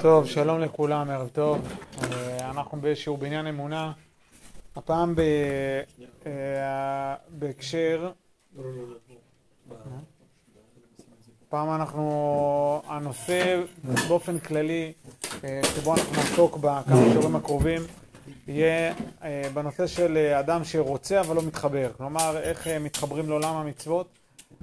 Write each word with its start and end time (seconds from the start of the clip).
טוב, 0.00 0.26
שלום 0.26 0.60
לכולם, 0.60 1.10
ערב 1.10 1.28
טוב. 1.28 1.58
אה, 2.02 2.50
אנחנו 2.50 2.78
בשיעור 2.80 3.18
בעניין 3.18 3.46
אמונה. 3.46 3.92
הפעם. 4.76 5.14
אה, 6.26 7.14
בהקשר... 7.28 8.10
הפעם 11.46 11.74
אנחנו... 11.74 12.82
הנושא 12.86 13.62
באופן 14.08 14.38
כללי, 14.38 14.92
אה, 15.44 15.60
שבו 15.74 15.94
אנחנו 15.94 16.12
נעסוק 16.12 16.56
בכמה 16.56 17.02
שיעורים 17.12 17.36
הקרובים, 17.36 17.82
יהיה 18.48 18.94
בנושא 19.54 19.86
של 19.86 20.16
אדם 20.16 20.64
שרוצה 20.64 21.20
אבל 21.20 21.36
לא 21.36 21.42
מתחבר. 21.42 21.90
כלומר, 21.96 22.38
איך 22.38 22.68
מתחברים 22.68 23.28
לעולם 23.28 23.56
המצוות. 23.56 24.08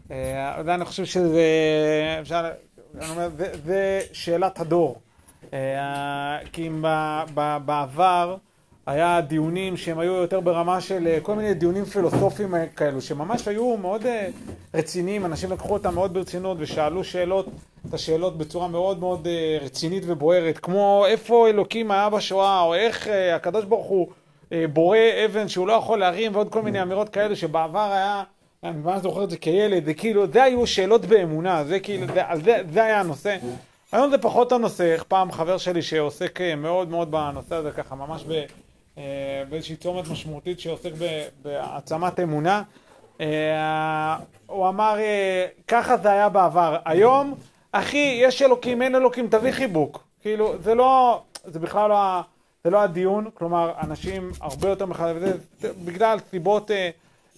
אני 0.09 0.85
חושב 0.85 1.05
שזה... 1.05 1.41
אפשר... 2.21 2.51
זה 3.65 4.01
שאלת 4.13 4.59
הדור. 4.59 5.01
אה, 5.53 6.37
כי 6.51 6.67
אם 6.67 6.85
בעבר 7.65 8.35
היה 8.85 9.21
דיונים 9.21 9.77
שהם 9.77 9.99
היו 9.99 10.13
יותר 10.13 10.39
ברמה 10.39 10.81
של 10.81 11.07
אה, 11.07 11.19
כל 11.21 11.35
מיני 11.35 11.53
דיונים 11.53 11.85
פילוסופיים 11.85 12.53
כאלו, 12.75 13.01
שממש 13.01 13.47
היו 13.47 13.77
מאוד 13.77 14.05
אה, 14.05 14.27
רציניים, 14.73 15.25
אנשים 15.25 15.51
לקחו 15.51 15.73
אותם 15.73 15.93
מאוד 15.93 16.13
ברצינות 16.13 16.57
ושאלו 16.59 17.03
שאלות, 17.03 17.47
את 17.89 17.93
השאלות 17.93 18.37
בצורה 18.37 18.67
מאוד 18.67 18.99
מאוד 18.99 19.27
רצינית 19.61 20.03
ובוערת, 20.07 20.57
כמו 20.57 21.05
איפה 21.07 21.47
אלוקים 21.47 21.91
היה 21.91 22.09
בשואה, 22.09 22.61
או 22.61 22.73
איך 22.75 23.07
הקדוש 23.35 23.65
ברוך 23.65 23.87
הוא 23.87 24.07
בורא 24.73 24.97
אבן 25.25 25.47
שהוא 25.47 25.67
לא 25.67 25.73
יכול 25.73 25.99
להרים, 25.99 26.35
ועוד 26.35 26.49
כל 26.49 26.61
מיני 26.61 26.81
אמירות 26.81 27.09
כאלה 27.09 27.35
שבעבר 27.35 27.91
היה... 27.91 28.23
אני 28.63 28.77
ממש 28.77 29.01
זוכר 29.01 29.23
את 29.23 29.29
זה 29.29 29.37
כילד, 29.37 29.85
זה 29.85 29.93
כאילו, 29.93 30.27
זה 30.27 30.43
היו 30.43 30.67
שאלות 30.67 31.05
באמונה, 31.05 31.63
זה 31.63 31.79
כאילו, 31.79 32.07
זה, 32.07 32.21
זה, 32.43 32.61
זה 32.71 32.83
היה 32.83 32.99
הנושא. 32.99 33.37
היום 33.91 34.09
זה 34.09 34.17
פחות 34.17 34.51
הנושא, 34.51 34.97
פעם 35.07 35.31
חבר 35.31 35.57
שלי 35.57 35.81
שעוסק 35.81 36.41
אה, 36.41 36.55
מאוד 36.55 36.89
מאוד 36.89 37.11
בנושא 37.11 37.55
הזה, 37.55 37.71
ככה 37.71 37.95
ממש 37.95 38.25
אה, 38.97 39.43
באיזושהי 39.49 39.75
צומת 39.75 40.07
משמעותית 40.07 40.59
שעוסק 40.59 40.91
בהעצמת 41.41 42.19
אמונה, 42.19 42.63
אה, 43.21 44.17
הוא 44.47 44.69
אמר, 44.69 44.97
ככה 45.67 45.97
זה 45.97 46.11
היה 46.11 46.29
בעבר. 46.29 46.77
היום, 46.85 47.33
אחי, 47.71 48.19
יש 48.21 48.41
אלוקים, 48.41 48.81
אין 48.81 48.95
אלוקים, 48.95 49.27
תביא 49.27 49.51
חיבוק. 49.51 50.03
כאילו, 50.21 50.53
זה 50.63 50.75
לא, 50.75 51.21
זה 51.43 51.59
בכלל 51.59 51.89
לא, 51.89 52.19
זה 52.63 52.69
לא 52.69 52.81
הדיון, 52.81 53.29
כלומר, 53.33 53.73
אנשים 53.83 54.31
הרבה 54.41 54.69
יותר 54.69 54.85
מחלבים, 54.85 55.33
בגלל 55.61 56.17
סיבות... 56.31 56.71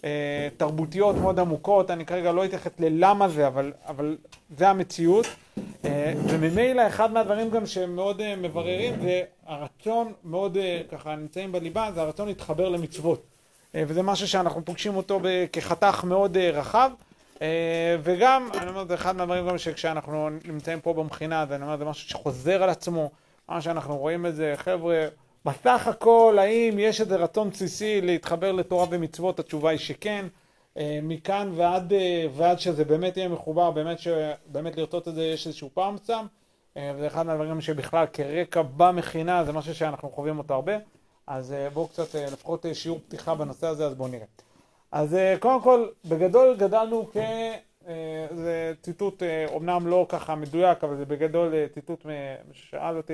אה, 0.04 0.48
תרבותיות 0.58 1.16
מאוד 1.16 1.40
עמוקות, 1.40 1.92
אני 1.92 2.06
כרגע 2.06 2.32
לא 2.32 2.46
אתייחס 2.46 2.72
ללמה 2.80 3.30
זה, 3.30 3.48
אבל, 3.48 3.74
אבל 3.88 4.18
זה 4.58 4.70
המציאות. 4.70 5.26
אה, 5.86 6.14
וממילא 6.28 6.88
אחד 6.88 7.12
מהדברים 7.12 7.50
גם 7.50 7.66
שהם 7.66 7.96
מאוד 7.96 8.22
אה, 8.22 8.36
מבררים 8.36 9.02
זה 9.02 9.22
הרצון 9.46 10.14
מאוד 10.24 10.58
ככה 10.92 11.16
נמצאים 11.16 11.52
בליבה, 11.52 11.90
זה 11.96 12.02
הרצון 12.02 12.28
להתחבר 12.28 12.70
למצוות. 12.70 13.24
וזה 13.74 14.02
משהו 14.02 14.28
שאנחנו 14.28 14.66
פוגשים 14.66 14.96
אותו 14.96 15.20
כחתך 15.52 16.04
מאוד 16.04 16.38
רחב. 16.38 16.92
וגם, 18.04 18.50
אני 18.62 18.70
אומר, 18.70 18.86
זה 18.88 18.94
אחד 18.94 19.16
מהדברים 19.16 19.48
גם 19.48 19.58
שכשאנחנו 19.58 20.30
נמצאים 20.46 20.82
פה 20.82 20.94
במכינה, 20.94 21.42
אז 21.42 21.52
אני 21.52 21.64
אומר, 21.64 21.78
זה 21.78 21.86
משהו 21.86 22.10
שחוזר 22.10 22.64
על 22.64 22.70
עצמו, 22.70 23.12
מה 23.50 23.62
שאנחנו 23.62 23.98
רואים 23.98 24.26
את 24.26 24.36
זה, 24.36 24.54
חבר'ה, 24.58 25.08
בסך 25.48 25.88
הכל, 25.88 26.38
האם 26.40 26.80
יש 26.80 27.02
איזה 27.02 27.16
רצון 27.16 27.50
בסיסי 27.50 28.02
להתחבר 28.02 28.52
לתורה 28.52 28.86
ומצוות? 28.90 29.40
התשובה 29.40 29.70
היא 29.70 29.80
שכן. 29.80 30.26
אה, 30.78 31.00
מכאן 31.04 31.52
ועד, 31.56 31.94
אה, 31.94 32.26
ועד 32.36 32.60
שזה 32.60 32.86
באמת 32.86 33.18
יהיה 33.18 33.28
מחובר, 33.28 33.72
באמת, 33.72 34.00
ש, 34.00 34.08
באמת 34.46 34.78
לרצות 34.78 35.08
את 35.08 35.16
זה 35.16 35.24
יש 35.24 35.48
איזשהו 35.48 35.70
פעם 35.74 35.96
שם. 36.08 36.26
אה, 36.78 36.92
וזה 36.96 37.08
אחד 37.08 37.26
מהדברים 37.26 37.62
שבכלל 37.62 38.06
כרקע 38.14 38.62
במכינה 38.78 39.44
זה 39.44 39.52
משהו 39.52 39.76
שאנחנו 39.76 40.10
חווים 40.10 40.38
אותו 40.38 40.54
הרבה. 40.54 40.74
אז 41.28 41.56
בואו 41.74 41.88
קצת, 41.88 42.16
לפחות 42.16 42.66
שיעור 42.74 43.00
פתיחה 43.08 43.36
בנושא 43.36 43.68
הזה, 43.68 43.86
אז 43.86 43.96
בואו 43.96 44.10
נראה. 44.10 44.26
אז 44.92 45.18
קודם 45.40 45.62
כל, 45.62 45.88
בגדול 46.06 46.56
גדלנו 46.58 47.10
כ... 47.14 47.18
אה, 47.88 48.28
זה 48.36 48.74
ציטוט 48.82 49.24
אומנם 49.54 49.86
אה, 49.86 49.90
לא 49.90 50.06
ככה 50.10 50.36
מדויק, 50.36 50.84
אבל 50.84 50.98
זה 50.98 51.06
בגדול 51.06 51.54
אה, 51.54 51.66
ציטוט 51.74 52.06
ששאל 52.52 52.98
אותי, 52.98 53.14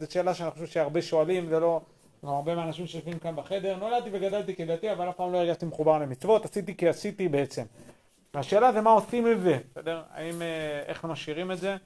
זו 0.00 0.06
שאלה 0.10 0.34
שאני 0.34 0.50
חושב 0.50 0.66
שהרבה 0.66 1.02
שואלים, 1.02 1.48
זה 1.48 1.60
לא, 1.60 1.80
הרבה 2.22 2.54
מהאנשים 2.54 2.86
שיושבים 2.86 3.18
כאן 3.18 3.36
בחדר, 3.36 3.76
נולדתי 3.76 4.10
וגדלתי 4.12 4.54
כדתי, 4.54 4.92
אבל 4.92 5.08
אף 5.08 5.16
פעם 5.16 5.32
לא 5.32 5.38
הרגשתי 5.38 5.66
מחובר 5.66 5.98
למצוות, 5.98 6.44
עשיתי 6.44 6.76
כי 6.76 6.88
עשיתי 6.88 7.28
בעצם. 7.28 7.62
והשאלה 8.34 8.72
זה 8.72 8.80
מה 8.80 8.90
עושים 8.90 9.26
עם 9.26 9.40
זה, 9.40 9.58
בסדר? 9.70 10.02
האם, 10.10 10.42
איך 10.86 11.04
משאירים 11.04 11.52
את 11.52 11.58
זה? 11.58 11.76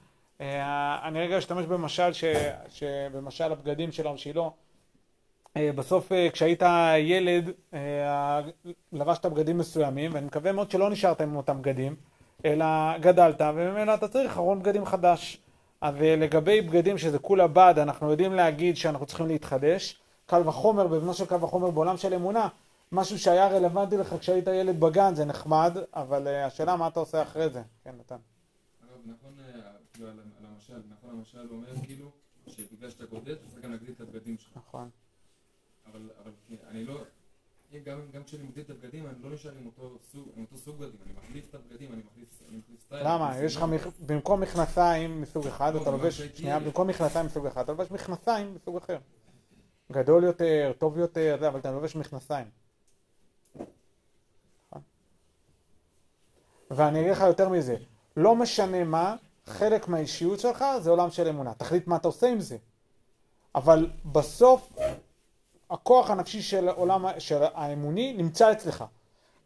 אני 1.03 1.19
רגע 1.19 1.37
אשתמש 1.37 1.65
במשל, 1.65 2.13
ש, 2.13 2.83
במשל 3.13 3.51
הבגדים 3.51 3.91
של 3.91 4.07
הרשילו. 4.07 4.51
בסוף 5.57 6.11
כשהיית 6.33 6.63
ילד 6.97 7.51
לבשת 8.93 9.25
בגדים 9.25 9.57
מסוימים, 9.57 10.13
ואני 10.13 10.25
מקווה 10.25 10.51
מאוד 10.51 10.71
שלא 10.71 10.89
נשארת 10.89 11.21
עם 11.21 11.35
אותם 11.35 11.61
בגדים. 11.61 11.95
אלא 12.47 12.97
גדלת, 12.97 13.41
וממילא 13.41 13.93
אתה 13.93 14.07
צריך 14.07 14.37
ארון 14.37 14.59
בגדים 14.59 14.85
חדש. 14.85 15.41
אז 15.81 15.95
לגבי 15.99 16.61
בגדים 16.61 16.97
שזה 16.97 17.19
כולה 17.19 17.47
בד, 17.47 17.73
אנחנו 17.77 18.11
יודעים 18.11 18.33
להגיד 18.33 18.77
שאנחנו 18.77 19.05
צריכים 19.05 19.27
להתחדש. 19.27 20.01
קל 20.25 20.47
וחומר, 20.47 20.87
בבנו 20.87 21.13
של 21.13 21.25
קל 21.25 21.43
וחומר 21.43 21.71
בעולם 21.71 21.97
של 21.97 22.13
אמונה, 22.13 22.47
משהו 22.91 23.19
שהיה 23.19 23.47
רלוונטי 23.47 23.97
לך 23.97 24.15
כשהיית 24.19 24.47
ילד 24.47 24.79
בגן 24.79 25.15
זה 25.15 25.25
נחמד, 25.25 25.77
אבל 25.93 26.27
uh, 26.27 26.47
השאלה 26.47 26.75
מה 26.75 26.87
אתה 26.87 26.99
עושה 26.99 27.21
אחרי 27.21 27.49
זה. 27.49 27.61
כן, 27.83 27.95
נתן. 27.99 28.15
נכון, 29.05 29.33
כאילו, 29.93 30.09
על 30.09 30.19
המשל, 30.53 30.81
נכון, 30.89 31.09
המשל 31.09 31.47
אומר 31.51 31.67
כאילו, 31.83 32.11
שבגלל 32.47 32.89
שאתה 32.89 33.05
גודל, 33.05 33.33
אתה 33.33 33.47
צריך 33.47 33.63
גם 33.63 33.71
להגדיל 33.71 33.93
את 33.95 34.01
הבגדים 34.01 34.37
שלך. 34.37 34.57
נכון. 34.57 34.89
אבל 35.91 36.09
אני 36.69 36.85
לא... 36.85 37.01
גם, 37.85 38.01
גם 38.13 38.23
כשאני 38.23 38.43
מגדיל 38.43 38.63
את 38.63 38.69
הבגדים, 38.69 39.07
אני 39.07 39.15
לא 39.23 39.29
נשאר 39.29 39.51
עם 39.51 39.65
אותו 39.65 39.97
סוג, 40.11 40.29
עם 40.35 40.43
אותו 40.43 40.57
סוג 40.57 40.75
בגדים, 40.77 40.99
אני 41.05 41.13
מחליף 41.13 41.49
את 41.49 41.55
הבגדים, 41.55 41.93
אני 41.93 42.01
מחליף, 42.11 42.41
אני 42.49 42.57
מחליף 42.57 42.81
סטייל. 42.81 43.07
למה? 43.07 43.39
יש 43.39 43.55
לך, 43.55 43.63
מח... 43.63 43.87
במקום 44.05 44.41
מכנסיים 44.41 45.21
מסוג 45.21 45.47
אחד, 45.47 45.73
לא, 45.73 45.81
אתה 45.81 45.91
לובש, 45.91 46.21
שנייה, 46.21 46.59
במקום 46.59 46.87
מכנסיים 46.87 47.25
מסוג 47.25 47.45
אחד, 47.45 47.63
אתה 47.63 47.71
לובש 47.71 47.91
מכנסיים 47.91 48.55
מסוג 48.55 48.77
אחר. 48.77 48.97
גדול 49.91 50.23
יותר, 50.23 50.71
טוב 50.77 50.97
יותר, 50.97 51.37
זה, 51.39 51.47
אבל 51.47 51.59
אתה 51.59 51.71
לובש 51.71 51.95
מכנסיים. 51.95 52.47
נכון? 53.55 54.81
ואני 56.71 56.99
אגיד 57.01 57.11
לך 57.11 57.21
יותר 57.21 57.49
מזה, 57.49 57.75
לא 58.17 58.35
משנה 58.35 58.83
מה, 58.83 59.15
חלק 59.45 59.87
מהאישיות 59.87 60.39
שלך 60.39 60.65
זה 60.81 60.89
עולם 60.89 61.11
של 61.11 61.27
אמונה. 61.27 61.53
תחליט 61.53 61.87
מה 61.87 61.95
אתה 61.95 62.07
עושה 62.07 62.27
עם 62.27 62.39
זה. 62.39 62.57
אבל 63.55 63.89
בסוף 64.05 64.73
הכוח 65.71 66.09
הנפשי 66.09 66.41
של 66.41 66.69
עולם 66.69 67.05
של 67.17 67.37
האמוני 67.53 68.13
נמצא 68.13 68.51
אצלך. 68.51 68.83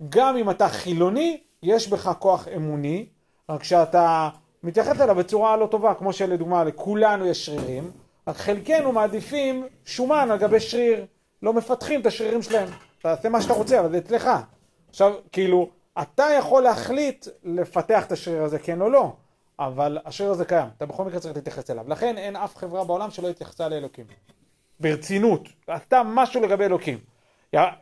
גם 0.09 0.37
אם 0.37 0.49
אתה 0.49 0.69
חילוני, 0.69 1.41
יש 1.63 1.87
בך 1.87 2.11
כוח 2.19 2.47
אמוני, 2.55 3.05
רק 3.49 3.63
שאתה 3.63 4.29
מתייחס 4.63 5.01
אליו 5.01 5.15
בצורה 5.15 5.57
לא 5.57 5.65
טובה, 5.65 5.93
כמו 5.93 6.13
שלדוגמה 6.13 6.63
לכולנו 6.63 7.25
יש 7.25 7.45
שרירים, 7.45 7.91
רק 8.27 8.37
חלקנו 8.37 8.91
מעדיפים 8.91 9.67
שומן 9.85 10.31
על 10.31 10.37
גבי 10.37 10.59
שריר, 10.59 11.05
לא 11.41 11.53
מפתחים 11.53 12.01
את 12.01 12.05
השרירים 12.05 12.41
שלהם. 12.41 12.69
תעשה 13.01 13.29
מה 13.29 13.41
שאתה 13.41 13.53
רוצה, 13.53 13.79
אבל 13.79 13.91
זה 13.91 13.97
אצלך. 13.97 14.29
עכשיו, 14.89 15.13
כאילו, 15.31 15.69
אתה 16.01 16.25
יכול 16.37 16.63
להחליט 16.63 17.27
לפתח 17.43 18.05
את 18.05 18.11
השריר 18.11 18.43
הזה, 18.43 18.59
כן 18.59 18.81
או 18.81 18.89
לא, 18.89 19.11
אבל 19.59 19.97
השריר 20.05 20.31
הזה 20.31 20.45
קיים, 20.45 20.67
אתה 20.77 20.85
בכל 20.85 21.05
מקרה 21.05 21.19
צריך 21.19 21.35
להתייחס 21.35 21.69
אליו. 21.69 21.85
לכן 21.87 22.17
אין 22.17 22.35
אף 22.35 22.57
חברה 22.57 22.83
בעולם 22.83 23.11
שלא 23.11 23.29
התייחסה 23.29 23.69
לאלוקים. 23.69 24.05
ברצינות, 24.81 25.49
עשתה 25.67 26.01
משהו 26.05 26.41
לגבי 26.41 26.65
אלוקים. 26.65 26.97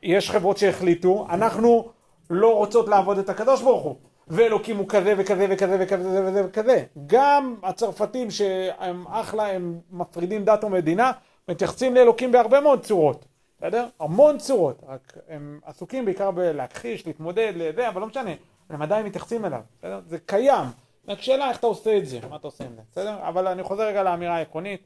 יש 0.04 0.32
חברות 0.32 0.58
שהחליטו, 0.58 1.28
אנחנו 1.30 1.90
לא 2.30 2.56
רוצות 2.56 2.88
לעבוד 2.88 3.18
את 3.18 3.30
הקדוש 3.30 3.62
ברוך 3.62 3.84
הוא, 3.84 3.96
ואלוקים 4.28 4.78
הוא 4.78 4.86
כזה 4.90 5.14
וכזה 5.18 5.46
וכזה 5.50 5.78
וכזה 5.80 6.22
וכזה 6.28 6.46
וכזה. 6.46 6.84
גם 7.08 7.56
הצרפתים 7.64 8.32
שהם 8.32 9.08
אחלה, 9.08 9.48
הם 9.48 9.80
מפרידים 9.92 10.46
דת 10.46 10.64
ומדינה, 10.64 11.12
מתייחסים 11.50 11.96
לאלוקים 11.96 12.32
בהרבה 12.32 12.62
מאוד 12.62 12.84
צורות, 12.84 13.26
בסדר? 13.58 13.88
המון 14.00 14.38
צורות, 14.38 14.84
רק 14.88 15.18
הם 15.30 15.60
עסוקים 15.66 16.06
בעיקר 16.06 16.32
בלהכחיש, 16.32 17.08
להתמודד, 17.08 17.54
לזה, 17.56 17.90
אבל 17.90 18.02
לא 18.02 18.08
משנה, 18.08 18.32
הם 18.70 18.82
עדיין 18.82 19.06
מתייחסים 19.06 19.46
אליו, 19.46 19.62
בסדר? 19.80 20.02
זה 20.08 20.18
קיים. 20.26 20.66
רק 21.08 21.22
שאלה 21.22 21.50
איך 21.50 21.58
אתה 21.58 21.68
עושה 21.68 21.98
את 21.98 22.06
זה, 22.06 22.20
מה 22.30 22.36
אתה 22.36 22.48
עושה 22.48 22.64
עם 22.64 22.76
זה, 22.76 22.82
בסדר? 22.92 23.16
אבל 23.28 23.48
אני 23.48 23.64
חוזר 23.64 23.84
רגע 23.84 24.04
לאמירה 24.04 24.36
העקרונית. 24.36 24.82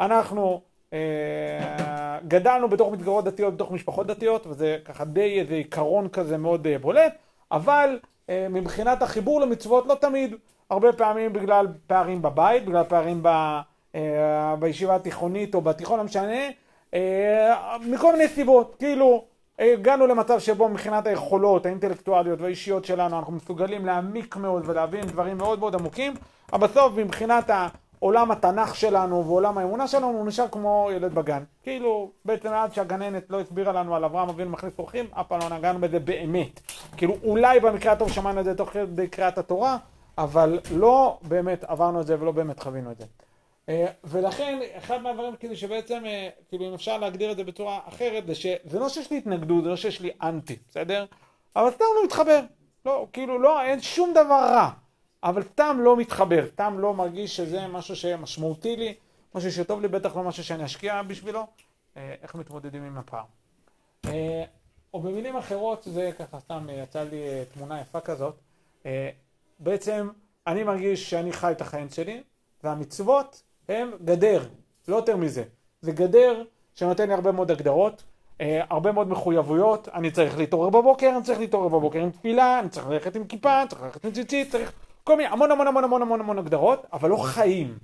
אנחנו 0.00 0.60
גדלנו 2.28 2.68
בתוך 2.68 2.92
מסגרות 2.92 3.24
דתיות, 3.24 3.54
בתוך 3.54 3.70
משפחות 3.70 4.06
דתיות, 4.06 4.46
וזה 4.46 4.78
ככה 4.84 5.04
די 5.04 5.40
איזה 5.40 5.54
עיקרון 5.54 6.08
כזה 6.08 6.36
מאוד 6.38 6.66
אה, 6.66 6.78
בולט, 6.78 7.14
אבל 7.52 7.98
אה, 8.30 8.46
מבחינת 8.50 9.02
החיבור 9.02 9.40
למצוות 9.40 9.86
לא 9.86 9.94
תמיד, 9.94 10.34
הרבה 10.70 10.92
פעמים 10.92 11.32
בגלל 11.32 11.66
פערים 11.86 12.22
בבית, 12.22 12.64
בגלל 12.64 12.84
פערים 12.84 13.22
ב, 13.22 13.58
בישיבה 14.58 14.94
התיכונית 14.94 15.54
או 15.54 15.60
בתיכון, 15.60 15.98
לא 15.98 16.04
משנה, 16.04 16.40
מכל 17.86 18.12
מיני 18.12 18.28
סיבות, 18.28 18.76
כאילו 18.78 19.24
הגענו 19.58 20.06
למצב 20.06 20.38
שבו 20.38 20.68
מבחינת 20.68 21.06
היכולות 21.06 21.66
האינטלקטואליות 21.66 22.40
והאישיות 22.40 22.84
שלנו 22.84 23.18
אנחנו 23.18 23.32
מסוגלים 23.32 23.86
להעמיק 23.86 24.36
מאוד 24.36 24.62
ולהבין 24.66 25.00
דברים 25.00 25.38
מאוד 25.38 25.58
מאוד 25.58 25.74
עמוקים, 25.74 26.14
אבל 26.52 26.66
בסוף 26.66 26.92
מבחינת 26.96 27.50
עולם 28.02 28.30
התנ"ך 28.30 28.76
שלנו 28.76 29.26
ועולם 29.26 29.58
האמונה 29.58 29.88
שלנו, 29.88 30.06
הוא 30.06 30.26
נשאר 30.26 30.48
כמו 30.48 30.88
ילד 30.92 31.14
בגן. 31.14 31.42
כאילו, 31.62 32.10
בעצם 32.24 32.48
עד 32.48 32.74
שהגננת 32.74 33.30
לא 33.30 33.40
הסבירה 33.40 33.72
לנו 33.72 33.96
על 33.96 34.04
אברהם 34.04 34.28
אבינו 34.28 34.50
מכניס 34.50 34.78
אורחים, 34.78 35.06
אף 35.12 35.26
פעם 35.28 35.40
לא 35.40 35.56
נגענו 35.56 35.80
בזה 35.80 36.00
באמת. 36.00 36.60
כאילו, 36.96 37.16
אולי 37.22 37.60
במקרה 37.60 37.92
הטוב 37.92 38.12
שמענו 38.12 38.40
את 38.40 38.44
זה 38.44 38.54
תוך 38.54 38.70
כדי 38.70 39.08
קריאת 39.08 39.38
התורה, 39.38 39.76
אבל 40.18 40.58
לא 40.74 41.18
באמת 41.22 41.64
עברנו 41.64 42.00
את 42.00 42.06
זה 42.06 42.20
ולא 42.20 42.32
באמת 42.32 42.60
חווינו 42.60 42.90
את 42.90 42.98
זה. 42.98 43.04
אה, 43.68 43.86
ולכן, 44.04 44.58
אחד 44.78 45.02
מהדברים 45.02 45.36
כאילו 45.36 45.56
שבעצם, 45.56 46.02
אה, 46.06 46.28
כאילו 46.48 46.68
אם 46.68 46.74
אפשר 46.74 46.98
להגדיר 46.98 47.32
את 47.32 47.36
זה 47.36 47.44
בצורה 47.44 47.78
אחרת, 47.88 48.26
זה 48.26 48.34
שזה 48.34 48.78
לא 48.80 48.88
שיש 48.88 49.10
לי 49.10 49.18
התנגדות, 49.18 49.64
זה 49.64 49.70
לא 49.70 49.76
שיש 49.76 50.00
לי 50.00 50.10
אנטי, 50.22 50.56
בסדר? 50.68 51.04
אבל 51.56 51.70
סתם 51.70 51.84
לא 51.96 52.04
מתחבר. 52.04 52.40
לא, 52.86 53.06
כאילו, 53.12 53.38
לא, 53.38 53.62
אין 53.62 53.80
שום 53.80 54.10
דבר 54.10 54.44
רע. 54.52 54.70
אבל 55.22 55.42
סתם 55.42 55.76
לא 55.80 55.96
מתחבר, 55.96 56.46
סתם 56.46 56.78
לא 56.78 56.94
מרגיש 56.94 57.36
שזה 57.36 57.66
משהו 57.66 57.96
שמשמעותי 57.96 58.76
לי, 58.76 58.94
משהו 59.34 59.52
שטוב 59.52 59.80
לי, 59.80 59.88
בטח 59.88 60.16
לא 60.16 60.22
משהו 60.22 60.44
שאני 60.44 60.64
אשקיע 60.64 61.02
בשבילו. 61.02 61.46
אה, 61.96 62.14
איך 62.22 62.34
מתמודדים 62.34 62.84
עם 62.84 62.98
הפער. 62.98 63.24
או 64.94 65.00
במילים 65.00 65.36
אחרות, 65.36 65.82
זה 65.86 66.10
ככה 66.18 66.40
סתם 66.40 66.66
יצא 66.82 67.02
לי 67.02 67.44
תמונה 67.52 67.80
יפה 67.80 68.00
כזאת. 68.00 68.34
בעצם 69.58 70.08
אני 70.46 70.64
מרגיש 70.64 71.10
שאני 71.10 71.32
חי 71.32 71.52
את 71.52 71.60
החיים 71.60 71.88
שלי, 71.90 72.22
והמצוות 72.64 73.42
הם 73.68 73.90
גדר, 74.04 74.42
לא 74.88 74.96
יותר 74.96 75.16
מזה. 75.16 75.44
זה 75.80 75.92
גדר 75.92 76.44
שנותן 76.74 77.08
לי 77.08 77.14
הרבה 77.14 77.32
מאוד 77.32 77.50
הגדרות, 77.50 78.02
אה, 78.40 78.60
הרבה 78.70 78.92
מאוד 78.92 79.08
מחויבויות, 79.08 79.88
אני 79.88 80.10
צריך 80.10 80.38
להתעורר 80.38 80.70
בבוקר, 80.70 81.12
אני 81.16 81.24
צריך 81.24 81.38
להתעורר 81.38 81.68
בבוקר 81.68 81.98
עם 81.98 82.10
תפילה, 82.10 82.60
אני 82.60 82.68
צריך 82.68 82.86
ללכת 82.86 83.16
עם 83.16 83.24
כיפה, 83.26 83.60
אני 83.60 83.68
צריך 83.68 83.82
ללכת 83.82 84.04
עם 84.04 84.10
ציצית, 84.10 84.50
צריך 84.52 84.72
כל 85.04 85.16
מיני, 85.16 85.28
המון 85.28 85.50
המון 85.50 85.66
המון 85.66 85.84
המון 85.84 86.02
המון 86.02 86.20
המון 86.20 86.38
הגדרות, 86.38 86.86
אבל 86.92 87.10
לא 87.10 87.16
חיים. 87.16 87.78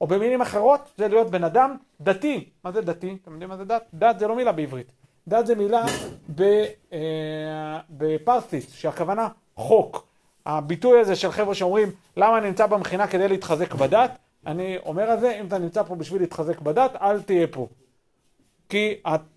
או 0.00 0.06
במילים 0.06 0.40
אחרות, 0.40 0.80
זה 0.96 1.08
להיות 1.08 1.30
בן 1.30 1.44
אדם 1.44 1.76
דתי. 2.00 2.48
מה 2.64 2.72
זה 2.72 2.80
דתי? 2.80 3.16
אתם 3.22 3.32
יודעים 3.32 3.48
מה 3.48 3.56
זה 3.56 3.64
דת? 3.64 3.82
דת 3.94 4.18
זה 4.18 4.26
לא 4.26 4.36
מילה 4.36 4.52
בעברית. 4.52 4.92
דת 5.28 5.46
זה 5.46 5.54
מילה 5.54 5.84
אה, 6.92 7.80
בפרסית, 7.90 8.70
שהכוונה 8.70 9.28
חוק. 9.56 10.06
הביטוי 10.46 11.00
הזה 11.00 11.16
של 11.16 11.30
חבר'ה 11.30 11.54
שאומרים, 11.54 11.88
למה 12.16 12.38
אני 12.38 12.46
נמצא 12.46 12.66
במכינה 12.66 13.06
כדי 13.06 13.28
להתחזק 13.28 13.74
בדת? 13.74 14.18
אני 14.46 14.78
אומר 14.78 15.14
את 15.14 15.20
זה, 15.20 15.38
אם 15.40 15.46
אתה 15.46 15.58
נמצא 15.58 15.82
פה 15.82 15.94
בשביל 15.94 16.20
להתחזק 16.20 16.60
בדת, 16.60 16.96
אל 16.96 17.22
תהיה 17.22 17.46
פה. 17.46 17.68
כי 18.68 18.94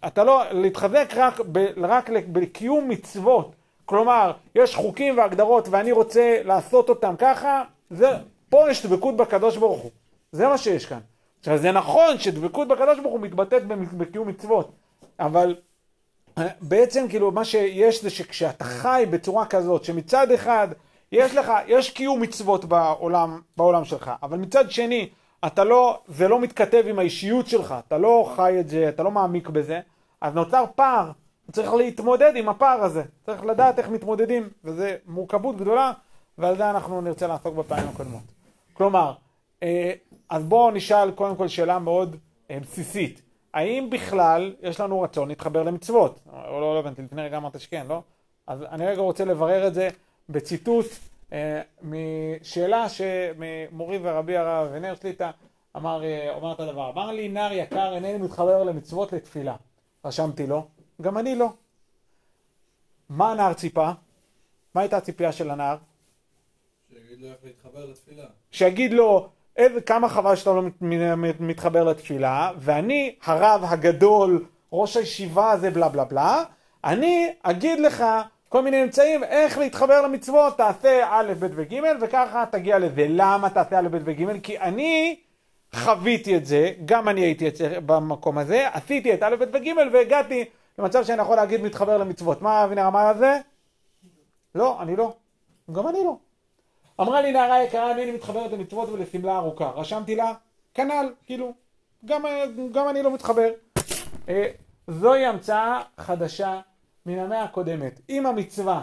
אתה 0.07 0.23
לא, 0.23 0.43
להתחזק 0.51 1.13
רק, 1.15 1.39
ב, 1.51 1.65
רק 1.77 2.09
בקיום 2.09 2.89
מצוות, 2.89 3.55
כלומר, 3.85 4.31
יש 4.55 4.75
חוקים 4.75 5.17
והגדרות 5.17 5.67
ואני 5.69 5.91
רוצה 5.91 6.41
לעשות 6.43 6.89
אותם 6.89 7.15
ככה, 7.17 7.63
זה, 7.89 8.11
פה 8.49 8.71
יש 8.71 8.85
דבקות 8.85 9.17
בקדוש 9.17 9.57
ברוך 9.57 9.81
הוא. 9.81 9.91
זה 10.31 10.47
מה 10.47 10.57
שיש 10.57 10.85
כאן. 10.85 10.99
עכשיו, 11.39 11.57
זה 11.57 11.71
נכון 11.71 12.19
שדבקות 12.19 12.67
בקדוש 12.67 12.99
ברוך 12.99 13.13
הוא 13.13 13.21
מתבטאת 13.21 13.67
בקיום 13.67 14.27
מצוות, 14.27 14.71
אבל 15.19 15.55
אה, 16.37 16.47
בעצם 16.61 17.05
כאילו 17.09 17.31
מה 17.31 17.45
שיש 17.45 18.03
זה 18.03 18.09
שכשאתה 18.09 18.63
חי 18.63 19.05
בצורה 19.09 19.45
כזאת, 19.45 19.83
שמצד 19.83 20.31
אחד 20.31 20.67
יש 21.11 21.35
לך, 21.35 21.51
יש 21.67 21.89
קיום 21.89 22.21
מצוות 22.21 22.65
בעולם, 22.65 23.41
בעולם 23.57 23.85
שלך, 23.85 24.11
אבל 24.23 24.37
מצד 24.37 24.71
שני, 24.71 25.09
אתה 25.45 25.63
לא, 25.63 25.99
זה 26.07 26.27
לא 26.27 26.39
מתכתב 26.39 26.83
עם 26.87 26.99
האישיות 26.99 27.47
שלך, 27.47 27.75
אתה 27.87 27.97
לא 27.97 28.31
חי 28.35 28.59
את 28.59 28.69
זה, 28.69 28.89
אתה 28.89 29.03
לא 29.03 29.11
מעמיק 29.11 29.49
בזה, 29.49 29.79
אז 30.21 30.33
נוצר 30.33 30.65
פער, 30.75 31.11
צריך 31.51 31.73
להתמודד 31.73 32.35
עם 32.35 32.49
הפער 32.49 32.83
הזה, 32.83 33.03
צריך 33.25 33.45
לדעת 33.45 33.79
איך 33.79 33.89
מתמודדים, 33.89 34.49
וזו 34.63 34.85
מורכבות 35.05 35.57
גדולה, 35.57 35.91
ועל 36.37 36.57
זה 36.57 36.69
אנחנו 36.69 37.01
נרצה 37.01 37.27
לעסוק 37.27 37.55
בפעמים 37.55 37.89
הקודמות. 37.89 38.23
כלומר, 38.73 39.13
אה, 39.63 39.91
אז 40.29 40.43
בואו 40.43 40.71
נשאל 40.71 41.11
קודם 41.11 41.35
כל 41.35 41.47
שאלה 41.47 41.79
מאוד 41.79 42.15
אה, 42.51 42.57
בסיסית, 42.59 43.21
האם 43.53 43.89
בכלל 43.89 44.53
יש 44.61 44.79
לנו 44.79 45.01
רצון 45.01 45.27
להתחבר 45.27 45.63
למצוות? 45.63 46.19
או 46.33 46.59
לא, 46.61 46.73
לא 46.73 46.79
הבנתי, 46.79 47.01
לפני 47.01 47.21
רגע 47.21 47.37
אמרת 47.37 47.59
שכן, 47.59 47.85
לא? 47.89 48.01
אז 48.47 48.63
אני 48.63 48.85
רגע 48.85 49.01
רוצה 49.01 49.25
לברר 49.25 49.67
את 49.67 49.73
זה 49.73 49.89
בציטוט 50.29 50.85
אה, 51.33 51.61
משאלה 51.81 52.87
שמורי 52.89 53.99
ורבי 54.01 54.37
הרב 54.37 54.67
ונר 54.71 54.95
שליטה 54.95 55.31
אמר, 55.75 56.03
אה, 56.03 56.33
אומר 56.35 56.53
את 56.53 56.59
הדבר, 56.59 56.89
אמר 56.89 57.11
לי 57.11 57.29
נער 57.29 57.53
יקר 57.53 57.93
אינני 57.93 58.17
מתחבר 58.17 58.63
למצוות 58.63 59.13
לתפילה. 59.13 59.55
רשמתי 60.05 60.47
לו, 60.47 60.65
גם 61.01 61.17
אני 61.17 61.35
לא. 61.35 61.53
מה 63.09 63.31
הנער 63.31 63.53
ציפה? 63.53 63.91
מה 64.75 64.81
הייתה 64.81 64.97
הציפייה 64.97 65.31
של 65.31 65.51
הנער? 65.51 65.77
שיגיד 66.89 67.19
לו 67.21 67.27
איך 67.27 67.37
להתחבר 67.43 67.85
לתפילה. 67.85 68.25
שיגיד 68.51 68.93
לו 68.93 69.29
כמה 69.85 70.09
חבל 70.09 70.35
שאתה 70.35 70.53
לא 70.53 70.63
מתחבר 71.39 71.83
לתפילה, 71.83 72.51
ואני, 72.57 73.15
הרב 73.23 73.61
הגדול, 73.63 74.45
ראש 74.73 74.97
הישיבה 74.97 75.51
הזה, 75.51 75.71
בלה 75.71 75.89
בלה 75.89 76.03
בלה, 76.03 76.43
אני 76.83 77.33
אגיד 77.43 77.79
לך 77.79 78.05
כל 78.49 78.61
מיני 78.61 78.83
אמצעים 78.83 79.23
איך 79.23 79.57
להתחבר 79.57 80.01
למצוות, 80.01 80.57
תעשה 80.57 81.07
א', 81.11 81.33
ב' 81.39 81.47
וג' 81.55 81.75
וככה 82.01 82.45
תגיע 82.51 82.79
לזה. 82.79 83.05
למה 83.09 83.49
תעשה 83.49 83.79
א', 83.79 83.87
ב' 83.87 83.97
וג'? 84.05 84.41
כי 84.43 84.59
אני 84.59 85.19
חוויתי 85.75 86.37
את 86.37 86.45
זה, 86.45 86.71
גם 86.85 87.09
אני 87.09 87.21
הייתי 87.21 87.45
במקום 87.85 88.37
הזה, 88.37 88.67
עשיתי 88.73 89.13
את 89.13 89.23
א', 89.23 89.35
ב' 89.35 89.55
וג' 89.55 89.69
והגעתי 89.93 90.45
למצב 90.81 91.03
שאני 91.03 91.21
יכול 91.21 91.35
להגיד 91.35 91.61
מתחבר 91.61 91.97
למצוות. 91.97 92.41
מה 92.41 92.63
אבינר 92.63 92.87
אמר 92.87 92.99
על 92.99 93.17
זה? 93.17 93.39
לא, 94.55 94.81
אני 94.81 94.95
לא. 94.95 95.13
גם 95.71 95.87
אני 95.87 96.03
לא. 96.03 96.15
אמרה 97.01 97.21
לי 97.21 97.31
נערה 97.31 97.63
יקרה, 97.63 97.91
אני 97.91 98.11
מתחברת 98.11 98.51
למצוות 98.51 98.89
ולשמלה 98.89 99.37
ארוכה. 99.37 99.69
רשמתי 99.69 100.15
לה, 100.15 100.33
כנ"ל, 100.73 101.13
כאילו, 101.25 101.53
גם, 102.05 102.25
גם 102.71 102.89
אני 102.89 103.03
לא 103.03 103.13
מתחבר. 103.13 103.49
אה, 104.29 104.47
זוהי 104.87 105.25
המצאה 105.25 105.81
חדשה 105.97 106.59
מן 107.05 107.19
המאה 107.19 107.43
הקודמת. 107.43 108.01
אם 108.09 108.25
המצווה 108.25 108.81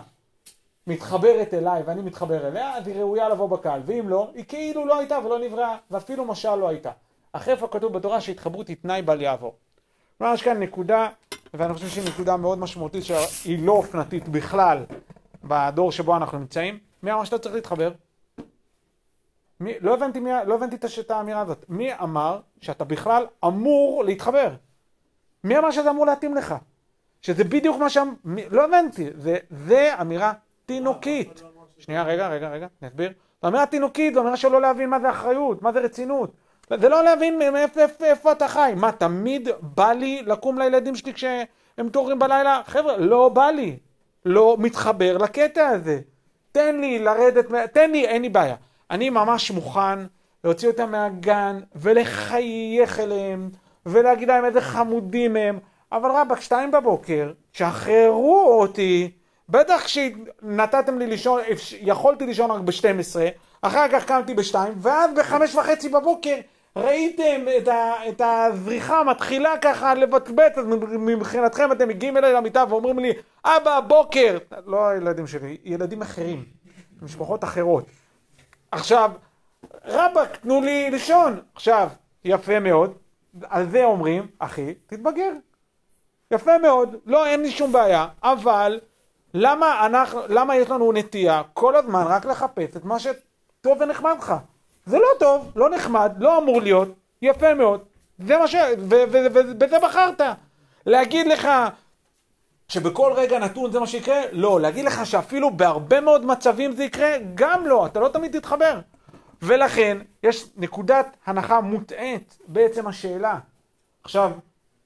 מתחברת 0.86 1.54
אליי 1.54 1.82
ואני 1.82 2.02
מתחבר 2.02 2.48
אליה, 2.48 2.76
אז 2.76 2.88
היא 2.88 3.00
ראויה 3.00 3.28
לבוא 3.28 3.48
בקהל, 3.48 3.80
ואם 3.86 4.08
לא, 4.08 4.30
היא 4.34 4.44
כאילו 4.48 4.86
לא 4.86 4.98
הייתה 4.98 5.18
ולא 5.18 5.38
נבראה, 5.38 5.76
ואפילו 5.90 6.24
משל 6.24 6.54
לא 6.54 6.68
הייתה. 6.68 6.90
אחרי 7.32 7.54
איפה 7.54 7.68
כתוב 7.68 7.92
בתורה 7.92 8.20
שהתחברות 8.20 8.68
היא 8.68 8.76
תנאי 8.82 9.02
בל 9.02 9.20
יעבור. 9.20 9.54
יש 10.20 10.42
כאן 10.42 10.62
נקודה, 10.62 11.08
ואני 11.54 11.74
חושב 11.74 11.88
שהיא 11.88 12.08
נקודה 12.08 12.36
מאוד 12.36 12.58
משמעותית, 12.58 13.04
שהיא 13.04 13.66
לא 13.66 13.72
אופנתית 13.72 14.28
בכלל 14.28 14.84
בדור 15.44 15.92
שבו 15.92 16.16
אנחנו 16.16 16.38
נמצאים. 16.38 16.78
מי 17.02 17.12
אמר 17.12 17.24
שאתה 17.24 17.38
צריך 17.38 17.54
להתחבר? 17.54 17.92
מי, 19.60 19.72
לא, 19.80 19.94
הבנתי 19.94 20.20
מי, 20.20 20.30
לא 20.46 20.54
הבנתי 20.54 20.76
את 21.00 21.10
האמירה 21.10 21.40
הזאת. 21.40 21.64
מי 21.68 21.94
אמר 21.94 22.40
שאתה 22.60 22.84
בכלל 22.84 23.26
אמור 23.44 24.04
להתחבר? 24.04 24.54
מי 25.44 25.58
אמר 25.58 25.70
שזה 25.70 25.90
אמור 25.90 26.06
להתאים 26.06 26.34
לך? 26.34 26.54
שזה 27.22 27.44
בדיוק 27.44 27.76
מה 27.76 27.90
שם, 27.90 28.14
לא 28.50 28.64
הבנתי, 28.64 29.10
זה, 29.14 29.36
זה 29.50 29.90
אמירה 30.00 30.32
תינוקית. 30.66 31.42
שנייה, 31.78 32.02
רגע, 32.02 32.28
רגע, 32.28 32.48
רגע, 32.48 32.66
אני 32.82 32.88
אסביר. 32.88 33.12
זו 33.42 33.48
אמירה 33.48 33.66
תינוקית, 33.66 34.14
זו 34.14 34.20
אמירה 34.20 34.36
שלא 34.36 34.60
להבין 34.60 34.90
מה 34.90 35.00
זה 35.00 35.10
אחריות, 35.10 35.62
מה 35.62 35.72
זה 35.72 35.80
רצינות. 35.80 36.32
זה 36.76 36.88
לא 36.88 37.04
להבין 37.04 37.38
מאיפה 37.38 37.80
איפה, 37.80 38.04
איפה 38.04 38.32
אתה 38.32 38.48
חי. 38.48 38.72
מה, 38.76 38.92
תמיד 38.92 39.48
בא 39.60 39.92
לי 39.92 40.22
לקום 40.26 40.58
לילדים 40.58 40.96
שלי 40.96 41.14
כשהם 41.14 41.46
מתעוררים 41.78 42.18
בלילה? 42.18 42.60
חבר'ה, 42.66 42.96
לא 42.96 43.28
בא 43.28 43.46
לי. 43.46 43.76
לא 44.24 44.56
מתחבר 44.58 45.18
לקטע 45.18 45.68
הזה. 45.68 46.00
תן 46.52 46.80
לי 46.80 46.98
לרדת, 46.98 47.44
תן 47.72 47.90
לי, 47.90 48.06
אין 48.06 48.22
לי 48.22 48.28
בעיה. 48.28 48.56
אני 48.90 49.10
ממש 49.10 49.50
מוכן 49.50 49.98
להוציא 50.44 50.68
אותם 50.68 50.90
מהגן 50.90 51.60
ולחייך 51.74 53.00
אליהם 53.00 53.50
ולהגיד 53.86 54.28
להם 54.28 54.44
איזה 54.44 54.60
חמודים 54.60 55.36
הם. 55.36 55.58
אבל 55.92 56.10
רבאק, 56.10 56.40
שתיים 56.40 56.70
בבוקר, 56.70 57.32
שחררו 57.52 58.60
אותי, 58.60 59.10
בטח 59.48 59.84
כשנתתם 59.84 60.98
לי 60.98 61.06
לישון, 61.06 61.40
יכולתי 61.80 62.26
לישון 62.26 62.50
רק 62.50 62.60
ב-12, 62.60 63.16
אחר 63.62 63.88
כך 63.92 64.04
קמתי 64.04 64.34
ב-2, 64.34 64.54
ואז 64.76 65.10
ב-5 65.14 65.58
וחצי 65.58 65.88
בבוקר 65.88 66.36
ראיתם 66.78 67.44
את, 67.58 67.68
ה, 67.68 67.92
את 68.08 68.20
הזריחה 68.24 69.04
מתחילה 69.04 69.58
ככה 69.58 69.94
לבצבץ, 69.94 70.58
אז 70.58 70.66
מבחינתכם 70.98 71.72
אתם 71.72 71.88
מגיעים 71.88 72.16
אליי 72.16 72.32
למיטה 72.32 72.64
ואומרים 72.68 72.98
לי, 72.98 73.12
אבא, 73.44 73.80
בוקר! 73.80 74.38
לא 74.66 74.86
הילדים 74.86 75.26
שלי, 75.26 75.56
ילדים 75.64 76.02
אחרים, 76.02 76.44
משפחות 77.02 77.44
אחרות. 77.44 77.84
עכשיו, 78.70 79.10
רבאק, 79.84 80.36
תנו 80.36 80.60
לי 80.60 80.90
לישון. 80.90 81.40
עכשיו, 81.54 81.88
יפה 82.24 82.60
מאוד, 82.60 82.94
על 83.42 83.70
זה 83.70 83.84
אומרים, 83.84 84.26
אחי, 84.38 84.74
תתבגר. 84.86 85.32
יפה 86.30 86.58
מאוד, 86.58 86.96
לא, 87.06 87.26
אין 87.26 87.42
לי 87.42 87.50
שום 87.50 87.72
בעיה, 87.72 88.06
אבל 88.22 88.80
למה, 89.34 89.86
אנחנו, 89.86 90.20
למה 90.28 90.56
יש 90.56 90.70
לנו 90.70 90.92
נטייה 90.92 91.42
כל 91.52 91.76
הזמן 91.76 92.04
רק 92.06 92.24
לחפש 92.24 92.76
את 92.76 92.84
מה 92.84 92.96
שטוב 92.98 93.80
ונחמד 93.80 94.14
לך? 94.18 94.34
זה 94.88 94.98
לא 94.98 95.08
טוב, 95.18 95.52
לא 95.56 95.70
נחמד, 95.70 96.12
לא 96.18 96.38
אמור 96.38 96.60
להיות, 96.60 96.88
יפה 97.22 97.54
מאוד, 97.54 97.80
זה 98.18 98.38
מה 98.38 98.48
ש... 98.48 98.54
ובזה 98.78 99.78
בחרת. 99.78 100.20
להגיד 100.86 101.26
לך 101.26 101.48
שבכל 102.68 103.12
רגע 103.16 103.38
נתון 103.38 103.72
זה 103.72 103.80
מה 103.80 103.86
שיקרה? 103.86 104.20
לא. 104.32 104.60
להגיד 104.60 104.84
לך 104.84 105.06
שאפילו 105.06 105.50
בהרבה 105.50 106.00
מאוד 106.00 106.24
מצבים 106.24 106.72
זה 106.72 106.84
יקרה? 106.84 107.10
גם 107.34 107.66
לא, 107.66 107.86
אתה 107.86 108.00
לא 108.00 108.08
תמיד 108.08 108.38
תתחבר. 108.38 108.80
ולכן 109.42 109.98
יש 110.22 110.46
נקודת 110.56 111.16
הנחה 111.26 111.60
מוטעית 111.60 112.38
בעצם 112.48 112.86
השאלה. 112.86 113.38
עכשיו, 114.04 114.32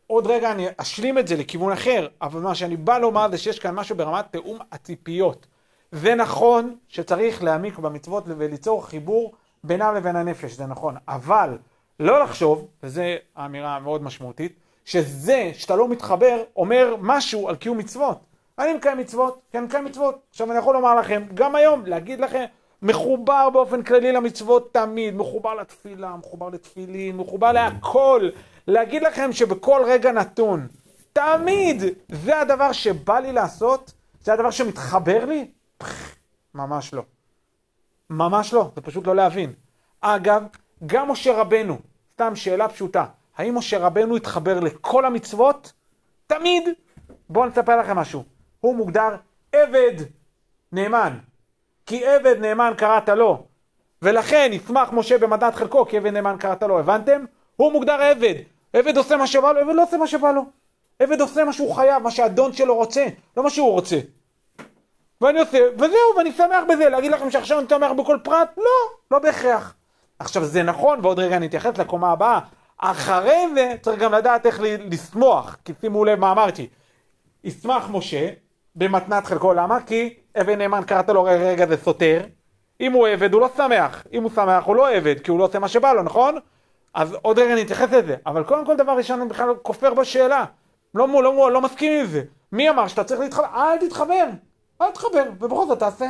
עוד 0.07 0.27
רגע 0.27 0.53
אני 0.53 0.67
אשלים 0.77 1.19
את 1.19 1.29
זה 1.29 1.37
לכיוון 1.37 1.73
אחר, 1.73 2.09
אבל 2.23 2.41
מה 2.41 2.55
שאני 2.55 2.77
בא 2.77 2.99
לומר 2.99 3.31
זה 3.31 3.39
שיש 3.39 3.59
כאן 3.59 3.75
משהו 3.75 3.97
ברמת 3.97 4.25
תיאום 4.31 4.59
הציפיות. 4.73 5.47
זה 5.93 6.15
נכון 6.15 6.77
שצריך 6.89 7.43
להעמיק 7.43 7.79
במצוות 7.79 8.25
וליצור 8.27 8.87
חיבור 8.87 9.33
בינם 9.65 9.95
לבין 9.95 10.17
הנפש, 10.17 10.53
זה 10.53 10.67
נכון, 10.67 10.97
אבל 11.09 11.59
לא 12.01 12.23
לחשוב, 12.25 12.67
וזו 12.83 13.03
האמירה 13.37 13.77
המאוד 13.77 14.03
משמעותית, 14.03 14.53
שזה 14.85 15.51
שאתה 15.55 15.77
לא 15.77 15.89
מתחבר 15.89 16.43
אומר 16.57 16.97
משהו 17.01 17.49
על 17.49 17.57
קיום 17.57 17.79
מצוות. 17.79 18.19
אני 18.59 18.75
מקיים 18.75 18.99
מצוות, 18.99 19.41
כי 19.51 19.59
אני 19.59 19.67
מקיים 19.67 19.85
מצוות. 19.85 20.19
עכשיו 20.31 20.51
אני 20.51 20.59
יכול 20.59 20.75
לומר 20.75 20.95
לכם, 20.95 21.23
גם 21.35 21.55
היום, 21.55 21.87
להגיד 21.87 22.21
לכם, 22.21 22.45
מחובר 22.83 23.51
באופן 23.51 23.83
כללי 23.83 24.13
למצוות 24.13 24.75
תמיד, 24.75 25.15
מחובר 25.15 25.55
לתפילה, 25.55 26.17
מחובר 26.17 26.49
לתפילין, 26.49 27.17
מחובר 27.17 27.53
להכל. 27.53 28.29
להגיד 28.67 29.03
לכם 29.03 29.33
שבכל 29.33 29.83
רגע 29.87 30.13
נתון, 30.13 30.67
תמיד, 31.13 31.83
זה 32.09 32.41
הדבר 32.41 32.73
שבא 32.73 33.19
לי 33.19 33.33
לעשות, 33.33 33.93
זה 34.23 34.33
הדבר 34.33 34.51
שמתחבר 34.51 35.25
לי? 35.25 35.51
ממש 36.55 36.95
לא. 36.95 37.03
ממש 38.13 38.53
לא, 38.53 38.71
זה 38.75 38.81
פשוט 38.81 39.07
לא 39.07 39.17
להבין. 39.17 39.53
אגב, 40.01 40.43
גם 40.87 41.11
משה 41.11 41.41
רבנו, 41.41 41.79
סתם 42.13 42.37
שאלה 42.37 42.69
פשוטה, 42.69 43.05
האם 43.37 43.59
משה 43.59 43.79
רבנו 43.79 44.17
התחבר 44.17 44.61
לכל 44.61 45.05
המצוות? 45.05 45.73
תמיד. 46.27 46.69
בואו 47.29 47.47
נספר 47.47 47.77
לכם 47.77 47.97
משהו. 47.97 48.25
הוא 48.61 48.77
מוגדר 48.77 49.17
עבד 49.53 49.95
נאמן. 50.73 51.19
כי 51.87 52.07
עבד 52.07 52.37
נאמן 52.41 52.73
קראת 52.77 53.09
לו. 53.09 53.47
ולכן 54.03 54.51
ישמח 54.53 54.93
משה 54.93 55.19
במתנת 55.19 55.55
חלקו, 55.55 55.87
כי 55.87 55.97
עבד 55.97 56.13
נאמן 56.13 56.37
קראת 56.41 56.63
לו. 56.63 56.79
הבנתם? 56.79 57.25
הוא 57.57 57.73
מוגדר 57.73 58.01
עבד. 58.03 58.35
עבד 58.73 58.97
עושה 58.97 59.17
מה 59.17 59.27
שבא 59.27 59.53
לו, 59.53 59.61
עבד 59.61 59.75
לא 59.75 59.83
עושה 59.83 59.97
מה 59.97 60.07
שבא 60.07 60.33
לו. 60.33 60.45
עבד 60.99 61.21
עושה 61.21 61.45
מה 61.45 61.53
שהוא 61.53 61.75
חייב, 61.75 62.03
מה 62.03 62.11
שהאדון 62.11 62.53
שלו 62.53 62.75
רוצה, 62.75 63.07
לא 63.37 63.43
מה 63.43 63.51
שהוא 63.51 63.71
רוצה. 63.71 63.99
ואני 65.23 65.41
עושה, 65.41 65.59
וזהו, 65.75 66.17
ואני 66.17 66.33
שמח 66.33 66.65
בזה. 66.69 66.89
להגיד 66.89 67.13
לכם 67.13 67.31
שעכשיו 67.31 67.59
אני 67.59 67.67
שמח 67.69 67.93
בכל 67.93 68.19
פרט? 68.25 68.49
לא, 68.57 68.97
לא 69.11 69.19
בהכרח. 69.19 69.75
עכשיו 70.19 70.45
זה 70.45 70.63
נכון, 70.63 70.99
ועוד 71.03 71.19
רגע 71.19 71.37
אני 71.37 71.47
אתייחס 71.47 71.79
לקומה 71.79 72.13
הבאה. 72.13 72.39
אחרי 72.79 73.45
זה 73.55 73.75
צריך 73.83 74.01
גם 74.01 74.15
לדעת 74.15 74.47
איך 74.47 74.61
לשמוח, 74.63 75.57
כי 75.65 75.73
שימו 75.81 76.05
לב 76.05 76.19
מה 76.19 76.33
אמרתי. 76.33 76.69
ישמח 77.45 77.89
משה 77.91 78.29
במתנת 78.77 79.27
חלקו, 79.27 79.53
למה? 79.53 79.79
כי 79.87 80.15
עבד 80.35 80.59
נאמן 80.59 80.83
קראת 80.87 81.09
לו 81.09 81.23
רגע 81.23 81.67
זה 81.67 81.77
סותר. 81.77 82.21
אם 82.81 82.93
הוא 82.93 83.09
עבד 83.09 83.33
הוא 83.33 83.41
לא 83.41 83.49
שמח, 83.57 84.07
אם 84.13 84.23
הוא 84.23 84.31
שמח 84.35 84.65
הוא 84.65 84.77
לא 84.77 84.91
עבד, 84.91 85.21
כי 85.21 85.31
הוא 85.31 85.39
לא 85.39 85.45
עושה 85.45 85.59
מה 85.59 85.69
שבא 85.69 85.93
לו, 85.93 86.03
נכון? 86.03 86.39
אז 86.95 87.17
עוד 87.23 87.39
רגע 87.39 87.53
אני 87.53 87.63
אתייחס 87.63 87.93
לזה, 87.93 88.17
אבל 88.27 88.45
קודם 88.45 88.67
כל 88.67 88.77
דבר 88.77 88.93
ראשון 88.93 89.21
אני 89.21 89.29
בכלל 89.29 89.55
כופר 89.63 89.95
בשאלה. 89.95 90.45
לא, 90.95 91.09
לא, 91.09 91.23
לא, 91.23 91.53
לא 91.53 91.61
מסכים 91.61 92.01
עם 92.01 92.07
זה. 92.07 92.23
מי 92.53 92.71
אמר 92.71 92.89
שאתה 92.89 93.05
צריך 93.05 93.21
להתחבר? 93.21 93.47
אל 93.55 93.79
תתחבר, 93.87 94.27
אל 94.83 94.91
תתחבר, 94.91 95.25
ובכל 95.41 95.67
זאת 95.67 95.79
תעשה. 95.79 96.07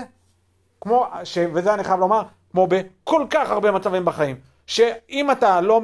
כמו, 0.80 1.06
ש... 1.24 1.38
וזה 1.52 1.74
אני 1.74 1.84
חייב 1.84 2.00
לומר, 2.00 2.22
כמו 2.50 2.66
בכל 2.66 3.26
כך 3.30 3.50
הרבה 3.50 3.70
מצבים 3.70 4.04
בחיים. 4.04 4.36
שאם 4.66 5.30
אתה 5.30 5.60
לא, 5.60 5.80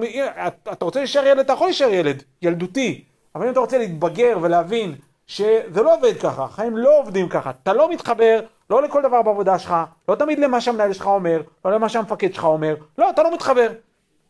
אתה 0.73 0.85
רוצה 0.85 1.00
להישאר 1.00 1.26
ילד, 1.26 1.38
אתה 1.38 1.52
יכול 1.52 1.66
להישאר 1.66 1.88
ילד, 1.88 2.23
ילדותי. 2.42 3.04
אבל 3.35 3.47
אם 3.47 3.52
אתה 3.52 3.61
רוצה 3.61 3.78
להתבגר 3.78 4.38
ולהבין 4.42 4.95
שזה 5.26 5.83
לא 5.83 5.95
עובד 5.95 6.21
ככה, 6.21 6.45
החיים 6.45 6.76
לא 6.76 6.99
עובדים 6.99 7.28
ככה, 7.28 7.50
אתה 7.50 7.73
לא 7.73 7.90
מתחבר 7.90 8.40
לא 8.71 8.83
לכל 8.83 9.02
דבר 9.02 9.23
בעבודה 9.23 9.59
שלך, 9.59 9.75
לא 10.09 10.14
תמיד 10.14 10.38
למה 10.38 10.61
שהמנהל 10.61 10.92
שלך 10.92 11.07
אומר, 11.07 11.42
לא 11.64 11.73
למה 11.73 11.88
שהמפקד 11.88 12.35
שלך 12.35 12.45
אומר, 12.45 12.75
לא, 12.99 13.11
אתה 13.11 13.23
לא 13.23 13.35
מתחבר. 13.35 13.68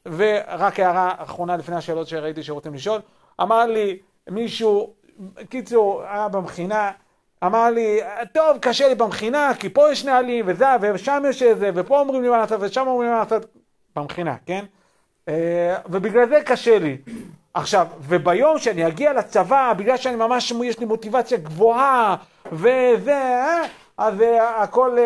ורק 0.07 0.81
הערה 0.81 1.15
אחרונה 1.17 1.57
לפני 1.57 1.77
השאלות 1.77 2.09
שראיתי 2.09 2.43
שרוצים 2.43 2.75
לשאול, 2.75 3.01
אמר 3.41 3.67
לי 3.67 3.99
מישהו, 4.31 4.93
קיצור, 5.49 6.03
היה 6.03 6.29
במכינה, 6.29 6.91
אמר 7.45 7.71
לי, 7.71 8.01
טוב, 8.33 8.59
קשה 8.61 8.89
לי 8.89 8.95
במכינה, 8.95 9.53
כי 9.59 9.69
פה 9.69 9.93
יש 9.93 10.05
נהלים, 10.05 10.45
וזה, 10.49 10.67
ושם 10.95 11.23
יש 11.29 11.43
איזה, 11.43 11.71
ופה 11.75 12.01
אומרים 12.01 12.23
לי 12.23 12.29
מה 12.29 12.37
לעשות, 12.37 12.61
ושם 12.63 12.87
אומרים 12.87 13.09
לי 13.09 13.15
מה 13.15 13.21
לעשות, 13.21 13.47
במכינה, 13.97 14.37
כן? 14.47 14.65
אה, 15.29 15.77
ובגלל 15.87 16.29
זה 16.29 16.41
קשה 16.45 16.79
לי. 16.79 16.97
עכשיו, 17.55 17.87
וביום 18.01 18.59
שאני 18.59 18.87
אגיע 18.87 19.13
לצבא, 19.13 19.73
בגלל 19.77 19.97
שאני 19.97 20.17
ממש, 20.17 20.53
יש 20.65 20.79
לי 20.79 20.87
מוטיבציה 20.87 21.39
גבוהה, 21.39 22.17
וזה, 22.53 23.13
אה, 23.15 23.63
אז 23.99 24.21
אה, 24.21 24.63
הכל, 24.63 24.99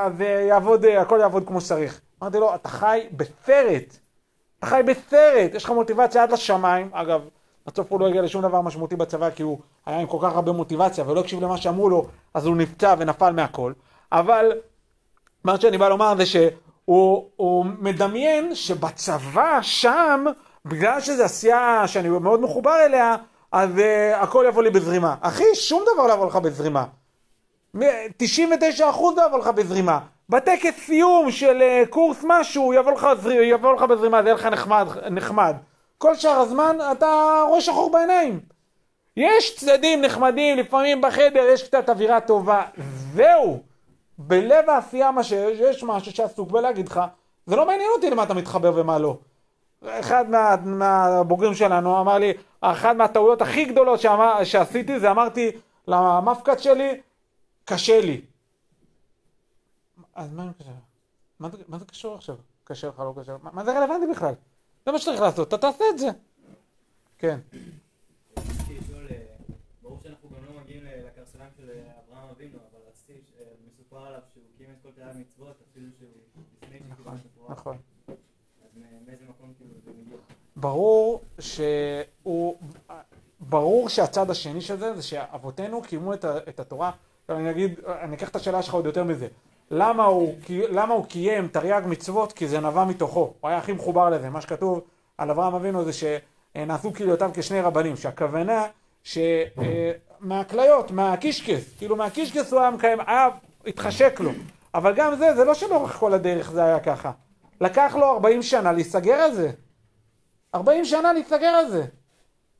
אז 0.00 0.12
יעבוד, 0.48 0.84
הכל 0.84 1.18
יעבוד 1.20 1.46
כמו 1.46 1.60
שצריך. 1.60 2.00
אמרתי 2.22 2.38
לו, 2.38 2.54
אתה 2.54 2.68
חי 2.68 3.06
בסרט. 3.12 3.96
אתה 4.58 4.66
חי 4.66 4.80
בסרט, 4.86 5.54
יש 5.54 5.64
לך 5.64 5.70
מוטיבציה 5.70 6.22
עד 6.22 6.32
לשמיים, 6.32 6.90
אגב, 6.92 7.28
בסוף 7.66 7.92
הוא 7.92 8.00
לא 8.00 8.06
הגיע 8.06 8.22
לשום 8.22 8.42
דבר 8.42 8.60
משמעותי 8.60 8.96
בצבא 8.96 9.30
כי 9.30 9.42
הוא 9.42 9.58
היה 9.86 10.00
עם 10.00 10.06
כל 10.06 10.18
כך 10.22 10.34
הרבה 10.34 10.52
מוטיבציה 10.52 11.04
ולא 11.08 11.20
הקשיב 11.20 11.40
למה 11.40 11.56
שאמרו 11.56 11.88
לו, 11.88 12.06
אז 12.34 12.46
הוא 12.46 12.56
נפצע 12.56 12.94
ונפל 12.98 13.32
מהכל, 13.32 13.72
אבל 14.12 14.52
מה 15.44 15.60
שאני 15.60 15.78
בא 15.78 15.88
לומר 15.88 16.14
זה 16.16 16.26
שהוא 16.26 17.66
מדמיין 17.78 18.54
שבצבא 18.54 19.58
שם, 19.62 20.24
בגלל 20.64 21.00
שזו 21.00 21.22
עשייה 21.22 21.82
שאני 21.86 22.08
מאוד 22.08 22.40
מחובר 22.40 22.76
אליה, 22.86 23.16
אז 23.52 23.70
uh, 23.76 24.16
הכל 24.16 24.44
יבוא 24.48 24.62
לי 24.62 24.70
בזרימה. 24.70 25.14
אחי, 25.20 25.54
שום 25.54 25.84
דבר 25.94 26.06
לא 26.06 26.12
יבוא 26.12 26.26
לך 26.26 26.36
בזרימה. 26.36 26.84
99% 27.76 27.80
לא 29.16 29.26
יבוא 29.26 29.38
לך 29.38 29.48
בזרימה. 29.48 29.98
בטקס 30.28 30.74
סיום 30.86 31.30
של 31.30 31.62
uh, 31.62 31.88
קורס 31.88 32.24
משהו, 32.24 32.74
יבוא 32.74 32.92
לך, 32.92 33.06
יבוא 33.42 33.74
לך 33.74 33.82
בזרימה, 33.82 34.22
זה 34.22 34.28
יהיה 34.28 34.34
לך 34.34 34.46
נחמד, 34.46 34.88
נחמד. 35.10 35.56
כל 35.98 36.16
שאר 36.16 36.38
הזמן 36.38 36.76
אתה 36.92 37.42
רואה 37.48 37.60
שחור 37.60 37.92
בעיניים. 37.92 38.40
יש 39.16 39.56
צדדים 39.56 40.00
נחמדים, 40.00 40.58
לפעמים 40.58 41.00
בחדר 41.00 41.46
יש 41.52 41.62
קצת 41.68 41.88
אווירה 41.88 42.20
טובה, 42.20 42.62
זהו. 43.14 43.62
בלב 44.18 44.70
העשייה 44.70 45.10
מה 45.10 45.24
שיש, 45.24 45.58
יש 45.60 45.84
משהו 45.84 46.12
שעסוק 46.12 46.50
בלהגיד 46.50 46.88
לך, 46.88 47.00
זה 47.46 47.56
לא 47.56 47.66
מעניין 47.66 47.90
אותי 47.96 48.10
למה 48.10 48.22
אתה 48.22 48.34
מתחבר 48.34 48.72
ומה 48.74 48.98
לא. 48.98 49.18
אחד 49.84 50.30
מה, 50.30 50.56
מהבוגרים 50.64 51.54
שלנו 51.54 52.00
אמר 52.00 52.18
לי, 52.18 52.32
אחת 52.60 52.96
מהטעויות 52.96 53.42
הכי 53.42 53.64
גדולות 53.64 54.00
שאמר, 54.00 54.44
שעשיתי 54.44 55.00
זה 55.00 55.10
אמרתי 55.10 55.50
למפקד 55.88 56.58
שלי, 56.58 57.00
קשה 57.64 58.00
לי. 58.00 58.20
אז 60.14 60.32
מה 60.32 60.44
קשה? 60.58 60.70
מה, 61.40 61.48
מה 61.68 61.78
זה 61.78 61.84
קשור 61.84 62.14
עכשיו? 62.14 62.36
קשה 62.64 62.88
לך, 62.88 63.00
לא 63.00 63.14
קשה? 63.20 63.32
מה, 63.42 63.50
מה 63.52 63.64
זה 63.64 63.78
רלוונטי 63.78 64.06
בכלל? 64.06 64.34
זה 64.86 64.92
מה 64.92 64.98
שצריך 64.98 65.20
לעשות, 65.20 65.48
אתה 65.48 65.58
תעשה 65.58 65.84
את 65.90 65.98
זה. 65.98 66.08
כן. 67.18 67.38
ברור 69.82 69.98
שאנחנו 70.02 70.28
גם 70.28 70.44
לא 70.44 70.60
מגיעים 70.60 70.84
לקרסוליים 70.84 71.50
של 71.56 71.70
אברהם 71.70 72.28
אבינו, 72.30 72.58
אבל 72.58 72.80
רציתי, 72.88 73.20
מסופר 73.66 74.06
עליו 74.06 74.20
שהוא 74.32 74.44
קיים 74.56 74.70
את 74.70 74.76
כל 74.82 74.88
תאי 74.94 75.04
המצוות, 75.04 75.56
אפילו 75.70 75.86
שהוא 75.98 76.08
לפני 76.62 76.78
שקיבל 76.78 77.12
את 77.12 77.24
התורה. 77.32 77.50
נכון. 77.50 77.76
כאילו? 79.58 80.16
ברור 80.56 81.22
שהוא, 81.38 82.58
ברור 83.40 83.88
שהצד 83.88 84.30
השני 84.30 84.60
של 84.60 84.76
זה, 84.78 84.94
זה 84.94 85.02
שאבותינו 85.02 85.82
קיימו 85.82 86.14
את 86.14 86.60
התורה. 86.60 86.92
אני 87.28 87.50
אגיד, 87.50 87.80
אני 87.84 88.16
אקח 88.16 88.28
את 88.28 88.36
השאלה 88.36 88.62
שלך 88.62 88.74
עוד 88.74 88.86
יותר 88.86 89.04
מזה. 89.04 89.28
למה 89.70 90.04
הוא, 90.04 90.34
למה 90.48 90.94
הוא 90.94 91.06
קיים 91.06 91.48
תרי"ג 91.48 91.82
מצוות? 91.86 92.32
כי 92.32 92.48
זה 92.48 92.60
נבע 92.60 92.84
מתוכו. 92.84 93.32
הוא 93.40 93.48
היה 93.48 93.58
הכי 93.58 93.72
מחובר 93.72 94.10
לזה. 94.10 94.30
מה 94.30 94.40
שכתוב 94.40 94.80
על 95.18 95.30
אברהם 95.30 95.54
אבינו 95.54 95.84
זה 95.84 95.90
שנעשו 95.92 96.94
כליותיו 96.94 97.30
כשני 97.34 97.60
רבנים. 97.60 97.96
שהכוונה 97.96 98.66
שמהכליות, 99.02 100.90
מהקישקס, 100.90 101.74
כאילו 101.78 101.96
מהקישקס 101.96 102.52
הוא 102.52 102.60
היה 102.60 102.70
מקיים, 102.70 102.98
היה, 103.06 103.28
התחשק 103.66 104.20
לו. 104.20 104.30
אבל 104.74 104.94
גם 104.94 105.14
זה, 105.16 105.34
זה 105.34 105.44
לא 105.44 105.54
שלאורך 105.54 105.92
כל 105.92 106.12
הדרך 106.14 106.50
זה 106.50 106.64
היה 106.64 106.80
ככה. 106.80 107.10
לקח 107.60 107.96
לו 108.00 108.06
40 108.06 108.42
שנה 108.42 108.72
להיסגר 108.72 109.14
על 109.14 109.34
זה. 109.34 109.50
40 110.54 110.84
שנה 110.84 111.12
להיסגר 111.12 111.46
על 111.46 111.70
זה. 111.70 111.84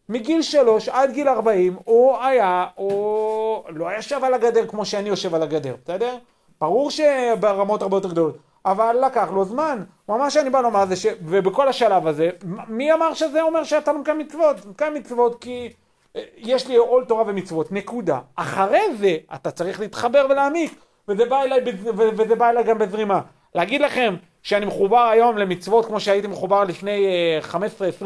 מגיל 0.09 0.43
שלוש 0.43 0.89
עד 0.89 1.13
גיל 1.13 1.29
40 1.29 1.77
הוא 1.85 2.17
היה, 2.19 2.67
הוא 2.75 3.65
לא 3.69 3.97
ישב 3.99 4.25
על 4.25 4.35
הגדר 4.35 4.67
כמו 4.67 4.85
שאני 4.85 5.09
יושב 5.09 5.35
על 5.35 5.43
הגדר, 5.43 5.77
בסדר? 5.85 6.17
ברור 6.61 6.91
שברמות 6.91 7.83
הרבה 7.83 7.97
יותר 7.97 8.09
גדולות, 8.09 8.39
אבל 8.65 8.97
לקח 9.07 9.29
לו 9.33 9.45
זמן. 9.45 9.85
ממש 10.09 10.37
אני 10.37 10.51
בא 10.51 10.61
לומר 10.61 10.87
זה 10.87 10.97
ש... 10.97 11.07
ובכל 11.25 11.69
השלב 11.69 12.07
הזה, 12.07 12.31
מי 12.69 12.93
אמר 12.93 13.15
שזה 13.15 13.43
אומר 13.43 13.65
שאתה 13.65 13.93
לא 13.93 13.99
מקיים 13.99 14.19
מצוות? 14.19 14.67
מקיים 14.67 14.95
מצוות 14.95 15.41
כי 15.41 15.73
אה, 16.17 16.23
יש 16.37 16.69
לי 16.69 16.77
עול 16.77 17.05
תורה 17.05 17.25
ומצוות, 17.27 17.73
נקודה. 17.73 18.19
אחרי 18.37 18.97
זה 18.97 19.17
אתה 19.35 19.51
צריך 19.51 19.81
להתחבר 19.81 20.27
ולהעמיק, 20.31 20.75
וזה 21.09 21.25
בא 21.25 21.43
אליי, 21.43 21.61
וזה 21.95 22.35
בא 22.35 22.51
אליי 22.51 22.65
גם 22.65 22.79
בזרימה. 22.79 23.21
להגיד 23.55 23.81
לכם 23.81 24.17
שאני 24.43 24.67
מחובר 24.67 25.09
היום 25.13 25.39
למצוות 25.39 25.87
כמו 25.87 26.01
שהייתי 26.01 26.27
מחובר 26.27 26.65
לפני 26.65 27.07
15-20 27.51 27.55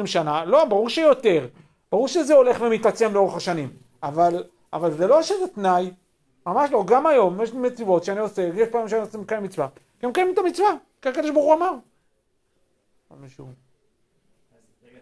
אה, 0.01 0.07
שנה, 0.07 0.45
לא, 0.45 0.65
ברור 0.65 0.89
שיותר. 0.89 1.47
ברור 1.93 2.09
שזה 2.09 2.35
הולך 2.35 2.61
ומתעצם 2.61 3.15
לאורך 3.15 3.37
השנים, 3.37 3.69
אבל, 4.03 4.45
אבל 4.73 4.91
זה 4.91 5.07
לא 5.07 5.23
שזה 5.23 5.49
תנאי, 5.55 5.91
ממש 6.49 6.71
לא, 6.71 6.85
גם 6.87 7.07
היום 7.07 7.43
יש 7.43 7.53
מצוות 7.53 8.05
שאני 8.05 8.21
עושה, 8.21 8.43
יש 8.43 8.69
פעמים 8.69 8.89
שאני 8.89 9.01
עושה 9.01 9.19
מקיים 9.19 9.43
מצווה, 9.43 9.69
כי 10.01 10.07
מקיים 10.07 10.33
את 10.33 10.39
המצווה, 10.39 10.71
כי 11.03 11.09
הקדוש 11.09 11.31
ברוך 11.31 11.45
הוא 11.45 11.55
אמר. 11.55 11.73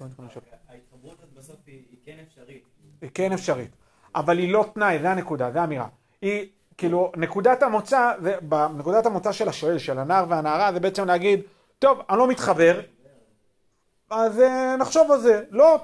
נתחיל 0.00 0.42
ההתחברות 0.68 1.16
בסוף 1.34 1.56
היא 1.66 1.96
כן 2.04 2.16
אפשרית. 2.26 2.64
היא 3.00 3.10
כן 3.14 3.32
אפשרית, 3.32 3.70
אבל 4.14 4.38
היא 4.38 4.52
לא 4.52 4.70
תנאי, 4.74 4.98
זה 4.98 5.10
הנקודה, 5.10 5.52
זה 5.52 5.60
האמירה. 5.60 5.88
היא, 6.22 6.48
כאילו, 6.78 7.12
נקודת 7.16 7.62
המוצא, 7.62 8.12
זה, 8.22 8.36
בנקודת 8.40 9.06
המוצא 9.06 9.32
של 9.32 9.48
השואל, 9.48 9.78
של 9.78 9.98
הנער 9.98 10.24
והנערה, 10.28 10.72
זה 10.72 10.80
בעצם 10.80 11.04
להגיד, 11.04 11.40
טוב, 11.78 11.98
אני 12.10 12.18
לא 12.18 12.28
מתחבר, 12.28 12.80
אז 14.10 14.40
אה, 14.40 14.76
נחשוב 14.76 15.12
על 15.12 15.20
זה. 15.20 15.44
לא, 15.50 15.78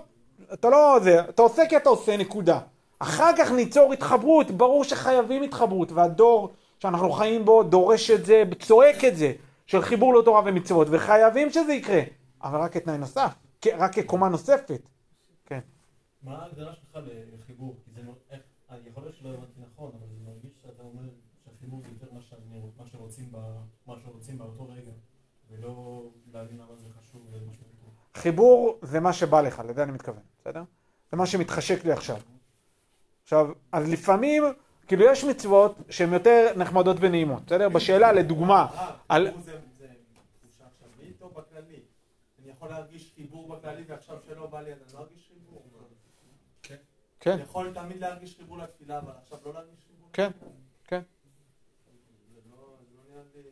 אתה 0.53 0.71
לא 0.71 0.99
זה, 1.03 1.21
אתה 1.21 1.43
עושה 1.43 1.63
כי 1.69 1.77
אתה 1.77 1.89
עושה, 1.89 2.17
נקודה. 2.17 2.61
אחר 3.03 3.31
כך 3.39 3.51
ניצור 3.53 3.93
התחברות, 3.93 4.51
ברור 4.51 4.85
שחייבים 4.85 5.43
התחברות, 5.43 5.93
והדור 5.93 6.53
שאנחנו 6.79 7.13
חיים 7.13 7.45
בו 7.45 7.63
דורש 7.63 8.11
את 8.11 8.27
זה, 8.27 8.43
צועק 8.61 9.05
את 9.05 9.17
זה, 9.17 9.33
של 9.67 9.83
חיבור 9.83 10.15
לתורה 10.15 10.43
ומצוות, 10.45 10.89
וחייבים 10.91 11.51
שזה 11.51 11.73
יקרה, 11.73 12.01
אבל 12.43 12.61
רק 12.61 12.73
כתנאי 12.73 12.99
נוסף, 12.99 13.35
רק 13.79 13.95
כקומה 13.95 14.29
נוספת. 14.29 14.83
כן. 15.45 15.61
מה 16.23 16.43
ההגדרה 16.43 16.75
שלך 16.75 17.03
לחיבור? 17.33 17.77
כי 17.85 17.91
זה 17.91 18.01
יכול 18.87 19.03
להיות 19.03 19.17
שלא 19.17 19.29
הבנתי 19.29 19.61
נכון, 19.73 19.93
אבל 19.99 20.07
זה 20.09 20.31
מרגיש 20.31 20.53
שאתה 20.63 20.83
אומר 20.83 21.03
שהחיבור 21.45 21.81
זה 21.83 21.89
יותר 21.89 22.07
מה, 22.79 22.87
שרוצים, 22.87 23.29
ב, 23.33 23.37
מה 23.87 23.95
שרוצים 24.05 24.39
באותו 24.39 24.69
רגע, 24.69 24.93
ולא 25.51 26.03
להבין 26.33 26.57
למה 26.57 26.77
זה 26.77 26.89
חשוב 26.99 27.23
ומשמעותי. 27.31 27.73
חיבור 28.15 28.79
זה 28.83 29.01
מה 29.01 29.13
שבא 29.13 29.41
לך, 29.41 29.63
לזה 29.69 29.83
אני 29.83 29.93
מתכוון, 29.93 30.23
בסדר? 30.41 30.63
זה 31.11 31.17
מה 31.17 31.27
שמתחשק 31.27 31.85
לי 31.85 31.93
עכשיו. 31.93 32.17
עכשיו, 33.33 33.47
אז 33.73 33.89
לפעמים, 33.93 34.43
כאילו 34.87 35.05
יש 35.05 35.25
מצוות 35.25 35.77
שהן 35.91 36.13
יותר 36.13 36.53
נחמדות 36.57 36.97
ונעימות, 37.01 37.43
בסדר? 37.47 37.69
בשאלה, 37.69 38.13
לדוגמה, 38.13 38.67
על- 39.09 39.29
בכללי? 41.37 41.81
אני 42.43 42.51
יכול 42.51 42.69
להרגיש 42.69 43.13
חיבור 43.15 43.49
בכללי 43.57 43.83
ועכשיו 43.87 44.17
שלא 44.27 44.47
בא 44.47 44.61
לי 44.61 44.73
אני 44.73 44.81
לא 44.95 44.99
ארגיש 44.99 45.29
חיבור? 45.35 45.63
כן, 47.21 47.33
אני 47.33 47.43
יכול 47.43 47.73
תמיד 47.75 47.97
להרגיש 47.97 48.37
חיבור 48.37 48.59
לתפילה 48.59 48.99
אבל 48.99 49.13
עכשיו 49.23 49.39
לא 49.45 49.53
להרגיש 49.55 49.79
חיבור? 49.89 50.09
כן, 50.13 50.31
כן. 50.85 51.01
זה 52.35 52.41
לא 52.51 52.77
זה 52.89 52.97
לא 52.97 53.03
נראה 53.15 53.23
לי. 53.35 53.43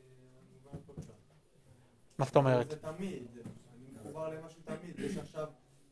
מה 2.18 2.24
זאת 2.24 2.36
אומרת? 2.36 2.70
זה 2.70 2.78
תמיד, 2.78 3.26
אני 3.36 3.86
מחובר 3.94 4.28
למשהו 4.28 4.60
תמיד, 4.64 4.98
יש 4.98 5.16
עכשיו, 5.16 5.48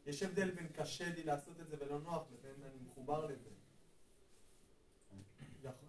יש 0.07 0.23
הבדל 0.23 0.51
בין 0.51 0.67
קשה 0.77 1.05
לי 1.17 1.23
לעשות 1.23 1.61
את 1.61 1.69
זה 1.69 1.77
ולא 1.81 1.99
נוח 2.01 2.23
לבין 2.33 2.55
אני 2.65 2.79
מחובר 2.87 3.27
לזה. 3.27 3.58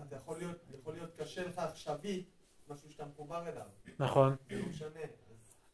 אתה 0.07 0.15
יכול 0.15 0.37
להיות, 0.37 0.57
יכול 0.79 0.93
להיות 0.93 1.09
קשה 1.19 1.47
לך 1.47 1.59
עכשווית 1.59 2.29
משהו 2.69 2.91
שאתה 2.91 3.03
מחובר 3.05 3.41
אליו, 3.47 3.63
נכון. 3.99 4.35
זה 4.49 4.59
לא 4.59 4.65
משנה. 4.69 4.89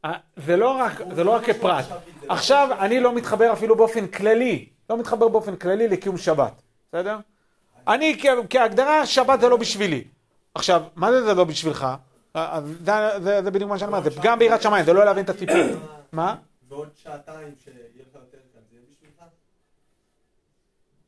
אה, 0.06 0.14
זה 0.36 0.56
לא 0.58 0.70
רק, 0.70 0.94
זה 1.16 1.24
לא 1.24 1.32
רק 1.32 1.42
משהו 1.42 1.54
כפרט. 1.54 1.86
עכשווי, 1.86 2.28
לא 2.28 2.34
עכשיו, 2.34 2.78
אני 2.80 3.00
לא 3.00 3.16
מתחבר 3.16 3.54
אפילו 3.54 3.76
באופן 3.76 4.08
כללי, 4.08 4.70
לא 4.90 4.98
מתחבר 4.98 5.28
באופן 5.28 5.56
כללי 5.56 5.88
לקיום 5.88 6.18
שבת, 6.18 6.62
בסדר? 6.90 7.18
אני 7.88 8.22
כהגדרה, 8.50 9.06
שבת 9.06 9.40
זה 9.40 9.50
לא 9.50 9.58
בשבילי. 9.58 10.04
עכשיו, 10.56 10.84
מה 10.96 11.12
זה 11.12 11.24
זה 11.24 11.34
לא 11.34 11.44
בשבילך? 11.44 11.88
אה, 12.36 12.56
אז 12.56 12.64
זה, 13.24 13.52
בדיוק 13.52 13.70
מה 13.70 13.80
שאני 13.80 13.88
אומר, 13.88 14.02
זה 14.02 14.12
פגם 14.12 14.40
ביראת 14.40 14.62
שמיים, 14.62 14.86
זה 14.86 14.94
לא 14.94 15.06
להבין 15.06 15.24
את 15.24 15.30
הסיפור. 15.30 15.56
מה? 16.12 16.36
ועוד 16.68 16.90
שעתיים 16.96 17.54
שיהיה 17.64 17.80
לך 18.00 18.16
יותר 18.16 18.38
קל, 18.54 18.60
זה 18.70 18.76
יהיה 18.76 18.86
בשבילך? 18.90 19.24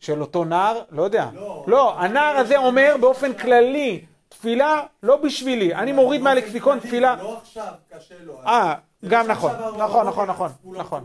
של 0.07 0.21
אותו 0.21 0.45
נער? 0.45 0.81
לא 0.91 1.03
יודע. 1.03 1.29
לא. 1.33 1.63
לא, 1.67 1.99
הנער 1.99 2.37
הזה 2.37 2.57
אומר 2.57 2.95
באופן 2.99 3.33
כללי, 3.33 4.05
תפילה 4.29 4.81
לא 5.03 5.15
בשבילי, 5.15 5.75
אני 5.75 5.91
מוריד 5.91 6.21
מהלקסיקון 6.21 6.79
תפילה. 6.79 7.15
לא 7.15 7.37
עכשיו, 7.37 7.73
קשה 7.89 8.15
לו. 8.23 8.41
אה, 8.45 8.75
גם 9.07 9.27
לא 9.27 9.33
נכון, 9.33 9.51
נכון, 9.51 9.81
הרוב 9.81 10.07
נכון, 10.07 10.29
נכון, 10.29 10.51
לא 10.65 10.79
נכון. 10.79 11.03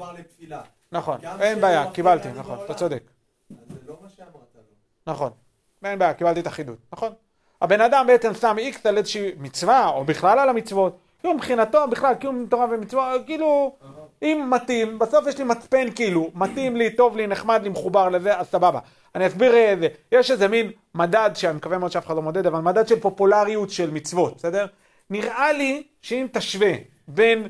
נכון, 0.93 1.19
אין 1.41 1.61
בעיה, 1.61 1.91
קיבלתי, 1.91 2.29
עני 2.29 2.39
נכון, 2.39 2.59
אתה. 2.65 2.75
צודק, 2.75 3.03
לא. 3.87 3.97
נכון, 5.07 5.31
אין 5.85 5.99
בעיה, 5.99 6.15
קיבלתי 6.15 6.41
את 6.41 6.47
החידוד, 6.47 6.77
נכון. 6.93 7.13
הבן 7.61 7.81
אדם 7.81 8.07
בעצם 8.07 8.35
שם 8.35 8.59
איקס 8.59 8.87
על 8.87 8.99
איזושהי 8.99 9.33
מצווה, 9.39 9.89
או 9.89 10.05
בכלל 10.05 10.39
על 10.39 10.49
המצוות, 10.49 10.99
כאילו 11.21 11.35
מבחינתו 11.35 11.89
בכלל 11.91 12.15
קיום 12.15 12.47
תורה 12.51 12.67
ומצווה, 12.71 13.15
כאילו, 13.27 13.77
אם 14.23 14.49
מתאים, 14.51 14.99
בסוף 14.99 15.27
יש 15.27 15.39
לי 15.39 15.45
מצפן 15.45 15.91
כאילו, 15.91 16.31
מתאים 16.35 16.77
לי, 16.77 16.91
טוב 16.91 17.17
לי, 17.17 17.27
נחמד 17.27 17.63
לי, 17.63 17.69
מחובר 17.69 18.09
לזה, 18.09 18.39
אז 18.39 18.47
סבבה. 18.47 18.81
אני 19.15 19.27
אסביר 19.27 19.55
אה, 19.55 19.75
זה, 19.81 19.89
יש 20.13 20.31
איזה 20.31 20.49
מין 20.49 20.71
מדד, 20.95 21.31
שאני 21.35 21.57
מקווה 21.57 21.79
מאוד 21.79 21.91
שאף 21.91 22.07
אחד 22.07 22.17
לא 22.17 22.23
מודד, 22.23 22.47
אבל 22.47 22.61
מדד 22.61 22.89
של 22.89 23.01
פופולריות 23.01 23.71
של 23.71 23.91
מצוות, 23.91 24.37
בסדר? 24.37 24.67
נראה 25.11 25.53
לי 25.53 25.83
שאם 26.03 26.27
תשווה 26.33 26.73
בין, 27.09 27.49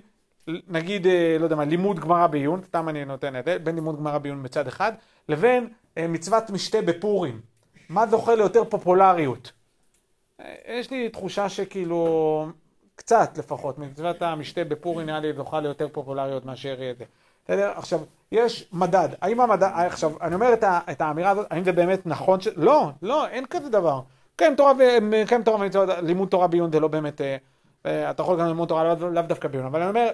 נגיד, 0.69 1.07
אה, 1.07 1.37
לא 1.39 1.45
יודע 1.45 1.57
מה, 1.57 1.65
לימוד 1.65 2.01
גמרא 2.01 2.27
בעיון, 2.27 2.63
סתם 2.63 2.89
אני 2.89 3.05
נותן 3.05 3.39
את 3.39 3.45
זה, 3.45 3.59
בין 3.59 3.75
לימוד 3.75 3.97
גמרא 3.97 4.19
בעיון 4.19 4.41
מצד 4.43 4.67
אחד, 4.67 4.93
לבין 5.29 5.69
אה, 5.99 6.07
מצוות 6.07 6.51
משתה 6.51 6.83
בפורים. 6.83 7.41
מה 7.89 8.07
זוכה 8.07 8.35
ליותר 8.35 8.65
פופולריות? 8.65 9.53
אה, 10.41 10.55
יש 10.67 10.91
לי 10.91 11.09
תחושה 11.09 11.49
שכאילו, 11.49 12.47
קצת 12.96 13.38
לפחות, 13.38 13.78
מצוות 13.78 14.22
המשתה 14.22 14.64
בפורים 14.64 15.07
נראה 15.07 15.20
לי 15.20 15.33
זוכה 15.33 15.61
ליותר 15.61 15.88
פופולריות 15.92 16.44
מאשר 16.44 16.83
אה, 16.83 16.92
זה. 16.98 17.05
בסדר? 17.44 17.72
עכשיו, 17.76 18.00
יש 18.33 18.68
מדד. 18.72 19.09
האם 19.22 19.40
המדד, 19.40 19.62
אה, 19.62 19.87
עכשיו, 19.87 20.12
אני 20.20 20.35
אומר 20.35 20.52
את, 20.52 20.64
ה, 20.64 20.81
את 20.90 21.00
האמירה 21.00 21.31
הזאת, 21.31 21.46
האם 21.50 21.64
זה 21.64 21.72
באמת 21.72 22.07
נכון 22.07 22.40
ש... 22.40 22.48
לא, 22.57 22.88
לא, 23.02 23.26
אין 23.28 23.46
כזה 23.46 23.68
דבר. 23.68 24.00
קיים 24.37 24.55
תורה, 24.55 24.72
ו- 24.78 25.26
קיים 25.26 25.42
תורה 25.42 25.61
ומצוות, 25.61 25.88
לימוד 26.02 26.28
תורה 26.28 26.46
בעיון 26.46 26.72
זה 26.72 26.81
לא 26.81 26.88
באמת, 26.88 27.20
אה, 27.20 28.11
אתה 28.11 28.22
יכול 28.22 28.40
גם 28.40 28.46
ללמוד 28.46 28.68
תורה 28.68 28.85
לאו 28.94 29.11
לאו 29.11 29.22
דווקא 29.22 29.48
בעיון, 29.48 29.66
אבל 29.66 29.81
אני 29.81 29.88
אומר 29.88 30.11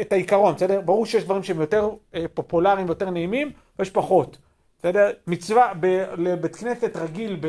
את 0.00 0.12
העיקרון, 0.12 0.54
בסדר? 0.54 0.80
ברור 0.80 1.06
שיש 1.06 1.24
דברים 1.24 1.42
שהם 1.42 1.60
יותר 1.60 1.90
פופולריים 2.34 2.86
ויותר 2.86 3.10
נעימים, 3.10 3.52
ויש 3.78 3.90
פחות. 3.90 4.38
בסדר? 4.78 5.10
מצווה 5.26 5.72
ב- 5.80 6.04
לבית 6.16 6.56
כנסת 6.56 6.96
רגיל, 6.96 7.40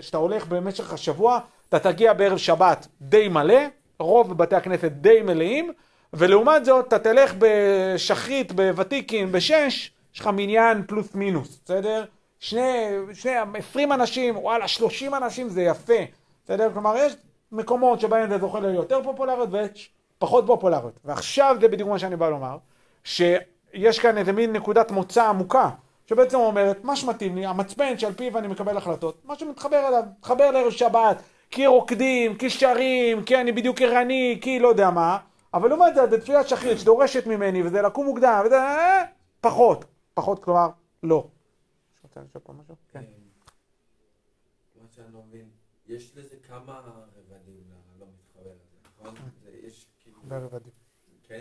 שאתה 0.00 0.16
הולך 0.16 0.46
במשך 0.46 0.92
השבוע, 0.92 1.40
אתה 1.68 1.78
תגיע 1.78 2.12
בערב 2.12 2.38
שבת 2.38 2.86
די 3.00 3.28
מלא, 3.28 3.60
רוב 3.98 4.38
בתי 4.38 4.56
הכנסת 4.56 4.92
די 4.92 5.22
מלאים, 5.22 5.72
ולעומת 6.12 6.64
זאת 6.64 6.86
אתה 6.88 6.98
תלך 6.98 7.34
בשחרית, 7.38 8.52
בוותיקין, 8.52 9.32
בשש, 9.32 9.90
יש 10.14 10.20
לך 10.20 10.26
מניין 10.26 10.82
פלוס 10.86 11.14
מינוס, 11.14 11.60
בסדר? 11.64 12.04
שני, 12.40 12.88
שני, 13.14 13.32
עשרים 13.54 13.92
אנשים, 13.92 14.36
וואלה, 14.36 14.68
שלושים 14.68 15.14
אנשים 15.14 15.48
זה 15.48 15.62
יפה, 15.62 15.94
בסדר? 16.44 16.70
כלומר, 16.72 16.96
יש 16.96 17.16
מקומות 17.52 18.00
שבהם 18.00 18.30
זה 18.30 18.38
זוכה 18.38 18.60
ליותר 18.60 19.02
פופולריות 19.02 19.48
ויש 19.52 19.90
פחות 20.18 20.44
פופולריות. 20.46 20.92
ועכשיו 21.04 21.56
זה 21.60 21.68
בדיוק 21.68 21.88
מה 21.88 21.98
שאני 21.98 22.16
בא 22.16 22.28
לומר, 22.28 22.56
שיש 23.04 23.98
כאן 23.98 24.18
איזה 24.18 24.32
מין 24.32 24.52
נקודת 24.52 24.90
מוצא 24.90 25.28
עמוקה, 25.28 25.70
שבעצם 26.06 26.38
אומרת, 26.38 26.84
מה 26.84 26.96
שמתאים 26.96 27.36
לי, 27.36 27.46
המצפן 27.46 27.98
שעל 27.98 28.12
פיו 28.12 28.38
אני 28.38 28.48
מקבל 28.48 28.76
החלטות, 28.76 29.18
מה 29.24 29.38
שמתחבר 29.38 29.88
אליו, 29.88 30.02
מתחבר 30.18 30.50
לערב 30.50 30.70
שבת, 30.70 31.22
כי 31.50 31.66
רוקדים, 31.66 32.38
כי 32.38 32.50
שרים, 32.50 33.24
כי 33.24 33.40
אני 33.40 33.52
בדיוק 33.52 33.80
ערני, 33.82 34.38
כי 34.42 34.58
לא 34.58 34.68
יודע 34.68 34.90
מה, 34.90 35.18
אבל 35.54 35.68
לעומת 35.68 35.94
זאת, 35.94 36.10
בתפילת 36.10 36.48
שחרית 36.48 36.78
שדורשת 36.78 37.26
ממני, 37.26 37.62
וזה 37.62 37.82
לקום 37.82 38.06
מוקדם, 38.06 38.42
וזה 38.46 38.56
אה, 38.56 39.04
פחות, 39.40 39.84
פחות 40.14 40.44
כלומר, 40.44 40.68
לא. 41.02 41.16
מישהו 41.16 42.08
רוצה 42.08 42.20
לשאול 42.20 42.42
פה 42.44 42.52
משהו? 42.52 42.74
כן. 42.88 43.04
מה 44.82 44.88
שאני 44.96 45.12
לא 45.12 45.20
מבין, 45.28 45.48
יש 45.86 46.16
לזה 46.16 46.36
כמה 46.48 46.80
רבדים 47.16 47.62
ללא 47.96 48.06
מתחבר 48.14 48.50
הזה, 48.50 48.64
נכון? 49.00 49.14
זה- 49.44 49.66
יש 49.66 49.86
כאילו. 50.02 50.18
כן? 51.28 51.40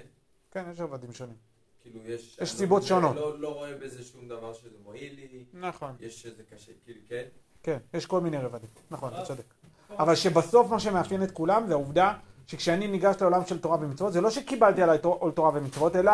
כן, 0.51 0.65
יש 0.71 0.79
רבדים 0.79 1.13
שונים. 1.13 1.35
כאילו 1.81 1.99
יש... 2.05 2.33
יש 2.33 2.39
אני 2.39 2.45
סיבות 2.59 2.81
לא- 2.81 2.87
שונות. 2.87 3.15
לא 3.15 3.39
לא 3.39 3.53
רואה 3.55 3.75
בזה 3.77 4.03
שום 4.03 4.27
דבר 4.27 4.53
שזה 4.53 4.77
מועיל 4.83 5.15
לי, 5.15 5.45
נכון. 5.53 5.95
יש 5.99 6.25
איזה 6.25 6.43
קשה, 6.43 6.71
כאילו, 6.85 6.99
כן? 7.09 7.23
כן, 7.63 7.77
יש 7.93 8.05
כל 8.05 8.21
מיני 8.21 8.37
רבדים, 8.37 8.69
נכון, 8.91 9.13
אתה 9.13 9.23
צודק. 9.25 9.53
אבל 9.89 10.15
שבסוף 10.15 10.71
מה 10.71 10.79
שמאפיין 10.79 11.23
את 11.23 11.31
כולם 11.31 11.67
זה 11.67 11.73
העובדה 11.73 12.13
שכשאני 12.47 12.87
ניגש 12.87 13.15
לעולם 13.21 13.45
של 13.45 13.61
תורה 13.61 13.77
ומצוות, 13.81 14.13
זה 14.13 14.21
לא 14.21 14.29
שקיבלתי 14.29 14.83
עליי 14.83 14.97
עול 15.03 15.31
תורה 15.31 15.51
ומצוות, 15.53 15.95
אלא 15.95 16.11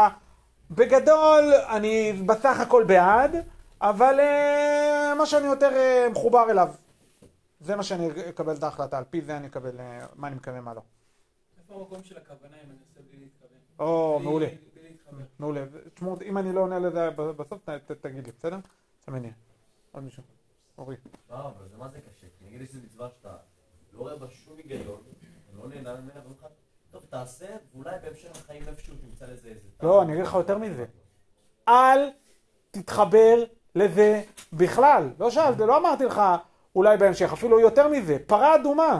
בגדול 0.71 1.43
אני 1.69 2.13
בסך 2.25 2.59
הכל 2.59 2.83
בעד, 2.87 3.35
אבל 3.81 4.19
אה, 4.19 5.13
מה 5.17 5.25
שאני 5.25 5.45
יותר 5.47 5.71
אה, 5.73 6.07
מחובר 6.11 6.45
אליו. 6.51 6.69
זה 7.59 7.75
מה 7.75 7.83
שאני 7.83 8.09
אקבל 8.29 8.55
את 8.55 8.63
ההחלטה, 8.63 8.97
על 8.97 9.03
פי 9.09 9.21
זה 9.21 9.37
אני 9.37 9.47
אקבל 9.47 9.79
אה, 9.79 10.05
מה 10.15 10.27
אני 10.27 10.35
מקווה 10.35 10.61
מה 10.61 10.73
לא. 10.73 10.81
איפה 11.59 11.75
המקום 11.75 12.03
של 12.03 12.17
הכוונה 12.17 12.55
אם 12.63 12.69
אני 12.69 12.77
עושה 12.89 12.99
בלי 13.09 13.19
להתכוון? 13.19 13.57
או, 13.79 14.15
בלי- 14.19 14.25
מעולה, 14.27 14.47
בלי 14.47 14.89
להתחבר. 14.89 15.17
מעולה. 15.39 15.63
תשמעו, 15.93 16.15
אם 16.25 16.37
אני 16.37 16.53
לא 16.53 16.59
עונה 16.61 16.79
לזה 16.79 17.09
בסוף, 17.09 17.59
ת- 17.65 17.69
ת- 17.69 17.91
תגיד 17.91 18.25
לי, 18.25 18.31
בסדר? 18.37 18.57
יהיה. 19.07 19.31
עוד 19.91 20.03
מישהו. 20.03 20.23
אורי. 20.77 20.95
לא, 21.29 21.35
אבל 21.35 21.67
זה 21.71 21.77
מה 21.77 21.87
זה 21.87 21.97
קשה? 21.97 22.27
כי 22.39 22.45
נגיד 22.45 22.61
יש 22.61 22.69
איזו 22.69 22.79
מצווה 22.85 23.09
שאתה 23.09 23.29
לא 23.93 23.99
רואה 23.99 24.15
בה 24.15 24.25
שום 24.29 24.57
היגיון, 24.57 24.97
לא 25.57 25.67
נהנה 25.69 25.79
ממנה, 25.93 26.13
ואומרים 26.15 26.33
לך, 26.39 26.45
טוב, 26.91 27.01
תעשה, 27.09 27.45
ואולי 27.75 27.95
בהמשך 28.03 28.29
החיים 28.31 28.63
איפשהו 28.67 28.93
תמצא 28.95 29.25
לזה 29.25 29.47
איזה... 29.49 29.59
לא, 29.83 30.01
אני 30.01 30.13
אגיד 30.13 30.23
לך 30.25 30.33
יותר 30.33 30.57
מזה. 30.57 30.85
אל 31.69 32.09
תתחבר 32.71 33.43
לזה 33.75 34.21
בכלל. 34.53 35.09
לא 35.19 35.29
שאלתי, 35.31 35.63
לא 35.65 35.77
אמרתי 35.77 36.05
לך 36.05 36.21
אולי 36.75 36.97
בהמשך, 36.97 37.33
אפילו 37.33 37.59
יותר 37.59 37.87
מזה. 37.87 38.17
פרה 38.27 38.55
אדומה. 38.55 38.99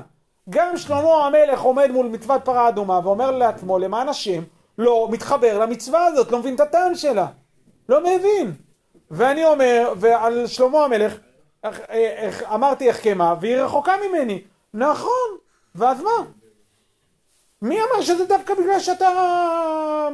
גם 0.49 0.77
שלמה 0.77 1.25
המלך 1.27 1.61
עומד 1.61 1.91
מול 1.91 2.05
מצוות 2.07 2.45
פרה 2.45 2.69
אדומה 2.69 2.99
ואומר 3.03 3.31
לעצמו, 3.31 3.79
למען 3.79 4.09
השם, 4.09 4.43
לא 4.77 5.07
מתחבר 5.11 5.59
למצווה 5.59 6.05
הזאת, 6.05 6.31
לא 6.31 6.39
מבין 6.39 6.55
את 6.55 6.59
הטעם 6.59 6.95
שלה. 6.95 7.27
לא 7.89 8.01
מבין. 8.01 8.51
ואני 9.11 9.45
אומר, 9.45 9.93
ועל 9.97 10.47
שלמה 10.47 10.85
המלך, 10.85 11.17
איך- 11.89 12.43
אמרתי 12.53 12.89
החכמה, 12.89 13.35
והיא 13.41 13.55
רחוקה 13.55 13.93
ממני. 14.09 14.41
נכון, 14.73 15.37
ואז 15.75 16.01
מה? 16.01 16.11
מי 17.61 17.77
אמר 17.81 18.01
שזה 18.01 18.25
דווקא 18.25 18.53
בגלל 18.53 18.79
שאתה 18.79 19.09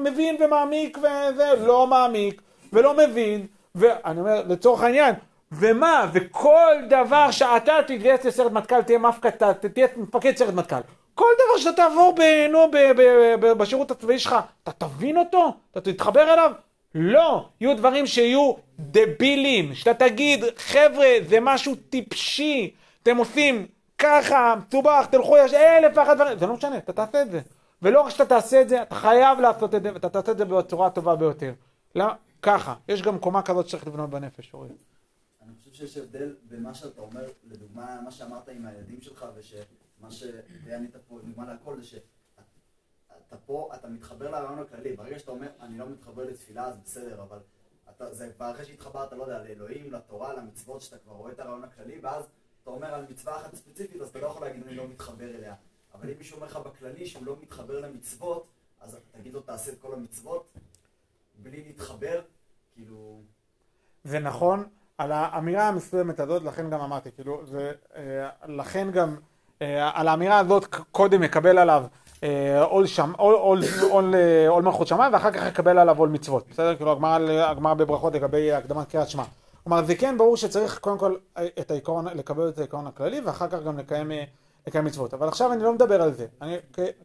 מבין 0.03 0.37
ומעמיק 0.39 0.97
וזה, 0.97 1.53
לא 1.59 1.87
מעמיק 1.87 2.41
ולא 2.73 2.93
מבין, 2.97 3.47
ואני 3.75 4.19
אומר, 4.19 4.43
לצורך 4.47 4.81
העניין, 4.83 5.15
ומה, 5.51 6.09
וכל 6.13 6.73
דבר 6.89 7.31
שאתה 7.31 7.77
תתגייס 7.87 8.25
לסרט 8.25 8.51
מטכ"ל, 8.51 8.81
תהיה 8.81 8.99
מפקד, 8.99 9.51
תהיה 9.53 9.87
מפקד 9.97 10.37
סרט 10.37 10.53
מטכ"ל. 10.53 10.79
כל 11.15 11.25
דבר 11.35 11.57
שאתה 11.57 11.75
תעבור 11.75 12.15
ב- 12.17 12.47
נו, 12.51 12.71
ב- 12.71 12.91
ב- 12.97 13.35
ב- 13.39 13.53
בשירות 13.53 13.91
הצבאי 13.91 14.19
שלך, 14.19 14.35
אתה 14.63 14.71
תבין 14.71 15.17
אותו? 15.17 15.53
אתה 15.71 15.81
תתחבר 15.81 16.33
אליו? 16.33 16.51
לא, 16.95 17.45
יהיו 17.61 17.77
דברים 17.77 18.07
שיהיו 18.07 18.53
דבילים, 18.79 19.75
שאתה 19.75 19.93
תגיד, 19.93 20.43
חבר'ה, 20.57 21.07
זה 21.29 21.39
משהו 21.41 21.75
טיפשי, 21.89 22.71
אתם 23.03 23.17
עושים 23.17 23.67
ככה, 23.99 24.55
מסובך, 24.67 25.07
תלכו, 25.11 25.37
יש 25.37 25.53
אלף 25.53 25.97
ואחת 25.97 26.15
דברים, 26.15 26.39
זה 26.39 26.47
לא 26.47 26.53
משנה, 26.53 26.77
אתה 26.77 26.93
תעשה 26.93 27.21
את 27.21 27.31
זה. 27.31 27.41
ולא 27.81 28.01
רק 28.01 28.09
שאתה 28.09 28.25
תעשה 28.25 28.61
את 28.61 28.69
זה, 28.69 28.81
אתה 28.81 28.95
חייב 28.95 29.39
לעשות 29.39 29.75
את 29.75 29.83
זה, 29.83 29.93
ואתה 29.93 30.09
תעשה 30.09 30.31
את 30.31 30.37
זה 30.37 30.45
בצורה 30.45 30.87
הטובה 30.87 31.15
ביותר. 31.15 31.53
למה? 31.95 32.15
ככה, 32.41 32.75
יש 32.87 33.01
גם 33.01 33.19
קומה 33.19 33.41
כזאת 33.41 33.67
שצריך 33.67 33.87
לבנות 33.87 34.09
בנפש, 34.09 34.53
אורי. 34.53 34.69
אני 35.41 35.53
חושב 35.59 35.73
שיש 35.73 35.97
הבדל 35.97 36.35
בין 36.43 36.63
מה 36.63 36.73
שאתה 36.73 37.01
אומר, 37.01 37.25
לדוגמה, 37.43 38.01
מה 38.03 38.11
שאמרת 38.11 38.49
עם 38.49 38.65
הילדים 38.65 39.01
שלך, 39.01 39.25
ושמה 39.35 40.11
שענית 40.11 40.95
פה, 41.07 41.19
דוגמה 41.25 41.53
לכל, 41.53 41.81
זה 41.81 41.83
שאתה 41.83 43.37
פה, 43.45 43.69
אתה 43.75 43.87
מתחבר 43.87 44.31
לרעיון 44.31 44.59
הכללי. 44.59 44.95
ברגע 44.95 45.19
שאתה 45.19 45.31
אומר, 45.31 45.47
אני 45.61 45.77
לא 45.77 45.89
מתחבר 45.89 46.23
לתפילה, 46.23 46.65
אז 46.65 46.77
בסדר, 46.83 47.21
אבל 47.21 47.37
אתה, 47.89 48.13
זה 48.13 48.29
כבר 48.35 48.51
אחרי 48.51 48.65
שהתחברת, 48.65 49.13
לא 49.13 49.23
יודע, 49.23 49.43
לאלוהים, 49.43 49.91
לתורה, 49.91 50.33
למצוות, 50.33 50.81
שאתה 50.81 50.97
כבר 50.97 51.13
רואה 51.13 51.31
את 51.31 51.39
הרעיון 51.39 51.63
הכללי, 51.63 51.99
ואז 52.01 52.29
אתה 52.63 52.69
אומר 52.69 52.93
על 52.93 53.05
מצווה 53.09 53.37
אחת 53.37 53.55
ספציפית, 53.55 54.01
אז 54.01 54.07
אתה 54.09 54.19
לא 54.19 54.27
יכול 54.27 54.47
להגיד, 54.47 54.63
אני 54.67 54.75
לא 54.75 54.87
מתחבר 54.87 55.35
אליה. 55.35 55.53
אבל 55.93 56.09
אם 56.09 56.15
מישהו 56.17 56.35
אומר 56.35 56.47
לך 56.47 56.57
בכללי 56.57 57.05
שהוא 57.05 57.25
לא 57.25 57.35
מתחבר 57.41 57.79
למצוות, 57.79 58.47
אז 58.81 58.97
תגיד 59.11 59.33
לו, 59.33 59.41
תעשה 59.41 59.71
את 59.71 59.77
כל 59.81 59.93
המצוות, 59.93 60.53
בלי 61.43 61.63
להתחבר, 61.63 62.21
כאילו... 62.73 63.21
זה 64.03 64.19
נכון, 64.19 64.67
על 64.97 65.11
האמירה 65.11 65.67
המסוימת 65.67 66.19
הזאת, 66.19 66.43
לכן 66.43 66.69
גם 66.69 66.81
אמרתי, 66.81 67.11
כאילו, 67.11 67.45
זה, 67.45 67.71
אה, 67.95 68.29
לכן 68.47 68.91
גם, 68.91 69.15
אה, 69.61 69.91
על 69.93 70.07
האמירה 70.07 70.39
הזאת 70.39 70.75
קודם 70.91 71.23
יקבל 71.23 71.57
עליו 71.57 71.83
אה, 72.23 72.63
עול 72.63 72.85
אה, 74.15 74.61
מלכות 74.61 74.87
שמיים, 74.87 75.13
ואחר 75.13 75.31
כך 75.31 75.47
יקבל 75.47 75.77
עליו 75.77 75.99
עול 75.99 76.09
מצוות, 76.09 76.47
בסדר? 76.49 76.75
כאילו, 76.75 76.91
הגמרא 76.91 77.73
בברכות 77.73 78.13
לגבי 78.13 78.53
הקדמת 78.53 78.89
קריאת 78.89 79.09
שמע. 79.09 79.23
כלומר, 79.69 79.83
זה 79.83 79.95
כן 79.95 80.17
ברור 80.17 80.37
שצריך 80.37 80.79
קודם 80.79 80.97
כל 80.97 81.15
אה, 81.37 81.47
את 81.59 81.71
העיקרון, 81.71 82.05
לקבל 82.07 82.49
את 82.49 82.57
העיקרון 82.57 82.87
הכללי, 82.87 83.21
ואחר 83.21 83.47
כך 83.47 83.63
גם 83.63 83.77
לקיים, 83.77 84.11
אה, 84.11 84.23
לקיים 84.67 84.85
מצוות. 84.85 85.13
אבל 85.13 85.27
עכשיו 85.27 85.53
אני 85.53 85.63
לא 85.63 85.73
מדבר 85.73 86.01
על 86.01 86.13
זה. 86.13 86.25
אני, 86.41 86.55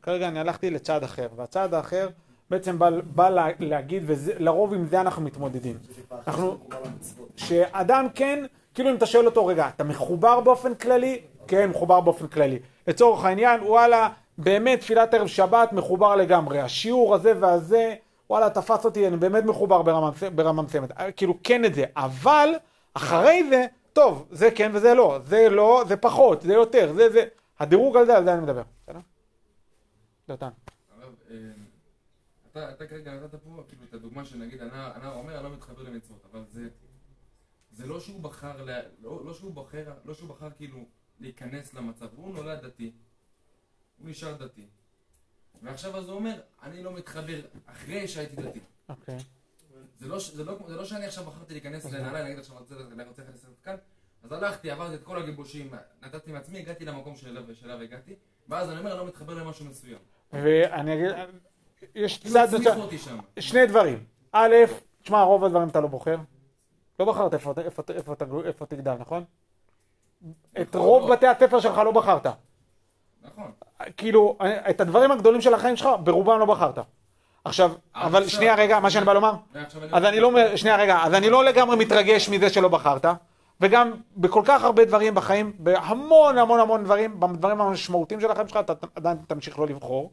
כרגע 0.03 0.29
אני 0.29 0.41
הלכתי 0.41 0.71
לצעד 0.71 1.05
אחר, 1.05 1.29
והצעד 1.37 1.75
האחר 1.75 2.09
בעצם 2.51 2.79
בא, 2.79 2.91
בא 3.15 3.29
לה, 3.29 3.47
להגיד, 3.59 4.03
ולרוב 4.07 4.75
עם 4.75 4.87
זה 4.87 5.01
אנחנו 5.01 5.23
מתמודדים. 5.23 5.79
אנחנו-. 6.27 6.59
שאדם 7.37 8.07
כן, 8.15 8.45
כאילו 8.75 8.91
אם 8.91 8.97
אתה 8.97 9.07
שואל 9.07 9.27
אותו, 9.27 9.47
רגע, 9.47 9.69
אתה 9.77 9.85
מחובר 9.85 10.41
באופן 10.41 10.75
כללי? 10.75 11.21
כן, 11.47 11.71
מחובר 11.71 12.01
באופן 12.01 12.27
כללי. 12.27 12.59
לצורך 12.89 13.25
העניין, 13.25 13.61
וואלה, 13.63 14.09
באמת 14.39 14.81
תפילת 14.81 15.15
ערב 15.15 15.27
שבת 15.27 15.73
מחובר 15.73 16.17
לגמרי. 16.17 16.61
השיעור 16.61 17.15
הזה 17.15 17.33
והזה, 17.41 17.95
וואלה, 18.31 18.51
תפס 18.51 18.85
אותי, 18.85 19.09
אני 19.09 19.17
באמת 19.17 19.45
מחובר 19.45 19.83
ברמה, 20.35 20.63
מסוימת. 20.63 20.91
אה, 20.91 21.13
כאילו, 21.13 21.39
כן 21.43 21.65
את 21.65 21.75
זה. 21.75 21.85
אבל, 21.97 22.49
אחרי 22.95 23.49
זה, 23.51 23.67
טוב, 23.93 24.29
זה 24.31 24.51
כן 24.51 24.71
וזה 24.75 24.95
לא. 24.95 25.19
זה 25.25 25.49
לא, 25.49 25.85
זה 25.89 25.97
פחות, 25.97 26.43
זה 26.43 26.53
יותר, 26.53 26.93
זה 26.93 27.11
זה. 27.13 27.25
הדירוג 27.59 27.97
על 27.97 28.07
זה, 28.07 28.17
על 28.17 28.25
זה 28.25 28.35
אני 28.35 28.43
מדבר. 28.43 28.63
בסדר? 28.83 29.01
דותן. 30.29 30.49
אה, 31.31 31.37
אתה, 32.53 32.71
אתה 32.71 32.87
כרגע 32.87 33.15
נתת 33.15 33.35
פה 33.35 33.63
כאילו 33.69 33.85
את 33.89 33.95
הדוגמה 33.95 34.25
שנגיד 34.25 34.63
הנער, 34.63 35.15
אומר 35.15 35.35
אני 35.37 35.45
לא 35.45 35.51
מתחבר 35.51 35.83
למצוות, 35.83 36.27
אבל 36.33 36.45
זה, 36.49 36.69
זה 37.71 37.87
לא 37.87 38.01
שהוא 38.01 38.21
בחר, 38.21 38.65
לא, 39.03 39.25
לא 39.25 39.35
שהוא 39.35 39.55
בוחר, 39.55 39.93
לא 40.05 40.15
שהוא 40.15 40.29
בחר 40.29 40.51
כאילו 40.51 40.79
להיכנס 41.21 41.75
למצב, 41.75 42.07
הוא 42.17 42.35
נולד 42.35 42.67
דתי, 42.67 42.93
הוא 43.99 44.11
נשאר 44.11 44.37
דתי, 44.37 44.67
ועכשיו 45.63 45.97
אז 45.97 46.09
הוא 46.09 46.17
אומר 46.17 46.41
אני 46.63 46.83
לא 46.83 46.93
מתחבר 46.93 47.41
אחרי 47.67 48.09
שהייתי 48.09 48.37
דתי. 48.37 48.61
אוקיי. 48.89 49.19
זה 49.99 50.09
לא, 50.09 50.19
זה, 50.19 50.45
לא, 50.45 50.55
זה 50.67 50.77
לא 50.77 50.85
שאני 50.85 51.07
עכשיו 51.07 51.25
בחרתי 51.25 51.53
להיכנס 51.55 51.93
לנעליים, 51.93 52.27
נגיד 52.27 52.39
עכשיו 52.39 52.57
אני 52.93 53.05
רוצה 53.05 53.23
להיכנס 53.23 53.47
כאן, 53.63 53.77
אז 54.23 54.33
הלכתי, 54.33 54.71
עברתי 54.71 54.95
את 54.95 55.03
כל 55.03 55.19
הגיבושים, 55.19 55.71
נתתי 56.03 56.33
מעצמי, 56.33 56.59
הגעתי 56.59 56.85
למקום 56.85 57.17
שאליו, 57.17 57.43
הגעתי, 57.83 58.15
ואז 58.49 58.71
אני 58.71 58.79
אומר 58.79 58.91
אני 58.91 58.99
לא 58.99 59.07
מתחבר 59.07 59.35
למשהו 59.35 59.65
מסוים. 59.65 59.99
ואני 60.33 60.95
אגיד, 60.95 61.11
יש 61.95 62.19
כאילו 62.19 62.35
צד... 62.35 62.49
שני 63.39 63.67
דברים. 63.67 64.05
א', 64.33 64.55
תשמע, 65.03 65.23
רוב 65.23 65.45
הדברים 65.45 65.69
אתה 65.69 65.81
לא 65.81 65.87
בוחר. 65.87 66.17
לא 67.01 67.07
בחרת 67.07 67.35
איפה 68.45 68.67
תגדל, 68.67 68.95
נכון? 68.95 69.25
את 70.61 70.69
נכון, 70.69 70.81
רוב 70.81 71.09
לא. 71.09 71.17
בתי 71.17 71.27
הספר 71.27 71.61
שלך 71.61 71.79
לא 71.79 71.91
בחרת. 71.91 72.27
נכון. 73.25 73.51
כאילו, 73.97 74.39
את 74.71 74.81
הדברים 74.81 75.11
הגדולים 75.13 75.41
של 75.41 75.55
החיים 75.55 75.77
שלך, 75.77 75.89
ברובם 76.05 76.39
לא 76.39 76.45
בחרת. 76.45 76.79
עכשיו, 77.45 77.73
אבל 77.95 78.23
עכשיו- 78.23 78.37
שנייה 78.37 78.55
רגע, 78.55 78.81
מה 78.81 78.91
שאני 78.91 79.05
בא 79.05 79.13
לומר, 79.13 79.33
ועכשיו 79.55 79.83
אז 79.93 80.05
אני 80.05 80.21
לא, 80.21 80.57
שנייה 80.57 80.77
רגע, 80.77 80.99
אז 81.03 81.15
אני 81.15 81.31
לא 81.31 81.45
לגמרי 81.45 81.77
מתרגש 81.77 82.29
מזה 82.29 82.51
שלא 82.51 82.69
בחרת, 82.69 83.07
וגם 83.61 83.93
בכל 84.17 84.43
כך 84.45 84.65
הרבה 84.65 84.85
דברים 84.85 85.15
בחיים, 85.15 85.53
בהמון 85.59 86.39
המון 86.39 86.61
המון 86.61 86.85
דברים, 86.85 87.21
בדברים 87.21 87.61
המשמעותיים 87.61 88.21
של 88.21 88.31
החיים 88.31 88.49
שלך, 88.49 88.57
אתה 88.61 88.73
עדיין 88.97 89.17
תמשיך 89.27 89.59
לא 89.59 89.67
לבחור. 89.67 90.11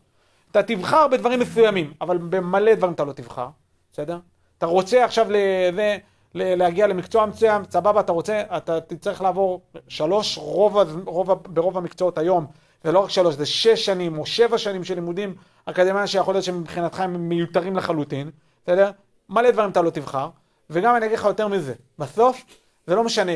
אתה 0.52 0.64
תבחר 0.64 1.08
בדברים 1.08 1.40
מסוימים, 1.40 1.94
אבל 2.02 2.18
במלא 2.18 2.74
דברים 2.76 2.94
אתה 2.94 3.04
לא 3.04 3.14
תבחר, 3.14 3.48
בסדר? 3.94 4.20
אתה 4.58 4.66
רוצה 4.66 5.06
עכשיו 5.06 5.28
לזה, 5.30 5.98
להגיע 6.36 6.88
למקצוע 6.88 7.26
מסוים, 7.26 7.62
סבבה, 7.70 8.00
אתה 8.00 8.12
רוצה, 8.12 8.44
אתה 8.58 8.82
תצטרך 8.82 9.22
לעבור 9.22 9.62
שלוש, 9.88 10.38
רוב, 10.38 10.78
רוב, 11.06 11.32
ברוב 11.34 11.78
המקצועות 11.78 12.18
היום, 12.18 12.46
זה 12.84 12.92
לא 12.92 13.00
רק 13.00 13.10
שלוש, 13.10 13.36
זה 13.36 13.46
שש 13.46 13.86
שנים 13.86 14.18
או 14.18 14.26
שבע 14.26 14.58
שנים 14.58 14.84
של 14.84 14.96
לימודים 14.96 15.36
אקדמיים 15.66 16.08
שיכול 16.08 16.34
להיות 16.34 16.46
שמבחינתך 16.46 17.00
הם 17.00 17.30
מיותרים 17.30 17.76
לחלוטין, 17.76 18.30
בסדר? 18.64 18.92
מלא 19.30 19.52
דברים 19.52 19.70
אתה 19.70 19.82
לא 19.82 19.90
תבחר, 19.90 20.30
וגם 20.70 20.96
אני 20.96 21.06
אגיד 21.06 21.18
לך 21.18 21.26
יותר 21.26 21.48
מזה, 21.48 21.74
בסוף 22.00 22.44
זה 22.88 22.96
לא 22.96 23.04
משנה 23.04 23.32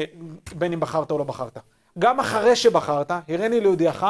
בין 0.56 0.74
אם 0.74 0.80
בחרת 0.80 1.12
או 1.12 1.18
לא 1.18 1.24
בחרת. 1.24 1.58
גם 2.00 2.20
אחרי 2.20 2.56
שבחרת, 2.56 3.12
הראני 3.30 3.62
להודיעך 3.62 4.06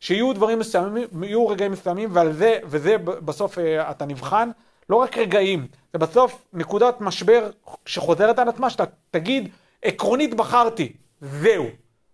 שיהיו 0.00 0.32
דברים 0.32 0.58
מסוימים, 0.58 1.08
יהיו 1.22 1.48
רגעים 1.48 1.72
מסוימים, 1.72 2.08
ועל 2.12 2.32
זה, 2.32 2.58
וזה 2.64 2.98
בסוף 2.98 3.58
אה, 3.58 3.90
אתה 3.90 4.04
נבחן, 4.04 4.50
לא 4.90 4.96
רק 4.96 5.18
רגעים, 5.18 5.66
זה 5.92 5.98
בסוף 5.98 6.44
נקודת 6.52 7.00
משבר 7.00 7.50
שחוזרת 7.86 8.38
על 8.38 8.48
עצמה, 8.48 8.70
שאתה 8.70 8.84
תגיד, 9.10 9.48
עקרונית 9.82 10.34
בחרתי, 10.34 10.92
זהו. 11.20 11.66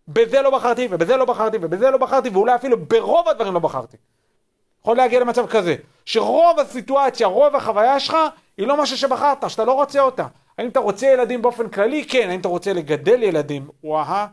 בזה 0.08 0.42
לא 0.42 0.50
בחרתי, 0.50 0.88
ובזה 0.90 1.16
לא 1.16 1.24
בחרתי, 1.24 1.58
ובזה 1.60 1.90
לא 1.90 1.98
בחרתי, 1.98 2.28
ואולי 2.28 2.54
אפילו 2.54 2.76
ברוב 2.86 3.28
הדברים 3.28 3.54
לא 3.54 3.60
בחרתי. 3.60 3.96
יכול 4.80 4.96
להגיע 4.96 5.20
למצב 5.20 5.46
כזה, 5.46 5.76
שרוב 6.04 6.58
הסיטואציה, 6.58 7.26
רוב 7.26 7.56
החוויה 7.56 8.00
שלך, 8.00 8.16
היא 8.58 8.66
לא 8.66 8.82
משהו 8.82 8.96
שבחרת, 8.96 9.50
שאתה 9.50 9.64
לא 9.64 9.72
רוצה 9.72 10.00
אותה. 10.00 10.26
האם 10.58 10.68
אתה 10.68 10.80
רוצה 10.80 11.06
ילדים 11.06 11.42
באופן 11.42 11.68
כללי? 11.68 12.04
כן. 12.04 12.30
האם 12.30 12.40
אתה 12.40 12.48
רוצה 12.48 12.72
לגדל 12.72 13.22
ילדים? 13.22 13.68
וואה. 13.84 14.26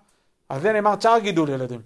אז 0.49 0.62
זה 0.62 0.73
נאמר 0.73 0.95
צער 0.95 1.19
גידול 1.19 1.49
ילדים. 1.49 1.82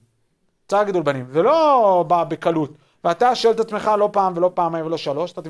צער 0.67 0.83
גידול 0.83 1.03
בנים. 1.03 1.25
זה 1.31 1.41
לא 1.41 2.05
בא 2.07 2.23
בקלות. 2.23 2.71
ואתה 3.03 3.35
שואל 3.35 3.53
את 3.53 3.59
עצמך 3.59 3.91
לא 3.97 4.09
פעם 4.13 4.33
ולא 4.35 4.51
פעמיים 4.53 4.85
ולא 4.85 4.97
שלוש. 4.97 5.31
אתה 5.31 5.41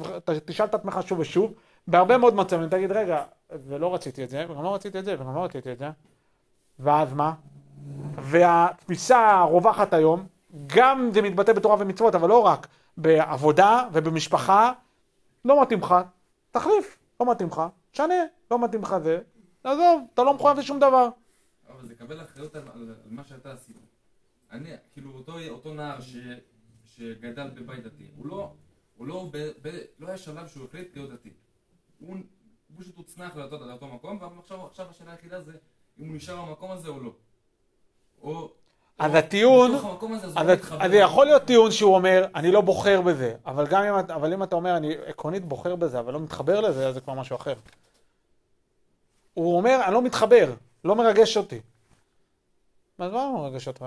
תשאל 0.45 0.65
את 0.65 0.75
עצמך 0.75 0.99
שוב 1.05 1.19
ושוב, 1.19 1.53
בהרבה 1.87 2.17
מאוד 2.17 2.35
מצבים, 2.35 2.69
תגיד, 2.69 2.91
רגע, 2.91 3.23
ולא 3.67 3.93
רציתי 3.93 4.23
את 4.23 4.29
זה, 4.29 4.45
וגם 4.49 4.63
לא 4.63 4.75
רציתי 4.75 4.99
את 4.99 5.05
זה, 5.05 5.15
וגם 5.19 5.35
לא 5.35 5.43
רציתי 5.43 5.71
את 5.71 5.77
זה, 5.77 5.89
ואז 6.79 7.13
מה? 7.13 7.33
והתפיסה 8.15 9.39
הרווחת 9.39 9.93
היום, 9.93 10.27
גם 10.67 11.09
זה 11.13 11.21
מתבטא 11.21 11.53
בתורה 11.53 11.75
ומצוות, 11.79 12.15
אבל 12.15 12.29
לא 12.29 12.39
רק, 12.39 12.67
בעבודה 12.97 13.87
ובמשפחה, 13.93 14.73
לא 15.45 15.61
מתאים 15.61 15.79
לך, 15.79 15.95
תחליף, 16.51 16.99
לא 17.19 17.31
מתאים 17.31 17.47
לך, 17.47 17.61
תשנה, 17.91 18.23
לא 18.51 18.63
מתאים 18.63 18.81
לך 18.81 18.97
זה, 18.97 19.19
עזוב, 19.63 20.05
אתה 20.13 20.23
לא 20.23 20.33
מחויב 20.33 20.57
לשום 20.57 20.79
דבר. 20.79 21.09
אבל 21.69 21.85
זה 21.85 21.95
קבל 21.95 22.21
אחריות 22.21 22.55
על, 22.55 22.61
על, 22.73 22.95
על 23.05 23.11
מה 23.11 23.23
שאתה 23.23 23.53
עשית. 23.53 23.77
אני, 24.51 24.69
כאילו, 24.93 25.11
אותו, 25.11 25.33
אותו 25.49 25.73
נער 25.73 26.01
ש, 26.01 26.17
שגדל 26.85 27.49
בבית 27.49 27.83
דתי, 27.83 28.11
הוא 28.17 28.27
לא, 28.27 28.53
הוא 28.97 29.07
לא, 29.07 29.29
ב, 29.31 29.37
ב, 29.61 29.79
לא 29.99 30.07
היה 30.07 30.17
שלב 30.17 30.47
שהוא 30.47 30.65
החליט 30.65 30.95
להיות 30.95 31.11
דתי. 31.11 31.29
הוא, 31.99 32.17
פשוט 32.77 32.97
הוצנח 32.97 33.35
לאותו, 33.35 33.87
מקום, 33.87 34.17
ועכשיו 34.21 34.65
עכשיו 34.65 34.89
השאלה 34.89 35.11
היחידה 35.11 35.41
זה 35.41 35.53
אם 35.99 36.07
הוא 36.07 36.15
נשאר 36.15 36.45
במקום 36.45 36.71
הזה 36.71 36.87
או 36.87 36.99
לא. 36.99 37.13
או 38.23 38.49
אז 38.99 39.15
הטיעון, 39.15 39.75
אז 39.75 39.83
הוא 39.83 40.15
אז 40.35 40.47
לא. 40.47 40.87
זה 40.87 40.95
יכול 40.95 41.25
להיות 41.25 41.43
טיעון 41.43 41.71
שהוא 41.71 41.95
אומר, 41.95 42.25
אני 42.35 42.51
לא 42.51 42.61
בוחר 42.61 43.01
בזה, 43.01 43.35
אבל 43.45 43.67
גם 43.67 43.83
אם, 43.83 43.93
אבל 43.93 44.33
אם 44.33 44.43
אתה 44.43 44.55
אומר, 44.55 44.77
אני 44.77 44.93
עקרונית 45.05 45.45
בוחר 45.45 45.75
בזה, 45.75 45.99
אבל 45.99 46.13
לא 46.13 46.19
מתחבר 46.19 46.61
לזה, 46.61 46.87
אז 46.87 46.93
זה 46.93 47.01
כבר 47.01 47.13
משהו 47.13 47.35
אחר. 47.35 47.53
הוא 49.33 49.57
אומר, 49.57 49.81
אני 49.85 49.93
לא 49.93 50.01
מתחבר, 50.01 50.53
לא 50.83 50.95
מרגש 50.95 51.37
אותי. 51.37 51.59
אז 52.99 53.11
מה 53.11 53.17
לא 53.17 53.33
מרגש 53.33 53.67
אותך? 53.67 53.85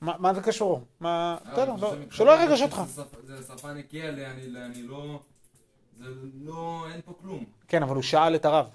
מה, 0.00 0.14
מה 0.18 0.34
זה 0.34 0.40
קשור? 0.42 0.80
מה, 1.00 1.36
אה, 1.46 1.52
בסדר, 1.52 1.74
לא, 1.80 1.94
שלא 2.10 2.30
ירגש 2.30 2.62
אותך. 2.62 2.82
זה 3.24 3.42
שפה 3.42 3.72
נקייה, 3.72 4.08
אני 4.08 4.82
לא... 4.82 5.20
זה 5.98 6.04
לא... 6.34 6.86
אין 6.92 7.00
פה 7.04 7.12
כלום. 7.20 7.44
כן, 7.68 7.82
אבל 7.82 7.94
הוא 7.94 8.02
שאל 8.02 8.34
את 8.34 8.44
הרב. 8.44 8.66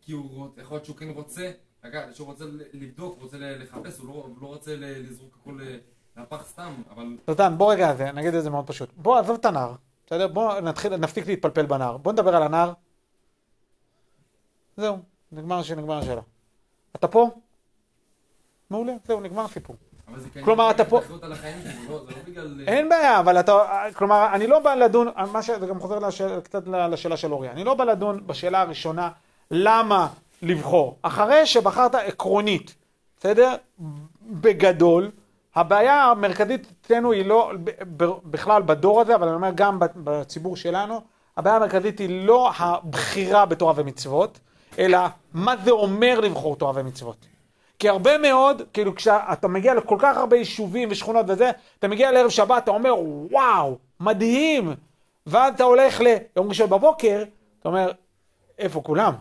כי 0.00 0.12
הוא 0.12 0.48
יכול 0.56 0.74
להיות 0.74 0.84
שהוא 0.84 0.96
כן 0.96 1.08
רוצה, 1.08 1.50
אגב, 1.82 2.02
שהוא 2.12 2.26
רוצה 2.26 2.44
לבדוק, 2.72 3.14
הוא 3.14 3.22
רוצה 3.22 3.36
לחפש, 3.40 3.98
הוא 3.98 4.08
לא, 4.08 4.12
הוא 4.12 4.36
לא 4.42 4.46
רוצה 4.46 4.76
לזרוק 4.76 5.38
הכל 5.42 5.58
ל- 5.62 5.78
לפח 6.22 6.44
סתם, 6.46 6.72
אבל 6.94 7.16
דותן, 7.26 7.54
בוא 7.58 7.72
רגע, 7.72 8.12
נגיד 8.12 8.34
את 8.34 8.42
זה 8.42 8.50
מאוד 8.50 8.66
פשוט. 8.66 8.88
בוא, 8.96 9.18
עזוב 9.18 9.36
את 9.40 9.44
הנער, 9.44 9.72
בסדר? 10.06 10.28
בוא 10.28 10.60
נתחיל, 10.60 10.96
נפסיק 10.96 11.26
להתפלפל 11.26 11.66
בנער. 11.66 11.96
בוא 11.96 12.12
נדבר 12.12 12.36
על 12.36 12.42
הנער. 12.42 12.72
זהו, 14.76 14.98
נגמר, 15.32 15.60
נגמר 15.76 15.98
השאלה. 15.98 16.20
אתה 16.96 17.08
פה? 17.08 17.30
מעולה, 18.70 18.92
זהו, 19.06 19.20
נגמר 19.20 19.44
הסיפור. 19.44 19.76
כלומר, 20.44 20.70
אתה 20.70 20.84
פה- 20.84 21.00
לא- 21.10 21.28
לא 21.88 22.00
בגלל... 22.26 22.64
אין 22.66 22.88
בעיה, 22.88 23.20
אבל 23.20 23.40
אתה, 23.40 23.58
כלומר, 23.94 24.28
אני 24.34 24.46
לא 24.46 24.58
בא 24.58 24.74
לדון, 24.74 25.08
מה 25.32 25.42
ש... 25.42 25.50
זה 25.50 25.66
גם 25.66 25.80
חוזר 25.80 25.98
לשאל, 25.98 26.40
קצת 26.40 26.62
לשאלה 26.66 27.16
של 27.16 27.32
אורי, 27.32 27.50
אני 27.50 27.64
לא 27.64 27.74
בא 27.74 27.84
לדון 27.84 28.26
בשאלה 28.26 28.60
הראשונה, 28.60 29.10
למה 29.50 30.08
לבחור. 30.42 30.98
אחרי 31.02 31.46
שבחרת 31.46 31.94
עקרונית, 31.94 32.74
בסדר? 33.18 33.54
בגדול, 34.22 35.10
הבעיה 35.54 36.04
המרכזית 36.04 36.72
אצלנו 36.80 37.12
היא 37.12 37.26
לא, 37.26 37.52
בכלל 38.24 38.62
בדור 38.62 39.00
הזה, 39.00 39.14
אבל 39.14 39.26
אני 39.26 39.36
אומר 39.36 39.50
גם 39.54 39.78
בציבור 39.80 40.56
שלנו, 40.56 41.00
הבעיה 41.36 41.56
המרכזית 41.56 41.98
היא 41.98 42.26
לא 42.26 42.50
הבחירה 42.58 43.46
בתורה 43.46 43.72
ומצוות, 43.76 44.38
אלא 44.78 44.98
מה 45.34 45.56
זה 45.64 45.70
אומר 45.70 46.20
לבחור 46.20 46.56
תורה 46.56 46.72
ומצוות. 46.74 47.26
כי 47.78 47.88
הרבה 47.88 48.18
מאוד, 48.18 48.62
כאילו 48.72 48.94
כשאתה 48.94 49.48
מגיע 49.48 49.74
לכל 49.74 49.96
כך 49.98 50.16
הרבה 50.16 50.36
יישובים 50.36 50.88
ושכונות 50.92 51.26
וזה, 51.28 51.50
אתה 51.78 51.88
מגיע 51.88 52.12
לערב 52.12 52.28
שבת, 52.28 52.64
אתה 52.64 52.70
אומר, 52.70 52.94
וואו, 53.30 53.78
מדהים. 54.00 54.74
ואז 55.26 55.54
אתה 55.54 55.64
הולך 55.64 56.00
ליום 56.00 56.48
ראשון 56.48 56.70
בבוקר, 56.70 57.24
אתה 57.60 57.68
אומר, 57.68 57.92
איפה 58.58 58.80
כולם? 58.80 59.14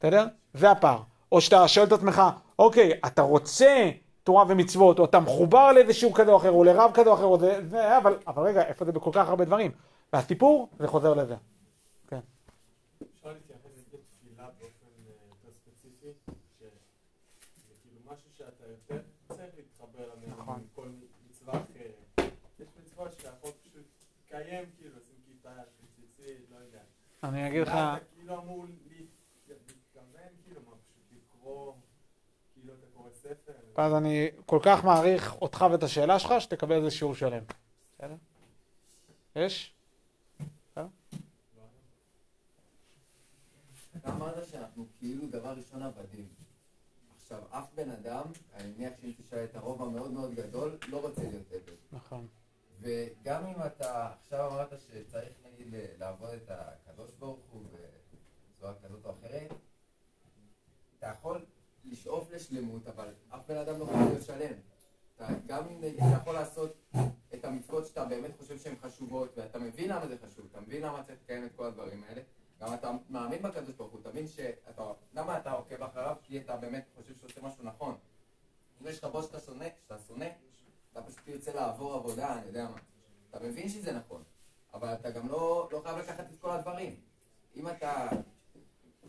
בסדר? 0.00 0.26
זה 0.54 0.70
הפער. 0.70 1.02
או 1.32 1.40
שאתה 1.40 1.68
שואל 1.68 1.86
את 1.86 1.92
עצמך, 1.92 2.22
אוקיי, 2.58 2.92
אתה 3.06 3.22
רוצה 3.22 3.90
תורה 4.24 4.44
ומצוות, 4.48 4.98
או 4.98 5.04
אתה 5.04 5.20
מחובר 5.20 5.72
לאיזשהו 5.72 6.12
כזה 6.12 6.30
או 6.30 6.36
אחר, 6.36 6.50
או 6.50 6.64
לרב 6.64 6.90
כזה 6.94 7.10
או 7.10 7.14
אחר, 7.14 7.24
או 7.24 7.38
זה, 7.38 7.60
זה, 7.68 7.98
אבל, 7.98 8.18
אבל 8.26 8.42
רגע, 8.42 8.62
איפה 8.66 8.84
זה 8.84 8.92
בכל 8.92 9.10
כך 9.12 9.28
הרבה 9.28 9.44
דברים? 9.44 9.70
והסיפור, 10.12 10.68
זה 10.78 10.88
חוזר 10.88 11.14
לזה. 11.14 11.36
כן. 12.08 12.20
אפשר 13.14 13.28
להתייחס 13.28 13.70
לתפילה 13.92 14.50
ספר. 33.72 33.82
אז 33.82 33.94
אני 33.94 34.30
כל 34.46 34.58
כך 34.62 34.84
מעריך 34.84 35.34
אותך 35.42 35.64
ואת 35.72 35.82
השאלה 35.82 36.18
שלך, 36.18 36.34
שתקבל 36.38 36.76
איזה 36.76 36.90
שיעור 36.90 37.14
שלם. 37.14 37.42
בסדר? 37.98 38.14
יש? 39.36 39.74
אתה 43.96 44.12
אמרת 44.12 44.46
שאנחנו 44.46 44.86
כאילו 44.98 45.26
דבר 45.26 45.54
ראשון 45.56 45.82
עבדים. 45.82 46.28
עכשיו, 47.16 47.42
אף 47.50 47.66
בן 47.74 47.90
אדם, 47.90 48.24
אני 48.54 48.72
מניח 48.72 48.92
שאם 49.00 49.12
תשאל 49.16 49.44
את 49.44 49.56
הרוב 49.56 49.82
המאוד 49.82 50.10
מאוד 50.10 50.34
גדול, 50.34 50.78
לא 50.88 51.00
רוצה 51.00 51.22
להיות 51.22 51.52
עבד. 51.52 51.72
נכון. 51.92 52.26
וגם 52.80 53.46
אם 53.46 53.66
אתה 53.66 54.12
עכשיו 54.12 54.52
אמרת 54.52 54.80
שצריך 54.80 55.32
נגיד 55.44 55.74
לעבוד 55.98 56.30
את 56.30 56.50
הקדוש 56.50 57.10
ברוך 57.18 57.38
הוא 57.52 57.62
בצורה 58.56 58.74
כזאת 58.84 59.04
או 59.04 59.10
אחרת, 59.10 59.52
אתה 60.98 61.06
יכול 61.06 61.44
לשאוף 61.84 62.30
לשלמות, 62.30 62.86
אבל 62.86 63.14
אף 63.28 63.46
בן 63.46 63.56
אדם 63.56 63.78
לא 63.78 63.84
יכול 63.84 63.98
להיות 63.98 64.22
שלם. 64.22 64.54
אתה, 65.16 65.28
גם 65.46 65.64
אתה 65.96 66.04
יכול 66.16 66.34
לעשות 66.34 66.76
את 67.34 67.44
המצוות 67.44 67.86
שאתה 67.86 68.04
באמת 68.04 68.30
חושב 68.38 68.58
שהן 68.58 68.74
חשובות, 68.82 69.38
ואתה 69.38 69.58
מבין 69.58 69.90
למה 69.90 70.06
זה 70.06 70.16
חשוב, 70.26 70.46
אתה 70.50 70.60
מבין 70.60 70.82
למה 70.82 71.02
צריך 71.02 71.18
לקיים 71.24 71.44
את 71.44 71.50
כל 71.56 71.66
הדברים 71.66 72.04
האלה, 72.08 72.22
גם 72.60 72.74
אתה 72.74 72.90
מאמין 73.10 73.42
בקדוש 73.42 73.74
ברוך 73.74 73.92
הוא, 73.92 74.00
אתה 74.00 74.08
מבין 74.08 74.28
שאתה, 74.28 74.92
למה 75.14 75.38
אתה 75.38 75.52
עוקב 75.52 75.82
אחריו? 75.82 76.16
כי 76.22 76.40
אתה 76.40 76.56
באמת 76.56 76.84
חושב 76.96 77.16
שהוא 77.16 77.30
עושה 77.30 77.40
משהו 77.40 77.64
נכון. 77.64 77.94
אם 78.82 78.86
יש 78.86 78.98
לך 78.98 79.04
בוס 79.04 79.26
שאתה 79.26 79.40
שונא, 79.40 79.68
שאתה 79.82 79.98
שונא, 79.98 80.28
אתה 80.92 81.02
פשוט 81.02 81.20
תרצה 81.24 81.54
לעבור 81.54 81.94
עבודה, 81.94 82.38
אני 82.38 82.46
יודע 82.46 82.64
מה. 82.64 82.76
אתה 83.30 83.40
מבין 83.40 83.68
שזה 83.68 83.92
נכון, 83.92 84.22
אבל 84.74 84.94
אתה 84.94 85.10
גם 85.10 85.28
לא, 85.28 85.68
לא 85.72 85.80
חייב 85.84 85.98
לקחת 85.98 86.24
את 86.30 86.40
כל 86.40 86.50
הדברים. 86.50 87.00
אם 87.56 87.68
אתה, 87.68 88.08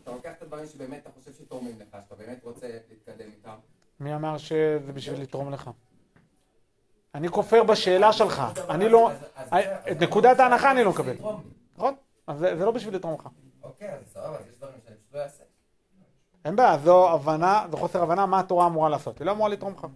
אתה 0.02 0.10
לוקח 0.10 0.32
את 0.38 0.42
הדברים 0.42 0.66
שבאמת 0.66 0.98
אתה 1.02 1.10
חושב 1.18 1.32
שתורמים 1.32 1.74
לך, 1.80 1.96
שאתה 2.04 2.14
באמת 2.14 2.44
רוצה 2.44 2.66
להתקדם 2.90 3.30
איתם, 3.36 3.54
מי 4.00 4.14
אמר 4.14 4.38
שזה 4.38 4.92
בשביל 4.94 5.20
לתרום 5.22 5.52
לך? 5.52 5.70
אני 7.14 7.28
כופר 7.28 7.62
בשאלה 7.62 8.12
שלך. 8.12 8.42
אני 8.70 8.88
לא... 8.88 9.10
אז- 9.36 9.64
את 9.90 10.00
נקודת 10.02 10.40
ההנחה 10.40 10.70
אני 10.70 10.84
לא 10.84 10.90
מקבל. 10.90 11.14
נכון? 11.76 11.94
אז 12.26 12.38
זה 12.38 12.64
לא 12.64 12.70
בשביל 12.70 12.94
לתרום 12.94 13.14
לך. 13.14 13.28
אוקיי, 13.62 13.88
אז 13.94 14.00
סבבה, 14.12 14.36
יש 14.50 14.56
דברים 14.58 14.74
שאני 14.84 14.96
לא 15.14 15.20
אעשה. 15.20 15.42
אין 16.44 16.56
בעיה, 16.56 16.78
זו 16.78 17.10
הבנה, 17.10 17.66
זו 17.70 17.76
חוסר 17.76 18.02
הבנה 18.02 18.26
מה 18.26 18.40
התורה 18.40 18.66
אמורה 18.66 18.88
לעשות. 18.88 19.18
היא 19.18 19.26
לא 19.26 19.30
אמורה 19.32 19.48
לתרום 19.48 19.72
לך. 19.78 19.86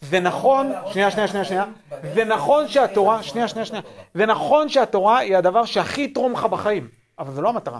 זה 0.00 0.20
נכון, 0.20 0.72
שנייה, 0.92 1.10
שנייה, 1.10 1.28
שנייה, 1.28 1.44
שנייה. 1.44 1.64
זה 2.14 2.24
נכון 2.24 2.68
שהתורה, 2.68 3.22
שנייה, 3.22 3.48
שנייה, 3.48 3.64
שנייה. 3.66 3.82
זה 4.14 4.26
נכון 4.26 4.68
שהתורה 4.68 5.18
היא 5.18 5.36
הדבר 5.36 5.64
שהכי 5.64 6.04
יתרום 6.04 6.32
לך 6.32 6.44
בחיים, 6.44 6.88
אבל 7.18 7.32
זה 7.32 7.40
לא 7.40 7.48
המטרה. 7.48 7.78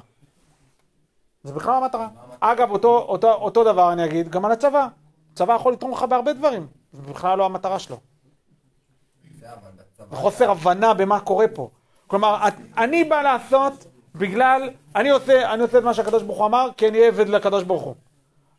זה 1.48 1.54
בכלל 1.54 1.74
המטרה. 1.74 2.08
אגב, 2.40 2.70
אותו, 2.70 2.98
אותו, 2.98 3.32
אותו 3.32 3.64
דבר 3.64 3.92
אני 3.92 4.04
אגיד 4.04 4.28
גם 4.28 4.44
על 4.44 4.52
הצבא. 4.52 4.86
צבא 5.34 5.54
יכול 5.54 5.72
לתרום 5.72 5.92
לך 5.92 6.02
בהרבה 6.02 6.32
דברים, 6.32 6.66
זה 6.92 7.02
בכלל 7.02 7.38
לא 7.38 7.44
המטרה 7.44 7.78
שלו. 7.78 7.96
זה 10.10 10.16
חוסר 10.16 10.50
הבנה 10.50 10.94
במה 10.94 11.20
קורה 11.20 11.48
פה. 11.48 11.68
כלומר, 12.06 12.48
את- 12.48 12.54
אני 12.78 13.04
בא 13.04 13.22
לעשות 13.22 13.72
בגלל, 14.14 14.70
אני 14.96 15.10
עושה, 15.10 15.52
אני 15.54 15.62
עושה 15.62 15.78
את 15.78 15.84
מה 15.84 15.94
שהקדוש 15.94 16.22
ברוך 16.22 16.38
הוא 16.38 16.46
אמר, 16.46 16.68
כי 16.76 16.88
אני 16.88 17.06
עבד 17.06 17.28
לקדוש 17.28 17.64
ברוך 17.64 17.82
הוא. 17.82 17.94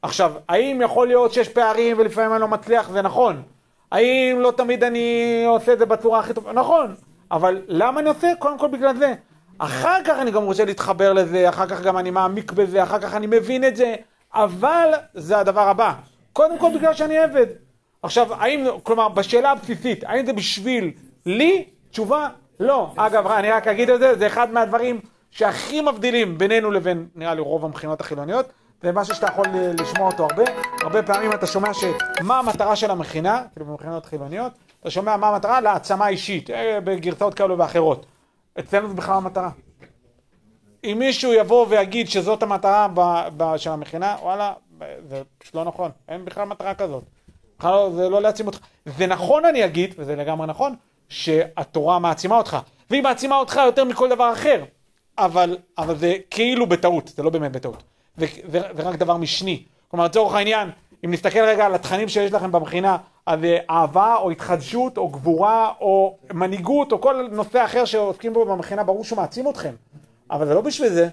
עכשיו, 0.01 0.33
האם 0.49 0.81
יכול 0.83 1.07
להיות 1.07 1.33
שיש 1.33 1.49
פערים 1.49 1.97
ולפעמים 1.99 2.31
אני 2.33 2.41
לא 2.41 2.47
מצליח? 2.47 2.89
זה 2.89 3.01
נכון. 3.01 3.43
האם 3.91 4.37
לא 4.39 4.51
תמיד 4.51 4.83
אני 4.83 5.09
עושה 5.47 5.73
את 5.73 5.79
זה 5.79 5.85
בצורה 5.85 6.19
הכי 6.19 6.33
טובה? 6.33 6.53
נכון. 6.53 6.95
אבל 7.31 7.61
למה 7.67 7.99
אני 7.99 8.09
עושה? 8.09 8.31
קודם 8.39 8.59
כל 8.59 8.67
בגלל 8.67 8.97
זה. 8.97 9.13
אחר 9.59 9.97
כך 10.05 10.17
אני 10.21 10.31
גם 10.31 10.43
רוצה 10.43 10.65
להתחבר 10.65 11.13
לזה, 11.13 11.49
אחר 11.49 11.67
כך 11.67 11.81
גם 11.81 11.97
אני 11.97 12.11
מעמיק 12.11 12.51
בזה, 12.51 12.83
אחר 12.83 12.99
כך 12.99 13.13
אני 13.13 13.27
מבין 13.27 13.63
את 13.63 13.75
זה, 13.75 13.95
אבל 14.33 14.89
זה 15.13 15.37
הדבר 15.37 15.69
הבא. 15.69 15.93
קודם 16.33 16.57
כל 16.59 16.69
בגלל 16.75 16.93
שאני 16.93 17.17
עבד. 17.17 17.45
עכשיו, 18.03 18.33
האם, 18.33 18.65
כלומר, 18.83 19.09
בשאלה 19.09 19.51
הבסיסית, 19.51 20.03
האם 20.03 20.25
זה 20.25 20.33
בשביל 20.33 20.91
לי? 21.25 21.65
תשובה, 21.91 22.27
לא. 22.59 22.91
אגב, 22.97 23.27
אני 23.27 23.51
רק 23.51 23.67
אגיד 23.67 23.89
את 23.89 23.99
זה, 23.99 24.15
זה 24.17 24.27
אחד 24.27 24.51
מהדברים 24.51 24.99
שהכי 25.31 25.81
מבדילים 25.81 26.37
בינינו 26.37 26.71
לבין, 26.71 27.07
נראה 27.15 27.33
לי, 27.33 27.41
רוב 27.41 27.65
המכינות 27.65 28.01
החילוניות. 28.01 28.45
זה 28.83 28.91
משהו 28.91 29.15
שאתה 29.15 29.27
יכול 29.27 29.45
ל- 29.53 29.81
לשמוע 29.81 30.07
אותו 30.11 30.23
הרבה. 30.23 30.43
הרבה 30.81 31.03
פעמים 31.03 31.33
אתה 31.33 31.47
שומע 31.47 31.69
שמה 31.73 32.39
המטרה 32.39 32.75
של 32.75 32.91
המכינה, 32.91 33.43
כאילו 33.53 33.65
במכינות 33.65 34.05
חילוניות, 34.05 34.51
אתה 34.81 34.89
שומע 34.89 35.17
מה 35.17 35.27
המטרה? 35.29 35.61
להעצמה 35.61 36.07
אישית, 36.07 36.49
אה, 36.49 36.79
בגרסאות 36.83 37.33
כאלו 37.33 37.57
ואחרות. 37.57 38.05
אצלנו 38.59 38.87
זה 38.87 38.93
בכלל 38.93 39.15
המטרה. 39.15 39.49
אם 40.83 40.95
מישהו 40.99 41.33
יבוא 41.33 41.65
ויגיד 41.69 42.09
שזאת 42.09 42.43
המטרה 42.43 42.87
ב- 42.93 43.27
ב- 43.37 43.57
של 43.57 43.69
המכינה, 43.69 44.15
וואלה, 44.21 44.53
זה 45.09 45.21
פשוט 45.37 45.55
לא 45.55 45.63
נכון. 45.63 45.91
אין 46.07 46.25
בכלל 46.25 46.45
מטרה 46.45 46.73
כזאת. 46.73 47.03
בכלל 47.59 47.71
לא- 47.71 47.91
זה 47.95 48.09
לא 48.09 48.21
להעצים 48.21 48.47
אותך. 48.47 48.59
זה 48.85 49.07
נכון 49.07 49.45
אני 49.45 49.65
אגיד, 49.65 49.93
וזה 49.97 50.15
לגמרי 50.15 50.47
נכון, 50.47 50.75
שהתורה 51.09 51.99
מעצימה 51.99 52.37
אותך. 52.37 52.57
והיא 52.89 53.03
מעצימה 53.03 53.37
אותך 53.37 53.59
יותר 53.65 53.83
מכל 53.83 54.09
דבר 54.09 54.33
אחר. 54.33 54.63
אבל, 55.17 55.57
אבל 55.77 55.97
זה 55.97 56.15
כאילו 56.29 56.65
בטעות, 56.67 57.07
זה 57.07 57.23
לא 57.23 57.29
באמת 57.29 57.51
בטעות. 57.51 57.83
זה, 58.17 58.25
זה, 58.51 58.61
זה 58.75 58.83
רק 58.83 58.95
דבר 58.95 59.17
משני. 59.17 59.63
כלומר, 59.87 60.05
לצורך 60.05 60.33
העניין, 60.35 60.69
אם 61.05 61.11
נסתכל 61.11 61.39
רגע 61.39 61.65
על 61.65 61.75
התכנים 61.75 62.09
שיש 62.09 62.33
לכם 62.33 62.51
במכינה, 62.51 62.97
אז 63.25 63.43
אה, 63.43 63.57
אהבה 63.69 64.15
או 64.15 64.31
התחדשות 64.31 64.97
או 64.97 65.07
גבורה 65.07 65.71
או 65.81 66.17
מנהיגות 66.33 66.91
או 66.91 67.01
כל 67.01 67.27
נושא 67.31 67.65
אחר 67.65 67.85
שעוסקים 67.85 68.33
בו 68.33 68.45
במכינה, 68.45 68.83
ברור 68.83 69.03
שהוא 69.03 69.17
מעצים 69.17 69.49
אתכם. 69.49 69.73
אבל 70.31 70.47
זה 70.47 70.53
לא 70.53 70.61
בשביל 70.61 70.89
זה. 70.89 71.09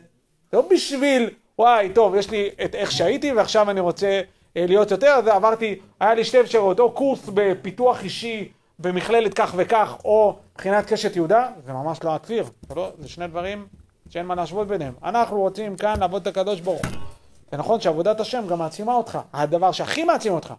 זה 0.53 0.57
לא 0.57 0.65
בשביל, 0.71 1.31
וואי, 1.59 1.91
טוב, 1.95 2.15
יש 2.15 2.31
לי 2.31 2.51
את 2.65 2.75
איך 2.75 2.93
שהייתי 2.93 3.33
ועכשיו 3.33 3.71
אני 3.71 3.81
רוצה 3.81 4.21
אה, 4.57 4.67
להיות 4.69 4.91
יותר, 4.91 5.07
אז 5.07 5.27
עברתי, 5.27 5.79
היה 6.01 6.15
לי 6.15 6.25
שתי 6.25 6.41
אפשרויות, 6.41 6.81
או 6.81 6.93
קורס 6.93 7.29
בפיתוח 7.35 8.05
אישי 8.05 8.49
במכללת 8.79 9.35
כך 9.35 9.55
וכך, 9.57 9.97
או 10.05 10.37
מבחינת 10.53 10.87
קשת 10.87 11.17
יהודה, 11.17 11.49
זה 11.67 11.73
ממש 11.73 11.99
לא 12.05 12.15
הכפיר, 12.15 12.45
זה, 12.69 12.75
לא, 12.75 12.91
זה 12.99 13.09
שני 13.09 13.27
דברים 13.27 13.67
שאין 14.09 14.27
מה 14.27 14.35
להשוות 14.35 14.69
ביניהם. 14.69 14.93
אנחנו 15.05 15.41
רוצים 15.41 15.77
כאן 15.77 16.01
לעבוד 16.01 16.23
את 16.23 16.27
הקדוש 16.27 16.61
ברוך 16.61 16.81
הוא. 16.87 17.06
זה 17.51 17.57
נכון 17.57 17.81
שעבודת 17.81 18.21
השם 18.21 18.45
גם 18.51 18.59
מעצימה 18.59 18.95
אותך, 18.95 19.19
הדבר 19.33 19.73
שהכי 19.73 20.05
מעצים 20.05 20.33
אותך, 20.33 20.55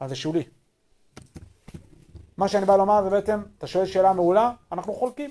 אבל 0.00 0.08
זה 0.08 0.16
שולי. 0.16 0.44
מה 2.36 2.48
שאני 2.48 2.66
בא 2.66 2.76
לומר 2.76 3.02
זה 3.04 3.10
בעצם, 3.10 3.42
אתה 3.58 3.66
שואל 3.66 3.86
שאלה 3.86 4.12
מעולה, 4.12 4.52
אנחנו 4.72 4.94
חולקים. 4.94 5.30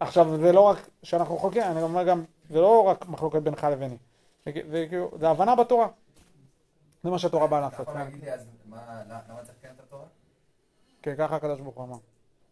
עכשיו, 0.00 0.36
זה 0.36 0.52
לא 0.52 0.60
רק 0.60 0.88
שאנחנו 1.02 1.38
חולקים, 1.38 1.62
אני 1.62 1.82
אומר 1.82 2.04
גם, 2.04 2.24
זה 2.50 2.60
לא 2.60 2.82
רק 2.82 3.08
מחלוקת 3.08 3.42
בינך 3.42 3.64
לביני. 3.64 3.96
זה, 4.46 4.52
זה, 4.70 4.86
כאילו- 4.88 5.10
זה 5.20 5.28
הבנה 5.28 5.56
בתורה. 5.56 5.88
זה 7.02 7.10
מה 7.10 7.18
שהתורה 7.18 7.46
באה 7.46 7.58
אתה 7.58 7.66
לעשות. 7.68 7.80
יכול 7.80 7.94
כן. 7.94 8.00
להגיד 8.00 8.24
לי 8.24 8.32
אז 8.34 8.46
מה- 8.66 9.02
למה 9.08 9.42
צריך 9.42 9.54
לקיים 9.58 9.74
את 9.76 9.80
התורה? 9.80 10.04
כן, 11.02 11.14
ככה 11.18 11.36
הקדוש 11.36 11.60
ברוך 11.60 11.74
הוא 11.76 11.84
אמר. 11.84 11.96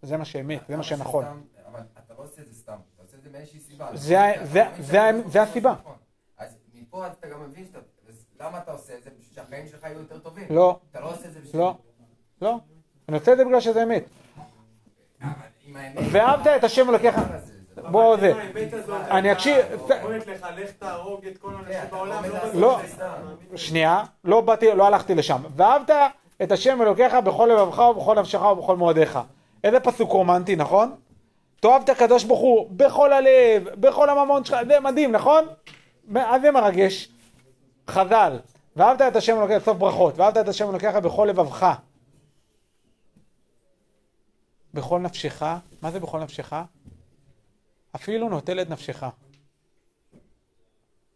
זה 0.02 0.16
מה 0.16 0.24
שאמת, 0.24 0.60
זה 0.68 0.76
מה 0.76 0.82
שנכון. 0.82 1.24
אבל 1.72 1.80
אתה 2.04 2.14
לא 2.18 2.24
עושה 2.24 2.42
את 2.42 2.46
זה 2.48 2.54
סתם, 2.54 2.72
אתה 2.94 3.02
עושה 3.02 3.16
את 3.16 3.22
זה 3.22 3.30
מאיזושהי 3.30 3.60
סיבה. 3.60 3.90
זה 3.96 5.10
אתה 5.32 5.42
הסיבה. 5.42 5.74
מפה 6.88 7.06
אתה 7.06 7.28
גם 7.28 7.42
מבין 7.42 7.64
שאתה... 7.66 7.78
אז 8.08 8.26
למה 8.40 8.58
אתה 8.58 8.72
עושה 8.72 8.92
את 8.98 9.04
זה? 9.04 9.10
בשביל 9.20 9.34
שהחיים 9.34 9.66
שלך 9.68 9.82
יהיו 9.84 9.98
יותר 9.98 10.18
טובים. 10.18 10.44
לא. 10.50 10.78
אתה 10.90 11.00
לא 11.00 11.10
עושה 11.10 11.28
את 11.28 11.32
זה 11.32 11.40
בשביל... 11.40 11.60
לא, 11.60 11.74
לא. 12.42 12.58
אני 13.08 13.16
עושה 13.18 13.32
את 13.32 13.36
זה 13.36 13.44
בגלל 13.44 13.60
שזה 13.60 13.82
אמת. 13.82 14.04
ואהבת 16.12 16.46
את 16.56 16.64
השם 16.64 16.90
אלוקיך. 16.90 17.14
בוא 17.90 18.16
זה. 18.16 18.32
אני 19.10 19.32
אקשיב- 19.32 19.56
הייתה 19.56 20.02
אומרת 20.04 20.26
לך, 20.26 20.46
לך 20.56 20.70
תהרוג 20.78 21.26
את 21.26 21.38
כל 21.38 21.54
האנשים 21.54 21.72
אתה 21.82 21.96
בעולם, 21.96 22.24
עומד 22.24 22.54
לא 22.54 22.60
לא. 22.60 22.80
שנייה, 23.56 24.04
לא 24.24 24.40
באתי, 24.40 24.74
לא 24.74 24.86
הלכתי 24.86 25.14
לשם. 25.14 25.42
ואהבת 25.56 25.90
את 26.42 26.52
השם 26.52 26.82
אלוקיך 26.82 27.14
בכל 27.14 27.48
לבבך 27.52 27.78
ובכל 27.78 28.20
נפשך 28.20 28.40
ובכל 28.42 28.76
מאודיך. 28.76 29.18
איזה 29.64 29.80
פסוק 29.80 30.10
רומנטי, 30.10 30.56
נכון? 30.56 30.94
תאהב 31.60 31.82
את 31.82 31.88
הקדוש 31.88 32.24
ברוך 32.24 32.40
הוא 32.40 32.66
בכל 32.70 33.12
הלב, 33.12 33.68
בכל 33.74 34.10
הממון 34.10 34.44
שלך, 34.44 34.58
זה 34.68 34.80
מדהים, 34.80 35.12
נכון? 35.12 35.44
אז 36.16 36.42
זה 36.42 36.50
מרגש. 36.50 37.08
חז"ל, 37.90 38.38
ואהבת 38.76 39.00
את 39.00 39.16
השם 39.16 39.38
אלוקיך, 39.38 39.64
סוף 39.64 39.76
ברכות, 39.76 40.18
ואהבת 40.18 40.36
את 40.36 40.48
השם 40.48 40.70
אלוקיך 40.70 40.96
בכל 40.96 41.26
לבבך. 41.30 41.74
בכל 44.74 45.00
נפשך, 45.00 45.42
מה 45.82 45.90
זה 45.90 46.00
בכל 46.00 46.20
נפשך? 46.20 46.52
אפילו 47.94 48.28
נוטל 48.28 48.60
את 48.62 48.70
נפשך. 48.70 49.02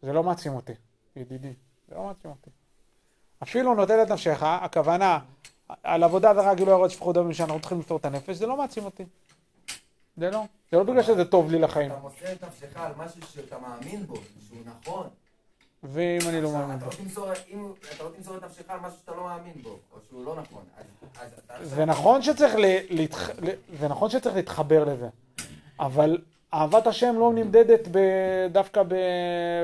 זה 0.03 0.13
לא 0.13 0.23
מעצים 0.23 0.55
אותי, 0.55 0.73
ידידי, 1.17 1.53
זה 1.89 1.95
לא 1.95 2.05
מעצים 2.05 2.31
אותי. 2.31 2.51
אפילו 3.43 3.75
נוטל 3.75 4.03
את 4.03 4.11
נפשך, 4.11 4.43
הכוונה, 4.43 5.19
על 5.83 6.03
עבודה 6.03 6.35
זרה 6.35 6.55
גילוי 6.55 6.73
הראש 6.75 6.95
שפכות 6.95 7.15
דמים 7.15 7.33
שאנחנו 7.33 7.61
צריכים 7.61 7.79
למסור 7.79 7.97
את 7.99 8.05
הנפש, 8.05 8.37
זה 8.37 8.47
לא 8.47 8.57
מעצים 8.57 8.85
אותי. 8.85 9.05
זה 10.17 10.31
לא. 10.31 10.45
זה 10.71 10.77
לא 10.77 10.83
בגלל 10.83 11.03
שזה 11.03 11.25
טוב 11.25 11.51
לי 11.51 11.59
לחיים. 11.59 11.91
אתה 11.91 12.01
מוסר 12.01 12.33
את 12.33 12.45
נפשך 12.45 12.77
על 12.77 12.93
משהו 12.97 13.23
שאתה 13.23 13.59
מאמין 13.59 14.07
בו, 14.07 14.15
שהוא 14.49 14.59
נכון. 14.65 15.09
ואם 15.83 16.19
אני 16.29 16.41
לא 16.41 16.53
מאמין 16.53 16.79
בו. 16.79 16.87
לא 17.17 17.33
אתה 17.97 18.05
לא 18.05 18.11
תמסור 18.17 18.37
את 18.37 18.45
נפשך 18.45 18.71
על 18.71 18.81
משהו 18.81 18.99
שאתה 18.99 19.13
לא 19.13 19.25
מאמין 19.25 19.63
בו, 19.63 19.79
או 19.93 19.99
שהוא 20.09 20.25
לא 20.25 20.37
נכון. 20.37 20.65
אתה... 21.47 21.65
זה 21.65 21.85
נכון 21.85 22.23
שצריך 22.23 22.55
זה 23.81 23.89
נכון 23.89 24.11
שצריך 24.11 24.37
להתחבר 24.37 24.85
לזה, 24.85 25.09
אבל 25.81 26.19
אהבת 26.55 26.87
השם 26.87 27.15
לא 27.19 27.33
נמדדת 27.33 27.89
דווקא 28.53 28.83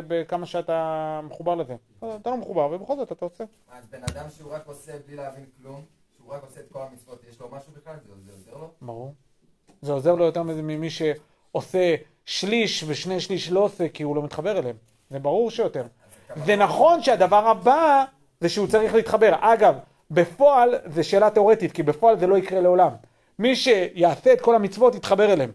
בכמה 0.08 0.46
שאתה 0.46 1.20
מחובר 1.24 1.54
לזה. 1.54 1.76
אתה 1.98 2.30
לא 2.30 2.37
מחובר, 2.37 2.68
ובכל 2.72 2.96
זאת 2.96 3.12
אתה 3.12 3.24
עושה. 3.24 3.44
אז 3.70 3.84
בן 3.90 4.02
אדם 4.02 4.24
שהוא 4.37 4.52
רק 4.52 4.66
עושה 4.66 4.92
בלי 5.06 5.16
להבין 5.16 5.44
כלום, 5.62 5.82
שהוא 6.16 6.34
רק 6.34 6.42
עושה 6.42 6.61
את 6.61 6.66
כל 6.72 6.82
המצוות, 6.82 7.22
יש 7.28 7.40
לו 7.40 7.48
משהו 7.52 7.72
בכלל? 7.72 7.94
זה 8.26 8.32
עוזר 8.32 8.56
לו? 8.61 8.70
ברור. 8.82 9.14
זה 9.83 9.93
עוזר 9.93 10.14
לו 10.14 10.25
יותר 10.25 10.43
מזה 10.43 10.62
ממי 10.62 10.88
שעושה 10.91 11.95
שליש 12.25 12.85
ושני 12.87 13.21
שליש 13.21 13.51
לא 13.51 13.61
עושה 13.61 13.88
כי 13.88 14.03
הוא 14.03 14.17
לא 14.17 14.23
מתחבר 14.23 14.59
אליהם. 14.59 14.77
זה 15.11 15.19
ברור 15.19 15.51
שיותר. 15.51 15.87
זה 16.47 16.57
נכון 16.57 17.03
שהדבר 17.03 17.49
הבא 17.49 18.05
זה 18.41 18.49
שהוא 18.49 18.67
צריך 18.67 18.95
להתחבר. 18.95 19.35
אגב, 19.41 19.75
בפועל 20.11 20.75
זה 20.85 21.05
שאלה 21.05 21.31
תיאורטית, 21.31 21.73
כי 21.73 21.83
בפועל 21.83 22.19
זה 22.19 22.27
לא 22.27 22.38
יקרה 22.38 22.61
לעולם. 22.61 22.91
מי 23.38 23.57
שיעשה 23.57 24.33
את 24.33 24.41
כל 24.41 24.55
המצוות 24.55 24.95
יתחבר 24.95 25.33
אליהם. 25.33 25.53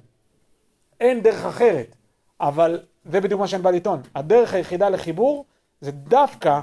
אין 1.00 1.22
דרך 1.22 1.46
אחרת. 1.46 1.96
אבל 2.40 2.80
זה 3.06 3.22
בדיוק 3.22 3.40
מה 3.40 3.48
שאני 3.48 3.64
בא 3.64 3.72
לטעון. 3.72 4.02
הדרך 4.16 4.54
היחידה 4.54 4.90
לחיבור 4.90 5.46
זה 5.82 5.92
דווקא 5.92 6.60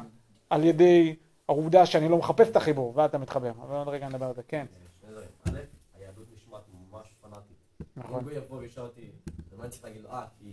על 0.51 0.65
ידי 0.65 1.17
העובדה 1.49 1.87
שאני 1.87 2.09
לא 2.09 2.17
מחפש 2.19 2.49
את 2.49 2.57
החיבור, 2.57 2.93
ואתה 2.97 3.19
מתחבר. 3.19 3.51
אבל 3.63 3.77
עוד 3.77 3.89
רגע 3.89 4.09
נדבר 4.09 4.27
על 4.27 4.35
זה. 4.35 4.43
כן, 4.49 4.67
שני 5.01 5.11
דברים. 5.11 5.29
א', 5.45 5.51
היהדות 5.99 6.27
נשמעת 6.37 6.63
ממש 6.93 7.07
פנאטית. 7.21 7.57
נכון. 8.01 8.19
אם 8.21 8.25
הוא 8.25 8.33
יבוא 8.33 8.59
וישאל 8.59 8.83
אותי, 8.83 9.11
ומה 9.53 9.63
אני 9.65 9.71
צריך 9.71 9.85
להגיד 9.85 10.03
לו, 10.03 10.11
אה, 10.11 10.25
כי 10.39 10.53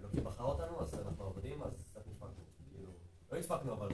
אלוקים 0.00 0.24
בחר 0.24 0.44
אותנו, 0.44 0.80
אז 0.80 0.94
אנחנו 1.06 1.24
עובדים, 1.24 1.62
אז 1.62 1.84
קצת 1.90 2.00
נדפקנו. 2.08 2.28
כאילו, 2.72 2.88
לא 3.32 3.38
נדפקנו, 3.38 3.72
אבל 3.72 3.88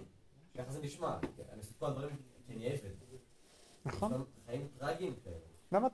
ככה 0.59 0.73
זה 0.73 0.81
נשמע. 0.83 1.17
אני 1.53 1.59
עושה 1.59 1.71
את 1.71 1.79
כל 1.79 1.87
הדברים 1.87 2.17
כי 2.47 2.53
אני 2.55 2.67
עבד. 2.67 2.91
נכון. 3.85 4.25
חיים 4.47 4.67
טרגיים 4.79 5.15
כאלה. 5.25 5.35
למה 5.73 5.89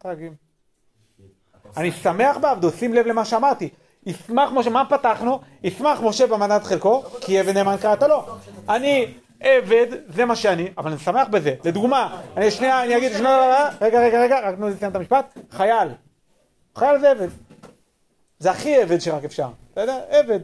עושה- 1.69 1.81
אני 1.81 1.93
שמח 1.93 2.37
בעבדו, 2.37 2.71
שים 2.71 2.95
לב 2.95 3.07
למה 3.07 3.25
שאמרתי. 3.25 3.69
ישמח 4.07 4.51
משה, 4.55 4.71
מה 4.71 4.85
פתחנו? 4.91 5.41
ישמח 5.63 6.01
משה 6.03 6.27
במנת 6.27 6.63
חלקו, 6.65 7.03
כי 7.21 7.39
עבד 7.39 7.55
נאמן 7.55 7.77
קראת 7.83 8.03
לו. 8.03 8.27
אני 8.69 9.15
עבד, 9.41 9.87
זה 10.07 10.25
מה 10.25 10.37
שאני, 10.37 10.69
אבל 10.79 10.91
אני 10.91 11.01
שמח 11.01 11.29
בזה. 11.29 11.55
לדוגמה, 11.65 12.23
אני 12.37 12.51
שנייה, 12.51 12.85
אני 12.85 12.97
אגיד, 12.97 13.13
רגע, 13.81 14.01
רגע, 14.01 14.21
רגע, 14.23 14.41
רק 14.49 14.55
תנו 14.55 14.69
לי 14.69 14.75
לסיים 14.75 14.91
את 14.91 14.97
המשפט. 14.97 15.39
חייל. 15.51 15.89
חייל 16.79 16.99
זה 17.01 17.11
עבד. 17.11 17.29
זה 18.39 18.51
הכי 18.51 18.77
עבד 18.83 18.99
שרק 18.99 19.25
אפשר. 19.25 19.49
אתה 19.73 19.81
יודע, 19.81 20.01
עבד. 20.09 20.41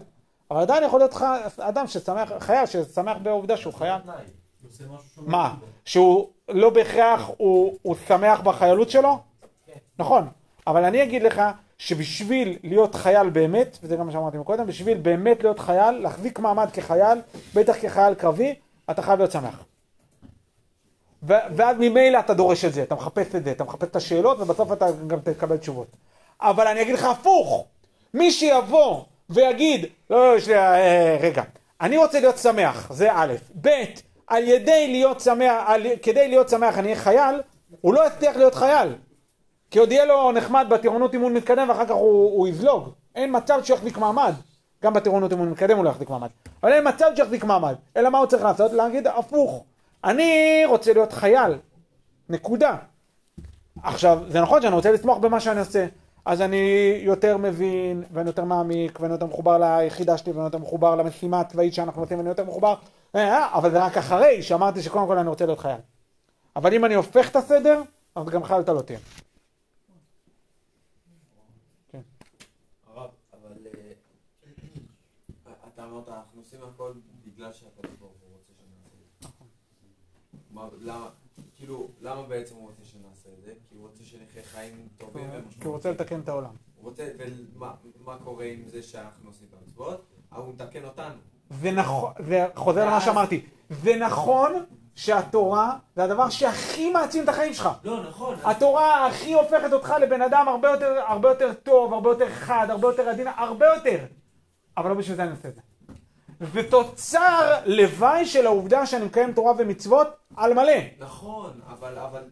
אבל 0.51 0.61
עדיין 0.61 0.85
יכול 0.85 1.01
להיות 1.01 1.15
ח- 1.15 1.59
אדם 1.61 1.87
ששמח, 1.87 2.33
חייל 2.39 2.67
ששמח 2.67 3.17
בעובדה 3.23 3.57
שהוא 3.57 3.75
חייל. 3.75 3.99
מה? 5.17 5.55
בו. 5.61 5.67
שהוא 5.85 6.29
לא 6.49 6.71
בהכרח 6.71 7.31
הוא, 7.37 7.79
הוא 7.83 7.97
שמח 8.09 8.41
בחיילות 8.41 8.91
שלו? 8.91 9.19
נכון. 9.99 10.29
אבל 10.67 10.85
אני 10.85 11.03
אגיד 11.03 11.23
לך 11.23 11.43
שבשביל 11.79 12.59
להיות 12.63 12.95
חייל 12.95 13.31
באמת, 13.31 13.79
וזה 13.83 13.97
גם 13.97 14.07
מה 14.07 14.13
שאמרתי 14.13 14.39
מקודם, 14.39 14.67
בשביל 14.67 14.99
באמת 14.99 15.43
להיות 15.43 15.59
חייל, 15.59 15.91
להחזיק 15.91 16.39
מעמד 16.39 16.71
כחייל, 16.73 17.19
בטח 17.55 17.75
כחייל 17.83 18.15
קרבי, 18.15 18.55
אתה 18.91 19.03
חייב 19.03 19.19
להיות 19.19 19.33
שמח. 19.33 19.65
ואז 21.23 21.77
ממילא 21.81 22.19
אתה 22.19 22.35
דורש 22.35 22.65
את 22.65 22.73
זה, 22.73 22.83
אתה 22.83 22.95
מחפש 22.95 23.35
את 23.35 23.45
זה, 23.45 23.53
אתה 23.53 23.65
מחפש 23.65 23.85
את 23.89 23.97
השאלות, 23.97 24.41
ובסוף 24.41 24.73
אתה 24.73 24.87
גם 25.07 25.21
תקבל 25.21 25.57
תשובות. 25.57 25.87
אבל 26.41 26.67
אני 26.67 26.83
אגיד 26.83 26.95
לך 26.95 27.05
הפוך, 27.05 27.67
מי 28.15 28.31
שיבוא 28.31 29.05
ויגיד, 29.31 29.87
לא, 30.11 30.37
יש 30.37 30.49
לי, 30.49 30.55
אה, 30.55 31.17
רגע, 31.21 31.43
אני 31.81 31.97
רוצה 31.97 32.21
להיות 32.21 32.39
שמח, 32.39 32.93
זה 32.93 33.09
א', 33.13 33.35
ב', 33.61 33.69
על 34.27 34.43
ידי 34.43 34.89
להיות 34.89 35.21
שמח, 35.21 35.63
על, 35.67 35.87
כדי 36.03 36.29
להיות 36.29 36.49
שמח 36.49 36.79
אני 36.79 36.89
אהיה 36.89 36.97
חייל, 36.97 37.41
הוא 37.81 37.95
לא 37.95 38.07
יצליח 38.07 38.37
להיות 38.37 38.55
חייל. 38.55 38.89
כי 39.71 39.79
עוד 39.79 39.93
יהיה 39.93 40.05
לו 40.05 40.33
נחמד 40.33 40.67
בטירונות 40.71 41.15
אימון 41.15 41.35
מתקדם 41.35 41.69
ואחר 41.69 41.85
כך 41.85 41.91
הוא, 41.91 42.39
הוא 42.39 42.49
יזלוג. 42.49 42.89
אין 43.15 43.37
מצב 43.37 43.61
שהוא 43.63 43.77
יחזיק 43.77 43.99
מעמד. 43.99 44.33
גם 44.85 44.95
בטירונות 44.95 45.33
אימון 45.33 45.51
מתקדם 45.51 45.77
הוא 45.77 45.85
לא 45.85 45.91
יחזיק 45.91 46.11
מעמד. 46.11 46.29
אבל 46.63 46.73
אין 46.73 46.89
מצב 46.89 47.11
שהוא 47.15 47.25
יחזיק 47.25 47.45
מעמד. 47.45 47.75
אלא 47.97 48.11
מה 48.11 48.19
הוא 48.19 48.27
צריך 48.27 48.43
לעשות? 48.43 48.73
להגיד 48.73 49.07
הפוך. 49.07 49.65
אני 50.05 50.63
רוצה 50.67 50.93
להיות 50.93 51.13
חייל. 51.13 51.59
נקודה. 52.29 52.77
עכשיו, 53.83 54.19
זה 54.29 54.41
נכון 54.41 54.63
שאני 54.63 54.75
רוצה 54.75 54.93
לתמוך 54.93 55.19
במה 55.19 55.41
שאני 55.41 55.61
עושה. 55.61 55.87
אז 56.25 56.41
אני 56.41 56.97
יותר 57.03 57.37
מבין, 57.37 58.05
ואני 58.13 58.29
יותר 58.29 58.45
מעמיק, 58.45 59.01
ואני 59.01 59.13
יותר 59.13 59.27
מחובר 59.27 59.59
ליחידה 59.59 60.19
שלי, 60.19 60.33
ואני 60.33 60.45
יותר 60.45 60.59
מחובר 60.59 60.97
למשימה 60.97 61.41
הצבאית 61.41 61.75
שאנחנו 61.75 62.03
עושים, 62.03 62.19
ואני 62.19 62.29
יותר 62.29 62.45
מחובר... 62.45 62.75
אה, 63.15 63.59
אבל 63.59 63.71
זה 63.71 63.85
רק 63.85 63.97
אחרי 63.97 64.43
שאמרתי 64.43 64.83
שקודם 64.83 65.07
כל 65.07 65.19
אני 65.19 65.29
רוצה 65.29 65.47
להיות 65.47 65.59
חייל. 65.59 65.81
אבל 66.57 66.75
אם 66.75 66.85
אני 66.85 66.95
הופך 66.95 67.31
את 67.31 67.37
הסדר, 67.37 67.83
אז 68.15 68.29
גם 68.29 68.45
חייל 68.45 68.61
אתה 68.61 68.73
לא 68.73 68.81
תהיה. 68.81 68.99
אבל 72.85 73.67
אה, 75.79 75.85
אמרת, 75.85 76.09
אנחנו 76.09 76.41
עושים 76.41 76.61
הכל 76.63 76.93
בגלל 77.27 77.53
שהקדוש 77.53 77.97
ברוך 78.01 78.13
הוא 78.21 78.31
רוצה 78.33 78.53
שנעשה 78.59 78.97
את 80.75 80.81
זה. 80.81 80.87
למה, 80.87 81.09
כאילו, 81.57 81.89
למה 82.01 82.23
בעצם 82.23 82.55
הוא 82.55 82.69
רוצה 82.69 82.85
זה? 83.45 83.53
כי 83.69 83.75
הוא 83.75 83.89
רוצה 83.89 84.05
שנחיה 84.05 84.43
חיים 84.43 84.89
טובים 84.99 85.25
כי 85.25 85.31
הוא 85.31 85.37
ומשמעותיים. 85.45 85.73
רוצה 85.75 85.91
לתקן 85.91 86.21
את 86.21 86.29
העולם. 86.29 86.51
הוא 86.77 86.91
רוצה, 86.91 87.09
ומה 87.19 87.73
מה 88.05 88.17
קורה 88.25 88.45
עם 88.45 88.63
זה 88.67 88.83
שאנחנו 88.83 89.29
עושים 89.29 89.47
את 89.51 89.59
המצוות? 89.63 90.05
אבל 90.33 90.43
הוא 90.43 90.55
מתקן 90.55 90.85
אותנו. 90.85 91.15
זה 91.51 91.71
נכון, 91.71 92.13
זה 92.27 92.47
חוזר 92.55 92.87
למה 92.87 93.01
שאמרתי. 93.01 93.47
זה 93.71 93.97
נכון 93.97 94.53
שהתורה 94.95 95.77
זה 95.97 96.05
הדבר 96.05 96.31
שהכי 96.31 96.91
מעצים 96.93 97.25
את 97.25 97.29
החיים 97.29 97.55
שלך. 97.55 97.69
לא, 97.85 98.09
נכון. 98.09 98.37
התורה 98.45 99.07
הכי 99.07 99.33
הופכת 99.35 99.73
אותך 99.73 99.95
לבן 100.01 100.23
אדם 100.23 100.49
הרבה 100.49 100.71
יותר, 100.71 101.01
הרבה 101.07 101.29
יותר 101.29 101.53
טוב, 101.55 101.93
הרבה 101.95 102.11
יותר 102.11 102.31
חד, 102.31 102.67
הרבה 102.71 102.89
יותר 102.89 103.09
עדין, 103.09 103.27
הרבה 103.37 103.67
יותר. 103.67 104.05
אבל 104.77 104.89
לא 104.91 104.95
בשביל 104.95 105.17
זה 105.17 105.23
אני 105.23 105.31
עושה 105.31 105.49
את 105.49 105.55
זה. 105.55 105.61
זה 106.53 106.71
תוצר 106.71 107.61
לוואי 107.67 108.27
של 108.27 108.47
העובדה 108.47 108.87
שאני 108.87 109.05
מקיים 109.05 109.33
תורה 109.33 109.53
ומצוות 109.59 110.09
על 110.37 110.55
מלא. 110.55 110.73
נכון, 110.99 111.61
אבל, 111.67 111.99
אבל 111.99 112.23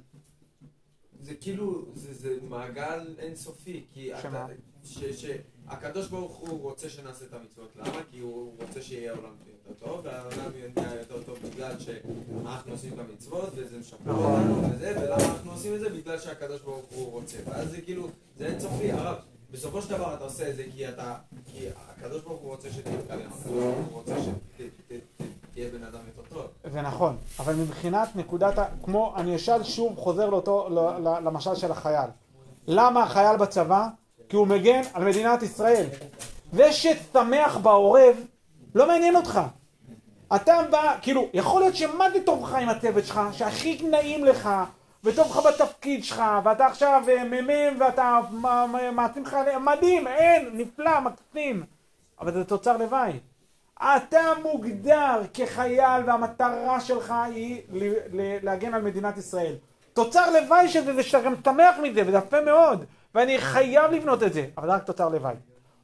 זה 1.23 1.35
כאילו, 1.35 1.85
זה, 1.95 2.14
זה 2.14 2.39
מעגל 2.49 3.14
אינסופי, 3.18 3.85
כי 3.93 4.11
שמה? 4.23 4.45
אתה, 4.45 4.53
ש, 4.85 4.99
שהקדוש 5.05 6.09
ברוך 6.09 6.37
הוא 6.37 6.61
רוצה 6.61 6.89
שנעשה 6.89 7.25
את 7.25 7.33
המצוות, 7.33 7.77
למה? 7.77 8.03
כי 8.11 8.18
הוא 8.18 8.53
רוצה 8.61 8.83
שיהיה 8.83 9.12
עולם 9.12 9.33
יותר 9.47 9.87
טוב, 9.87 10.01
והעולם 10.05 10.51
יהיה 10.57 10.95
יותר 10.99 11.23
טוב 11.23 11.39
בגלל 11.39 11.75
שאנחנו 11.79 12.73
עושים 12.73 12.93
את 12.93 12.99
המצוות, 12.99 13.53
וזה 13.55 13.79
משפר 13.79 13.97
נכון. 14.07 14.51
אותנו 14.51 14.75
וזה, 14.75 14.95
ולמה 15.03 15.25
אנחנו 15.25 15.53
עושים 15.53 15.75
את 15.75 15.81
זה? 15.81 15.89
בגלל 15.89 16.18
שהקדוש 16.18 16.61
ברוך 16.61 16.87
הוא 16.91 17.11
רוצה, 17.11 17.39
ואז 17.45 17.70
זה 17.70 17.81
כאילו, 17.81 18.09
זה 18.39 18.47
אינסופי, 18.47 18.93
הרב. 18.93 19.16
בסופו 19.51 19.83
של 19.83 19.89
דבר 19.89 20.14
אתה 20.14 20.25
עושה 20.25 20.51
את 20.51 20.57
זה 20.57 20.64
כי 20.75 20.89
אתה, 20.89 21.16
כי 21.47 21.66
הקדוש 21.77 22.23
ברוך 22.23 22.41
הוא 22.41 22.51
רוצה 22.51 22.73
שתתקדם, 22.73 23.20
הקדוש 23.33 23.53
ברוך 23.53 23.87
הוא 23.87 23.99
רוצה 23.99 24.16
שתהיה 25.53 25.70
בן 25.70 25.84
אדם 25.84 26.00
יותר 26.07 26.34
טוב. 26.34 26.46
זה 26.72 26.82
נכון, 26.82 27.16
אבל 27.38 27.55
מבחינת 27.55 28.16
נקודת 28.16 28.59
ה... 28.59 28.64
כמו, 28.84 29.14
אני 29.16 29.36
אשאל 29.36 29.62
שוב, 29.62 29.96
חוזר 29.98 30.30
לאותו, 30.30 30.68
למשל 31.24 31.55
של 31.55 31.70
החייל. 31.70 32.11
למה 32.66 33.03
החייל 33.03 33.36
בצבא? 33.36 33.88
כי 34.28 34.36
הוא 34.36 34.46
מגן 34.46 34.80
על 34.94 35.05
מדינת 35.05 35.42
ישראל. 35.42 35.86
זה 36.53 36.72
ששמח 36.72 37.57
בעורב, 37.57 38.16
לא 38.74 38.86
מעניין 38.86 39.16
אותך. 39.16 39.40
אתה 40.34 40.53
בא, 40.70 40.96
כאילו, 41.03 41.28
יכול 41.34 41.61
להיות 41.61 41.76
שמה 41.76 42.11
זה 42.11 42.22
טוב 42.24 42.44
לך 42.44 42.55
עם 42.55 42.68
הצוות 42.68 43.05
שלך, 43.05 43.20
שהכי 43.32 43.82
נעים 43.90 44.24
לך, 44.24 44.48
וטוב 45.05 45.26
לך 45.26 45.40
בתפקיד 45.46 46.05
שלך, 46.05 46.22
ואתה 46.44 46.66
עכשיו 46.66 47.03
אה, 47.09 47.24
מ"מ 47.24 47.80
ואתה 47.80 48.20
מעצים 48.92 49.22
לך, 49.22 49.36
מדהים, 49.61 50.07
אין, 50.07 50.48
נפלא, 50.53 51.00
מקסים. 51.00 51.64
אבל 52.20 52.32
זה 52.32 52.44
תוצר 52.44 52.76
לוואי. 52.76 53.20
אתה 53.83 54.20
מוגדר 54.43 55.20
כחייל 55.35 56.03
והמטרה 56.07 56.80
שלך 56.80 57.14
היא 57.35 57.62
להגן 58.43 58.74
על 58.74 58.83
מדינת 58.83 59.18
ישראל. 59.18 59.55
תוצר 59.93 60.30
לוואי 60.30 60.68
של 60.68 60.85
זה 60.85 60.95
זה 60.95 61.03
שאתה 61.03 61.24
גם 61.24 61.35
שמח 61.45 61.76
מזה 61.83 62.03
וזה 62.07 62.16
יפה 62.16 62.41
מאוד 62.41 62.85
ואני 63.14 63.39
חייב 63.39 63.91
לבנות 63.93 64.22
את 64.22 64.33
זה, 64.33 64.47
אבל 64.59 64.66
זה 64.68 64.74
רק 64.74 64.85
תוצר 64.85 65.09
לוואי. 65.09 65.35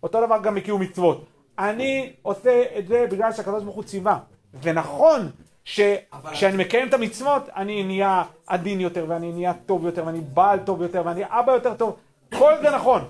אותו 0.03 0.27
דבר 0.27 0.39
גם 0.43 0.55
מקיום 0.55 0.83
מצוות. 0.83 1.25
אני 1.59 2.13
עושה 2.23 2.63
את 2.79 2.87
זה 2.89 3.07
בגלל 3.11 3.33
שהקדוש 3.33 3.63
ברוך 3.63 3.77
הוא 3.77 3.85
ציווה. 3.85 4.19
ונכון 4.63 5.31
שכשאני 5.65 6.57
מקיים 6.57 6.89
את 6.89 6.95
המצוות 6.95 7.43
אני 7.57 7.83
נהיה 7.83 8.25
עדין 8.47 8.81
יותר 8.81 9.05
ואני 9.09 9.33
נהיה 9.33 9.53
טוב 9.67 9.87
יותר 9.87 10.07
ואני 10.07 10.21
בעל 10.21 10.59
טוב 10.59 10.83
יותר 10.83 11.03
ואני 11.05 11.23
אבא 11.27 11.53
יותר 11.53 11.75
טוב. 11.75 11.97
כל 12.35 12.53
זה 12.63 12.71
נכון, 12.71 13.03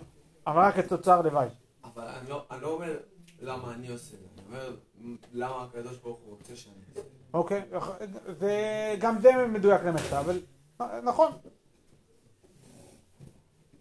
אבל 0.47 0.63
רק 0.63 0.77
כתוצר 0.77 1.21
לוואי. 1.23 1.49
אבל 1.85 2.03
אני 2.03 2.31
לא, 2.31 2.43
אני 2.51 2.63
לא 2.63 2.69
אומר 2.69 2.95
למה 3.43 3.75
אני 3.75 3.89
עושה 3.89 4.15
את 4.15 4.28
אומר 4.49 4.77
למה 5.33 5.65
הקדוש 5.65 5.97
ברוך 5.97 6.19
הוא 6.25 6.35
רוצה 6.35 6.57
שאני 6.57 6.75
אעשה 6.91 7.01
את 7.01 7.05
זה. 7.05 7.11
אוקיי, 7.35 7.63
וגם 8.39 9.21
זה 9.21 9.31
מדויק 9.53 9.83
למחתה, 9.83 10.21
אבל 10.21 10.41
נכון. 11.05 11.33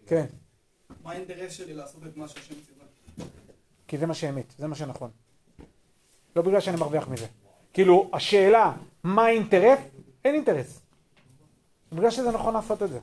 כן, 0.06 0.26
מה 1.04 1.12
האינטרס 1.12 1.52
שלי 1.52 1.74
לעשות 1.74 2.06
את 2.06 2.16
מה 2.16 2.28
שהשם 2.28 2.54
ציווה? 2.54 2.84
כי 3.88 3.98
זה 3.98 4.06
מה 4.06 4.14
שאמת, 4.14 4.54
זה 4.58 4.66
מה 4.66 4.74
שנכון. 4.74 5.10
לא 6.36 6.42
בגלל 6.42 6.60
שאני 6.60 6.76
מרוויח 6.76 7.08
מזה. 7.08 7.26
כאילו, 7.72 8.10
השאלה, 8.12 8.76
מה 9.04 9.24
האינטרס? 9.24 9.78
אין 10.24 10.34
אינטרס. 10.34 10.80
בגלל 11.92 12.10
שזה 12.10 12.30
נכון 12.30 12.54
לעשות 12.54 12.82
את 12.82 12.88
זה. 12.90 13.00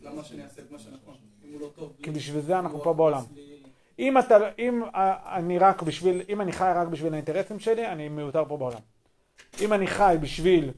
למה 0.00 0.24
שאני 0.24 0.44
אעשה 0.44 0.62
את 0.62 0.70
מה 0.70 0.78
שנכון? 0.78 1.14
אם 1.44 1.52
הוא 1.52 1.60
לא 1.60 1.70
טוב 1.76 1.92
כי 2.02 2.10
בשביל 2.10 2.40
זה 2.42 2.58
אנחנו 2.58 2.80
פה 2.82 2.92
בעולם. 2.92 3.22
לי- 3.34 3.45
אם 3.98 4.18
אתה, 4.18 4.36
אם 4.58 4.82
אה, 4.94 5.14
אני 5.36 5.58
רק 5.58 5.82
בשביל, 5.82 6.22
אם 6.28 6.40
אני 6.40 6.52
חי 6.52 6.72
רק 6.76 6.88
בשביל 6.88 7.12
האינטרסים 7.12 7.58
שלי, 7.58 7.88
אני 7.88 8.08
מיותר 8.08 8.44
פה 8.48 8.56
בעולם. 8.56 8.78
אם 9.60 9.72
אני 9.72 9.86
חי 9.86 10.16
בשביל 10.20 10.70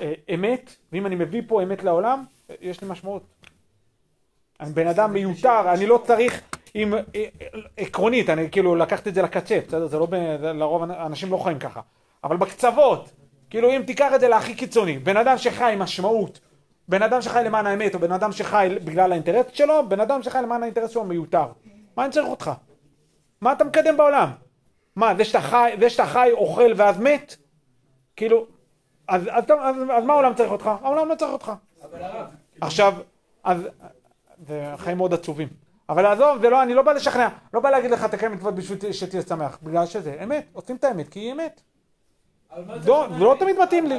אה, 0.00 0.12
אמת, 0.34 0.76
ואם 0.92 1.06
אני 1.06 1.14
מביא 1.14 1.42
פה 1.46 1.62
אמת 1.62 1.84
לעולם, 1.84 2.24
יש 2.60 2.82
לי 2.82 2.88
משמעות. 2.88 3.22
אני 4.60 4.72
בן 4.72 4.86
אדם 4.86 5.12
מיותר, 5.12 5.72
אני 5.74 5.86
לא 5.86 6.02
צריך, 6.06 6.40
אם, 6.74 6.94
אה, 6.94 7.00
אה, 7.14 7.26
עקרונית, 7.76 8.30
אני 8.30 8.50
כאילו 8.50 8.76
לקחתי 8.76 9.08
את 9.08 9.14
זה 9.14 9.22
לקצה, 9.22 9.58
בסדר? 9.66 9.86
זה 9.86 9.98
לא, 9.98 10.06
ב- 10.06 10.14
לרוב 10.42 10.82
אנשים 10.82 11.30
לא 11.30 11.36
חיים 11.36 11.58
ככה. 11.58 11.80
אבל 12.24 12.36
בקצוות, 12.36 13.10
כאילו 13.50 13.70
אם 13.70 13.82
תיקח 13.86 14.14
את 14.14 14.20
זה 14.20 14.28
להכי 14.28 14.54
קיצוני, 14.54 14.98
בן 14.98 15.16
אדם 15.16 15.38
שחי 15.38 15.72
עם 15.72 15.78
משמעות, 15.78 16.40
בן 16.88 17.02
אדם 17.02 17.22
שחי 17.22 17.42
למען 17.44 17.66
האמת, 17.66 17.94
או 17.94 17.98
בן 18.00 18.12
אדם 18.12 18.32
שחי 18.32 18.68
בגלל 18.84 19.12
האינטרס 19.12 19.46
שלו, 19.52 19.88
בן 19.88 20.00
אדם 20.00 20.22
שחי 20.22 20.38
למען 20.42 20.62
האינטרס 20.62 20.90
שלו 20.90 21.04
מיותר. 21.04 21.46
מה 22.00 22.04
אני 22.04 22.12
צריך 22.12 22.26
אותך? 22.26 22.50
מה 23.40 23.52
אתה 23.52 23.64
מקדם 23.64 23.96
בעולם? 23.96 24.30
מה, 24.96 25.14
זה 25.16 25.24
שאתה 25.24 25.40
חי, 25.40 25.72
זה 25.80 25.90
שאתה 25.90 26.06
חי, 26.06 26.28
אוכל 26.32 26.72
ואז 26.76 26.98
מת? 27.00 27.36
כאילו, 28.16 28.46
אז, 29.08 29.22
אז, 29.22 29.44
אז, 29.44 29.50
אז, 29.50 29.76
אז 29.96 30.04
מה 30.04 30.12
העולם 30.12 30.34
צריך 30.34 30.50
אותך? 30.50 30.70
העולם 30.82 31.08
לא 31.08 31.14
צריך 31.14 31.32
אותך. 31.32 31.52
הרב, 31.82 32.26
עכשיו, 32.60 32.94
אז, 33.44 33.68
זה 34.46 34.74
חיים 34.76 34.96
מאוד 34.96 35.14
עצובים. 35.14 35.48
אבל 35.88 36.06
עזוב, 36.06 36.40
זה 36.40 36.50
לא, 36.50 36.62
אני 36.62 36.74
לא 36.74 36.82
בא 36.82 36.92
לשכנע, 36.92 37.28
לא 37.54 37.60
בא 37.60 37.70
להגיד 37.70 37.90
לך 37.90 38.04
תקיים 38.04 38.32
מצוות 38.32 38.54
בשביל 38.54 38.92
שתהיה 38.92 39.22
שמח, 39.22 39.58
בגלל 39.62 39.86
שזה 39.86 40.20
אמת, 40.22 40.46
עושים 40.52 40.76
את 40.76 40.84
האמת, 40.84 41.08
כי 41.08 41.20
היא 41.20 41.32
אמת. 41.32 41.60
לא? 42.86 43.08
זה 43.18 43.24
לא 43.24 43.36
תמיד 43.38 43.56
מתאים 43.62 43.86
לי. 43.86 43.96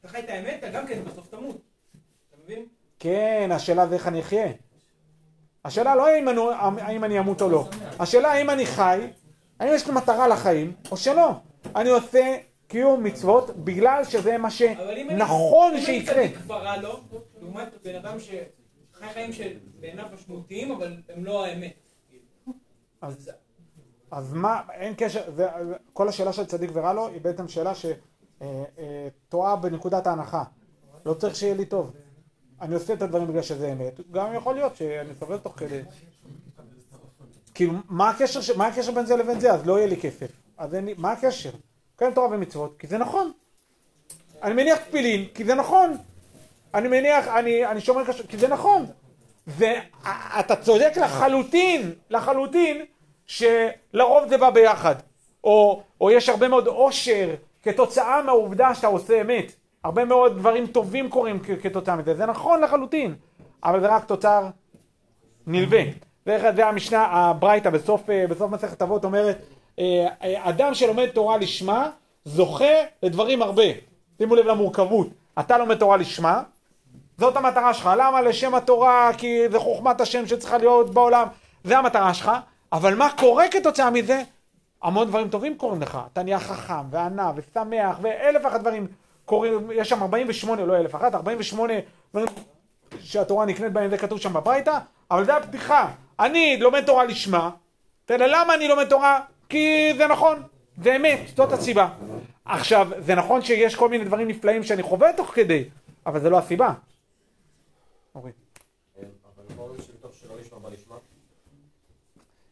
אתה 0.00 0.08
חי 0.08 0.18
את 0.20 0.28
האמת, 0.28 0.58
אתה 0.58 0.70
גם 0.70 0.86
כן 0.86 1.04
בסוף 1.04 1.26
תמות. 1.26 1.60
אתה 2.28 2.36
מבין? 2.44 2.66
כן, 2.98 3.50
השאלה 3.52 3.86
זה 3.86 3.94
איך 3.94 4.08
אני 4.08 4.20
אחיה. 4.20 4.46
השאלה 5.64 5.94
לא 5.94 6.06
האם 6.06 6.28
אני, 6.28 6.40
האם 6.82 7.04
אני 7.04 7.18
אמות 7.18 7.42
או 7.42 7.48
לא. 7.48 7.68
השאלה 7.98 8.32
האם 8.32 8.50
אני 8.50 8.66
חי, 8.66 9.10
האם 9.60 9.70
יש 9.74 9.86
לי 9.88 9.94
מטרה 9.94 10.28
לחיים, 10.28 10.72
או 10.90 10.96
שלא. 10.96 11.30
אני 11.76 11.88
עושה 11.90 12.36
קיום 12.68 13.04
מצוות 13.04 13.50
בגלל 13.56 14.04
שזה 14.04 14.38
מה 14.38 14.48
אבל 14.76 14.96
אם 14.98 15.10
אני- 15.10 15.18
שנכון 15.18 15.70
אם 15.70 15.76
אני 15.76 15.82
שיקרה. 15.86 16.14
צדיק 16.14 16.36
כבר 16.38 16.76
לו, 16.82 17.00
לעומת 17.40 17.68
בן 17.84 17.94
אדם 17.94 18.20
שחי 18.20 18.38
חיים 19.12 19.32
שבעיניו 19.32 20.04
משמעותיים, 20.14 20.72
אבל 20.72 20.96
הם 21.08 21.24
לא 21.24 21.44
האמת. 21.44 21.72
אז, 23.00 23.30
אז 24.10 24.32
מה, 24.34 24.60
אין 24.72 24.94
קשר, 24.96 25.30
זה, 25.36 25.46
כל 25.92 26.08
השאלה 26.08 26.32
של 26.32 26.46
צדיק 26.46 26.70
ורע 26.74 26.92
לו 26.92 27.08
היא 27.08 27.20
בעצם 27.20 27.48
שאלה 27.48 27.72
שטועה 27.74 29.56
בנקודת 29.56 30.06
ההנחה. 30.06 30.44
לא 31.06 31.14
צריך 31.14 31.36
שיהיה 31.36 31.54
לי 31.54 31.66
טוב. 31.66 31.90
אני 32.62 32.74
עושה 32.74 32.92
את 32.92 33.02
הדברים 33.02 33.26
בגלל 33.26 33.42
שזה 33.42 33.72
אמת. 33.72 34.00
גם 34.10 34.34
יכול 34.34 34.54
להיות 34.54 34.76
שאני 34.76 35.14
סובל 35.18 35.38
תוך 35.38 35.54
כדי. 35.56 35.80
כאילו, 37.54 37.72
מה 37.88 38.10
הקשר. 38.10 38.56
מה 38.56 38.66
הקשר 38.66 38.92
בין 38.92 39.06
זה 39.06 39.16
לבין 39.16 39.40
זה? 39.40 39.52
אז 39.52 39.66
לא 39.66 39.78
יהיה 39.78 39.86
לי 39.86 39.96
כסף. 39.96 40.26
אז 40.58 40.74
אין 40.74 40.84
לי, 40.84 40.94
מה 40.98 41.12
הקשר? 41.12 41.50
כן 41.98 42.10
תורה 42.14 42.28
ומצוות, 42.30 42.76
כי 42.78 42.86
זה 42.86 42.98
נכון. 42.98 43.32
אני 44.42 44.54
מניח 44.54 44.78
תפילין, 44.78 45.26
כי 45.34 45.44
זה 45.44 45.54
נכון. 45.54 45.96
אני 46.74 46.88
מניח, 46.88 47.28
אני, 47.28 47.66
אני 47.66 47.80
שומר 47.80 48.04
כשרות, 48.04 48.26
כי 48.26 48.36
זה 48.38 48.48
נכון. 48.48 48.86
ואתה 49.46 50.56
צודק 50.56 50.92
לחלוטין, 50.96 51.92
לחלוטין, 52.10 52.84
שלרוב 53.26 54.28
זה 54.28 54.38
בא 54.38 54.50
ביחד. 54.50 54.94
או, 55.44 55.82
או 56.00 56.10
יש 56.10 56.28
הרבה 56.28 56.48
מאוד 56.48 56.66
אושר 56.66 57.34
כתוצאה 57.62 58.22
מהעובדה 58.22 58.74
שאתה 58.74 58.86
עושה 58.86 59.20
אמת. 59.20 59.52
הרבה 59.84 60.04
מאוד 60.04 60.38
דברים 60.38 60.66
טובים 60.66 61.10
קורים 61.10 61.38
כתוצאה 61.62 61.96
מזה. 61.96 62.14
זה 62.14 62.26
נכון 62.26 62.60
לחלוטין, 62.60 63.14
אבל 63.64 63.80
זה 63.80 63.86
רק 63.86 64.04
תוצר 64.04 64.46
נלווה. 65.46 65.82
זה, 66.26 66.50
זה 66.56 66.66
המשנה, 66.66 67.06
הברייתא 67.10 67.70
בסוף, 67.70 68.10
אה, 68.10 68.26
בסוף 68.26 68.50
מסכת 68.50 68.82
אבות 68.82 69.04
אומרת, 69.04 69.38
אה, 69.78 70.06
אה, 70.22 70.48
אדם 70.48 70.74
שלומד 70.74 71.06
תורה 71.06 71.36
לשמה, 71.36 71.90
זוכה 72.24 72.74
לדברים 73.02 73.42
הרבה. 73.42 73.62
שימו 74.18 74.34
לב 74.34 74.46
למורכבות. 74.46 75.08
אתה 75.40 75.58
לומד 75.58 75.78
תורה 75.78 75.96
לשמה, 75.96 76.42
זאת 77.18 77.36
המטרה 77.36 77.74
שלך. 77.74 77.90
למה? 77.98 78.22
לשם 78.22 78.54
התורה, 78.54 79.10
כי 79.18 79.48
זה 79.48 79.58
חוכמת 79.58 80.00
השם 80.00 80.26
שצריכה 80.26 80.58
להיות 80.58 80.94
בעולם. 80.94 81.26
זה 81.64 81.78
המטרה 81.78 82.14
שלך. 82.14 82.30
אבל 82.72 82.94
מה 82.94 83.08
קורה 83.18 83.44
כתוצאה 83.50 83.90
מזה? 83.90 84.22
המון 84.82 85.08
דברים 85.08 85.28
טובים 85.28 85.58
קורים 85.58 85.82
לך. 85.82 85.98
אתה 86.12 86.22
נהיה 86.22 86.40
חכם, 86.40 86.90
וענה, 86.90 87.32
ושמח, 87.36 87.98
ואלף 88.02 88.44
ואחת 88.44 88.60
דברים 88.60 88.86
קורים. 89.32 89.70
יש 89.74 89.88
שם 89.88 90.02
48, 90.02 90.64
לא 90.64 90.76
אלף 90.76 90.94
אחת, 90.94 91.14
48 91.14 91.72
דברים 92.10 92.28
שהתורה 93.00 93.46
נקנית 93.46 93.72
בהם, 93.72 93.90
זה 93.90 93.98
כתוב 93.98 94.20
שם 94.20 94.32
בברייתא, 94.32 94.78
אבל 95.10 95.24
זה 95.24 95.36
הפתיחה. 95.36 95.92
אני 96.20 96.56
לומד 96.60 96.84
תורה 96.86 97.04
לשמה. 97.04 97.50
יודע 98.10 98.26
למה 98.26 98.54
אני 98.54 98.68
לומד 98.68 98.88
תורה? 98.88 99.20
כי 99.48 99.94
זה 99.96 100.06
נכון, 100.06 100.42
זה 100.82 100.96
אמת, 100.96 101.20
זאת 101.36 101.52
הסיבה. 101.52 101.88
עכשיו, 102.44 102.88
זה 102.98 103.14
נכון 103.14 103.42
שיש 103.42 103.74
כל 103.74 103.88
מיני 103.88 104.04
דברים 104.04 104.28
נפלאים 104.28 104.62
שאני 104.62 104.82
חווה 104.82 105.12
תוך 105.16 105.30
כדי, 105.34 105.64
אבל 106.06 106.20
זה 106.20 106.30
לא 106.30 106.38
הסיבה. 106.38 106.72
אורי. 108.14 108.30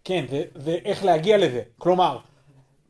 כן, 0.05 0.25
ואיך 0.57 1.05
להגיע 1.05 1.39
לזה. 1.39 1.63
כלומר, 1.79 2.19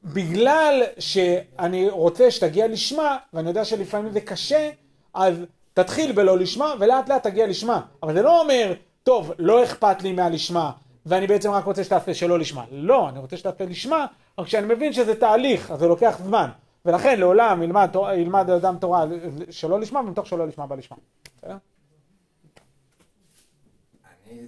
בגלל 0.05 0.83
שאני 0.99 1.91
רוצה 1.91 2.31
שתגיע 2.31 2.69
לשמה, 2.69 3.19
ואני 3.33 3.49
יודע 3.49 3.65
שלפעמים 3.65 4.13
זה 4.13 4.21
קשה, 4.21 4.71
אז 5.15 5.35
תתחיל 5.75 6.13
בלא 6.13 6.39
לשמה, 6.39 6.75
ולאט 6.81 7.09
לאט 7.09 7.23
תגיע 7.23 7.47
לשמה. 7.47 7.81
אבל 8.03 8.15
זה 8.15 8.23
לא 8.23 8.41
אומר, 8.41 8.75
טוב, 9.03 9.33
לא 9.39 9.65
אכפת 9.65 10.03
לי 10.03 10.13
מהלשמה, 10.13 10.73
ואני 11.07 11.27
בעצם 11.27 11.51
רק 11.51 11.65
רוצה 11.65 11.85
שתעשה 11.85 12.15
שלא 12.15 12.39
לשמה. 12.39 12.65
לא, 12.71 13.09
אני 13.09 13.19
רוצה 13.19 13.37
שתעשה 13.37 13.65
לשמה, 13.65 14.07
רק 14.39 14.49
שאני 14.49 14.75
מבין 14.75 14.93
שזה 14.93 15.21
תהליך, 15.21 15.71
אז 15.71 15.79
זה 15.79 15.87
לוקח 15.87 16.19
זמן. 16.25 16.51
ולכן 16.85 17.21
לעולם 17.21 17.63
ילמד, 17.63 17.97
ילמד 18.19 18.51
אדם 18.51 18.77
תורה 18.81 19.05
שלא 19.51 19.81
לשמה, 19.81 20.01
ומתוך 20.01 20.27
שלא 20.27 20.47
לשמה 20.47 20.67
בא 20.67 20.77
לשמה. 20.77 20.97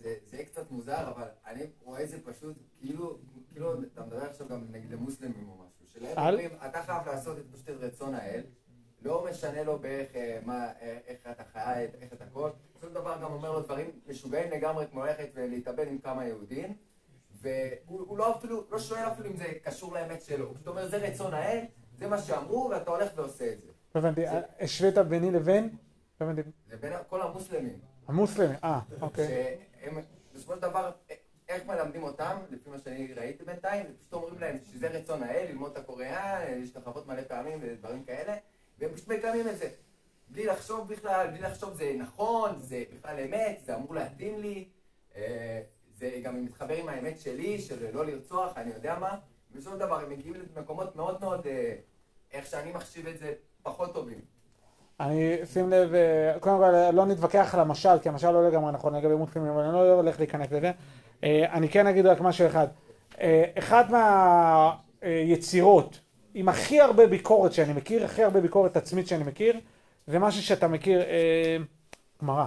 זה, 0.02 0.14
זה 0.30 0.44
קצת 0.44 0.70
מוזר, 0.70 1.10
אבל 1.16 1.26
אני 1.46 1.62
רואה 1.84 2.02
את 2.02 2.08
זה 2.08 2.18
פשוט 2.24 2.56
כאילו, 2.80 3.18
כאילו 3.62 3.82
אתה 3.92 4.04
מדבר 4.04 4.22
עכשיו 4.22 4.48
גם 4.48 4.64
נגיד 4.70 4.90
למוסלמים 4.90 5.48
או 5.48 5.54
משהו, 5.54 5.86
שלהם? 5.92 6.18
אומרים, 6.18 6.50
אתה 6.66 6.82
חייב 6.82 7.06
לעשות 7.06 7.38
את 7.38 7.44
פשוט 7.52 7.68
את 7.68 7.74
רצון 7.80 8.14
האל, 8.14 8.42
לא 9.02 9.26
משנה 9.30 9.62
לו 9.62 9.78
באיך, 9.78 10.16
אה, 10.16 10.38
מה, 10.44 10.66
אה, 10.80 10.98
איך 11.06 11.26
אתה 11.30 11.44
חי, 11.44 11.86
איך 12.00 12.12
אתה 12.12 12.24
הכל, 12.24 12.50
בסופו 12.70 12.86
של 12.86 12.94
דבר 12.94 13.18
גם 13.22 13.32
אומר 13.32 13.52
לו 13.52 13.60
דברים 13.60 13.90
משוגעים 14.06 14.50
לגמרי, 14.50 14.86
כמו 14.90 15.04
ללכת 15.04 15.28
ולהתאבד 15.34 15.88
עם 15.88 15.98
כמה 15.98 16.26
יהודים, 16.26 16.76
והוא 17.30 18.00
הוא 18.00 18.18
לא 18.18 18.36
אפילו, 18.36 18.64
לא 18.70 18.78
שואל 18.78 19.06
אפילו 19.12 19.28
אם 19.28 19.36
זה 19.36 19.44
קשור 19.62 19.94
לאמת 19.94 20.22
שלו, 20.22 20.46
הוא 20.46 20.54
פשוט 20.54 20.68
אומר, 20.68 20.88
זה 20.88 20.96
רצון 20.96 21.34
האל, 21.34 21.64
זה 21.98 22.08
מה 22.08 22.18
שאמרו, 22.18 22.68
ואתה 22.70 22.90
הולך 22.90 23.10
ועושה 23.14 23.52
את 23.52 23.60
זה. 23.60 23.68
לא 23.94 24.00
הבנתי, 24.00 24.22
השווית 24.60 24.98
ביני 24.98 25.30
לבין? 25.30 25.76
לא 26.20 26.26
הבנתי, 26.26 26.50
זה 26.70 26.76
בין 26.76 26.92
כל 27.08 27.22
המוסלמים. 27.22 27.78
המוסלמים, 28.08 28.56
אה, 28.64 28.80
אוקיי. 29.00 29.28
שהם 29.28 29.98
בסופו 30.34 30.54
של 30.54 30.60
דבר, 30.60 30.90
איך 31.52 31.66
מלמדים 31.66 32.02
אותם, 32.02 32.36
לפי 32.50 32.70
מה 32.70 32.78
שאני 32.78 33.14
ראיתי 33.14 33.44
בינתיים, 33.44 33.86
פשוט 33.98 34.12
אומרים 34.12 34.38
להם 34.38 34.56
שזה 34.72 34.88
רצון 34.88 35.22
האל, 35.22 35.46
ללמוד 35.48 35.70
את 35.70 35.76
הקוריאה, 35.76 36.54
להשתחוות 36.54 37.06
מלא 37.06 37.22
פעמים 37.22 37.58
ודברים 37.62 38.04
כאלה, 38.04 38.34
והם 38.78 38.94
פשוט 38.94 39.08
מקיימים 39.08 39.48
את 39.48 39.58
זה. 39.58 39.68
בלי 40.28 40.46
לחשוב 40.46 40.88
בכלל, 40.88 41.26
בלי 41.30 41.40
לחשוב 41.40 41.74
זה 41.74 41.92
נכון, 41.98 42.58
זה 42.58 42.82
בכלל 42.94 43.20
אמת, 43.20 43.58
זה 43.64 43.74
אמור 43.76 43.94
להתאים 43.94 44.40
לי, 44.40 44.68
אה, 45.16 45.62
זה 45.98 46.20
גם 46.22 46.44
מתחבר 46.44 46.74
עם 46.74 46.88
האמת 46.88 47.20
שלי, 47.20 47.58
של 47.58 47.94
לא 47.94 48.06
לרצוח, 48.06 48.56
אני 48.56 48.70
יודע 48.74 48.98
מה. 48.98 49.18
של 49.60 49.78
דבר 49.78 50.00
הם 50.00 50.10
מגיעים 50.10 50.34
למקומות 50.56 50.96
מאוד 50.96 51.20
מאוד, 51.20 51.46
אה, 51.46 51.74
איך 52.32 52.46
שאני 52.46 52.72
מחשיב 52.72 53.06
את 53.06 53.18
זה, 53.18 53.32
פחות 53.62 53.94
טובים. 53.94 54.20
אני, 55.00 55.46
שים 55.52 55.70
לב, 55.70 55.94
אה, 55.94 56.34
קודם 56.40 56.58
כל 56.58 56.90
לא 56.90 57.06
נתווכח 57.06 57.54
על 57.54 57.60
המשל, 57.60 57.98
כי 58.02 58.08
המשל 58.08 58.30
לא 58.30 58.48
לגמרי 58.48 58.72
נכון 58.72 58.94
לגבי 58.94 59.14
מוסלמים, 59.14 59.50
אבל 59.50 59.62
אני 59.62 59.72
לא 59.72 59.92
הולך 59.92 60.18
להיכנס 60.18 60.52
לזה. 60.52 60.70
אה, 61.24 61.52
אני 61.52 61.68
כן 61.68 61.86
אגיד 61.86 62.06
רק 62.06 62.20
משהו 62.20 62.46
אחד. 62.46 62.66
אה, 63.20 63.44
אחת 63.58 63.86
מהיצירות 65.02 66.00
עם 66.34 66.48
הכי 66.48 66.80
הרבה 66.80 67.06
ביקורת 67.06 67.52
שאני 67.52 67.72
מכיר, 67.72 68.04
הכי 68.04 68.24
הרבה 68.24 68.40
ביקורת 68.40 68.76
עצמית 68.76 69.08
שאני 69.08 69.24
מכיר, 69.24 69.60
זה 70.06 70.18
משהו 70.18 70.42
שאתה 70.42 70.68
מכיר, 70.68 71.00
אה, 71.02 71.56
גמרא. 72.22 72.44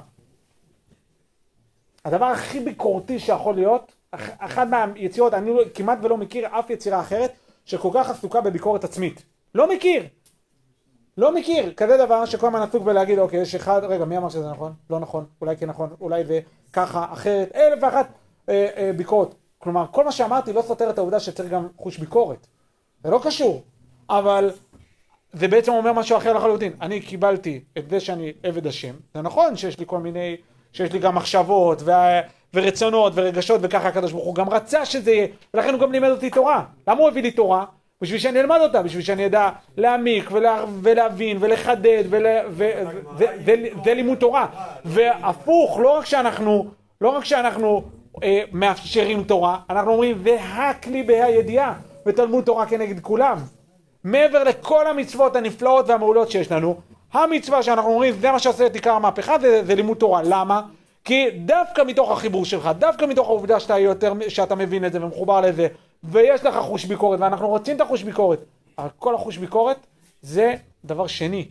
הדבר 2.06 2.26
הכי 2.26 2.60
ביקורתי 2.60 3.20
שיכול 3.20 3.56
להיות, 3.56 3.92
אח- 4.12 4.30
אחת 4.38 4.68
מהיצירות, 4.68 5.34
אני 5.34 5.50
לא- 5.54 5.64
כמעט 5.74 5.98
ולא 6.02 6.18
מכיר 6.18 6.48
אף 6.60 6.70
יצירה 6.70 7.00
אחרת 7.02 7.32
שכל 7.66 7.90
כך 7.94 8.10
עסוקה 8.10 8.42
בביקורת 8.42 8.84
עצמית. 8.84 9.24
לא 9.56 9.70
מכיר. 9.76 10.04
לא 11.18 11.36
מכיר 11.36 11.74
כזה 11.74 11.98
דבר 11.98 12.26
שכל 12.26 12.48
הזמן 12.48 12.62
עסוק 12.62 12.84
בלהגיד 12.84 13.20
אוקיי 13.20 13.40
יש 13.42 13.56
אחד 13.56 13.82
רגע 13.84 14.06
מי 14.06 14.18
אמר 14.18 14.30
שזה 14.30 14.50
נכון 14.50 14.74
לא 14.90 15.00
נכון 15.00 15.26
אולי 15.42 15.58
כן 15.58 15.66
נכון 15.70 15.90
אולי 16.02 16.26
זה 16.26 16.40
ככה 16.74 17.06
אחרת 17.14 17.52
אלף 17.56 17.84
ואחת 17.84 18.08
ביקורת. 18.96 19.36
כלומר 19.58 19.86
כל 19.92 20.06
מה 20.06 20.12
שאמרתי 20.12 20.54
לא 20.54 20.62
סותר 20.62 20.90
את 20.90 20.98
העובדה 20.98 21.20
שצריך 21.20 21.50
גם 21.50 21.68
חוש 21.78 21.98
ביקורת. 21.98 22.48
זה 23.04 23.10
לא 23.10 23.20
קשור 23.24 23.64
אבל 24.10 24.52
זה 25.34 25.48
בעצם 25.48 25.72
אומר 25.72 25.94
משהו 25.94 26.18
אחר 26.18 26.34
לחלוטין. 26.34 26.74
אני 26.82 27.02
קיבלתי 27.02 27.60
את 27.78 27.90
זה 27.90 28.00
שאני 28.00 28.34
עבד 28.44 28.68
השם. 28.68 28.94
זה 29.14 29.22
נכון 29.22 29.56
שיש 29.56 29.80
לי 29.80 29.86
כל 29.88 30.00
מיני 30.00 30.36
שיש 30.74 30.94
לי 30.94 31.00
גם 31.00 31.16
מחשבות 31.16 31.82
וה, 31.82 32.22
ורצונות 32.54 33.14
ורגשות 33.16 33.60
וככה 33.64 33.88
הקדוש 33.88 34.12
ברוך 34.12 34.26
הוא 34.26 34.36
גם 34.36 34.50
רצה 34.50 34.86
שזה 34.86 35.12
יהיה. 35.12 35.28
ולכן 35.54 35.74
הוא 35.74 35.80
גם 35.80 35.92
לימד 35.92 36.10
אותי 36.10 36.30
תורה. 36.30 36.66
למה 36.88 37.00
הוא 37.00 37.08
הביא 37.08 37.22
לי 37.22 37.32
תורה? 37.32 37.66
בשביל 38.02 38.20
שאני 38.20 38.40
אלמד 38.40 38.60
אותה, 38.62 38.84
בשביל 38.84 39.04
שאני 39.04 39.26
אדע 39.26 39.50
להעמיק 39.78 40.32
ולה, 40.32 40.66
ולהבין 40.82 41.38
ולחדד, 41.40 42.04
ול, 42.10 42.26
ו, 42.50 42.70
ו, 43.18 43.26
ו, 43.46 43.54
זה 43.84 43.94
לימוד 43.94 44.18
תורה. 44.18 44.48
והפוך, 44.86 45.80
לא 45.80 45.98
רק 45.98 46.06
שאנחנו, 46.06 46.68
לא 47.02 47.10
רק 47.10 47.26
שאנחנו 47.26 47.84
אה, 48.24 48.42
מאפשרים 48.52 49.24
תורה, 49.24 49.60
אנחנו 49.70 49.92
אומרים 49.92 50.24
זה 50.24 50.38
הכלי 50.44 51.04
בה"א 51.04 51.24
הידיעה, 51.24 51.74
ותלמוד 52.06 52.44
תורה 52.44 52.66
כנגד 52.66 53.00
כולם. 53.00 53.38
מעבר 54.04 54.44
לכל 54.44 54.88
המצוות 54.88 55.36
הנפלאות 55.36 55.90
והמעולות 55.90 56.32
שיש 56.32 56.52
לנו, 56.52 56.80
המצווה 57.14 57.64
שאנחנו 57.64 57.90
אומרים 57.90 58.14
זה 58.20 58.32
מה 58.32 58.40
שעושה 58.40 58.66
את 58.66 58.76
עיקר 58.76 58.92
המהפכה 58.92 59.40
זה, 59.40 59.66
זה 59.66 59.76
לימוד 59.76 59.98
תורה. 59.98 60.22
למה? 60.24 60.62
כי 61.04 61.30
דווקא 61.32 61.82
מתוך 61.88 62.12
החיבור 62.12 62.46
שלך, 62.46 62.70
דווקא 62.78 63.06
מתוך 63.06 63.28
העובדה 63.28 63.60
שאתה 63.60 63.80
יותר, 63.80 64.14
שאתה 64.28 64.56
מבין 64.56 64.86
את 64.86 64.94
זה 64.94 65.04
ומחובר 65.06 65.42
לזה, 65.42 65.68
ויש 66.04 66.44
לך 66.44 66.56
חוש 66.56 66.86
ביקורת, 66.86 67.20
ואנחנו 67.20 67.48
רוצים 67.48 67.76
את 67.76 67.82
החוש 67.82 68.04
ביקורת, 68.04 68.40
אבל 68.78 68.88
כל 69.00 69.16
החוש 69.16 69.38
ביקורת 69.38 69.78
זה 70.22 70.56
דבר 70.86 71.08
שני. 71.08 71.46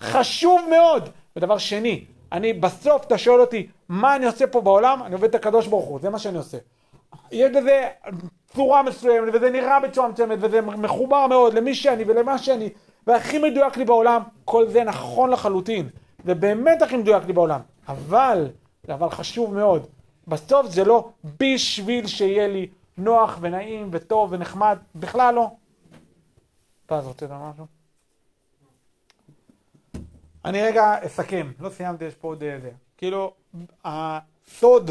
חשוב 0.00 0.60
מאוד. 0.70 1.08
ודבר 1.36 1.58
שני, 1.58 2.04
אני 2.34 2.52
בסוף, 2.52 3.04
אתה 3.04 3.18
שואל 3.18 3.40
אותי, 3.40 3.66
מה 3.88 4.16
אני 4.16 4.26
עושה 4.26 4.46
פה 4.46 4.60
בעולם? 4.60 5.02
אני 5.02 5.14
עובד 5.14 5.28
את 5.28 5.34
הקדוש 5.34 5.66
ברוך 5.66 5.84
הוא, 5.84 6.00
זה 6.00 6.10
מה 6.10 6.18
שאני 6.18 6.38
עושה. 6.38 6.58
יש 7.32 7.52
לזה 7.52 7.88
צורה 8.54 8.82
מסוימת, 8.82 9.34
וזה 9.34 9.50
נראה 9.50 9.80
בצורה 9.80 10.08
מסוימת, 10.08 10.38
וזה 10.40 10.60
מחובר 10.60 11.26
מאוד 11.26 11.54
למי 11.54 11.74
שאני 11.74 12.04
ולמה 12.06 12.38
שאני, 12.38 12.70
והכי 13.06 13.38
מדויק 13.38 13.76
לי 13.76 13.84
בעולם, 13.84 14.22
כל 14.44 14.68
זה 14.68 14.84
נכון 14.84 15.30
לחלוטין. 15.30 15.88
זה 16.24 16.34
באמת 16.34 16.82
הכי 16.82 16.96
מדויק 16.96 17.24
לי 17.26 17.32
בעולם. 17.32 17.60
אבל, 17.88 18.48
אבל 18.88 19.10
חשוב 19.10 19.54
מאוד, 19.54 19.86
בסוף 20.28 20.66
זה 20.66 20.84
לא 20.84 21.08
בשביל 21.40 22.06
שיהיה 22.06 22.48
לי 22.48 22.68
נוח 22.98 23.38
ונעים 23.40 23.88
וטוב 23.92 24.32
ונחמד, 24.32 24.78
בכלל 24.94 25.34
לא. 25.34 25.50
פז, 26.86 27.06
רוצה 27.06 27.26
לדעת 27.26 27.40
משהו? 27.52 27.73
אני 30.44 30.62
רגע 30.62 31.06
אסכם, 31.06 31.52
לא 31.60 31.68
סיימתי, 31.68 32.04
יש 32.04 32.14
פה 32.14 32.28
עוד 32.28 32.38
זה. 32.38 32.70
כאילו, 32.96 33.34
הסוד, 33.84 34.90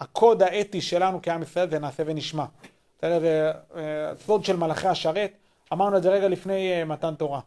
הקוד 0.00 0.42
האתי 0.42 0.80
שלנו 0.80 1.20
כעם 1.22 1.42
ישראל 1.42 1.70
זה 1.70 1.78
נעשה 1.78 2.02
ונשמע. 2.06 2.44
בסדר? 2.98 3.20
זה 3.20 3.52
אה, 3.76 4.12
סוד 4.26 4.44
של 4.44 4.56
מלאכי 4.56 4.88
השרת, 4.88 5.32
אמרנו 5.72 5.96
את 5.96 6.02
זה 6.02 6.10
רגע 6.10 6.28
לפני 6.28 6.72
אה, 6.72 6.84
מתן 6.84 7.14
תורה. 7.14 7.40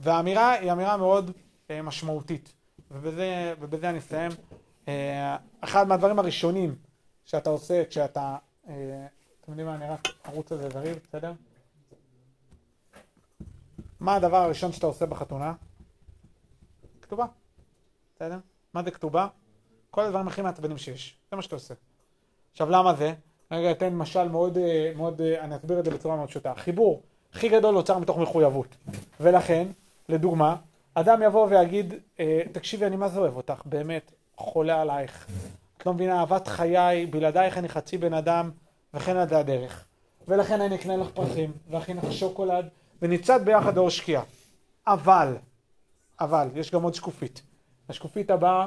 והאמירה 0.00 0.52
היא 0.52 0.72
אמירה 0.72 0.96
מאוד 0.96 1.30
אה, 1.70 1.82
משמעותית, 1.82 2.52
ובזה, 2.90 3.54
ובזה 3.60 3.90
אני 3.90 3.98
אסיים. 3.98 4.30
אה, 4.88 5.36
אחד 5.60 5.88
מהדברים 5.88 6.18
הראשונים 6.18 6.74
שאתה 7.24 7.50
עושה 7.50 7.84
כשאתה, 7.84 8.36
אה, 8.68 9.06
אתם 9.40 9.52
יודעים 9.52 9.66
מה, 9.66 9.74
אני 9.74 9.88
רק 9.88 10.08
ארוץ 10.28 10.52
על 10.52 10.58
זה 10.58 10.68
זריז, 10.68 10.96
בסדר? 11.08 11.32
מה 14.00 14.14
הדבר 14.14 14.36
הראשון 14.36 14.72
שאתה 14.72 14.86
עושה 14.86 15.06
בחתונה? 15.06 15.52
כתובה, 17.08 17.26
בסדר? 18.16 18.38
מה 18.74 18.82
זה 18.82 18.90
כתובה? 18.90 19.26
כל 19.90 20.04
הדברים 20.04 20.28
הכי 20.28 20.42
מעצבנים 20.42 20.78
שיש, 20.78 21.16
זה 21.30 21.36
מה 21.36 21.42
שאתה 21.42 21.56
עושה. 21.56 21.74
עכשיו 22.52 22.70
למה 22.70 22.94
זה? 22.94 23.12
רגע 23.50 23.70
אתן 23.70 23.94
משל 23.94 24.28
מאוד, 24.28 24.58
אה, 24.58 24.92
מאוד, 24.96 25.20
אה, 25.20 25.44
אני 25.44 25.56
אסביר 25.56 25.78
את 25.78 25.84
זה 25.84 25.90
בצורה 25.90 26.16
מאוד 26.16 26.28
פשוטה. 26.28 26.54
חיבור 26.56 27.02
הכי 27.32 27.48
גדול 27.48 27.74
נוצר 27.74 27.98
מתוך 27.98 28.18
מחויבות. 28.18 28.76
ולכן, 29.20 29.66
לדוגמה, 30.08 30.56
אדם 30.94 31.22
יבוא 31.22 31.46
ויגיד, 31.50 31.94
אה, 32.20 32.42
תקשיבי, 32.52 32.86
אני 32.86 32.96
מה 32.96 33.08
זה 33.08 33.20
אוהב 33.20 33.36
אותך, 33.36 33.62
באמת, 33.64 34.12
חולה 34.36 34.80
עלייך. 34.82 35.26
את 35.78 35.86
לא 35.86 35.94
מבינה, 35.94 36.20
אהבת 36.20 36.46
חיי, 36.46 37.06
בלעדייך 37.06 37.58
אני 37.58 37.68
חצי 37.68 37.98
בן 37.98 38.14
אדם, 38.14 38.50
וכן 38.94 39.16
עד 39.16 39.32
הדרך. 39.32 39.84
ולכן 40.28 40.60
אני 40.60 40.74
אקנה 40.74 40.96
לך 40.96 41.08
פרחים, 41.14 41.52
ואכין 41.70 41.96
לך 41.96 42.12
שוקולד, 42.12 42.68
ונצעד 43.02 43.44
ביחד 43.44 43.76
לאור 43.76 43.90
שקיעה. 43.90 44.22
אבל, 44.86 45.36
אבל, 46.20 46.48
יש 46.54 46.70
גם 46.70 46.82
עוד 46.82 46.94
שקופית. 46.94 47.42
השקופית 47.88 48.30
הבאה 48.30 48.66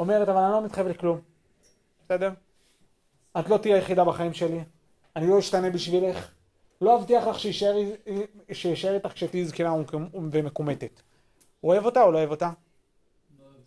אומרת, 0.00 0.28
אבל 0.28 0.38
אני 0.38 0.52
לא 0.52 0.64
מתחייב 0.64 0.86
לכלום. 0.86 1.20
בסדר? 2.04 2.30
את 3.40 3.48
לא 3.48 3.56
תהיה 3.56 3.74
היחידה 3.74 4.04
בחיים 4.04 4.32
שלי, 4.32 4.60
אני 5.16 5.30
לא 5.30 5.38
אשתנה 5.38 5.70
בשבילך, 5.70 6.32
לא 6.80 6.96
אבטיח 6.96 7.26
לך 7.26 7.38
שישאר, 7.38 8.94
איתך 8.94 9.12
כשתהיי 9.12 9.44
זקנה 9.44 9.74
ומקומטת. 10.14 11.00
הוא 11.60 11.72
אוהב 11.72 11.84
אותה 11.84 12.02
או 12.02 12.12
לא 12.12 12.18
אוהב 12.18 12.30
אותה? 12.30 12.50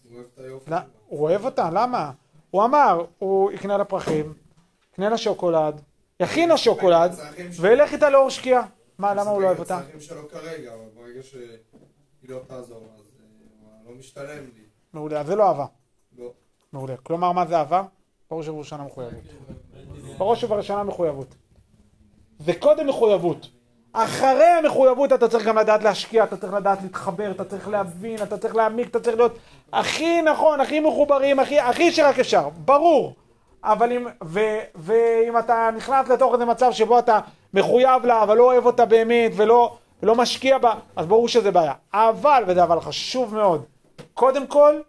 הוא 0.04 0.24
אוהב 0.38 0.62
לא. 0.68 0.78
הוא 1.08 1.20
אוהב 1.20 1.46
אותה, 1.46 1.70
למה? 1.74 2.12
הוא 2.52 2.66
אמר, 2.66 3.06
הוא 3.20 3.52
יקנה 3.52 3.78
לה 3.78 3.86
פרחים, 3.86 4.34
יקנה 4.94 5.10
לה 5.10 5.18
שוקולד, 5.18 5.82
יכין 6.20 6.50
לה 6.50 6.58
שוקולד. 6.58 7.12
וילך 7.62 7.94
איתה 7.94 8.10
לאור 8.10 8.30
שקיעה. 8.30 8.68
מה, 8.98 9.14
למה 9.14 9.30
הוא 9.30 9.42
לא 9.42 9.48
אוהב 9.48 9.60
אותה? 9.60 9.78
הצרכים 9.78 10.02
שלו 10.02 10.30
כרגע, 10.30 10.74
אבל 10.74 10.84
ברגע 10.96 11.24
שהיא 11.24 12.30
לא 12.30 12.40
תעזור, 12.48 12.88
לא 13.86 13.92
משתלם 14.00 14.44
לי. 14.56 14.62
מעולה, 14.94 15.20
אז 15.20 15.28
זה 15.28 15.36
לא 15.36 15.48
אהבה. 15.48 15.66
לא. 16.18 16.32
מעולה. 16.74 16.98
כלומר, 16.98 17.32
מה 17.32 17.46
זה 17.46 17.58
אהבה? 17.58 17.84
בראש 18.32 18.48
ובראשונה 18.48 18.84
מחויבות. 18.84 19.24
בראש 20.18 20.44
ובראשונה 20.44 20.84
מחויבות. 20.84 21.36
זה 22.40 22.54
קודם 22.60 22.88
מחויבות. 22.88 23.48
אחרי 23.94 24.46
המחויבות 24.46 25.14
אתה 25.14 25.28
צריך 25.28 25.46
גם 25.46 25.58
לדעת 25.58 25.84
להשקיע, 25.84 26.24
אתה 26.24 26.38
צריך 26.38 26.54
לדעת 26.54 26.82
להתחבר, 26.84 27.32
אתה 27.32 27.46
צריך 27.46 27.68
להבין, 27.68 28.24
אתה 28.24 28.38
צריך 28.38 28.56
להעמיק, 28.56 28.88
אתה 28.90 29.00
צריך 29.00 29.18
להיות 29.18 29.38
הכי 29.74 30.22
נכון, 30.22 30.62
הכי 30.62 30.80
מחוברים, 30.80 31.40
הכי, 31.40 31.60
הכי 31.60 31.92
שרק 31.92 32.20
אפשר, 32.20 32.50
ברור. 32.50 33.14
אבל 33.64 33.92
אם, 33.92 34.08
ו, 34.24 34.40
ואם 34.76 35.38
אתה 35.40 35.70
נכנס 35.78 36.10
לתוך 36.10 36.34
איזה 36.34 36.46
מצב 36.46 36.72
שבו 36.72 37.00
אתה 37.00 37.20
מחויב 37.54 38.06
לה, 38.06 38.24
אבל 38.24 38.38
לא 38.38 38.44
אוהב 38.44 38.66
אותה 38.66 38.86
באמת, 38.86 39.32
ולא, 39.36 39.78
ולא 40.04 40.16
משקיע 40.16 40.58
בה, 40.58 40.74
אז 40.96 41.06
ברור 41.06 41.28
שזה 41.28 41.52
בעיה. 41.52 41.74
אבל, 41.94 42.44
וזה 42.48 42.64
אבל 42.64 42.80
חשוב 42.80 43.36
מאוד, 43.36 43.66
קודם 44.16 44.48
כל, 44.48 44.82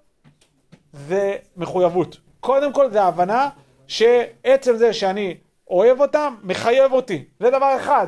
זה 0.93 1.37
מחויבות. 1.57 2.17
קודם 2.41 2.73
כל 2.73 2.91
זה 2.91 3.03
ההבנה 3.03 3.49
שעצם 3.87 4.77
זה 4.77 4.93
שאני 4.93 5.37
אוהב 5.71 6.01
אותם, 6.01 6.35
מחייב 6.43 6.93
אותי. 6.93 7.25
זה 7.41 7.51
דבר 7.51 7.77
אחד. 7.77 8.07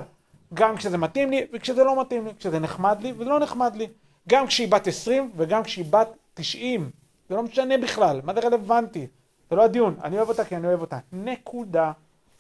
גם 0.54 0.76
כשזה 0.76 0.98
מתאים 0.98 1.30
לי 1.30 1.46
וכשזה 1.52 1.84
לא 1.84 2.00
מתאים 2.00 2.26
לי, 2.26 2.32
כשזה 2.38 2.58
נחמד 2.58 2.98
לי 3.02 3.12
וזה 3.12 3.24
לא 3.24 3.38
נחמד 3.40 3.76
לי. 3.76 3.86
גם 4.28 4.46
כשהיא 4.46 4.68
בת 4.68 4.86
20 4.86 5.30
וגם 5.36 5.62
כשהיא 5.62 5.84
בת 5.90 6.08
90. 6.34 6.90
זה 7.28 7.34
לא 7.34 7.42
משנה 7.42 7.78
בכלל, 7.78 8.20
מה 8.24 8.34
זה 8.34 8.40
רלוונטי? 8.40 9.06
זה 9.50 9.56
לא 9.56 9.64
הדיון, 9.64 9.96
אני 10.04 10.16
אוהב 10.16 10.28
אותה 10.28 10.44
כי 10.44 10.56
אני 10.56 10.66
אוהב 10.66 10.80
אותה. 10.80 10.98
נקודה. 11.12 11.92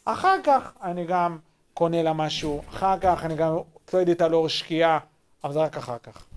אחר 0.04 0.36
כך 0.44 0.72
אני 0.82 1.04
גם 1.06 1.38
קונה 1.74 2.02
לה 2.02 2.12
משהו, 2.12 2.62
אחר 2.68 2.98
כך 2.98 3.24
אני 3.24 3.34
גם 3.36 3.56
צועד 3.86 4.08
איתה 4.08 4.28
לאור 4.28 4.48
שקיעה, 4.48 4.98
אבל 5.44 5.52
זה 5.52 5.58
רק 5.58 5.76
אחר 5.76 5.98
כך. 5.98 6.27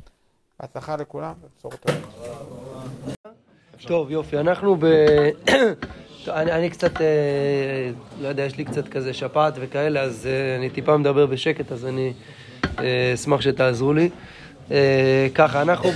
בהצלחה 0.62 0.96
לכולם, 0.96 1.34
ובשורות 1.44 1.80
טובות. 1.80 3.18
טוב, 3.88 4.12
יופי, 4.12 4.38
אנחנו 4.38 4.76
ב... 4.80 4.86
אני, 6.28 6.52
אני 6.52 6.70
קצת, 6.70 7.02
אה, 7.02 7.92
לא 8.22 8.28
יודע, 8.28 8.44
יש 8.44 8.58
לי 8.58 8.66
קצת 8.66 8.88
כזה 8.88 9.14
שפעת 9.14 9.54
וכאלה, 9.60 10.02
אז 10.02 10.28
אה, 10.28 10.56
אני 10.56 10.70
טיפה 10.70 10.98
מדבר 10.98 11.26
בשקט, 11.26 11.72
אז 11.72 11.86
אני 11.86 12.14
אה, 12.80 13.12
אשמח 13.14 13.42
שתעזרו 13.42 13.94
לי. 13.94 14.10
אה, 14.72 15.28
ככה, 15.34 15.62
אנחנו 15.62 15.90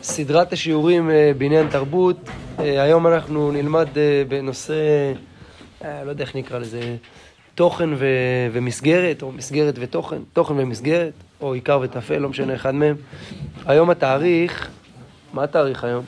בסדרת 0.00 0.52
השיעורים 0.52 1.10
אה, 1.10 1.32
בעניין 1.38 1.68
תרבות, 1.68 2.16
אה, 2.58 2.82
היום 2.82 3.06
אנחנו 3.06 3.52
נלמד 3.52 3.88
אה, 3.96 4.22
בנושא, 4.28 4.74
אה, 5.84 6.04
לא 6.04 6.10
יודע 6.10 6.24
איך 6.24 6.36
נקרא 6.36 6.58
לזה, 6.58 6.96
תוכן 7.54 7.90
ו- 7.92 8.48
ומסגרת, 8.52 9.22
או 9.22 9.32
מסגרת 9.32 9.74
ותוכן, 9.78 10.18
תוכן 10.32 10.54
ומסגרת, 10.56 11.12
או 11.44 11.54
עיקר 11.54 11.78
וטפל, 11.82 12.18
לא 12.18 12.28
משנה, 12.28 12.54
אחד 12.54 12.74
מהם. 12.74 12.96
היום 13.66 13.90
התאריך, 13.90 14.68
מה 15.32 15.44
התאריך 15.44 15.84
היום? 15.84 16.04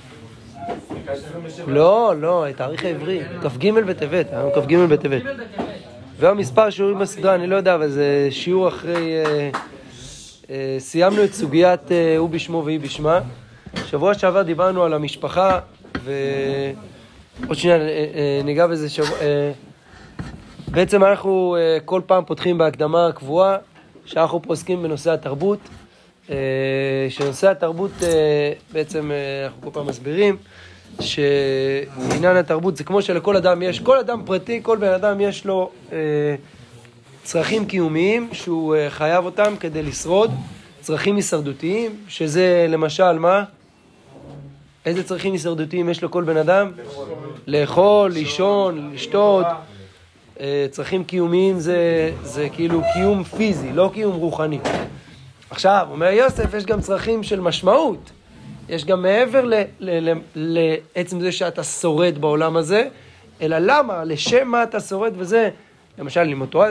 לא, 1.66 2.14
לא, 2.20 2.46
התאריך 2.46 2.84
העברי, 2.84 3.20
כ"ג 3.42 3.70
בטבת, 3.70 4.26
היום 4.32 4.50
כ"ג 4.54 4.76
בטבת. 4.76 5.22
והמספר 6.18 6.70
שיעורים 6.70 6.98
בסדרה, 6.98 7.34
אני 7.34 7.46
לא 7.46 7.56
יודע, 7.56 7.74
אבל 7.74 7.88
זה 7.88 8.28
שיעור 8.30 8.68
אחרי... 8.68 9.24
אה, 9.24 9.50
אה, 10.50 10.76
סיימנו 10.78 11.24
את 11.24 11.32
סוגיית 11.32 11.92
אה, 11.92 12.16
הוא 12.18 12.30
בשמו 12.30 12.64
והיא 12.64 12.80
בשמה. 12.80 13.20
שבוע 13.86 14.14
שעבר 14.14 14.42
דיברנו 14.42 14.84
על 14.84 14.92
המשפחה, 14.92 15.58
ועוד 16.04 17.58
שנייה 17.58 17.78
ניגע 18.44 18.66
בזה 18.66 18.88
שבוע... 18.88 19.18
בעצם 20.68 21.04
אנחנו 21.04 21.56
כל 21.84 22.00
פעם 22.06 22.24
פותחים 22.24 22.58
בהקדמה 22.58 23.06
הקבועה, 23.06 23.56
שאנחנו 24.06 24.42
פה 24.42 24.48
עוסקים 24.48 24.82
בנושא 24.82 25.10
התרבות. 25.10 25.58
אה, 26.30 26.36
שנושא 27.08 27.50
התרבות, 27.50 27.90
אה, 28.02 28.52
בעצם 28.72 29.10
אה, 29.10 29.46
אנחנו 29.46 29.62
כל 29.62 29.70
פעם 29.72 29.86
מסבירים, 29.86 30.36
שעניין 31.00 32.36
התרבות 32.36 32.76
זה 32.76 32.84
כמו 32.84 33.02
שלכל 33.02 33.36
אדם 33.36 33.62
יש, 33.62 33.80
כל 33.80 33.98
אדם 33.98 34.22
פרטי, 34.26 34.60
כל 34.62 34.76
בן 34.76 34.92
אדם 34.92 35.20
יש 35.20 35.44
לו 35.44 35.70
צרכים 37.22 37.66
קיומיים 37.66 38.28
שהוא 38.32 38.76
חייב 38.88 39.24
אותם 39.24 39.54
כדי 39.60 39.82
לשרוד, 39.82 40.30
צרכים 40.80 41.16
הישרדותיים, 41.16 41.96
שזה 42.08 42.66
למשל 42.68 43.18
מה? 43.18 43.44
איזה 44.86 45.02
צרכים 45.02 45.32
הישרדותיים 45.32 45.88
יש 45.88 46.04
לכל 46.04 46.24
בן 46.24 46.36
אדם? 46.36 46.72
לאכול, 47.46 48.10
לישון, 48.10 48.90
לשתות. 48.94 49.46
אה, 50.40 50.66
צרכים 50.70 51.04
קיומיים 51.04 51.58
זה, 51.58 52.10
זה 52.22 52.48
כאילו 52.52 52.82
קיום 52.92 53.24
פיזי, 53.24 53.72
לא 53.72 53.90
קיום 53.94 54.14
רוחני. 54.14 54.58
עכשיו, 55.50 55.86
אומר 55.90 56.06
יוסף, 56.06 56.54
יש 56.54 56.66
גם 56.66 56.80
צרכים 56.80 57.22
של 57.22 57.40
משמעות. 57.40 58.10
יש 58.68 58.84
גם 58.84 59.02
מעבר 59.02 59.44
ל, 59.44 59.54
ל, 59.80 60.10
ל, 60.10 60.18
לעצם 60.96 61.20
זה 61.20 61.32
שאתה 61.32 61.64
שורד 61.64 62.18
בעולם 62.18 62.56
הזה, 62.56 62.88
אלא 63.40 63.56
למה, 63.58 64.04
לשם 64.04 64.48
מה 64.48 64.62
אתה 64.62 64.80
שורד 64.80 65.12
וזה, 65.16 65.50
למשל 65.98 66.22
לימוד 66.22 66.48
תורה, 66.48 66.68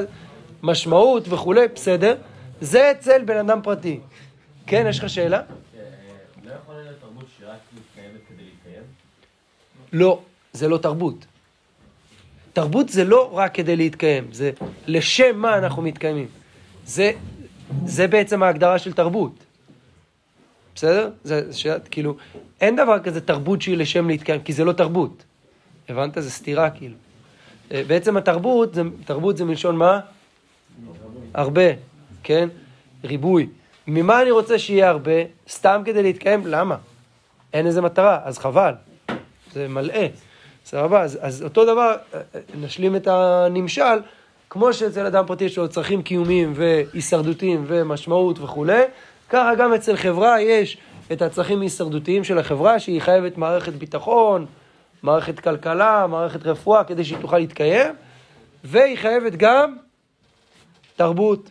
משמעות 0.63 1.24
וכולי, 1.30 1.68
בסדר, 1.76 2.16
זה 2.61 2.91
אצל 2.91 3.24
בן 3.26 3.38
אדם 3.38 3.61
פרטי. 3.63 3.99
כן, 4.68 4.86
יש 4.89 4.99
לך 4.99 5.09
שאלה? 5.09 5.41
לא 6.43 6.51
יכול 6.63 6.76
להיות 6.76 6.95
תרבות 7.01 7.26
שרק 7.39 7.59
מתקיימת 7.74 8.20
כדי 8.30 8.43
להתקיים? 8.43 8.84
לא, 9.93 10.20
זה 10.53 10.68
לא 10.68 10.78
תרבות. 10.78 11.26
תרבות 12.56 12.89
זה 12.89 13.03
לא 13.03 13.30
רק 13.34 13.53
כדי 13.53 13.76
להתקיים, 13.76 14.28
זה 14.32 14.51
לשם 14.88 15.32
מה 15.36 15.58
אנחנו 15.58 15.82
מתקיימים. 15.82 16.28
זה, 16.86 17.12
זה 17.86 18.08
בעצם 18.08 18.43
ההגדרה 18.43 18.80
של 18.80 18.93
תרבות. 18.93 19.43
בסדר? 20.76 21.10
זה, 21.24 21.53
שאלה, 21.53 21.80
כאילו, 21.80 22.16
אין 22.62 22.76
דבר 22.76 22.99
כזה 22.99 23.22
תרבות 23.22 23.62
שהיא 23.62 23.78
לשם 23.78 24.08
להתקיים, 24.08 24.41
כי 24.41 24.53
זה 24.53 24.64
לא 24.64 24.72
תרבות. 24.72 25.24
הבנת? 25.89 26.22
זה 26.22 26.32
סתירה, 26.32 26.70
כאילו. 26.70 26.95
אה, 27.72 27.84
בעצם 27.88 28.18
התרבות, 28.18 28.74
זה, 28.74 28.82
תרבות 29.06 29.38
זה 29.38 29.45
מלשון 29.45 29.76
מה? 29.76 29.99
הרבה, 31.34 31.70
כן? 32.24 32.49
ריבוי. 33.03 33.47
ממה 33.88 34.22
אני 34.22 34.32
רוצה 34.32 34.60
שיהיה 34.60 34.89
הרבה? 34.89 35.22
סתם 35.49 35.82
כדי 35.86 36.03
להתקיים? 36.03 36.47
למה? 36.47 36.78
אין 37.53 37.68
איזה 37.68 37.82
מטרה, 37.82 38.20
אז 38.24 38.38
חבל. 38.38 38.74
זה 39.53 39.68
מלאה. 39.68 40.08
סבבה? 40.66 41.01
אז, 41.01 41.20
אז 41.22 41.43
אותו 41.43 41.66
דבר, 41.66 41.95
אה, 42.13 42.20
אה, 42.36 42.39
נשלים 42.55 42.95
את 42.95 43.07
הנמשל, 43.07 43.99
כמו 44.49 44.74
שאצל 44.74 45.05
אדם 45.05 45.24
פרטי 45.28 45.43
יש 45.43 45.57
לו 45.57 45.68
צרכים 45.68 46.01
קיומיים 46.01 46.53
והישרדותיים 46.55 47.63
ומשמעות 47.68 48.39
וכולי, 48.39 48.82
ככה 49.30 49.55
גם 49.55 49.74
אצל 49.74 49.95
חברה 49.95 50.41
יש 50.41 50.78
את 51.11 51.22
הצרכים 51.22 51.59
ההישרדותיים 51.59 52.24
של 52.24 52.38
החברה, 52.38 52.80
שהיא 52.80 53.01
חייבת 53.01 53.38
מערכת 53.38 53.74
ביטחון, 53.74 54.45
מערכת 55.03 55.39
כלכלה, 55.39 56.07
מערכת 56.07 56.45
רפואה, 56.45 56.84
כדי 56.84 57.03
שהיא 57.03 57.18
תוכל 57.22 57.38
להתקיים, 57.38 57.93
והיא 58.63 58.97
חייבת 58.97 59.36
גם 59.36 59.76
תרבות. 60.95 61.49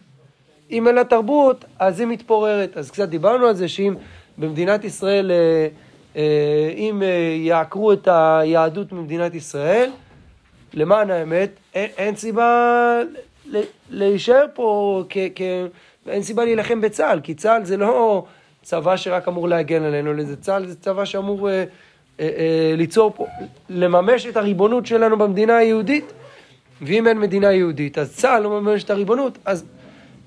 אם 0.70 0.88
אין 0.88 0.94
לה 0.94 1.04
תרבות, 1.04 1.64
אז 1.78 2.00
היא 2.00 2.08
מתפוררת. 2.08 2.76
אז 2.76 2.90
קצת 2.90 3.08
דיברנו 3.08 3.46
על 3.46 3.54
זה 3.54 3.68
שאם 3.68 3.94
במדינת 4.38 4.84
ישראל, 4.84 5.30
אה, 5.30 5.68
אם 6.76 7.02
אה, 7.02 7.36
יעקרו 7.38 7.92
את 7.92 8.08
היהדות 8.10 8.92
ממדינת 8.92 9.34
ישראל, 9.34 9.90
למען 10.74 11.10
האמת, 11.10 11.50
אין, 11.74 11.90
אין 11.96 12.16
סיבה 12.16 13.00
להישאר 13.90 14.46
פה, 14.54 15.02
כ, 15.08 15.18
כ, 15.34 15.42
אין 16.08 16.22
סיבה 16.22 16.44
להילחם 16.44 16.80
בצה"ל, 16.80 17.20
כי 17.22 17.34
צה"ל 17.34 17.64
זה 17.64 17.76
לא 17.76 18.24
צבא 18.62 18.96
שרק 18.96 19.28
אמור 19.28 19.48
להגן 19.48 19.82
עלינו, 19.82 20.24
זה 20.24 20.36
צה"ל 20.36 20.66
זה 20.66 20.76
צבא 20.76 21.04
שאמור 21.04 21.50
אה, 21.50 21.54
אה, 21.54 21.64
אה, 22.20 22.74
ליצור 22.76 23.12
פה, 23.16 23.26
לממש 23.70 24.26
את 24.26 24.36
הריבונות 24.36 24.86
שלנו 24.86 25.18
במדינה 25.18 25.56
היהודית, 25.56 26.12
ואם 26.82 27.08
אין 27.08 27.18
מדינה 27.18 27.52
יהודית, 27.52 27.98
אז 27.98 28.16
צה"ל 28.16 28.42
לא 28.42 28.50
מממש 28.60 28.84
את 28.84 28.90
הריבונות, 28.90 29.38
אז 29.44 29.64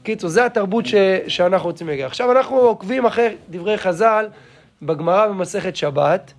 קיצור, 0.04 0.30
זה 0.30 0.46
התרבות 0.46 0.86
ש, 0.86 0.96
שאנחנו 1.28 1.70
רוצים 1.70 1.88
להגיע. 1.88 2.06
עכשיו 2.06 2.32
אנחנו 2.32 2.58
עוקבים 2.58 3.06
אחרי 3.06 3.36
דברי 3.50 3.78
חז"ל 3.78 4.28
בגמרא 4.82 5.28
במסכת 5.28 5.76
שבת, 5.76 6.34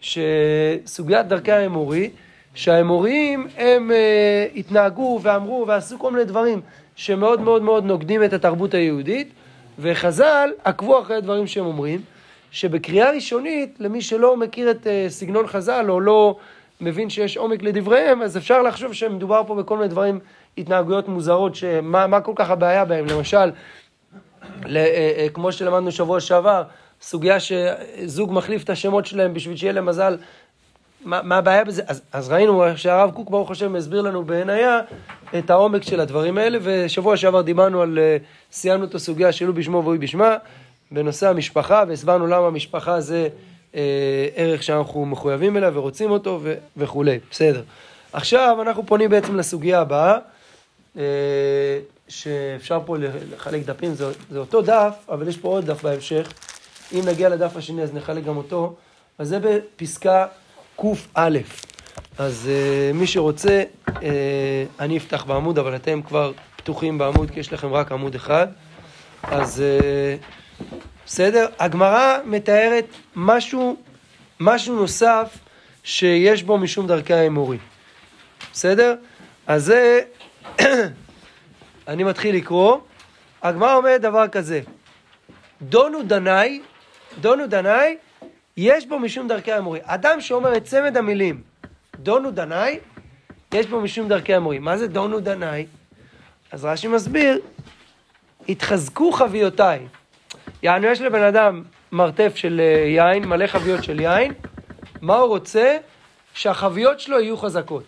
שסוגיית 0.00 1.26
דרכי 1.26 1.52
האמורי, 1.52 2.10
שהאמוריים 2.54 3.46
הם 3.56 3.90
אה, 3.90 4.46
התנהגו 4.56 5.20
ואמרו 5.22 5.64
ועשו 5.68 5.98
כל 5.98 6.12
מיני 6.12 6.24
דברים 6.24 6.60
שמאוד 6.96 7.40
מאוד 7.40 7.62
מאוד 7.62 7.84
נוגדים 7.84 8.24
את 8.24 8.32
התרבות 8.32 8.74
היהודית, 8.74 9.32
וחז"ל 9.78 10.50
עקבו 10.64 11.00
אחרי 11.00 11.16
הדברים 11.16 11.46
שהם 11.46 11.66
אומרים, 11.66 12.00
שבקריאה 12.50 13.10
ראשונית, 13.10 13.76
למי 13.80 14.02
שלא 14.02 14.36
מכיר 14.36 14.70
את 14.70 14.86
אה, 14.86 15.06
סגנון 15.08 15.46
חז"ל 15.46 15.86
או 15.88 16.00
לא 16.00 16.36
מבין 16.80 17.10
שיש 17.10 17.36
עומק 17.36 17.62
לדבריהם, 17.62 18.22
אז 18.22 18.36
אפשר 18.36 18.62
לחשוב 18.62 18.92
שמדובר 18.92 19.42
פה 19.46 19.54
בכל 19.54 19.76
מיני 19.76 19.88
דברים, 19.88 20.18
התנהגויות 20.58 21.08
מוזרות, 21.08 21.54
שמה 21.54 22.06
מה 22.06 22.20
כל 22.20 22.32
כך 22.36 22.50
הבעיה 22.50 22.84
בהם, 22.84 23.06
למשל, 23.06 23.50
ל, 24.64 24.76
אה, 24.76 25.12
אה, 25.16 25.26
כמו 25.34 25.52
שלמדנו 25.52 25.92
שבוע 25.92 26.20
שעבר, 26.20 26.62
סוגיה 27.02 27.36
שזוג 27.40 28.32
מחליף 28.32 28.64
את 28.64 28.70
השמות 28.70 29.06
שלהם 29.06 29.34
בשביל 29.34 29.56
שיהיה 29.56 29.72
להם 29.72 29.86
מזל 29.86 30.16
מה, 31.04 31.22
מה 31.22 31.36
הבעיה 31.36 31.64
בזה? 31.64 31.82
אז, 31.86 32.02
אז 32.12 32.28
ראינו 32.28 32.64
שהרב 32.76 33.10
קוק, 33.10 33.30
ברוך 33.30 33.50
השם, 33.50 33.76
הסביר 33.76 34.00
לנו 34.00 34.24
בעינייה 34.24 34.80
את 35.38 35.50
העומק 35.50 35.82
של 35.82 36.00
הדברים 36.00 36.38
האלה, 36.38 36.58
ושבוע 36.62 37.16
שעבר 37.16 37.40
דיברנו 37.40 37.82
על, 37.82 37.98
אה, 37.98 38.16
סיימנו 38.52 38.84
את 38.84 38.94
הסוגיה 38.94 39.32
של 39.32 39.46
הוא 39.46 39.54
בשמו 39.54 39.82
והוא 39.84 39.96
בשמה, 39.96 40.36
בנושא 40.90 41.28
המשפחה, 41.28 41.84
והסברנו 41.88 42.26
למה 42.26 42.46
המשפחה 42.46 43.00
זה 43.00 43.28
אה, 43.74 44.28
ערך 44.36 44.62
שאנחנו 44.62 45.06
מחויבים 45.06 45.56
אליו 45.56 45.72
ורוצים 45.74 46.10
אותו 46.10 46.40
ו, 46.42 46.54
וכולי, 46.76 47.18
בסדר. 47.30 47.62
עכשיו 48.12 48.58
אנחנו 48.62 48.86
פונים 48.86 49.10
בעצם 49.10 49.36
לסוגיה 49.36 49.80
הבאה, 49.80 50.18
אה, 50.98 51.02
שאפשר 52.08 52.80
פה 52.86 52.96
לחלק 53.32 53.64
דפים, 53.64 53.94
זה, 53.94 54.06
זה 54.30 54.38
אותו 54.38 54.62
דף, 54.62 54.94
אבל 55.08 55.28
יש 55.28 55.36
פה 55.36 55.48
עוד 55.48 55.64
דף 55.64 55.82
בהמשך. 55.82 56.32
אם 56.92 57.02
נגיע 57.06 57.28
לדף 57.28 57.56
השני 57.56 57.82
אז 57.82 57.94
נחלק 57.94 58.24
גם 58.24 58.36
אותו, 58.36 58.74
אז 59.18 59.28
זה 59.28 59.38
בפסקה 59.38 60.26
קא. 60.76 60.92
אז 62.18 62.50
uh, 62.50 62.96
מי 62.96 63.06
שרוצה, 63.06 63.62
uh, 63.88 63.92
אני 64.80 64.96
אפתח 64.96 65.24
בעמוד, 65.24 65.58
אבל 65.58 65.76
אתם 65.76 66.02
כבר 66.02 66.32
פתוחים 66.56 66.98
בעמוד, 66.98 67.30
כי 67.30 67.40
יש 67.40 67.52
לכם 67.52 67.72
רק 67.72 67.92
עמוד 67.92 68.14
אחד. 68.14 68.46
אז 69.22 69.62
uh, 69.62 70.62
בסדר? 71.06 71.46
הגמרא 71.58 72.18
מתארת 72.24 72.86
משהו, 73.16 73.76
משהו 74.40 74.76
נוסף 74.76 75.38
שיש 75.84 76.42
בו 76.42 76.58
משום 76.58 76.86
דרכי 76.86 77.14
האמורי. 77.14 77.58
בסדר? 78.52 78.94
אז 79.46 79.64
זה, 79.64 80.00
אני 81.88 82.04
מתחיל 82.04 82.36
לקרוא. 82.36 82.76
הגמרא 83.42 83.74
אומרת 83.74 84.00
דבר 84.00 84.28
כזה, 84.28 84.60
דונו 85.62 86.02
דנאי, 86.02 86.60
דונו 87.20 87.46
דנאי, 87.46 87.96
יש 88.56 88.86
בו 88.86 88.98
משום 88.98 89.28
דרכי 89.28 89.52
האמורי. 89.52 89.80
אדם 89.82 90.20
שאומר 90.20 90.56
את 90.56 90.64
צמד 90.64 90.96
המילים 90.96 91.40
דונו 91.98 92.30
דנאי, 92.30 92.78
יש 93.54 93.66
בו 93.66 93.80
משום 93.80 94.08
דרכי 94.08 94.34
האמורי. 94.34 94.58
מה 94.58 94.76
זה 94.76 94.86
דונו 94.86 95.20
דנאי? 95.20 95.66
אז 96.52 96.64
רש"י 96.64 96.88
מסביר, 96.88 97.40
התחזקו 98.48 99.12
חביותיי. 99.12 99.86
יענו, 100.62 100.86
יש 100.86 101.00
לבן 101.00 101.22
אדם 101.22 101.62
מרתף 101.92 102.32
של 102.36 102.60
אה, 102.60 102.88
יין, 102.88 103.24
מלא 103.24 103.46
חביות 103.46 103.84
של 103.84 104.00
יין, 104.00 104.32
מה 105.00 105.16
הוא 105.16 105.28
רוצה? 105.28 105.76
שהחביות 106.34 107.00
שלו 107.00 107.20
יהיו 107.20 107.36
חזקות. 107.36 107.84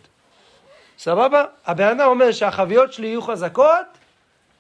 סבבה? 0.99 1.45
הבן 1.67 1.89
אדם 1.89 2.09
אומר 2.09 2.33
שהחביות 2.33 2.93
שלי 2.93 3.07
יהיו 3.07 3.23
חזקות, 3.23 3.87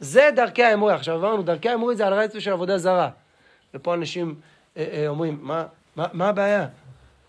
זה 0.00 0.30
דרכי 0.36 0.64
האמורי. 0.64 0.94
עכשיו 0.94 1.16
אמרנו, 1.16 1.42
דרכי 1.42 1.68
האמורי 1.68 1.96
זה 1.96 2.06
על 2.06 2.14
רצף 2.14 2.38
של 2.38 2.52
עבודה 2.52 2.78
זרה. 2.78 3.08
ופה 3.74 3.94
אנשים 3.94 4.34
אומרים, 5.08 5.38
מה, 5.42 5.64
מה, 5.96 6.06
מה 6.12 6.28
הבעיה? 6.28 6.66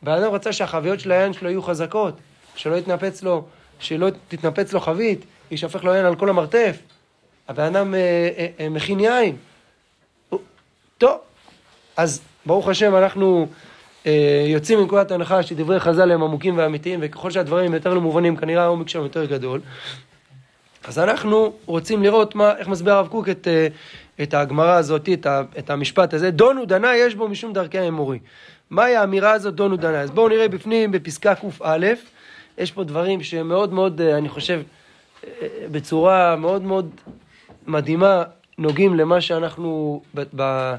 בן 0.01 0.11
אדם 0.11 0.31
רצה 0.31 0.53
שהחביות 0.53 0.99
של 0.99 1.11
היין 1.11 1.33
שלו 1.33 1.49
יהיו 1.49 1.61
חזקות, 1.61 2.13
שלא 2.55 2.75
יתנפץ 2.75 3.23
לו, 3.23 3.45
שלא 3.79 4.09
תתנפץ 4.27 4.73
לו 4.73 4.79
חבית, 4.79 5.25
יישפך 5.51 5.83
לו 5.83 5.93
יין 5.93 6.05
על 6.05 6.15
כל 6.15 6.29
המרתף. 6.29 6.77
הבן 7.47 7.63
אדם 7.63 7.95
אה, 7.95 7.99
אה, 8.37 8.47
אה, 8.59 8.69
מכין 8.69 8.99
יין. 8.99 9.35
טוב, 10.97 11.17
אז 11.97 12.21
ברוך 12.45 12.67
השם 12.69 12.95
אנחנו 12.95 13.47
אה, 14.05 14.45
יוצאים 14.47 14.79
מנקודת 14.79 15.11
הנחה 15.11 15.43
שדברי 15.43 15.79
חז"ל 15.79 16.11
הם 16.11 16.23
עמוקים 16.23 16.57
ואמיתיים, 16.57 16.99
וככל 17.03 17.31
שהדברים 17.31 17.73
יותר 17.73 17.93
לא 17.93 18.01
מובנים, 18.01 18.37
כנראה 18.37 18.63
העומק 18.63 18.89
שלהם 18.89 19.03
יותר 19.03 19.25
גדול. 19.25 19.61
אז 20.83 20.99
אנחנו 20.99 21.53
רוצים 21.65 22.03
לראות 22.03 22.35
מה, 22.35 22.57
איך 22.57 22.67
מסביר 22.67 22.93
הרב 22.93 23.07
קוק 23.07 23.29
את, 23.29 23.47
אה, 23.47 23.67
את 24.23 24.33
הגמרא 24.33 24.75
הזאת, 24.75 25.09
את, 25.13 25.25
ה, 25.25 25.41
את 25.59 25.69
המשפט 25.69 26.13
הזה. 26.13 26.31
דונו 26.31 26.65
דנה 26.65 26.95
יש 26.95 27.15
בו 27.15 27.27
משום 27.27 27.53
דרכי 27.53 27.79
האמורי. 27.79 28.19
מהי 28.69 28.95
האמירה 28.95 29.31
הזאת 29.31 29.53
דונו 29.53 29.77
דנה? 29.77 30.01
אז 30.01 30.11
בואו 30.11 30.29
נראה 30.29 30.47
בפנים 30.47 30.91
בפסקה 30.91 31.35
קא, 31.35 31.93
יש 32.57 32.71
פה 32.71 32.83
דברים 32.83 33.23
שמאוד 33.23 33.73
מאוד, 33.73 34.01
אה, 34.01 34.17
אני 34.17 34.29
חושב, 34.29 34.61
אה, 35.23 35.47
בצורה 35.71 36.35
מאוד 36.35 36.61
מאוד 36.61 36.89
מדהימה, 37.67 38.23
נוגעים 38.57 38.95
למה 38.95 39.21
שאנחנו, 39.21 40.01
ב, 40.15 40.23
ב, 40.35 40.75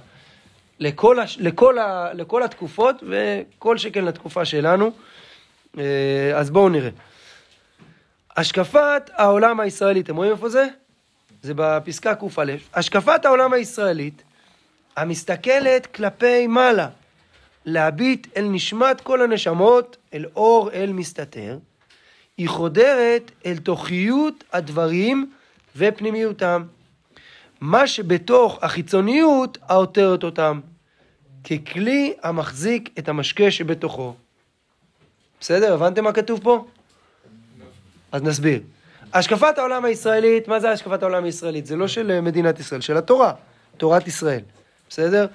לכל, 0.80 1.20
הש, 1.20 1.38
לכל, 1.40 1.78
ה, 1.78 2.08
לכל 2.14 2.42
התקופות, 2.42 3.02
וכל 3.08 3.78
שכן 3.78 4.04
לתקופה 4.04 4.44
שלנו. 4.44 4.90
אז 6.34 6.50
בואו 6.50 6.68
נראה. 6.68 6.90
השקפת 8.36 9.10
העולם 9.14 9.60
הישראלית, 9.60 10.04
אתם 10.04 10.16
רואים 10.16 10.32
איפה 10.32 10.48
זה? 10.48 10.66
זה 11.46 11.52
בפסקה 11.56 12.14
קא. 12.14 12.26
השקפת 12.74 13.24
העולם 13.24 13.52
הישראלית 13.52 14.22
המסתכלת 14.96 15.86
כלפי 15.86 16.46
מעלה, 16.46 16.88
להביט 17.64 18.26
אל 18.36 18.44
נשמת 18.44 19.00
כל 19.00 19.22
הנשמות, 19.22 19.96
אל 20.14 20.24
אור, 20.36 20.70
אל 20.72 20.92
מסתתר, 20.92 21.58
היא 22.36 22.48
חודרת 22.48 23.30
אל 23.46 23.56
תוכיות 23.56 24.44
הדברים 24.52 25.32
ופנימיותם. 25.76 26.62
מה 27.60 27.86
שבתוך 27.86 28.58
החיצוניות 28.62 29.58
העותרת 29.62 30.24
אותם, 30.24 30.60
ככלי 31.44 32.14
המחזיק 32.22 32.90
את 32.98 33.08
המשקה 33.08 33.50
שבתוכו. 33.50 34.14
בסדר? 35.40 35.74
הבנתם 35.74 36.04
מה 36.04 36.12
כתוב 36.12 36.40
פה? 36.42 36.66
אז 38.12 38.22
נסביר. 38.22 38.60
השקפת 39.12 39.58
העולם 39.58 39.84
הישראלית, 39.84 40.48
מה 40.48 40.60
זה 40.60 40.70
השקפת 40.70 41.02
העולם 41.02 41.24
הישראלית? 41.24 41.66
זה 41.66 41.76
לא 41.76 41.88
של 41.88 42.10
אה, 42.10 42.20
מדינת 42.20 42.60
ישראל, 42.60 42.80
של 42.80 42.96
התורה, 42.96 43.32
תורת 43.76 44.08
ישראל, 44.08 44.40
בסדר? 44.88 45.26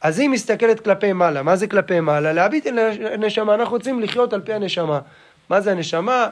אז 0.00 0.18
היא 0.18 0.28
מסתכלת 0.28 0.80
כלפי 0.80 1.12
מעלה, 1.12 1.42
מה 1.42 1.56
זה 1.56 1.66
כלפי 1.66 2.00
מעלה? 2.00 2.32
להביט 2.32 2.66
אל 2.66 2.78
הנשמה, 3.12 3.54
אנחנו 3.54 3.76
רוצים 3.76 4.00
לחיות 4.00 4.32
על 4.32 4.40
פי 4.40 4.52
הנשמה. 4.52 5.00
מה 5.48 5.60
זה 5.60 5.72
הנשמה? 5.72 6.28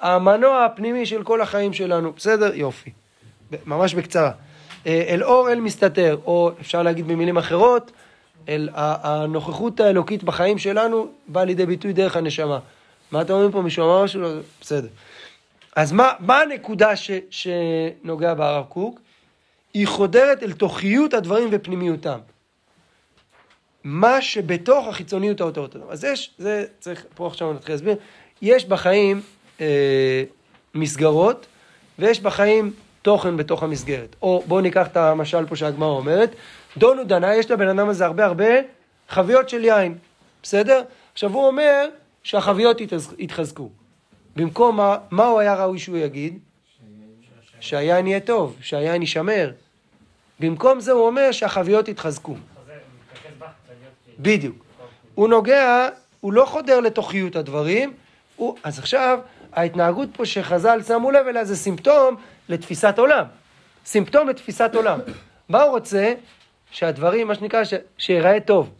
המנוע 0.00 0.64
הפנימי 0.64 1.06
של 1.06 1.22
כל 1.22 1.40
החיים 1.40 1.72
שלנו, 1.72 2.12
בסדר? 2.16 2.54
יופי. 2.54 2.90
ממש 3.66 3.94
בקצרה. 3.94 4.30
אה, 4.86 5.04
אל 5.08 5.24
אור 5.24 5.52
אל 5.52 5.60
מסתתר, 5.60 6.16
או 6.26 6.50
אפשר 6.60 6.82
להגיד 6.82 7.08
במילים 7.08 7.38
אחרות, 7.38 7.90
אל 8.48 8.68
הנוכחות 8.74 9.80
האלוקית 9.80 10.24
בחיים 10.24 10.58
שלנו 10.58 11.08
באה 11.28 11.44
לידי 11.44 11.66
ביטוי 11.66 11.92
דרך 11.92 12.16
הנשמה. 12.16 12.58
מה 13.12 13.20
אתם 13.20 13.32
אומרים 13.32 13.52
פה? 13.52 13.62
מישהו 13.62 13.84
אמר 13.84 14.04
משהו? 14.04 14.22
בסדר. 14.60 14.88
אז 15.76 15.92
מה, 15.92 16.12
מה 16.20 16.40
הנקודה 16.40 16.96
ש, 16.96 17.10
שנוגע 17.30 18.34
בהרב 18.34 18.64
קוק? 18.68 19.00
היא 19.74 19.86
חודרת 19.86 20.42
אל 20.42 20.52
תוכיות 20.52 21.14
הדברים 21.14 21.48
ופנימיותם. 21.52 22.18
מה 23.84 24.22
שבתוך 24.22 24.86
החיצוניות 24.86 25.40
האותות. 25.40 25.76
אז 25.88 26.04
יש, 26.04 26.30
זה 26.38 26.64
צריך, 26.80 27.04
פה 27.14 27.26
עכשיו 27.26 27.52
נתחיל 27.52 27.74
להסביר, 27.74 27.96
יש 28.42 28.64
בחיים 28.64 29.20
אה, 29.60 30.24
מסגרות 30.74 31.46
ויש 31.98 32.20
בחיים 32.20 32.72
תוכן 33.02 33.36
בתוך 33.36 33.62
המסגרת. 33.62 34.16
או 34.22 34.42
בואו 34.46 34.60
ניקח 34.60 34.86
את 34.86 34.96
המשל 34.96 35.46
פה 35.46 35.56
שהגמרא 35.56 35.88
אומרת, 35.88 36.34
דונו 36.76 37.04
דנה, 37.04 37.34
יש 37.34 37.50
לבן 37.50 37.68
אדם 37.68 37.88
הזה 37.88 38.06
הרבה 38.06 38.24
הרבה 38.24 38.48
חביות 39.08 39.48
של 39.48 39.64
יין, 39.64 39.98
בסדר? 40.42 40.82
עכשיו 41.12 41.32
הוא 41.32 41.46
אומר 41.46 41.88
שהחביות 42.22 42.80
יתחזקו. 43.18 43.70
במקום 44.36 44.76
מה, 44.76 44.98
מה 45.10 45.26
הוא 45.26 45.40
היה 45.40 45.54
ראוי 45.54 45.78
שהוא 45.78 45.96
יגיד? 45.96 46.38
שהיין 47.60 48.06
יהיה 48.06 48.20
טוב, 48.20 48.56
שהיין 48.60 49.02
יישמר. 49.02 49.52
במקום 50.40 50.80
זה 50.80 50.92
הוא 50.92 51.06
אומר 51.06 51.32
שהחביות 51.32 51.88
יתחזקו. 51.88 52.34
בדיוק. 54.18 54.64
הוא 55.14 55.28
נוגע, 55.28 55.88
הוא 56.20 56.32
לא 56.32 56.44
חודר 56.44 56.80
לתוכיות 56.80 57.36
הדברים, 57.36 57.92
הוא, 58.36 58.56
אז 58.62 58.78
עכשיו 58.78 59.18
ההתנהגות 59.52 60.08
פה 60.12 60.26
שחז"ל 60.26 60.82
שמו 60.82 61.10
לב 61.10 61.26
אליה 61.26 61.44
זה 61.44 61.56
סימפטום 61.56 62.16
לתפיסת 62.48 62.94
עולם. 62.98 63.24
סימפטום 63.86 64.28
לתפיסת 64.28 64.70
עולם. 64.74 65.00
מה 65.48 65.62
הוא 65.62 65.70
רוצה? 65.70 66.14
שהדברים, 66.70 67.28
מה 67.28 67.34
שנקרא, 67.34 67.64
ש... 67.64 67.74
שיראה 67.98 68.40
טוב. 68.40 68.70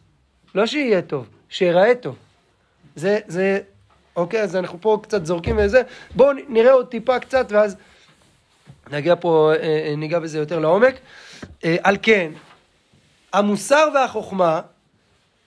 לא 0.54 0.66
שיהיה 0.66 1.02
טוב, 1.02 1.26
שיראה 1.48 1.94
טוב. 1.94 2.16
זה, 2.96 3.18
זה 3.26 3.60
אוקיי, 4.16 4.42
אז 4.42 4.56
אנחנו 4.56 4.78
פה 4.80 4.98
קצת 5.02 5.26
זורקים 5.26 5.56
וזה. 5.58 5.82
בואו 6.14 6.32
נראה 6.48 6.72
עוד 6.72 6.86
טיפה 6.86 7.18
קצת 7.18 7.46
ואז 7.50 7.76
נגיע 8.90 9.14
פה, 9.20 9.52
אה, 9.52 9.88
אה, 9.88 9.94
ניגע 9.96 10.18
בזה 10.18 10.38
יותר 10.38 10.58
לעומק. 10.58 10.94
אה, 11.64 11.76
על 11.82 11.96
כן, 12.02 12.32
המוסר 13.32 13.88
והחוכמה, 13.94 14.60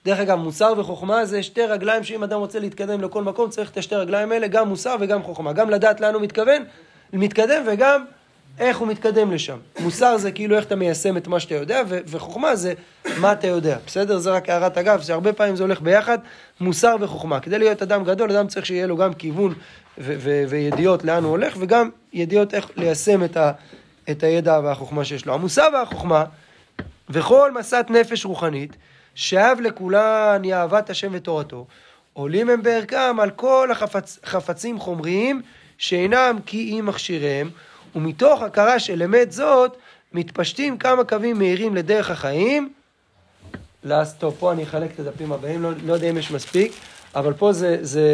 דרך 0.04 0.18
אגב, 0.18 0.38
מוסר 0.38 0.74
וחוכמה 0.76 1.24
זה 1.24 1.42
שתי 1.42 1.62
רגליים 1.62 2.04
שאם 2.04 2.22
אדם 2.22 2.38
רוצה 2.38 2.58
להתקדם 2.58 3.00
לכל 3.00 3.22
מקום 3.22 3.50
צריך 3.50 3.70
את 3.70 3.76
השתי 3.76 3.94
רגליים 3.94 4.32
האלה, 4.32 4.46
גם 4.46 4.68
מוסר 4.68 4.96
וגם 5.00 5.22
חוכמה. 5.22 5.52
גם 5.52 5.70
לדעת 5.70 6.00
לאן 6.00 6.14
הוא 6.14 6.22
מתכוון, 6.22 6.64
מתקדם 7.12 7.62
וגם 7.66 8.04
איך 8.58 8.78
הוא 8.78 8.88
מתקדם 8.88 9.32
לשם. 9.32 9.56
מוסר 9.80 10.18
זה 10.18 10.32
כאילו 10.32 10.56
איך 10.56 10.64
אתה 10.64 10.76
מיישם 10.76 11.16
את 11.16 11.26
מה 11.28 11.40
שאתה 11.40 11.54
יודע, 11.54 11.82
ו- 11.88 11.98
וחוכמה 12.06 12.56
זה 12.56 12.74
מה 13.20 13.32
אתה 13.32 13.46
יודע. 13.46 13.78
בסדר? 13.86 14.18
זה 14.18 14.30
רק 14.30 14.48
הערת 14.48 14.78
אגב, 14.78 15.00
שהרבה 15.02 15.32
פעמים 15.32 15.56
זה 15.56 15.62
הולך 15.62 15.80
ביחד, 15.80 16.18
מוסר 16.60 16.96
וחוכמה. 17.00 17.40
כדי 17.40 17.58
להיות 17.58 17.82
אדם 17.82 18.04
גדול, 18.04 18.30
אדם 18.30 18.46
צריך 18.46 18.66
שיהיה 18.66 18.86
לו 18.86 18.96
גם 18.96 19.14
כיוון 19.14 19.54
ו- 19.98 20.14
ו- 20.18 20.44
וידיעות 20.48 21.04
לאן 21.04 21.22
הוא 21.24 21.30
הולך, 21.30 21.54
וגם 21.60 21.90
ידיעות 22.12 22.54
איך 22.54 22.70
ליישם 22.76 23.24
את, 23.24 23.36
ה- 23.36 23.52
את 24.10 24.22
הידע 24.22 24.60
והחוכמה 24.64 25.04
שיש 25.04 25.26
לו. 25.26 25.34
המוסר 25.34 25.68
והחוכמה, 25.72 26.24
וכל 27.10 27.52
משאת 27.52 27.90
נפש 27.90 28.24
רוחנית, 28.24 28.76
שאב 29.14 29.58
לכולן 29.60 30.40
היא 30.42 30.54
אהבת 30.54 30.90
השם 30.90 31.08
ותורתו, 31.12 31.66
עולים 32.12 32.50
הם 32.50 32.62
בערכם 32.62 33.16
על 33.20 33.30
כל 33.30 33.68
החפצים 34.22 34.78
חומריים 34.78 35.42
שאינם 35.78 36.36
כי 36.46 36.78
אם 36.80 36.86
מכשיריהם, 36.86 37.50
ומתוך 37.94 38.42
הכרה 38.42 38.78
של 38.78 39.02
אמת 39.02 39.32
זאת, 39.32 39.76
מתפשטים 40.12 40.78
כמה 40.78 41.04
קווים 41.04 41.38
מהירים 41.38 41.74
לדרך 41.74 42.10
החיים. 42.10 42.72
טוב, 44.18 44.36
פה 44.38 44.52
אני 44.52 44.62
אחלק 44.62 44.90
את 44.94 45.00
הדפים 45.00 45.32
הבאים, 45.32 45.62
לא, 45.62 45.70
לא 45.84 45.92
יודע 45.92 46.10
אם 46.10 46.16
יש 46.16 46.30
מספיק, 46.30 46.72
אבל 47.14 47.32
פה 47.32 47.52
זה, 47.52 47.78
זה 47.80 48.06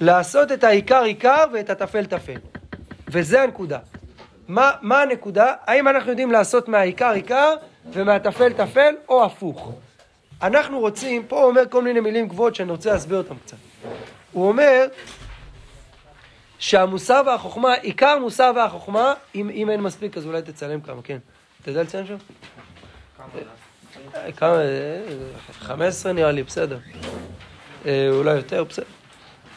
לעשות 0.00 0.52
את 0.52 0.64
העיקר 0.64 1.02
עיקר 1.02 1.44
ואת 1.52 1.70
הטפל 1.70 2.04
טפל. 2.04 2.38
וזה 3.08 3.42
הנקודה. 3.42 3.78
מה, 4.48 4.70
מה 4.82 5.02
הנקודה? 5.02 5.54
האם 5.66 5.88
אנחנו 5.88 6.10
יודעים 6.10 6.32
לעשות 6.32 6.68
מהעיקר 6.68 7.10
עיקר 7.10 7.54
ומהטפל 7.92 8.52
טפל, 8.52 8.94
או 9.08 9.24
הפוך? 9.24 9.72
אנחנו 10.42 10.80
רוצים, 10.80 11.22
פה 11.28 11.36
הוא 11.36 11.50
אומר 11.50 11.62
כל 11.70 11.82
מיני 11.82 12.00
מילים 12.00 12.28
גבוהות 12.28 12.54
שאני 12.54 12.70
רוצה 12.70 12.92
להסביר 12.92 13.18
אותן 13.18 13.34
קצת. 13.44 13.56
הוא 14.32 14.48
אומר, 14.48 14.86
שהמוסר 16.60 17.22
והחוכמה, 17.26 17.74
עיקר 17.74 18.18
מוסר 18.18 18.52
והחוכמה, 18.56 19.14
אם, 19.34 19.50
אם 19.50 19.70
אין 19.70 19.80
מספיק 19.80 20.16
אז 20.16 20.26
אולי 20.26 20.42
תצלם 20.42 20.80
כמה, 20.80 21.02
כן. 21.02 21.18
אתה 21.62 21.70
יודע 21.70 21.82
לציין 21.82 22.06
שם? 22.06 22.16
אה, 24.14 24.32
כמה? 24.32 24.58
אה, 24.58 25.00
15 25.52 26.12
נראה 26.12 26.32
לי, 26.32 26.42
בסדר. 26.42 26.78
אה, 27.86 28.08
אולי 28.10 28.34
יותר, 28.34 28.64
בסדר. 28.64 28.86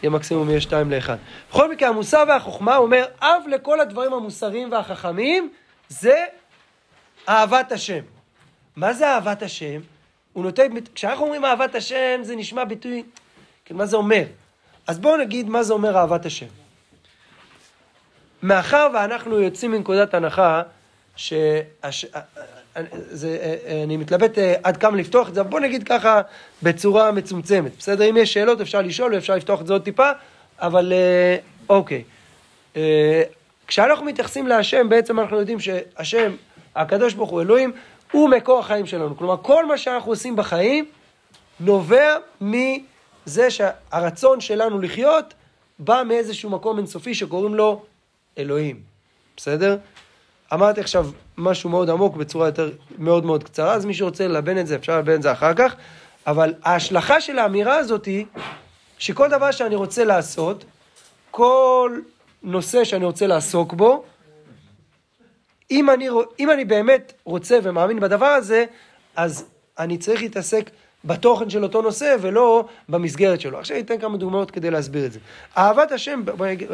יהיה 0.03 0.09
מקסימום 0.09 0.49
יהיה 0.49 0.61
שתיים 0.61 0.91
לאחד. 0.91 1.17
בכל 1.49 1.71
מקרה, 1.71 1.89
המוסר 1.89 2.23
והחוכמה, 2.27 2.77
אומר, 2.77 3.05
אב 3.21 3.43
לכל 3.47 3.79
הדברים 3.79 4.13
המוסריים 4.13 4.71
והחכמים, 4.71 5.51
זה 5.89 6.25
אהבת 7.29 7.71
השם. 7.71 8.03
מה 8.75 8.93
זה 8.93 9.07
אהבת 9.07 9.41
השם? 9.41 9.81
הוא 10.33 10.43
נותן, 10.43 10.67
כשאנחנו 10.95 11.23
אומרים 11.23 11.45
אהבת 11.45 11.75
השם, 11.75 12.19
זה 12.21 12.35
נשמע 12.35 12.63
ביטוי, 12.63 13.03
כן, 13.65 13.75
מה 13.75 13.85
זה 13.85 13.95
אומר? 13.95 14.23
אז 14.87 14.99
בואו 14.99 15.17
נגיד 15.17 15.49
מה 15.49 15.63
זה 15.63 15.73
אומר 15.73 15.97
אהבת 15.97 16.25
השם. 16.25 16.62
מאחר 18.43 18.87
ואנחנו 18.93 19.39
יוצאים 19.39 19.71
מנקודת 19.71 20.13
הנחה, 20.13 20.61
שהש... 21.15 22.05
זה, 22.91 23.57
אני 23.83 23.97
מתלבט 23.97 24.37
אה, 24.37 24.55
עד 24.63 24.77
כמה 24.77 24.97
לפתוח 24.97 25.29
את 25.29 25.33
זה, 25.33 25.41
אבל 25.41 25.49
בוא 25.49 25.59
נגיד 25.59 25.83
ככה 25.83 26.21
בצורה 26.63 27.11
מצומצמת, 27.11 27.71
בסדר? 27.77 28.09
אם 28.09 28.17
יש 28.17 28.33
שאלות 28.33 28.61
אפשר 28.61 28.81
לשאול 28.81 29.13
ואפשר 29.13 29.35
לפתוח 29.35 29.61
את 29.61 29.67
זה 29.67 29.73
עוד 29.73 29.83
טיפה, 29.83 30.11
אבל 30.59 30.93
אה, 30.93 31.37
אוקיי. 31.69 32.03
אה, 32.75 33.23
כשאנחנו 33.67 34.05
מתייחסים 34.05 34.47
להשם, 34.47 34.89
בעצם 34.89 35.19
אנחנו 35.19 35.39
יודעים 35.39 35.59
שהשם, 35.59 36.31
הקדוש 36.75 37.13
ברוך 37.13 37.29
הוא 37.29 37.41
אלוהים, 37.41 37.71
הוא 38.11 38.29
מקור 38.29 38.59
החיים 38.59 38.85
שלנו. 38.85 39.17
כלומר, 39.17 39.37
כל 39.41 39.65
מה 39.65 39.77
שאנחנו 39.77 40.11
עושים 40.11 40.35
בחיים 40.35 40.85
נובע 41.59 42.15
מזה 42.41 43.51
שהרצון 43.51 44.41
שלנו 44.41 44.79
לחיות 44.79 45.33
בא 45.79 46.03
מאיזשהו 46.07 46.49
מקום 46.49 46.77
אינסופי 46.77 47.13
שקוראים 47.15 47.55
לו 47.55 47.83
אלוהים. 48.37 48.79
בסדר? 49.37 49.77
אמרתי 50.53 50.81
עכשיו 50.81 51.09
משהו 51.37 51.69
מאוד 51.69 51.89
עמוק 51.89 52.15
בצורה 52.15 52.47
יותר 52.47 52.71
מאוד 52.97 53.25
מאוד 53.25 53.43
קצרה, 53.43 53.73
אז 53.73 53.85
מי 53.85 53.93
שרוצה 53.93 54.27
ללבן 54.27 54.57
את 54.57 54.67
זה, 54.67 54.75
אפשר 54.75 54.95
ללבן 54.95 55.13
את 55.13 55.21
זה 55.21 55.31
אחר 55.31 55.53
כך, 55.53 55.75
אבל 56.27 56.53
ההשלכה 56.63 57.21
של 57.21 57.39
האמירה 57.39 57.75
הזאת 57.75 58.05
היא 58.05 58.25
שכל 58.97 59.29
דבר 59.29 59.51
שאני 59.51 59.75
רוצה 59.75 60.03
לעשות, 60.03 60.65
כל 61.31 61.99
נושא 62.43 62.83
שאני 62.83 63.05
רוצה 63.05 63.27
לעסוק 63.27 63.73
בו, 63.73 64.03
אם 65.71 65.89
אני, 65.89 66.07
אם 66.39 66.51
אני 66.51 66.65
באמת 66.65 67.13
רוצה 67.23 67.59
ומאמין 67.63 67.99
בדבר 67.99 68.25
הזה, 68.25 68.65
אז 69.15 69.45
אני 69.79 69.97
צריך 69.97 70.21
להתעסק 70.21 70.69
בתוכן 71.05 71.49
של 71.49 71.63
אותו 71.63 71.81
נושא 71.81 72.15
ולא 72.21 72.65
במסגרת 72.89 73.41
שלו. 73.41 73.59
עכשיו 73.59 73.75
אני 73.77 73.85
אתן 73.85 73.97
כמה 73.97 74.17
דוגמאות 74.17 74.51
כדי 74.51 74.71
להסביר 74.71 75.05
את 75.05 75.11
זה. 75.11 75.19
אהבת 75.57 75.91
השם 75.91 76.21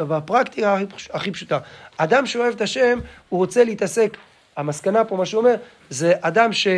בפרקטיקה 0.08 0.78
הכי 1.12 1.30
פשוטה. 1.30 1.58
אדם 1.96 2.26
שאוהב 2.26 2.54
את 2.54 2.60
השם, 2.60 2.98
הוא 3.28 3.38
רוצה 3.38 3.64
להתעסק, 3.64 4.16
המסקנה 4.56 5.04
פה, 5.04 5.16
מה 5.16 5.26
שהוא 5.26 5.40
אומר, 5.40 5.54
זה 5.90 6.12
אדם 6.20 6.52
ש... 6.52 6.68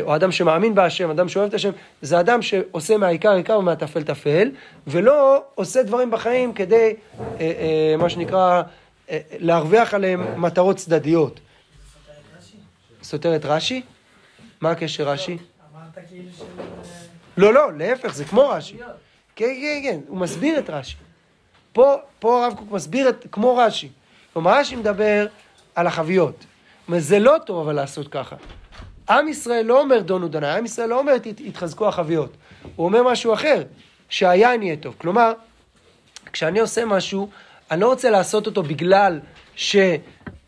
או 0.00 0.16
אדם 0.16 0.32
שמאמין 0.32 0.74
בהשם, 0.74 1.10
אדם 1.10 1.28
שאוהב 1.28 1.48
את 1.48 1.54
השם, 1.54 1.70
זה 2.02 2.20
אדם 2.20 2.42
שעושה 2.42 2.96
מהעיקר 2.96 3.32
עיקר 3.32 3.58
ומהטפל 3.58 4.02
טפל, 4.02 4.50
ולא 4.86 5.42
עושה 5.54 5.82
דברים 5.82 6.10
בחיים 6.10 6.52
כדי, 6.52 6.94
אה, 7.20 7.24
אה, 7.40 7.94
מה 7.98 8.10
שנקרא, 8.10 8.62
אה, 9.10 9.18
להרוויח 9.38 9.94
עליהם 9.94 10.40
מטרות 10.40 10.76
צדדיות. 10.76 11.40
סותר 13.02 13.36
את 13.36 13.44
רש"י? 13.44 13.82
מה 14.60 14.70
הקשר 14.70 15.08
רש"י? 15.08 15.38
אמרת 15.74 15.98
כאילו. 16.08 16.71
לא, 17.42 17.54
לא, 17.54 17.72
להפך, 17.76 18.14
זה 18.14 18.24
כמו 18.24 18.48
רש"י. 18.48 18.76
כן, 19.36 19.54
כן, 19.60 19.80
כן, 19.82 20.00
הוא 20.08 20.18
מסביר 20.18 20.58
את 20.58 20.70
רש"י. 20.70 20.96
פה, 21.72 21.96
פה 22.18 22.44
הרב 22.44 22.54
קוק 22.58 22.70
מסביר 22.70 23.08
את, 23.08 23.26
כמו 23.32 23.56
רש"י. 23.56 23.88
כלומר, 24.32 24.58
רש"י 24.58 24.76
מדבר 24.76 25.26
על 25.74 25.86
החביות. 25.86 26.44
זה 26.98 27.18
לא 27.18 27.36
טוב 27.46 27.58
אבל 27.58 27.72
לעשות 27.72 28.08
ככה. 28.08 28.36
עם 29.08 29.28
ישראל 29.28 29.66
לא 29.66 29.80
אומר 29.80 30.00
דונו 30.00 30.28
דוני, 30.28 30.46
עם 30.46 30.64
ישראל 30.64 30.88
לא 30.88 30.98
אומר 30.98 31.12
התחזקו 31.46 31.88
החביות. 31.88 32.36
הוא 32.76 32.86
אומר 32.86 33.02
משהו 33.02 33.34
אחר, 33.34 33.62
שהיין 34.08 34.62
יהיה 34.62 34.76
טוב. 34.76 34.94
כלומר, 34.98 35.32
כשאני 36.32 36.60
עושה 36.60 36.84
משהו, 36.84 37.28
אני 37.70 37.80
לא 37.80 37.86
רוצה 37.88 38.10
לעשות 38.10 38.46
אותו 38.46 38.62
בגלל 38.62 39.20
ש... 39.56 39.76
אה, 39.76 39.98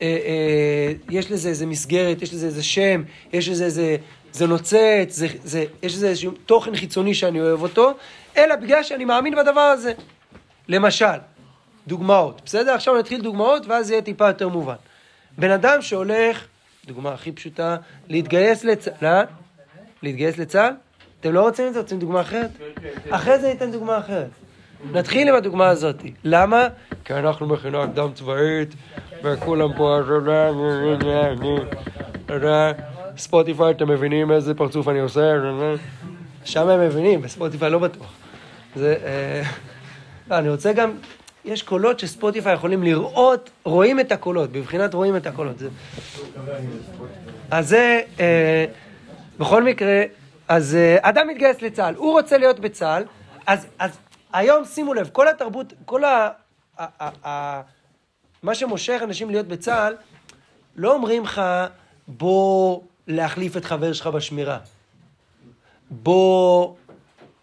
אה, 0.03 1.21
לזה 1.31 1.49
איזה 1.49 1.67
מסגרת, 1.67 2.23
יש 2.23 2.35
לזה 2.35 2.47
איזה 2.47 2.63
שם, 2.63 3.03
יש 3.33 3.49
לזה 3.49 3.65
איזה, 3.65 3.97
זה 4.35 4.47
נוצץ, 4.47 5.07
זה, 5.09 5.27
זה, 5.45 5.65
יש 5.83 5.95
לזה 5.95 6.09
איזשהו 6.09 6.33
תוכן 6.47 6.77
חיצוני 6.77 7.15
שאני 7.15 7.41
אוהב 7.41 7.63
אותו, 7.63 7.93
אלא 8.37 8.57
בגלל 8.57 8.83
שאני 8.83 9.05
מאמין 9.05 9.35
בדבר 9.35 9.61
הזה. 9.61 9.93
למשל, 10.69 11.19
דוגמאות, 11.87 12.41
בסדר? 12.45 12.75
עכשיו 12.75 12.99
נתחיל 12.99 13.23
דוגמאות 13.23 13.67
ואז 13.67 13.91
יהיה 13.91 14.03
טיפה 14.03 14.27
יותר 14.27 14.49
מובן. 14.49 14.75
בן 15.39 15.51
אדם 15.51 15.83
שהולך, 15.83 16.47
דוגמה 16.87 17.13
הכי 17.13 17.33
פשוטה, 17.33 17.77
להתגייס 18.09 18.65
לצה"ל, 18.65 19.25
להתגייס 20.03 20.39
לצה"ל? 20.39 20.73
אתם 21.21 21.33
לא 21.33 21.41
רוצים 21.41 21.67
את 21.67 21.75
זה? 21.75 21.81
רוצים 21.81 21.99
דוגמה 21.99 22.21
אחרת? 22.21 22.51
אחרי 23.11 23.39
זה 23.39 23.49
ניתן 23.49 23.71
דוגמה 23.73 23.99
אחרת. 23.99 24.31
נתחיל 24.93 25.29
עם 25.29 25.35
הדוגמה 25.35 25.69
הזאת. 25.69 25.97
למה? 26.25 26.69
כי 27.05 27.15
אנחנו 27.15 27.47
מכינה 27.47 27.87
קדם 27.87 28.13
צבאית, 28.15 28.75
וכולם 29.23 29.77
פה... 29.77 30.01
ספוטיפיי, 33.17 33.71
אתם 33.71 33.89
מבינים 33.89 34.33
איזה 34.33 34.55
פרצוף 34.55 34.89
אני 34.89 34.99
עושה? 34.99 35.35
שם 36.45 36.69
הם 36.69 36.81
מבינים, 36.81 37.23
בספוטיפיי 37.23 37.71
לא 37.71 37.79
בטוח. 37.79 38.13
זה... 38.77 38.97
אה, 39.05 39.43
לא, 40.31 40.39
אני 40.39 40.51
רוצה 40.51 40.73
גם... 40.73 40.93
יש 41.45 41.63
קולות 41.63 42.01
שספוטיפיי 42.01 42.55
יכולים 42.55 42.83
לראות, 42.83 43.51
רואים 43.65 44.01
את 44.01 44.13
הקולות, 44.13 44.53
בבחינת 44.53 44.95
רואים 44.95 45.17
את 45.17 45.27
הקולות. 45.27 45.59
זה... 45.59 45.69
אז 47.51 47.69
זה, 47.69 48.01
אה, 48.21 48.65
בכל 49.39 49.63
מקרה, 49.63 50.03
אז 50.49 50.75
אה, 50.75 50.97
אדם 51.01 51.29
מתגייס 51.29 51.63
לצה"ל, 51.63 51.95
הוא 51.95 52.13
רוצה 52.13 52.39
להיות 52.39 52.61
בצה"ל, 52.61 53.05
אז, 53.47 53.67
אז 53.79 53.99
היום 54.33 54.65
שימו 54.65 54.95
לב, 54.95 55.11
כל 55.13 55.29
התרבות, 55.29 55.73
כל 55.85 56.05
ה... 56.05 56.31
ה, 56.79 56.87
ה, 57.01 57.11
ה 57.29 57.61
מה 58.43 58.55
שמושך 58.55 59.01
אנשים 59.05 59.31
להיות 59.31 59.47
בצה"ל, 59.47 59.95
לא 60.77 60.95
אומרים 60.95 61.23
לך, 61.23 61.43
בוא 62.09 62.81
להחליף 63.09 63.57
את 63.57 63.65
חבר 63.65 63.93
שלך 63.93 64.07
בשמירה. 64.07 64.59
בוא 65.91 66.75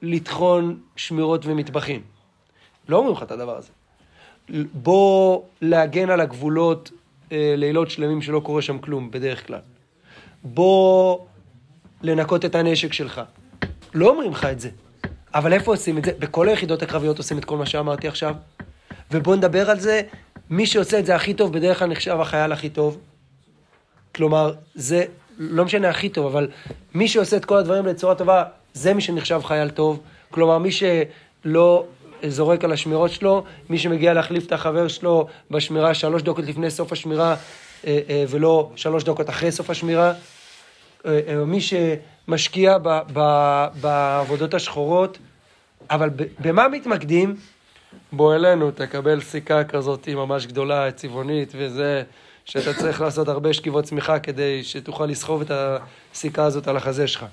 לטחון 0.01 0.79
שמירות 0.95 1.45
ומטבחים. 1.45 2.01
לא 2.89 2.97
אומרים 2.97 3.15
לך 3.15 3.23
את 3.23 3.31
הדבר 3.31 3.57
הזה. 3.57 3.69
בוא 4.73 5.41
להגן 5.61 6.09
על 6.09 6.21
הגבולות 6.21 6.91
אה, 7.31 7.53
לילות 7.57 7.89
שלמים 7.89 8.21
שלא 8.21 8.39
קורה 8.39 8.61
שם 8.61 8.79
כלום, 8.79 9.11
בדרך 9.11 9.47
כלל. 9.47 9.59
בוא 10.43 11.19
לנקות 12.01 12.45
את 12.45 12.55
הנשק 12.55 12.93
שלך. 12.93 13.21
לא 13.93 14.09
אומרים 14.09 14.31
לך 14.31 14.45
את 14.45 14.59
זה. 14.59 14.69
אבל 15.33 15.53
איפה 15.53 15.71
עושים 15.71 15.97
את 15.97 16.05
זה? 16.05 16.11
בכל 16.19 16.49
היחידות 16.49 16.81
הקרביות 16.81 17.17
עושים 17.17 17.37
את 17.37 17.45
כל 17.45 17.57
מה 17.57 17.65
שאמרתי 17.65 18.07
עכשיו. 18.07 18.35
ובואו 19.11 19.35
נדבר 19.35 19.69
על 19.69 19.79
זה, 19.79 20.01
מי 20.49 20.65
שעושה 20.65 20.99
את 20.99 21.05
זה 21.05 21.15
הכי 21.15 21.33
טוב, 21.33 21.53
בדרך 21.53 21.79
כלל 21.79 21.87
נחשב 21.87 22.17
החייל 22.21 22.51
הכי 22.51 22.69
טוב. 22.69 22.99
כלומר, 24.15 24.53
זה 24.75 25.05
לא 25.41 25.65
משנה 25.65 25.89
הכי 25.89 26.09
טוב, 26.09 26.25
אבל 26.25 26.47
מי 26.93 27.07
שעושה 27.07 27.37
את 27.37 27.45
כל 27.45 27.57
הדברים 27.57 27.83
בצורה 27.83 28.15
טובה, 28.15 28.43
זה 28.73 28.93
מי 28.93 29.01
שנחשב 29.01 29.41
חייל 29.43 29.69
טוב. 29.69 29.99
כלומר, 30.31 30.57
מי 30.57 30.69
שלא 30.71 31.85
זורק 32.27 32.63
על 32.63 32.71
השמירות 32.71 33.11
שלו, 33.11 33.43
מי 33.69 33.77
שמגיע 33.77 34.13
להחליף 34.13 34.45
את 34.47 34.51
החבר 34.51 34.87
שלו 34.87 35.27
בשמירה 35.51 35.93
שלוש 35.93 36.21
דקות 36.21 36.45
לפני 36.45 36.71
סוף 36.71 36.91
השמירה, 36.91 37.35
אה, 37.87 37.99
אה, 38.09 38.23
ולא 38.29 38.71
שלוש 38.75 39.03
דקות 39.03 39.29
אחרי 39.29 39.51
סוף 39.51 39.69
השמירה. 39.69 40.13
אה, 41.05 41.45
מי 41.45 41.59
שמשקיע 41.61 42.77
ב, 42.77 42.99
ב, 43.13 43.19
בעבודות 43.81 44.53
השחורות, 44.53 45.17
אבל 45.89 46.09
במה 46.39 46.67
מתמקדים? 46.67 47.35
בוא 48.11 48.35
אלינו, 48.35 48.71
תקבל 48.71 49.21
סיכה 49.21 49.63
כזאת 49.63 50.09
ממש 50.09 50.45
גדולה, 50.45 50.91
צבעונית 50.91 51.53
וזה, 51.57 52.03
שאתה 52.51 52.73
צריך 52.73 53.01
לעשות 53.01 53.27
הרבה 53.27 53.53
שכיבות 53.53 53.85
צמיחה 53.85 54.19
כדי 54.19 54.63
שתוכל 54.63 55.05
לסחוב 55.05 55.41
את 55.41 55.51
הסיכה 56.13 56.45
הזאת 56.45 56.67
על 56.67 56.77
החזה 56.77 57.07
שלך. 57.07 57.25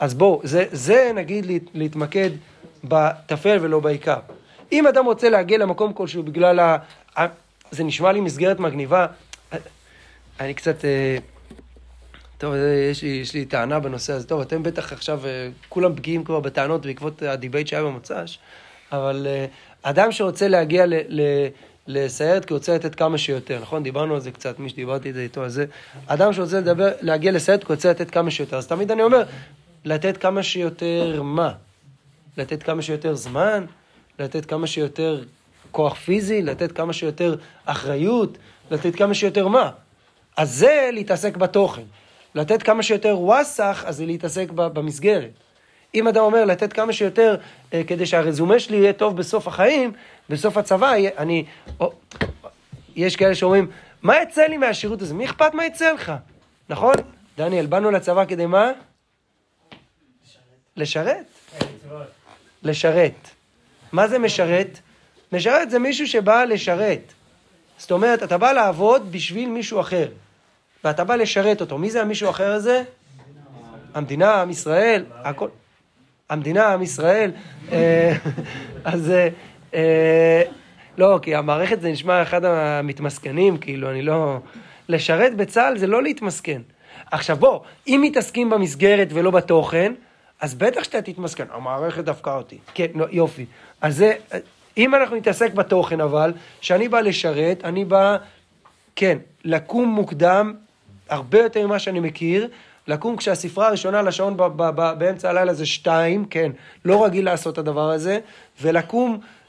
אז 0.00 0.14
בואו, 0.14 0.40
זה, 0.44 0.64
זה 0.72 1.12
נגיד 1.14 1.46
להתמקד 1.74 2.30
בטפל 2.84 3.58
ולא 3.60 3.80
בעיקר. 3.80 4.18
אם 4.72 4.86
אדם 4.86 5.04
רוצה 5.04 5.28
להגיע 5.28 5.58
למקום 5.58 5.92
כלשהו 5.92 6.22
בגלל 6.22 6.60
ה... 6.60 6.76
זה 7.70 7.84
נשמע 7.84 8.12
לי 8.12 8.20
מסגרת 8.20 8.60
מגניבה, 8.60 9.06
אני 10.40 10.54
קצת... 10.54 10.84
אה, 10.84 11.16
טוב, 12.38 12.54
יש 12.90 13.02
לי, 13.02 13.08
יש 13.08 13.34
לי 13.34 13.44
טענה 13.44 13.80
בנושא 13.80 14.12
הזה. 14.12 14.26
טוב, 14.26 14.40
אתם 14.40 14.62
בטח 14.62 14.92
עכשיו, 14.92 15.26
אה, 15.26 15.48
כולם 15.68 15.94
פגיעים 15.96 16.24
כבר 16.24 16.40
בטענות 16.40 16.86
בעקבות 16.86 17.22
ה 17.22 17.28
debate 17.28 17.66
שהיה 17.66 17.82
במוצ"ש, 17.82 18.38
אבל 18.92 19.26
אה, 19.30 19.46
אדם 19.82 20.12
שרוצה 20.12 20.48
להגיע 20.48 20.86
ל, 20.86 20.94
ל, 21.08 21.20
לסיירת 21.92 22.44
כי 22.44 22.52
הוא 22.52 22.58
רוצה 22.58 22.74
לתת 22.74 22.94
כמה 22.94 23.18
שיותר, 23.18 23.58
נכון? 23.62 23.82
דיברנו 23.82 24.14
על 24.14 24.20
זה 24.20 24.30
קצת, 24.30 24.58
מי 24.58 24.68
שדיברתי 24.68 25.12
איתו, 25.16 25.42
על 25.42 25.48
זה. 25.48 25.64
אדם 26.06 26.32
שרוצה 26.32 26.60
לדבר, 26.60 26.90
להגיע 27.00 27.32
לסיירת 27.32 27.60
כי 27.60 27.66
הוא 27.66 27.74
רוצה 27.74 27.90
לתת 27.90 28.10
כמה 28.10 28.30
שיותר. 28.30 28.56
אז 28.56 28.66
תמיד 28.66 28.90
אני 28.90 29.02
אומר, 29.02 29.22
לתת 29.84 30.16
כמה 30.16 30.42
שיותר 30.42 31.22
מה? 31.22 31.52
לתת 32.36 32.62
כמה 32.62 32.82
שיותר 32.82 33.14
זמן? 33.14 33.64
לתת 34.18 34.46
כמה 34.46 34.66
שיותר 34.66 35.22
כוח 35.70 35.94
פיזי, 35.94 36.42
לתת 36.42 36.72
כמה 36.72 36.92
שיותר 36.92 37.36
אחריות, 37.64 38.38
לתת 38.70 38.96
כמה 38.96 39.14
שיותר 39.14 39.48
מה. 39.48 39.70
אז 40.36 40.54
זה 40.54 40.90
להתעסק 40.92 41.36
בתוכן. 41.36 41.82
לתת 42.34 42.62
כמה 42.62 42.82
שיותר 42.82 43.18
וואסך, 43.18 43.84
אז 43.86 43.96
זה 43.96 44.06
להתעסק 44.06 44.50
במסגרת. 44.50 45.30
אם 45.94 46.08
אדם 46.08 46.22
אומר 46.22 46.44
לתת 46.44 46.72
כמה 46.72 46.92
שיותר 46.92 47.36
אה, 47.74 47.82
כדי 47.86 48.06
שהרזומה 48.06 48.58
שלי 48.58 48.76
יהיה 48.76 48.92
טוב 48.92 49.16
בסוף 49.16 49.48
החיים, 49.48 49.92
בסוף 50.30 50.56
הצבא, 50.56 50.92
אני... 51.18 51.44
או, 51.80 51.92
יש 52.96 53.16
כאלה 53.16 53.34
שאומרים, 53.34 53.70
מה 54.02 54.22
יצא 54.22 54.42
לי 54.42 54.56
מהשירות 54.56 55.02
הזה? 55.02 55.14
מי 55.14 55.24
אכפת 55.24 55.54
מה 55.54 55.66
יצא 55.66 55.92
לך? 55.92 56.12
נכון? 56.68 56.94
דניאל, 57.36 57.66
באנו 57.66 57.90
לצבא 57.90 58.24
כדי 58.24 58.46
מה? 58.46 58.70
לשרת. 60.76 61.26
לשרת. 62.62 63.28
מה 63.92 64.08
זה 64.08 64.18
משרת? 64.18 64.78
משרת 65.32 65.70
זה 65.70 65.78
מישהו 65.78 66.06
שבא 66.06 66.44
לשרת. 66.44 67.12
זאת 67.78 67.90
אומרת, 67.90 68.22
אתה 68.22 68.38
בא 68.38 68.52
לעבוד 68.52 69.12
בשביל 69.12 69.48
מישהו 69.48 69.80
אחר, 69.80 70.08
ואתה 70.84 71.04
בא 71.04 71.16
לשרת 71.16 71.60
אותו. 71.60 71.78
מי 71.78 71.90
זה 71.90 72.02
המישהו 72.02 72.28
האחר 72.28 72.52
הזה? 72.52 72.82
המדינה, 73.94 74.42
עם 74.42 74.50
ישראל, 74.50 75.04
הכל... 75.10 75.48
המדינה, 76.28 76.66
עם 76.68 76.82
ישראל. 76.82 77.30
אה, 77.72 78.16
אז 78.84 79.10
אה, 79.10 79.28
לא, 80.98 81.18
כי 81.22 81.34
המערכת 81.34 81.80
זה 81.80 81.90
נשמע 81.90 82.22
אחד 82.22 82.44
המתמסכנים, 82.44 83.58
כאילו, 83.58 83.90
אני 83.90 84.02
לא... 84.02 84.38
לשרת 84.88 85.36
בצה"ל 85.36 85.78
זה 85.78 85.86
לא 85.86 86.02
להתמסכן. 86.02 86.62
עכשיו 87.10 87.36
בוא, 87.36 87.60
אם 87.86 88.00
מתעסקים 88.04 88.50
במסגרת 88.50 89.08
ולא 89.12 89.30
בתוכן, 89.30 89.92
אז 90.40 90.54
בטח 90.54 90.84
שאתה 90.84 91.02
תתמסכן. 91.02 91.44
המערכת 91.52 92.04
דפקה 92.04 92.36
אותי. 92.36 92.58
כן, 92.74 92.86
לא, 92.94 93.06
יופי. 93.10 93.46
אז 93.80 93.96
זה, 93.96 94.12
אם 94.76 94.94
אנחנו 94.94 95.16
נתעסק 95.16 95.54
בתוכן 95.54 96.00
אבל, 96.00 96.32
שאני 96.60 96.88
בא 96.88 97.00
לשרת, 97.00 97.64
אני 97.64 97.84
בא, 97.84 98.16
כן, 98.96 99.18
לקום 99.44 99.88
מוקדם, 99.88 100.54
הרבה 101.08 101.38
יותר 101.38 101.66
ממה 101.66 101.78
שאני 101.78 102.00
מכיר, 102.00 102.48
לקום 102.86 103.16
כשהספרה 103.16 103.66
הראשונה 103.66 104.02
לשעון 104.02 104.36
ב- 104.36 104.42
ב- 104.42 104.70
ב- 104.74 104.98
באמצע 104.98 105.30
הלילה 105.30 105.54
זה 105.54 105.66
שתיים, 105.66 106.24
כן, 106.24 106.52
לא 106.84 107.04
רגיל 107.04 107.24
לעשות 107.24 107.52
את 107.54 107.58
הדבר 107.58 107.90
הזה, 107.90 108.18
ולקום 108.62 109.20
אה, 109.22 109.39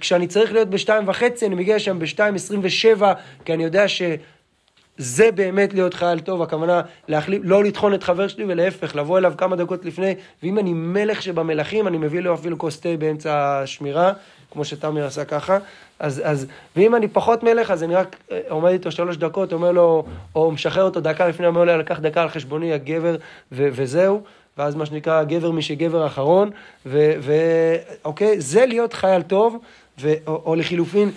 כשאני 0.00 0.26
צריך 0.26 0.52
להיות 0.52 0.70
בשתיים 0.70 1.08
וחצי, 1.08 1.46
אני 1.46 1.54
מגיע 1.54 1.78
שם 1.78 1.98
בשתיים 1.98 2.34
עשרים 2.34 2.60
ושבע, 2.62 3.12
כי 3.44 3.54
אני 3.54 3.64
יודע 3.64 3.88
ש... 3.88 4.02
זה 4.98 5.32
באמת 5.32 5.74
להיות 5.74 5.94
חייל 5.94 6.20
טוב, 6.20 6.42
הכוונה 6.42 6.82
להחליף, 7.08 7.42
לא 7.44 7.64
לטחון 7.64 7.94
את 7.94 8.02
חבר 8.02 8.28
שלי 8.28 8.44
ולהפך, 8.48 8.96
לבוא 8.96 9.18
אליו 9.18 9.32
כמה 9.38 9.56
דקות 9.56 9.84
לפני, 9.84 10.14
ואם 10.42 10.58
אני 10.58 10.72
מלך 10.72 11.22
שבמלכים, 11.22 11.86
אני 11.86 11.98
מביא 11.98 12.20
לו 12.20 12.34
אפילו 12.34 12.58
כוס 12.58 12.80
תה 12.80 12.88
באמצע 12.98 13.60
השמירה, 13.62 14.12
כמו 14.50 14.64
שתמיר 14.64 15.06
עשה 15.06 15.24
ככה, 15.24 15.58
אז, 15.98 16.22
אז, 16.24 16.46
ואם 16.76 16.94
אני 16.94 17.08
פחות 17.08 17.42
מלך, 17.42 17.70
אז 17.70 17.82
אני 17.82 17.94
רק 17.94 18.16
אה, 18.32 18.40
עומד 18.48 18.70
איתו 18.70 18.90
שלוש 18.90 19.16
דקות, 19.16 19.52
אומר 19.52 19.72
לו, 19.72 20.04
או 20.34 20.50
משחרר 20.50 20.84
אותו 20.84 21.00
דקה 21.00 21.28
לפני, 21.28 21.46
אומר 21.46 21.64
לו, 21.64 21.76
לקח 21.76 21.98
דקה 21.98 22.22
על 22.22 22.28
חשבוני 22.28 22.72
הגבר, 22.72 23.16
ו, 23.52 23.68
וזהו, 23.72 24.22
ואז 24.58 24.74
מה 24.74 24.86
שנקרא, 24.86 25.24
גבר 25.24 25.50
מי 25.50 25.62
שגבר 25.62 26.06
אחרון, 26.06 26.50
ואוקיי, 26.86 28.40
זה 28.40 28.66
להיות 28.66 28.92
חייל 28.92 29.22
טוב, 29.22 29.56
ו, 30.00 30.12
או, 30.26 30.42
או 30.46 30.54
לחילופין, 30.54 31.10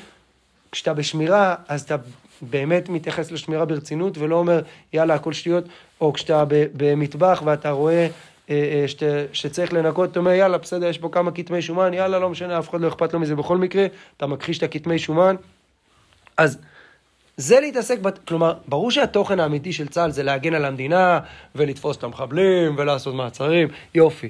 כשאתה 0.72 0.94
בשמירה, 0.94 1.56
אז 1.68 1.82
אתה 1.82 1.96
באמת 2.42 2.90
מתייחס 2.90 3.32
לשמירה 3.32 3.66
ברצינות 3.66 4.18
ולא 4.18 4.36
אומר 4.36 4.62
יאללה 4.94 5.14
הכל 5.14 5.34
שטויות, 5.34 5.64
או 6.02 6.14
כשאתה 6.14 6.44
במטבח 6.50 7.42
ואתה 7.46 7.72
רואה 7.72 8.08
אה, 8.50 8.56
אה, 8.82 8.88
שת, 8.88 9.04
שצריך 9.34 9.74
לנקות, 9.74 10.12
אתה 10.12 10.20
אומר 10.20 10.32
יאללה 10.32 10.58
בסדר 10.58 10.88
יש 10.88 10.98
פה 10.98 11.10
כמה 11.12 11.32
כתמי 11.32 11.62
שומן, 11.62 11.94
יאללה 11.94 12.20
לא 12.20 12.30
משנה 12.30 12.60
אף 12.60 12.70
אחד 12.70 12.82
לא 12.82 12.88
אכפת 12.88 13.14
לו 13.14 13.20
מזה 13.20 13.36
בכל 13.36 13.58
מקרה, 13.58 13.86
אתה 14.18 14.28
מכחיש 14.28 14.58
את 14.58 14.64
הכתמי 14.64 15.00
שומן. 15.00 15.36
אז 16.38 16.58
זה 17.42 17.60
להתעסק, 17.60 18.00
בת... 18.00 18.20
כלומר, 18.28 18.54
ברור 18.68 18.92
שהתוכן 18.92 19.40
האמיתי 19.40 19.74
של 19.74 19.88
צה"ל 19.88 20.12
זה 20.12 20.24
להגן 20.24 20.54
על 20.54 20.66
המדינה 20.66 21.20
ולתפוס 21.56 21.98
את 21.98 22.04
המחבלים 22.04 22.76
ולעשות 22.78 23.16
מעצרים, 23.16 23.68
יופי. 23.96 24.30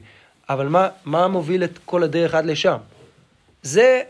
אבל 0.49 0.67
מה, 0.67 0.89
מה 1.05 1.27
מוביל 1.27 1.63
את 1.63 1.79
כל 1.85 2.03
הדרך 2.03 2.35
עד 2.35 2.45
לשם? 2.45 2.77
זה, 3.63 4.01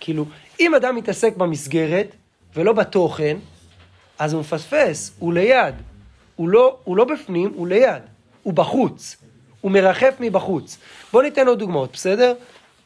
כאילו, 0.00 0.24
אם 0.60 0.74
אדם 0.74 0.96
מתעסק 0.96 1.36
במסגרת 1.36 2.14
ולא 2.56 2.72
בתוכן, 2.72 3.36
אז 4.18 4.32
הוא 4.32 4.40
מפספס, 4.40 5.12
הוא 5.18 5.32
ליד. 5.32 5.74
הוא 6.36 6.48
לא, 6.48 6.76
הוא 6.84 6.96
לא 6.96 7.04
בפנים, 7.04 7.52
הוא 7.54 7.68
ליד. 7.68 8.02
הוא 8.42 8.52
בחוץ. 8.52 9.16
הוא 9.60 9.70
מרחף 9.70 10.14
מבחוץ. 10.20 10.78
בואו 11.12 11.22
ניתן 11.22 11.46
עוד 11.46 11.58
דוגמאות, 11.58 11.92
בסדר? 11.92 12.34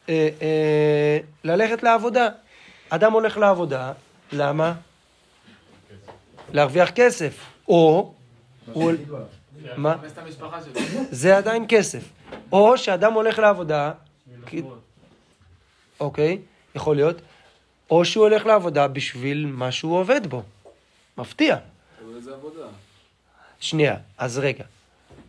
אה, 0.09 0.29
אה, 0.41 1.17
ללכת 1.43 1.83
לעבודה. 1.83 2.29
אדם 2.89 3.13
הולך 3.13 3.37
לעבודה, 3.37 3.91
למה? 4.31 4.73
להרוויח 6.53 6.89
כסף. 6.89 7.37
או, 7.67 8.13
הוא... 8.73 8.91
מה? 9.77 9.95
זה 11.11 11.37
עדיין 11.37 11.65
כסף. 11.67 12.03
או 12.51 12.77
שאדם 12.77 13.13
הולך 13.13 13.39
לעבודה, 13.39 13.91
אוקיי, 15.99 16.37
יכול 16.75 16.95
להיות, 16.95 17.21
או 17.89 18.05
שהוא 18.05 18.23
הולך 18.23 18.45
לעבודה 18.45 18.87
בשביל 18.87 19.45
מה 19.45 19.71
שהוא 19.71 19.97
עובד 19.97 20.27
בו. 20.27 20.43
מפתיע. 21.17 21.57
אבל 22.05 22.15
איזה 22.15 22.33
עבודה. 22.33 22.67
שנייה, 23.59 23.95
אז 24.17 24.37
רגע. 24.37 24.63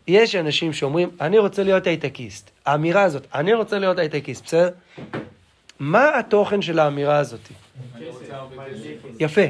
יש 0.06 0.34
אנשים 0.34 0.72
שאומרים, 0.72 1.10
אני 1.20 1.38
רוצה 1.38 1.62
להיות 1.62 1.86
הייטקיסט. 1.86 2.50
האמירה 2.66 3.02
הזאת, 3.02 3.26
אני 3.34 3.54
רוצה 3.54 3.78
להיות 3.78 3.98
הייטקיסט, 3.98 4.44
בסדר? 4.44 4.70
מה 5.78 6.18
התוכן 6.18 6.62
של 6.62 6.78
האמירה 6.78 7.18
הזאת? 7.18 7.40
יפה. 9.20 9.42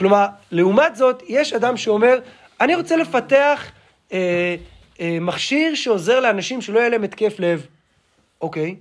כלומר, 0.00 0.26
לעומת 0.50 0.96
זאת, 0.96 1.22
יש 1.28 1.52
אדם 1.52 1.76
שאומר, 1.76 2.18
אני 2.60 2.74
רוצה 2.74 2.96
לפתח 2.96 3.70
אה, 4.12 4.56
אה, 5.00 5.18
מכשיר 5.20 5.74
שעוזר 5.74 6.20
לאנשים 6.20 6.62
שלא 6.62 6.78
יהיה 6.78 6.88
להם 6.88 7.02
התקף 7.02 7.34
לב. 7.38 7.66
אוקיי. 8.40 8.76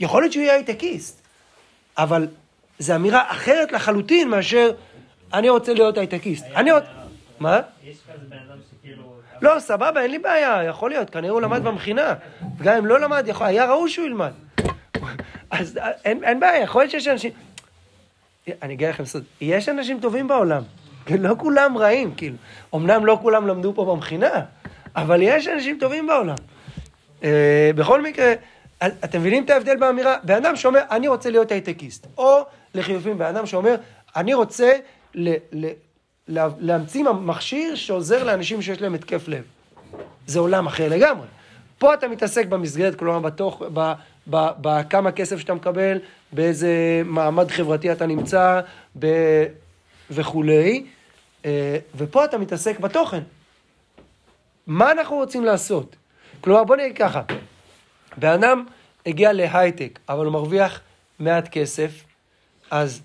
יכול 0.00 0.22
להיות 0.22 0.32
שהוא 0.32 0.42
יהיה 0.42 0.54
הייטקיסט, 0.54 1.22
אבל 1.98 2.28
זו 2.78 2.94
אמירה 2.94 3.22
אחרת 3.30 3.72
לחלוטין 3.72 4.28
מאשר 4.28 4.70
אני 5.32 5.48
רוצה 5.48 5.74
להיות 5.74 5.98
הייטקיסט. 5.98 6.44
אני 6.56 6.72
רוצה... 6.72 6.86
מה? 7.40 7.60
יש 7.84 7.96
כזה 7.96 8.26
בן 8.28 8.36
אדם 8.36 8.58
שכאילו... 8.70 9.02
לא, 9.42 9.60
סבבה, 9.60 10.02
אין 10.02 10.10
לי 10.10 10.18
בעיה, 10.18 10.64
יכול 10.64 10.90
להיות, 10.90 11.10
כנראה 11.10 11.32
הוא 11.32 11.40
למד 11.40 11.64
במכינה. 11.64 12.14
גם 12.62 12.76
אם 12.76 12.86
לא 12.86 13.00
למד, 13.00 13.24
יכול, 13.28 13.46
היה 13.46 13.66
ראוי 13.66 13.90
שהוא 13.90 14.06
ילמד. 14.06 14.32
אז 15.50 15.76
אה, 15.76 15.90
אין, 16.04 16.24
אין 16.24 16.40
בעיה, 16.40 16.62
יכול 16.62 16.82
להיות 16.82 16.90
שיש 16.90 17.08
אנשים... 17.08 17.30
אני 18.62 18.74
אגיד 18.74 18.88
לכם 18.88 19.04
סוד, 19.04 19.24
יש 19.40 19.68
אנשים 19.68 20.00
טובים 20.00 20.28
בעולם, 20.28 20.62
לא 21.10 21.34
כולם 21.38 21.78
רעים, 21.78 22.14
כאילו. 22.14 22.36
אמנם 22.74 23.06
לא 23.06 23.18
כולם 23.22 23.46
למדו 23.46 23.72
פה 23.74 23.84
במכינה, 23.84 24.40
אבל 24.96 25.22
יש 25.22 25.48
אנשים 25.48 25.78
טובים 25.80 26.06
בעולם. 26.06 26.34
אה, 27.24 27.70
בכל 27.74 28.02
מקרה, 28.02 28.32
אתם 28.82 29.20
מבינים 29.20 29.44
את 29.44 29.50
ההבדל 29.50 29.76
באמירה? 29.76 30.16
בן 30.22 30.34
אדם 30.34 30.56
שאומר, 30.56 30.80
אני 30.90 31.08
רוצה 31.08 31.30
להיות 31.30 31.52
הייטקיסט, 31.52 32.06
או 32.18 32.40
לחילופין, 32.74 33.18
בן 33.18 33.26
אדם 33.26 33.46
שאומר, 33.46 33.74
אני 34.16 34.34
רוצה 34.34 34.72
ל, 35.14 35.34
ל, 35.52 35.66
לה, 36.28 36.48
להמציא 36.58 37.04
מכשיר 37.04 37.74
שעוזר 37.74 38.24
לאנשים 38.24 38.62
שיש 38.62 38.82
להם 38.82 38.94
התקף 38.94 39.28
לב. 39.28 39.42
זה 40.26 40.38
עולם 40.38 40.66
אחר 40.66 40.88
לגמרי. 40.88 41.26
פה 41.78 41.94
אתה 41.94 42.08
מתעסק 42.08 42.46
במסגרת, 42.46 42.94
כלומר, 42.94 43.18
בתוך, 43.18 43.62
בכמה 44.26 45.12
כסף 45.12 45.38
שאתה 45.38 45.54
מקבל, 45.54 45.98
באיזה 46.32 47.02
מעמד 47.04 47.50
חברתי 47.50 47.92
אתה 47.92 48.06
נמצא, 48.06 48.60
ב, 48.98 49.06
וכולי, 50.10 50.86
אה, 51.44 51.78
ופה 51.96 52.24
אתה 52.24 52.38
מתעסק 52.38 52.80
בתוכן. 52.80 53.22
מה 54.66 54.92
אנחנו 54.92 55.16
רוצים 55.16 55.44
לעשות? 55.44 55.96
כלומר, 56.40 56.64
בוא 56.64 56.76
נגיד 56.76 56.96
ככה, 56.96 57.22
בן 58.16 58.28
אדם 58.28 58.64
הגיע 59.06 59.32
להייטק, 59.32 59.98
אבל 60.08 60.24
הוא 60.24 60.32
מרוויח 60.32 60.80
מעט 61.18 61.48
כסף, 61.48 61.90
אז 62.70 63.02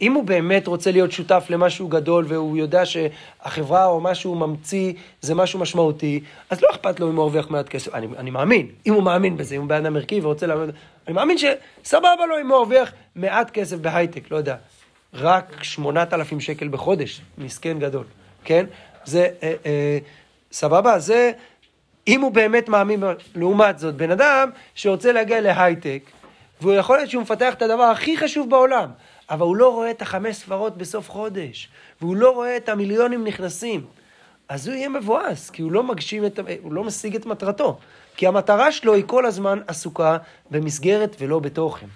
אם 0.00 0.12
הוא 0.12 0.24
באמת 0.24 0.66
רוצה 0.66 0.92
להיות 0.92 1.12
שותף 1.12 1.46
למשהו 1.50 1.88
גדול 1.88 2.24
והוא 2.28 2.56
יודע 2.56 2.82
שהחברה 2.86 3.86
או 3.86 4.00
מה 4.00 4.14
שהוא 4.14 4.36
ממציא 4.36 4.92
זה 5.20 5.34
משהו 5.34 5.58
משמעותי, 5.58 6.20
אז 6.50 6.62
לא 6.62 6.68
אכפת 6.70 7.00
לו 7.00 7.06
אם 7.06 7.16
הוא 7.16 7.24
מרוויח 7.24 7.50
מעט 7.50 7.68
כסף. 7.68 7.94
אני, 7.94 8.06
אני 8.18 8.30
מאמין, 8.30 8.66
אם 8.86 8.94
הוא 8.94 9.02
מאמין 9.02 9.36
בזה, 9.36 9.54
אם 9.54 9.60
הוא 9.60 9.68
בן 9.68 9.84
אדם 9.84 9.96
ערכי 9.96 10.20
ורוצה 10.20 10.46
לעבוד, 10.46 10.70
אני 11.06 11.14
מאמין 11.14 11.36
שסבבה 11.38 12.26
לו 12.28 12.40
אם 12.40 12.50
הוא 12.50 12.58
מרוויח 12.58 12.92
מעט 13.16 13.50
כסף 13.50 13.76
בהייטק, 13.76 14.30
לא 14.30 14.36
יודע, 14.36 14.56
רק 15.14 15.62
8,000 15.62 16.40
שקל 16.40 16.68
בחודש, 16.68 17.20
מסכן 17.38 17.78
גדול, 17.78 18.04
כן? 18.44 18.66
זה, 19.04 19.28
אה, 19.42 19.54
אה, 19.66 19.98
סבבה, 20.52 20.98
זה, 20.98 21.32
אם 22.08 22.20
הוא 22.20 22.32
באמת 22.32 22.68
מאמין, 22.68 23.02
לעומת 23.34 23.78
זאת, 23.78 23.94
בן 23.94 24.10
אדם 24.10 24.50
שרוצה 24.74 25.12
להגיע 25.12 25.40
להייטק, 25.40 26.02
והוא 26.60 26.72
יכול 26.72 26.96
להיות 26.96 27.10
שהוא 27.10 27.22
מפתח 27.22 27.54
את 27.54 27.62
הדבר 27.62 27.82
הכי 27.82 28.16
חשוב 28.16 28.50
בעולם, 28.50 28.90
אבל 29.30 29.46
הוא 29.46 29.56
לא 29.56 29.74
רואה 29.74 29.90
את 29.90 30.02
החמש 30.02 30.36
ספרות 30.36 30.76
בסוף 30.76 31.10
חודש, 31.10 31.68
והוא 32.00 32.16
לא 32.16 32.30
רואה 32.30 32.56
את 32.56 32.68
המיליונים 32.68 33.24
נכנסים. 33.24 33.86
אז 34.48 34.68
הוא 34.68 34.76
יהיה 34.76 34.88
מבואס, 34.88 35.50
כי 35.50 35.62
הוא 35.62 35.72
לא 35.72 35.82
מגשים 35.82 36.26
את, 36.26 36.38
הוא 36.62 36.72
לא 36.72 36.84
משיג 36.84 37.16
את 37.16 37.26
מטרתו. 37.26 37.78
כי 38.16 38.26
המטרה 38.26 38.72
שלו 38.72 38.94
היא 38.94 39.04
כל 39.06 39.26
הזמן 39.26 39.60
עסוקה 39.66 40.16
במסגרת 40.50 41.16
ולא 41.18 41.38
בתוכן. 41.38 41.86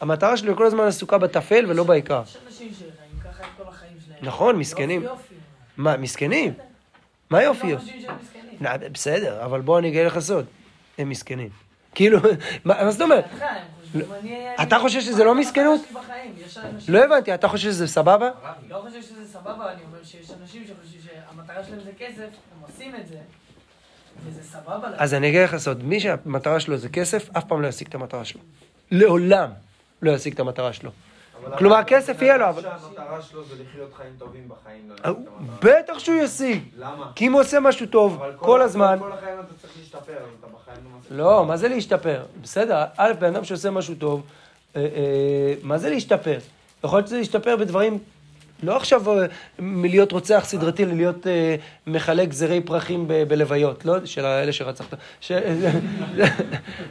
המטרה 0.00 0.36
שלי 0.36 0.52
כל 0.56 0.66
הזמן 0.66 0.84
עסוקה 0.84 1.18
בטפל 1.18 1.64
ולא 1.68 1.84
בעיקר. 1.84 2.22
יש 2.26 2.36
אנשים 2.46 2.68
שחיים 2.72 2.90
ככה 3.24 3.42
את 3.42 3.48
כל 3.56 3.68
החיים 3.68 3.92
שלהם. 4.06 4.18
נכון, 4.22 4.56
מסכנים. 4.56 5.02
יופי, 5.02 5.14
יופי. 5.14 5.34
מה, 5.76 5.96
מסכנים? 5.96 6.52
מה 7.30 7.42
יופי? 7.42 7.74
לא 8.60 8.70
בסדר, 8.92 9.44
אבל 9.44 9.60
בוא 9.60 9.78
אני 9.78 9.88
אגלה 9.88 10.04
לך 10.04 10.18
סוד. 10.18 10.44
הם 10.98 11.08
מסכנים. 11.08 11.48
כאילו, 11.94 12.18
מה 12.64 12.90
זאת 12.90 13.00
אומרת? 13.00 13.24
אני- 13.94 14.54
אתה 14.62 14.76
אני- 14.76 14.82
חושב 14.82 15.00
שזה 15.00 15.24
לא 15.24 15.34
מסכנות? 15.34 15.80
לא 16.88 17.04
הבנתי, 17.04 17.34
אתה 17.34 17.48
חושב 17.48 17.70
שזה 17.70 17.86
סבבה? 17.86 18.30
לא 18.68 18.82
חושב 18.88 19.02
שזה 19.02 19.28
סבבה, 19.32 19.72
אני 19.72 19.82
אומר 19.88 20.04
שיש 20.04 20.30
אנשים 20.42 20.64
שחושבים 20.66 21.00
שהמטרה 21.04 21.64
שלהם 21.64 21.80
זה 21.84 21.90
כסף, 21.98 22.18
הם 22.20 22.62
עושים 22.68 22.94
את 22.96 23.06
זה, 23.08 23.16
וזה 24.26 24.42
סבבה. 24.42 24.88
אז 24.96 25.14
אני 25.14 25.28
אגיד 25.28 25.40
לך 25.42 25.56
סוד, 25.56 25.84
מי 25.84 26.00
שהמטרה 26.00 26.60
שלו 26.60 26.76
זה 26.76 26.88
כסף, 26.88 27.36
אף 27.36 27.44
פעם 27.44 27.62
לא 27.62 27.66
ישיג 27.68 27.86
את 27.88 27.94
המטרה 27.94 28.24
שלו. 28.24 28.40
לעולם 28.90 29.50
לא 30.02 30.10
ישיג 30.10 30.32
את 30.34 30.40
המטרה 30.40 30.72
שלו. 30.72 30.90
כלומר, 31.58 31.84
כסף 31.86 32.22
יהיה 32.22 32.36
לו, 32.36 32.48
אבל... 32.48 32.62
שהמטרה 32.62 33.22
שלו 33.22 33.44
זה 33.44 33.54
לחיות 33.62 33.94
חיים 33.94 34.12
טובים 34.18 34.48
בחיים, 34.48 34.88
לא 34.88 34.94
המטרה. 35.04 35.72
בטח 35.82 35.98
שהוא 35.98 36.16
ישיג. 36.16 36.62
למה? 36.78 37.10
כי 37.14 37.26
אם 37.26 37.32
הוא 37.32 37.40
עושה 37.40 37.60
משהו 37.60 37.86
טוב 37.86 38.14
אבל 38.14 38.32
כל 38.36 38.62
הזמן... 38.62 38.96
כל 39.00 39.12
החיים 39.12 39.40
אתה 39.40 39.54
צריך 39.60 39.72
להשתפר, 39.78 40.18
אתה 40.40 40.46
בחיים 40.46 40.84
לא 40.84 40.98
מצליח. 40.98 41.18
לא, 41.18 41.46
מה 41.46 41.56
זה 41.56 41.68
להשתפר? 41.68 42.22
בסדר, 42.42 42.84
א', 42.96 43.12
בן 43.18 43.34
אדם 43.34 43.44
שעושה 43.44 43.70
משהו 43.70 43.94
טוב, 43.94 44.22
אה, 44.76 44.80
אה, 44.80 45.54
מה 45.62 45.78
זה 45.78 45.90
להשתפר? 45.90 46.38
יכול 46.84 46.98
להיות 46.98 47.06
שזה 47.06 47.18
להשתפר 47.18 47.56
בדברים, 47.56 47.98
לא 48.62 48.76
עכשיו 48.76 49.20
אה, 49.20 49.26
מלהיות 49.58 50.12
רוצח 50.12 50.42
סדרתי 50.46 50.84
ללהיות 50.84 51.26
אה, 51.26 51.56
מחלק 51.86 52.32
זרי 52.32 52.60
פרחים 52.60 53.08
בלוויות, 53.28 53.84
לא 53.84 54.06
של 54.06 54.24
אלה 54.24 54.52
שרצחת. 54.52 54.94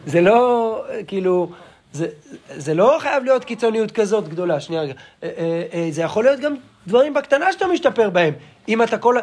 זה, 0.05 0.21
לא, 0.21 0.83
אה, 0.89 1.03
כאילו, 1.03 1.51
זה, 1.93 2.07
זה 2.49 2.73
לא 2.73 2.97
חייב 2.99 3.23
להיות 3.23 3.45
קיצוניות 3.45 3.91
כזאת 3.91 4.27
גדולה, 4.27 4.59
שנייה 4.59 4.81
רגע. 4.81 4.93
אה, 5.23 5.29
אה, 5.37 5.63
אה, 5.73 5.87
זה 5.91 6.01
יכול 6.01 6.23
להיות 6.23 6.39
גם 6.39 6.55
דברים 6.87 7.13
בקטנה 7.13 7.53
שאתה 7.53 7.67
משתפר 7.67 8.09
בהם. 8.09 8.33
אם 8.67 8.83
אתה 8.83 8.97
כל... 8.97 9.15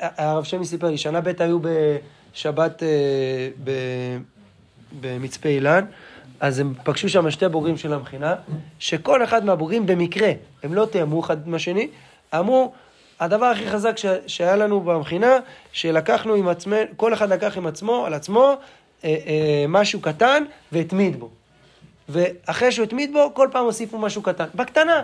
הרב 0.00 0.44
שמי 0.44 0.66
סיפר 0.66 0.86
לי, 0.90 0.98
שנה 0.98 1.20
ב' 1.20 1.32
היו 1.38 1.58
בשבת 1.60 2.82
ב- 3.64 4.18
במצפה 5.00 5.48
אילן, 5.48 5.84
אז 6.40 6.58
הם 6.58 6.74
פגשו 6.84 7.08
שם 7.08 7.30
שתי 7.30 7.48
בוגרים 7.48 7.76
של 7.76 7.92
המכינה, 7.92 8.34
שכל 8.78 9.24
אחד 9.24 9.44
מהבוגרים 9.44 9.86
במקרה, 9.86 10.32
הם 10.62 10.74
לא 10.74 10.86
תיאמו 10.86 11.20
אחד 11.20 11.46
עם 11.46 11.54
השני, 11.54 11.88
אמרו, 12.34 12.72
הדבר 13.20 13.46
הכי 13.46 13.70
חזק 13.70 13.98
ש- 13.98 14.06
שהיה 14.26 14.56
לנו 14.56 14.80
במכינה, 14.80 15.38
שלקחנו 15.72 16.34
עם 16.34 16.48
עצמנו, 16.48 16.86
כל 16.96 17.14
אחד 17.14 17.32
לקח 17.32 17.56
עם 17.56 17.66
עצמו, 17.66 18.06
על 18.06 18.14
עצמו, 18.14 18.54
משהו 19.68 20.00
קטן 20.00 20.44
והתמיד 20.72 21.20
בו. 21.20 21.30
ואחרי 22.08 22.72
שהוא 22.72 22.84
התמיד 22.84 23.12
בו, 23.12 23.34
כל 23.34 23.48
פעם 23.52 23.64
הוסיפו 23.64 23.98
משהו 23.98 24.22
קטן, 24.22 24.44
בקטנה. 24.54 25.02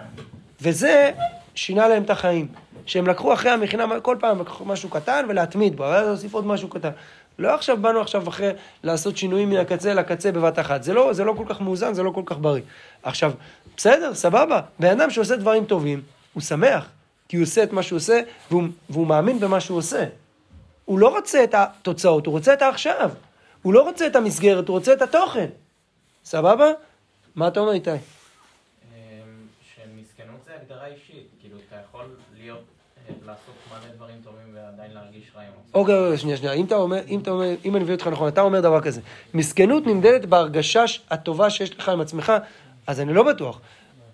וזה 0.60 1.10
שינה 1.54 1.88
להם 1.88 2.02
את 2.02 2.10
החיים. 2.10 2.48
שהם 2.86 3.06
לקחו 3.06 3.32
אחרי 3.32 3.50
המכינה, 3.50 4.00
כל 4.00 4.16
פעם 4.20 4.40
לקחו 4.40 4.64
משהו 4.64 4.88
קטן 4.88 5.26
ולהתמיד 5.28 5.76
בו, 5.76 5.84
אבל 5.84 6.02
להוסיף 6.02 6.34
עוד 6.34 6.46
משהו 6.46 6.68
קטן. 6.68 6.90
לא 7.38 7.54
עכשיו 7.54 7.76
באנו 7.76 8.00
עכשיו 8.00 8.28
אחרי 8.28 8.50
לעשות 8.82 9.16
שינויים 9.16 9.50
מן 9.50 9.56
הקצה 9.56 9.94
לקצה 9.94 10.32
בבת 10.32 10.58
אחת. 10.58 10.82
זה 10.82 10.94
לא, 10.94 11.12
זה 11.12 11.24
לא 11.24 11.34
כל 11.36 11.44
כך 11.48 11.60
מאוזן, 11.60 11.94
זה 11.94 12.02
לא 12.02 12.10
כל 12.10 12.22
כך 12.26 12.38
בריא. 12.38 12.62
עכשיו, 13.02 13.32
בסדר, 13.76 14.14
סבבה. 14.14 14.60
בן 14.78 14.90
אדם 14.90 15.10
שעושה 15.10 15.36
דברים 15.36 15.64
טובים, 15.64 16.02
הוא 16.32 16.42
שמח. 16.42 16.88
כי 17.28 17.36
הוא 17.36 17.42
עושה 17.42 17.62
את 17.62 17.72
מה 17.72 17.82
שהוא 17.82 17.96
עושה, 17.96 18.20
והוא, 18.50 18.62
והוא 18.90 19.06
מאמין 19.06 19.40
במה 19.40 19.60
שהוא 19.60 19.78
עושה. 19.78 20.04
הוא 20.84 20.98
לא 20.98 21.08
רוצה 21.08 21.44
את 21.44 21.54
התוצאות, 21.54 22.26
הוא 22.26 22.32
רוצה 22.32 22.52
את 22.52 22.62
העכשיו. 22.62 23.10
הוא 23.62 23.74
לא 23.74 23.82
רוצה 23.82 24.06
את 24.06 24.16
המסגרת, 24.16 24.68
הוא 24.68 24.76
רוצה 24.76 24.92
את 24.92 25.02
התוכן. 25.02 25.46
סבבה? 26.24 26.66
מה 27.40 27.48
אתה 27.48 27.60
אומר 27.60 27.72
איתי? 27.72 27.90
אמ, 27.90 27.96
שמסכנות 29.62 30.40
זה 30.44 30.50
הגדרה 30.60 30.86
אישית, 30.86 31.26
כאילו 31.40 31.56
אתה 31.68 31.76
יכול 31.88 32.04
להיות, 32.36 32.64
אה, 33.08 33.14
לעשות 33.26 33.54
מלא 33.70 33.94
דברים 33.96 34.16
טובים 34.24 34.54
ועדיין 34.54 34.90
להרגיש 34.94 35.22
רע 35.34 35.42
עם. 35.42 35.48
אוקיי, 35.74 35.98
אוקיי, 35.98 36.18
שנייה, 36.18 36.36
שנייה. 36.36 36.52
אם 36.52 36.64
אתה 36.64 36.74
אומר, 36.74 37.00
אם 37.08 37.20
אתה 37.20 37.30
אומר, 37.30 37.54
אם 37.64 37.76
אני 37.76 37.84
מבין 37.84 37.94
אותך 37.94 38.06
נכון, 38.06 38.28
אתה 38.28 38.40
אומר 38.40 38.60
דבר 38.60 38.80
כזה. 38.80 39.00
מסכנות 39.34 39.86
נמדדת 39.86 40.24
בהרגשה 40.24 40.84
הטובה 41.10 41.50
שיש 41.50 41.78
לך 41.78 41.88
עם 41.88 42.00
עצמך, 42.00 42.32
אז 42.86 43.00
אני 43.00 43.14
לא 43.14 43.22
בטוח. 43.22 43.60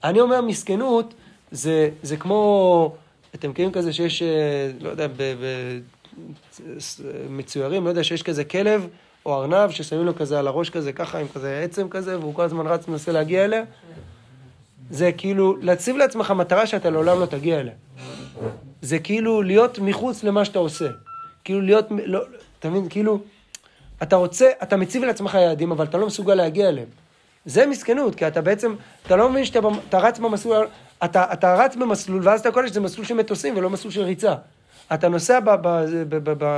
אני 0.04 0.20
אומר 0.20 0.40
מסכנות, 0.40 1.14
זה, 1.50 1.90
זה 2.02 2.16
כמו, 2.16 2.94
אתם 3.34 3.50
מכירים 3.50 3.72
כזה 3.72 3.92
שיש, 3.92 4.22
אה, 4.22 4.70
לא 4.80 4.88
יודע, 4.88 5.06
ב, 5.16 5.34
מצוירים, 7.30 7.84
לא 7.84 7.88
יודע, 7.88 8.04
שיש 8.04 8.22
כזה 8.22 8.44
כלב 8.44 8.88
או 9.26 9.34
ארנב 9.34 9.70
ששמים 9.70 10.06
לו 10.06 10.16
כזה 10.16 10.38
על 10.38 10.46
הראש 10.46 10.70
כזה, 10.70 10.92
ככה, 10.92 11.18
עם 11.18 11.26
כזה 11.34 11.60
עצם 11.64 11.88
כזה, 11.88 12.18
והוא 12.18 12.34
כל 12.34 12.42
הזמן 12.42 12.66
רץ 12.66 12.88
ומנסה 12.88 13.12
להגיע 13.12 13.44
אליה. 13.44 13.62
זה 14.90 15.12
כאילו 15.12 15.56
להציב 15.60 15.96
לעצמך 15.96 16.30
מטרה 16.30 16.66
שאתה 16.66 16.90
לעולם 16.90 17.20
לא 17.20 17.26
תגיע 17.26 17.60
אליה. 17.60 17.72
זה 18.82 18.98
כאילו 18.98 19.42
להיות 19.42 19.78
מחוץ 19.78 20.24
למה 20.24 20.44
שאתה 20.44 20.58
עושה. 20.58 20.88
כאילו 21.44 21.60
להיות, 21.60 21.86
לא, 22.04 22.20
אתה 22.58 22.70
מבין, 22.70 22.88
כאילו, 22.88 23.20
אתה 24.02 24.16
רוצה, 24.16 24.50
אתה 24.62 24.76
מציב 24.76 25.04
לעצמך 25.04 25.34
יעדים, 25.34 25.70
אבל 25.72 25.84
אתה 25.84 25.98
לא 25.98 26.06
מסוגל 26.06 26.34
להגיע 26.34 26.68
אליהם. 26.68 26.88
זה 27.44 27.66
מסכנות, 27.66 28.14
כי 28.14 28.26
אתה 28.26 28.40
בעצם, 28.40 28.74
אתה 29.06 29.16
לא 29.16 29.30
מבין 29.30 29.44
שאתה 29.44 29.58
אתה 29.88 29.98
רץ 29.98 30.18
במסלול, 30.18 30.66
אתה, 31.04 31.32
אתה 31.32 31.54
רץ 31.54 31.76
במסלול, 31.76 32.28
ואז 32.28 32.40
אתה 32.40 32.50
קולט 32.50 32.68
שזה 32.68 32.80
מסלול 32.80 33.06
של 33.06 33.14
מטוסים 33.14 33.56
ולא 33.56 33.70
מסלול 33.70 33.92
של 33.92 34.02
ריצה. 34.02 34.34
אתה 34.94 35.08
נוסע 35.08 35.38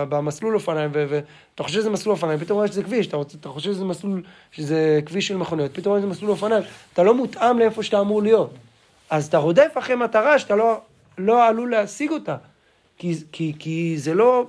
במסלול 0.09 0.55
אופניים, 0.55 0.91
ואתה 0.93 1.63
חושב 1.63 1.81
שזה 1.81 1.91
מסלול 1.91 2.15
אופניים, 2.15 2.39
פתאום 2.39 2.57
רואה 2.57 2.69
שזה 2.69 2.83
כביש, 2.83 3.07
אתה, 3.07 3.17
רוצה, 3.17 3.37
אתה 3.41 3.49
חושב 3.49 3.73
שזה 3.73 3.85
מסלול, 3.85 4.23
שזה 4.53 5.01
כביש 5.07 5.29
של 5.29 5.37
מכוניות, 5.37 5.75
פתאום 5.75 5.91
רואה 5.91 6.01
שזה 6.01 6.11
מסלול 6.11 6.31
אופניים, 6.31 6.63
אתה 6.93 7.03
לא 7.03 7.15
מותאם 7.15 7.59
לאיפה 7.59 7.83
שאתה 7.83 8.01
אמור 8.01 8.23
להיות. 8.23 8.51
אז 9.11 9.27
אתה 9.27 9.39
רודף 9.39 9.73
אחרי 9.79 9.95
מטרה 9.97 10.39
שאתה 10.39 10.57
לא, 10.57 10.81
לא 11.19 11.49
עלול 11.49 11.71
להשיג 11.71 12.11
אותה. 12.11 12.37
כי, 12.99 13.15
כי, 13.33 13.53
כי 13.59 13.95
זה 13.99 14.15
לא... 14.15 14.45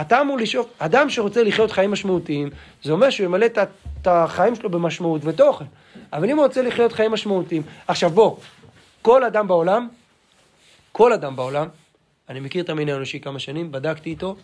אתה 0.00 0.20
אמור 0.20 0.36
לשאוף, 0.36 0.66
אדם 0.78 1.10
שרוצה 1.10 1.42
לחיות 1.42 1.70
חיים 1.70 1.90
משמעותיים, 1.90 2.50
זה 2.82 2.92
אומר 2.92 3.10
שהוא 3.10 3.24
ימלא 3.24 3.46
את 3.46 4.06
החיים 4.06 4.54
שלו 4.54 4.70
במשמעות 4.70 5.24
ותוכן. 5.24 5.64
אבל 6.12 6.30
אם 6.30 6.36
הוא 6.36 6.44
רוצה 6.44 6.62
לחיות 6.62 6.92
חיים 6.92 7.12
משמעותיים, 7.12 7.62
עכשיו 7.88 8.10
בוא, 8.10 8.36
כל 9.02 9.24
אדם 9.24 9.48
בעולם, 9.48 9.88
כל 10.92 11.12
אדם 11.12 11.36
בעולם, 11.36 11.68
אני 12.28 12.40
מכיר 12.40 12.64
את 12.64 12.68
המין 12.68 12.88
האנושי 12.88 13.20
כמה 13.20 13.38
שנים, 13.38 13.72
בדקתי 13.72 14.10
איתו, 14.10 14.36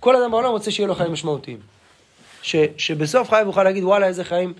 כל 0.00 0.16
אדם 0.16 0.30
בעולם 0.30 0.50
רוצה 0.50 0.70
שיהיה 0.70 0.86
לו 0.86 0.94
חיים 0.94 1.12
משמעותיים. 1.12 1.58
ש, 2.42 2.56
שבסוף 2.78 3.30
חייו 3.30 3.46
יוכל 3.46 3.64
להגיד, 3.64 3.84
וואלה, 3.84 4.06
איזה 4.06 4.24
חיים 4.24 4.52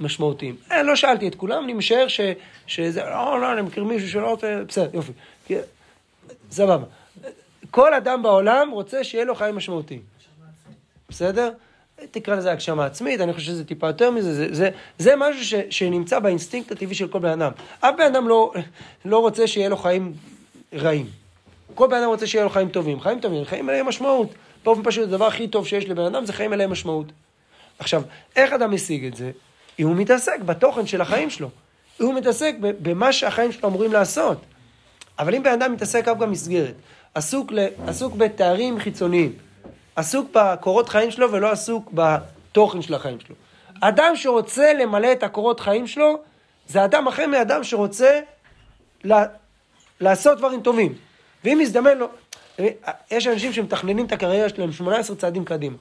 משמעותיים. 0.00 0.56
אה, 0.72 0.82
לא 0.82 0.96
שאלתי 0.96 1.28
את 1.28 1.34
כולם, 1.34 1.64
אני 1.64 1.72
משער 1.72 2.08
ש, 2.08 2.20
שזה, 2.66 3.02
לא, 3.02 3.40
לא, 3.40 3.52
אני 3.52 3.62
מכיר 3.62 3.84
מישהו 3.84 4.08
שלא 4.08 4.30
רוצה, 4.30 4.62
בסדר, 4.68 4.90
יופי. 4.94 5.12
סבבה. 6.50 6.84
כל 7.70 7.94
אדם 7.94 8.22
בעולם 8.22 8.70
רוצה 8.70 9.04
שיהיה 9.04 9.24
לו 9.24 9.34
חיים 9.34 9.56
משמעותיים. 9.56 10.00
בסדר? 11.08 11.50
תקרא 12.10 12.36
לזה 12.36 12.52
הגשמה 12.52 12.86
עצמית, 12.86 13.20
אני 13.20 13.32
חושב 13.32 13.46
שזה 13.46 13.64
טיפה 13.64 13.86
יותר 13.86 14.10
מזה, 14.10 14.34
זה, 14.34 14.54
זה, 14.54 14.70
זה 14.98 15.16
משהו 15.16 15.44
ש, 15.44 15.54
שנמצא 15.70 16.18
באינסטינקט 16.18 16.72
הטבעי 16.72 16.94
של 16.94 17.08
כל 17.08 17.18
בן 17.18 17.42
אדם. 17.42 17.52
אף 17.80 17.94
בן 17.98 18.04
אדם 18.04 18.28
לא, 18.28 18.52
לא 19.04 19.18
רוצה 19.18 19.46
שיהיה 19.46 19.68
לו 19.68 19.76
חיים 19.76 20.12
רעים. 20.74 21.23
כל 21.74 21.88
בן 21.88 21.96
אדם 21.96 22.08
רוצה 22.08 22.26
שיהיה 22.26 22.44
לו 22.44 22.50
חיים 22.50 22.68
טובים. 22.68 23.00
חיים 23.00 23.20
טובים, 23.20 23.44
חיים 23.44 23.66
מלאי 23.66 23.82
משמעות. 23.82 24.34
באופן 24.64 24.82
פשוט, 24.84 25.04
הדבר 25.04 25.26
הכי 25.26 25.48
טוב 25.48 25.66
שיש 25.66 25.84
לבן 25.84 26.04
אדם 26.04 26.26
זה 26.26 26.32
חיים 26.32 26.50
מלאי 26.50 26.66
משמעות. 26.66 27.06
עכשיו, 27.78 28.02
איך 28.36 28.52
אדם 28.52 28.74
משיג 28.74 29.04
את 29.04 29.16
זה? 29.16 29.30
אם 29.78 29.86
הוא 29.86 29.96
מתעסק 29.96 30.40
בתוכן 30.40 30.86
של 30.86 31.00
החיים 31.00 31.30
שלו. 31.30 31.48
אם 32.00 32.06
הוא 32.06 32.14
מתעסק 32.14 32.54
במה 32.60 33.12
שהחיים 33.12 33.52
שלו 33.52 33.68
אמורים 33.68 33.92
לעשות. 33.92 34.38
אבל 35.18 35.34
אם 35.34 35.42
בן 35.42 35.52
אדם 35.52 35.72
מתעסק 35.72 36.08
רק 36.08 36.16
במסגרת, 36.16 36.74
עסוק, 37.14 37.52
ל, 37.52 37.66
עסוק 37.86 38.14
בתארים 38.14 38.78
חיצוניים, 38.78 39.32
עסוק 39.96 40.30
בקורות 40.32 40.88
חיים 40.88 41.10
שלו 41.10 41.32
ולא 41.32 41.50
עסוק 41.50 41.90
בתוכן 41.94 42.82
של 42.82 42.94
החיים 42.94 43.20
שלו. 43.20 43.34
אדם 43.80 44.16
שרוצה 44.16 44.72
למלא 44.72 45.12
את 45.12 45.22
הקורות 45.22 45.60
חיים 45.60 45.86
שלו, 45.86 46.18
זה 46.68 46.84
אדם 46.84 47.06
אחר 47.08 47.26
מאדם 47.26 47.64
שרוצה 47.64 48.20
לה, 49.04 49.24
לעשות 50.00 50.38
דברים 50.38 50.60
טובים. 50.60 50.94
ואם 51.44 51.58
יזדמן 51.60 51.98
לו, 51.98 52.08
יש 53.10 53.26
אנשים 53.26 53.52
שמתכננים 53.52 54.06
את 54.06 54.12
הקריירה 54.12 54.48
שלהם 54.48 54.72
18 54.72 55.16
צעדים 55.16 55.44
קדימה. 55.44 55.76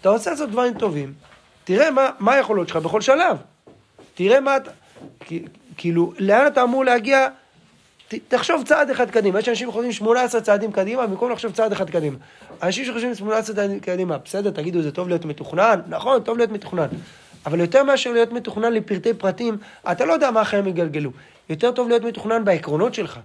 אתה 0.00 0.08
רוצה 0.08 0.30
לעשות 0.30 0.50
דברים 0.50 0.74
טובים, 0.74 1.12
תראה 1.64 1.90
מה, 1.90 2.10
מה 2.18 2.32
היכולות 2.32 2.68
שלך 2.68 2.76
בכל 2.76 3.00
שלב. 3.00 3.36
תראה 4.14 4.40
מה 4.40 4.56
אתה, 4.56 4.70
כאילו, 5.76 6.12
לאן 6.18 6.46
אתה 6.46 6.62
אמור 6.62 6.84
להגיע, 6.84 7.28
ת, 8.08 8.14
תחשוב 8.28 8.62
צעד 8.66 8.90
אחד 8.90 9.10
קדימה. 9.10 9.38
יש 9.38 9.48
אנשים 9.48 9.68
שחושבים 9.68 9.92
18 9.92 10.40
צעדים 10.40 10.72
קדימה, 10.72 11.06
במקום 11.06 11.32
לחשוב 11.32 11.52
צעד 11.52 11.72
אחד 11.72 11.90
קדימה. 11.90 12.16
אנשים 12.62 12.84
שחושבים 12.84 13.14
18 13.14 13.56
צעדים 13.56 13.80
קדימה, 13.80 14.18
בסדר, 14.18 14.50
תגידו, 14.50 14.82
זה 14.82 14.92
טוב 14.92 15.08
להיות 15.08 15.24
מתוכנן? 15.24 15.80
נכון, 15.88 16.22
טוב 16.22 16.38
להיות 16.38 16.50
מתוכנן. 16.50 16.86
אבל 17.46 17.60
יותר 17.60 17.82
מאשר 17.82 18.12
להיות 18.12 18.32
מתוכנן 18.32 18.72
לפרטי 18.72 19.14
פרטים, 19.14 19.56
אתה 19.92 20.04
לא 20.04 20.12
יודע 20.12 20.30
מה 20.30 20.40
החיים 20.40 20.66
יגלגלו. 20.66 21.10
יותר 21.48 21.72
טוב 21.72 21.88
להיות 21.88 22.02
מתוכנן 22.02 22.44
בעקרונות 22.44 22.94
שלך. 22.94 23.18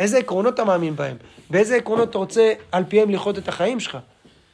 איזה 0.00 0.18
עקרונות 0.18 0.54
אתה 0.54 0.64
מאמין 0.64 0.96
בהם? 0.96 1.16
באיזה 1.50 1.76
עקרונות 1.76 2.10
אתה 2.10 2.18
רוצה 2.18 2.52
על 2.72 2.84
פיהם 2.88 3.10
לחיות 3.10 3.38
את 3.38 3.48
החיים 3.48 3.80
שלך? 3.80 3.98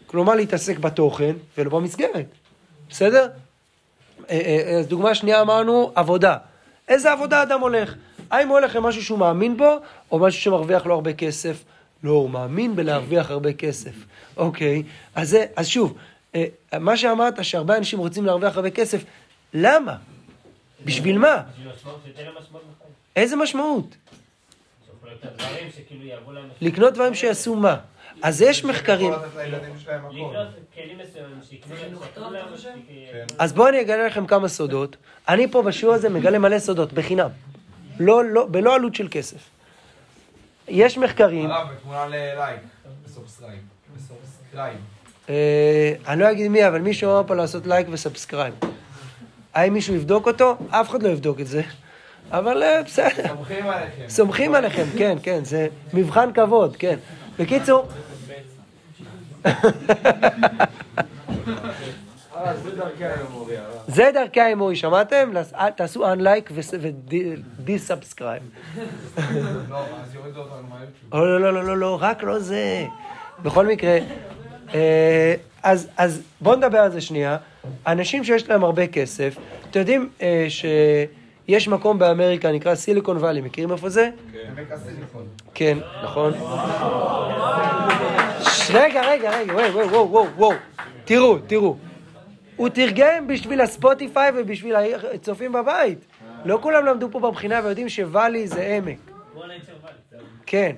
כלומר, 0.06 0.34
להתעסק 0.34 0.78
בתוכן 0.78 1.36
ולא 1.58 1.70
במסגרת. 1.70 2.26
בסדר? 2.90 3.28
אה, 4.30 4.40
אה, 4.40 4.78
אז 4.78 4.86
דוגמה 4.86 5.14
שנייה 5.14 5.40
אמרנו, 5.40 5.92
עבודה. 5.94 6.36
איזה 6.88 7.12
עבודה 7.12 7.42
אדם 7.42 7.60
הולך? 7.60 7.94
האם 8.30 8.48
הוא 8.48 8.58
הולך 8.58 8.76
למשהו 8.76 9.02
שהוא 9.02 9.18
מאמין 9.18 9.56
בו, 9.56 9.76
או 10.12 10.18
משהו 10.18 10.40
שמרוויח 10.40 10.86
לו 10.86 10.94
הרבה 10.94 11.12
כסף? 11.12 11.64
לא, 12.02 12.10
הוא 12.10 12.30
מאמין 12.30 12.76
בלהרוויח 12.76 13.30
הרבה 13.30 13.52
כסף. 13.52 13.94
אוקיי, 14.36 14.82
אז, 15.14 15.30
זה, 15.30 15.46
אז 15.56 15.66
שוב, 15.66 15.94
אה, 16.34 16.44
מה 16.80 16.96
שאמרת, 16.96 17.44
שהרבה 17.44 17.76
אנשים 17.76 17.98
רוצים 17.98 18.26
להרוויח 18.26 18.56
הרבה 18.56 18.70
כסף, 18.70 19.04
למה? 19.54 19.96
בשביל 20.84 21.18
מה? 21.18 21.42
איזה 23.16 23.36
משמעות? 23.36 23.96
לקנות 26.60 26.94
דברים 26.94 27.14
שיעשו 27.14 27.54
מה? 27.54 27.76
אז 28.22 28.42
יש 28.42 28.64
מחקרים. 28.64 29.12
להם, 29.12 29.20
שיקנו- 31.42 31.98
אז 33.38 33.52
בואו 33.52 33.68
אני 33.68 33.80
אגלה 33.80 34.06
לכם 34.06 34.26
כמה 34.26 34.48
סודות. 34.48 34.96
אני 35.28 35.50
פה 35.50 35.62
בשיעור 35.62 35.94
הזה 35.94 36.08
מגלה 36.08 36.38
מלא 36.38 36.58
סודות, 36.58 36.92
בחינם. 36.92 37.28
לא, 38.00 38.24
לא, 38.24 38.46
בלא 38.46 38.74
עלות 38.74 38.94
של 38.94 39.08
כסף. 39.10 39.36
יש 40.68 40.98
מחקרים, 40.98 41.50
הרב, 41.50 41.68
בתמונה 41.72 42.06
ללייק, 42.06 42.60
ב 43.04 43.09
subscribe. 43.09 43.58
ב 43.96 44.03
subscribe. 44.03 44.76
אה, 45.28 45.92
אני 46.08 46.20
לא 46.20 46.30
אגיד 46.30 46.50
מי, 46.50 46.68
אבל 46.68 46.80
מישהו 46.80 47.10
אמר 47.10 47.22
פה 47.26 47.34
לעשות 47.34 47.66
לייק 47.66 47.86
ו 47.90 47.96
subscribe. 47.96 48.54
האם 49.54 49.72
מישהו 49.74 49.94
יבדוק 49.94 50.26
אותו? 50.26 50.56
אף 50.70 50.90
אחד 50.90 51.02
לא 51.02 51.08
יבדוק 51.08 51.40
את 51.40 51.46
זה. 51.46 51.62
אבל 52.30 52.62
אה, 52.62 52.82
בסדר. 52.82 53.28
סומכים 53.28 53.66
עליכם. 53.66 54.08
סומכים 54.08 54.54
עליכם, 54.54 54.84
כן, 54.98 55.18
כן, 55.22 55.44
זה 55.44 55.68
מבחן 55.94 56.32
כבוד, 56.32 56.76
כן. 56.76 56.96
בקיצור, 57.38 57.88
אה, 62.36 62.56
זה 62.56 62.70
דרכי 62.76 63.04
דרכי 64.14 64.40
האמורי, 64.40 64.76
שמעתם? 64.76 65.30
תעשו 65.76 66.12
unlike 66.14 66.52
ו-desubscribe. 66.52 68.42
לא. 69.70 69.84
לא, 71.12 71.40
לא, 71.40 71.52
לא, 71.52 71.64
לא, 71.64 71.76
לא, 71.76 71.98
רק 72.00 72.22
לא 72.22 72.38
זה. 72.38 72.84
בכל 73.42 73.66
מקרה, 73.66 73.98
אה, 74.74 75.34
אז, 75.62 76.22
בואו 76.40 76.56
נדבר 76.56 76.78
על 76.78 76.92
זה 76.92 77.00
שנייה. 77.00 77.36
אנשים 77.86 78.24
שיש 78.24 78.48
להם 78.48 78.64
הרבה 78.64 78.86
כסף, 78.86 79.36
אתם 79.70 79.78
יודעים 79.78 80.08
אה, 80.22 80.46
שיש 81.46 81.68
מקום 81.68 81.98
באמריקה 81.98 82.52
נקרא 82.52 82.74
סיליקון 82.74 83.16
וואלי, 83.16 83.40
מכירים 83.40 83.72
איפה 83.72 83.88
זה? 83.88 84.10
כן, 85.54 85.78
נכון. 86.04 86.32
רגע, 88.74 89.02
רגע, 89.02 89.38
רגע, 89.38 89.52
וואו, 89.54 89.90
וואו, 89.90 90.10
וואו, 90.10 90.26
וואו. 90.36 90.52
תראו, 91.04 91.38
תראו. 91.46 91.76
הוא 92.56 92.68
תרגם 92.68 93.26
בשביל 93.26 93.60
הספוטיפיי 93.60 94.30
ובשביל 94.34 94.76
הצופים 95.14 95.52
בבית. 95.52 95.98
לא 96.44 96.58
כולם 96.62 96.86
למדו 96.86 97.10
פה 97.10 97.20
בבחינה 97.20 97.60
ויודעים 97.64 97.88
שוואלי 97.88 98.48
זה 98.48 98.76
עמק. 98.76 98.98
כן. 100.46 100.72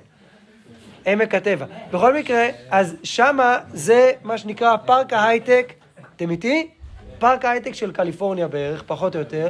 עמק 1.05 1.35
הטבע. 1.35 1.65
בכל 1.91 2.13
מקרה, 2.13 2.47
אז 2.69 2.95
שמה 3.03 3.57
זה 3.73 4.11
מה 4.23 4.37
שנקרא 4.37 4.77
פארק 4.77 5.13
ההייטק, 5.13 5.73
אתם 6.15 6.29
איתי? 6.29 6.69
פארק 7.19 7.45
ההייטק 7.45 7.73
של 7.73 7.91
קליפורניה 7.91 8.47
בערך, 8.47 8.83
פחות 8.87 9.15
או 9.15 9.19
יותר. 9.19 9.49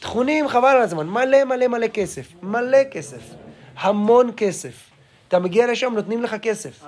תכונים 0.00 0.48
חבל 0.48 0.68
על 0.68 0.82
הזמן, 0.82 1.06
מלא 1.06 1.44
מלא 1.44 1.66
מלא 1.68 1.86
כסף, 1.88 2.26
מלא 2.42 2.84
כסף, 2.90 3.34
המון 3.76 4.30
כסף. 4.36 4.90
אתה 5.28 5.38
מגיע 5.38 5.72
לשם, 5.72 5.92
נותנים 5.94 6.22
לך 6.22 6.34
כסף. 6.42 6.84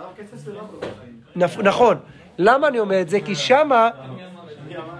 נפ- 1.37 1.59
נכון. 1.63 1.97
למה 2.39 2.69
אני 2.69 2.79
אומר 2.79 3.01
את 3.01 3.09
זה? 3.09 3.21
כי 3.21 3.35
שמה, 3.35 3.91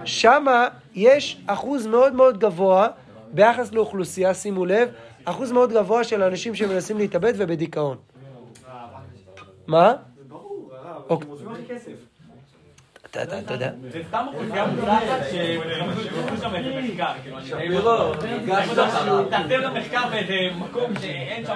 שמה 0.05 0.67
יש 0.93 1.41
אחוז 1.47 1.87
מאוד 1.87 2.13
מאוד 2.13 2.37
גבוה 2.39 2.87
ביחס 3.31 3.71
לאוכלוסייה, 3.71 4.33
שימו 4.33 4.65
לב, 4.65 4.89
אחוז 5.25 5.51
מאוד 5.51 5.73
גבוה 5.73 6.03
של 6.03 6.23
אנשים 6.23 6.55
שמנסים 6.55 6.97
להתאבד 6.97 7.33
ובדיכאון. 7.37 7.97
מה? 9.67 9.93
אוקיי. 11.09 11.27
אתה 13.21 13.53
יודע. 13.53 13.69
זה 13.91 13.99
סתם 14.07 14.25
אוכלוסייה 14.27 14.65
מוצלחת 14.65 15.01
שחשבו 15.31 16.37
שם 16.41 16.55
איזה 16.55 16.81
מחקר, 16.81 17.11
כאילו, 17.23 17.37
אני... 17.37 18.45
תעשה 19.29 19.57
לו 19.57 19.71
מחקר 19.73 20.09
באיזה 20.11 20.49
מקום 20.55 20.93
שאין 21.01 21.45
שם 21.45 21.55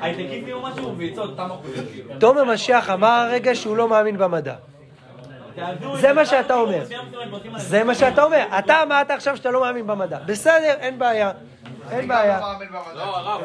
הייטקיסטים 0.00 0.52
או 0.52 0.62
משהו, 0.62 0.98
וייצור 0.98 1.24
אותם 1.24 1.48
אחוזים, 1.50 1.84
כאילו. 1.92 2.14
תומר 2.18 2.44
משיח 2.44 2.90
אמר 2.90 3.08
הרגע 3.08 3.54
שהוא 3.54 3.76
לא 3.76 3.88
מאמין 3.88 4.18
במדע. 4.18 4.54
זה 5.94 6.12
מה 6.12 6.26
שאתה 6.26 6.54
אומר. 6.54 6.84
זה 7.56 7.84
מה 7.84 7.94
שאתה 7.94 8.22
אומר. 8.22 8.44
אתה 8.58 8.82
אמרת 8.82 9.10
עכשיו 9.10 9.36
שאתה 9.36 9.50
לא 9.50 9.60
מאמין 9.60 9.86
במדע. 9.86 10.18
בסדר, 10.26 10.74
אין 10.80 10.98
בעיה. 10.98 11.30
אין 11.90 12.08
בעיה. 12.08 12.40
לא, 12.94 13.16
הרב, 13.16 13.40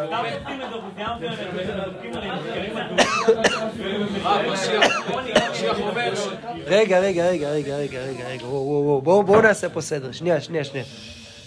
הוא 5.78 5.90
אומר... 5.90 6.14
רגע, 6.66 7.00
רגע, 7.00 7.26
רגע, 7.30 7.50
רגע, 7.50 7.76
רגע, 7.76 8.00
רגע, 8.00 8.28
רגע, 8.28 8.46
וואו, 8.46 8.66
וואו, 8.66 8.86
וואו, 8.86 9.02
בואו 9.02 9.24
בואו 9.24 9.42
נעשה 9.42 9.70
פה 9.70 9.82
סדר. 9.82 10.12
שנייה, 10.12 10.42
שנייה, 10.42 10.64
שנייה. 10.64 10.86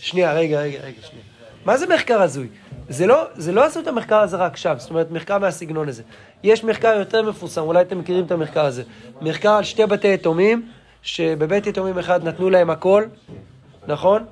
שנייה, 0.00 0.32
רגע, 0.32 0.60
רגע, 0.60 0.78
רגע, 0.78 1.02
שנייה. 1.02 1.24
מה 1.64 1.76
זה 1.76 1.86
מחקר 1.86 2.22
הזוי? 2.22 2.48
זה 2.88 3.06
לא, 3.06 3.24
זה 3.34 3.52
לא 3.52 3.64
עשו 3.64 3.80
את 3.80 3.86
המחקר 3.86 4.16
הזה 4.20 4.36
רק 4.36 4.56
שם, 4.56 4.74
זאת 4.78 4.90
אומרת, 4.90 5.10
מחקר 5.10 5.38
מהסגנון 5.38 5.88
הזה. 5.88 6.02
יש 6.42 6.64
מחקר 6.64 6.96
יותר 6.98 7.22
מפורסם, 7.22 7.60
אולי 7.60 7.80
אתם 7.80 7.98
מכירים 7.98 8.24
את 8.24 8.30
המחקר 8.30 8.64
הזה. 8.64 8.82
מחקר 9.20 9.50
על 9.50 9.64
שתי 9.64 9.86
בתי 9.86 10.14
יתומים, 10.14 10.68
שבבית 11.02 11.66
יתומים 11.66 11.98
אחד 11.98 12.24
נתנו 12.24 12.50
להם 12.50 12.70
הכל, 12.70 13.04
נכון? 13.86 14.24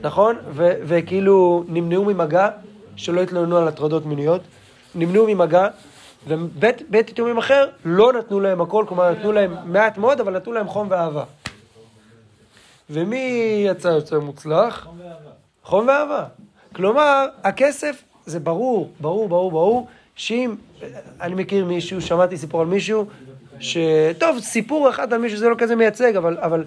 נכון? 0.00 0.36
ו- 0.50 0.74
וכאילו 0.82 1.64
נמנעו 1.68 2.04
ממגע, 2.04 2.48
שלא 2.96 3.22
התלוננו 3.22 3.56
על 3.56 3.68
הטרדות 3.68 4.06
מיניות, 4.06 4.40
נמנעו 4.94 5.26
ממגע, 5.28 5.68
ובית 6.28 6.82
בית 6.90 7.10
יתומים 7.10 7.38
אחר 7.38 7.68
לא 7.84 8.12
נתנו 8.12 8.40
להם 8.40 8.60
הכל, 8.60 8.84
כלומר 8.88 9.10
נתנו 9.10 9.32
להם 9.32 9.54
מעט 9.64 9.98
מאוד, 9.98 10.20
אבל 10.20 10.36
נתנו 10.36 10.52
להם 10.52 10.68
חום 10.68 10.86
ואהבה. 10.90 11.24
ומי 12.90 13.62
יצא 13.66 13.88
יותר 13.88 14.20
מוצלח? 14.20 14.88
חום 15.62 15.88
ואהבה. 15.88 16.24
כלומר, 16.74 17.26
הכסף, 17.44 18.02
זה 18.26 18.40
ברור, 18.40 18.90
ברור, 19.00 19.28
ברור, 19.28 19.50
ברור, 19.50 19.86
שאם, 20.16 20.54
אני 21.20 21.34
מכיר 21.34 21.64
מישהו, 21.64 22.00
שמעתי 22.00 22.36
סיפור 22.36 22.60
על 22.60 22.66
מישהו, 22.66 23.06
ש... 23.60 23.76
טוב, 24.18 24.38
סיפור 24.38 24.90
אחד 24.90 25.12
על 25.12 25.20
מישהו 25.20 25.38
זה 25.38 25.48
לא 25.48 25.54
כזה 25.58 25.76
מייצג, 25.76 26.16
אבל, 26.16 26.38
אבל 26.40 26.64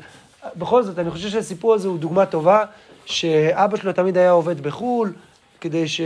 בכל 0.55 0.83
זאת, 0.83 0.99
אני 0.99 1.11
חושב 1.11 1.29
שהסיפור 1.29 1.73
הזה 1.73 1.87
הוא 1.87 1.99
דוגמה 1.99 2.25
טובה, 2.25 2.65
שאבא 3.09 3.77
שלו 3.77 3.93
תמיד 3.93 4.17
היה 4.17 4.31
עובד 4.31 4.61
בחו"ל, 4.61 5.13
כדי 5.61 5.87
ש... 5.87 6.01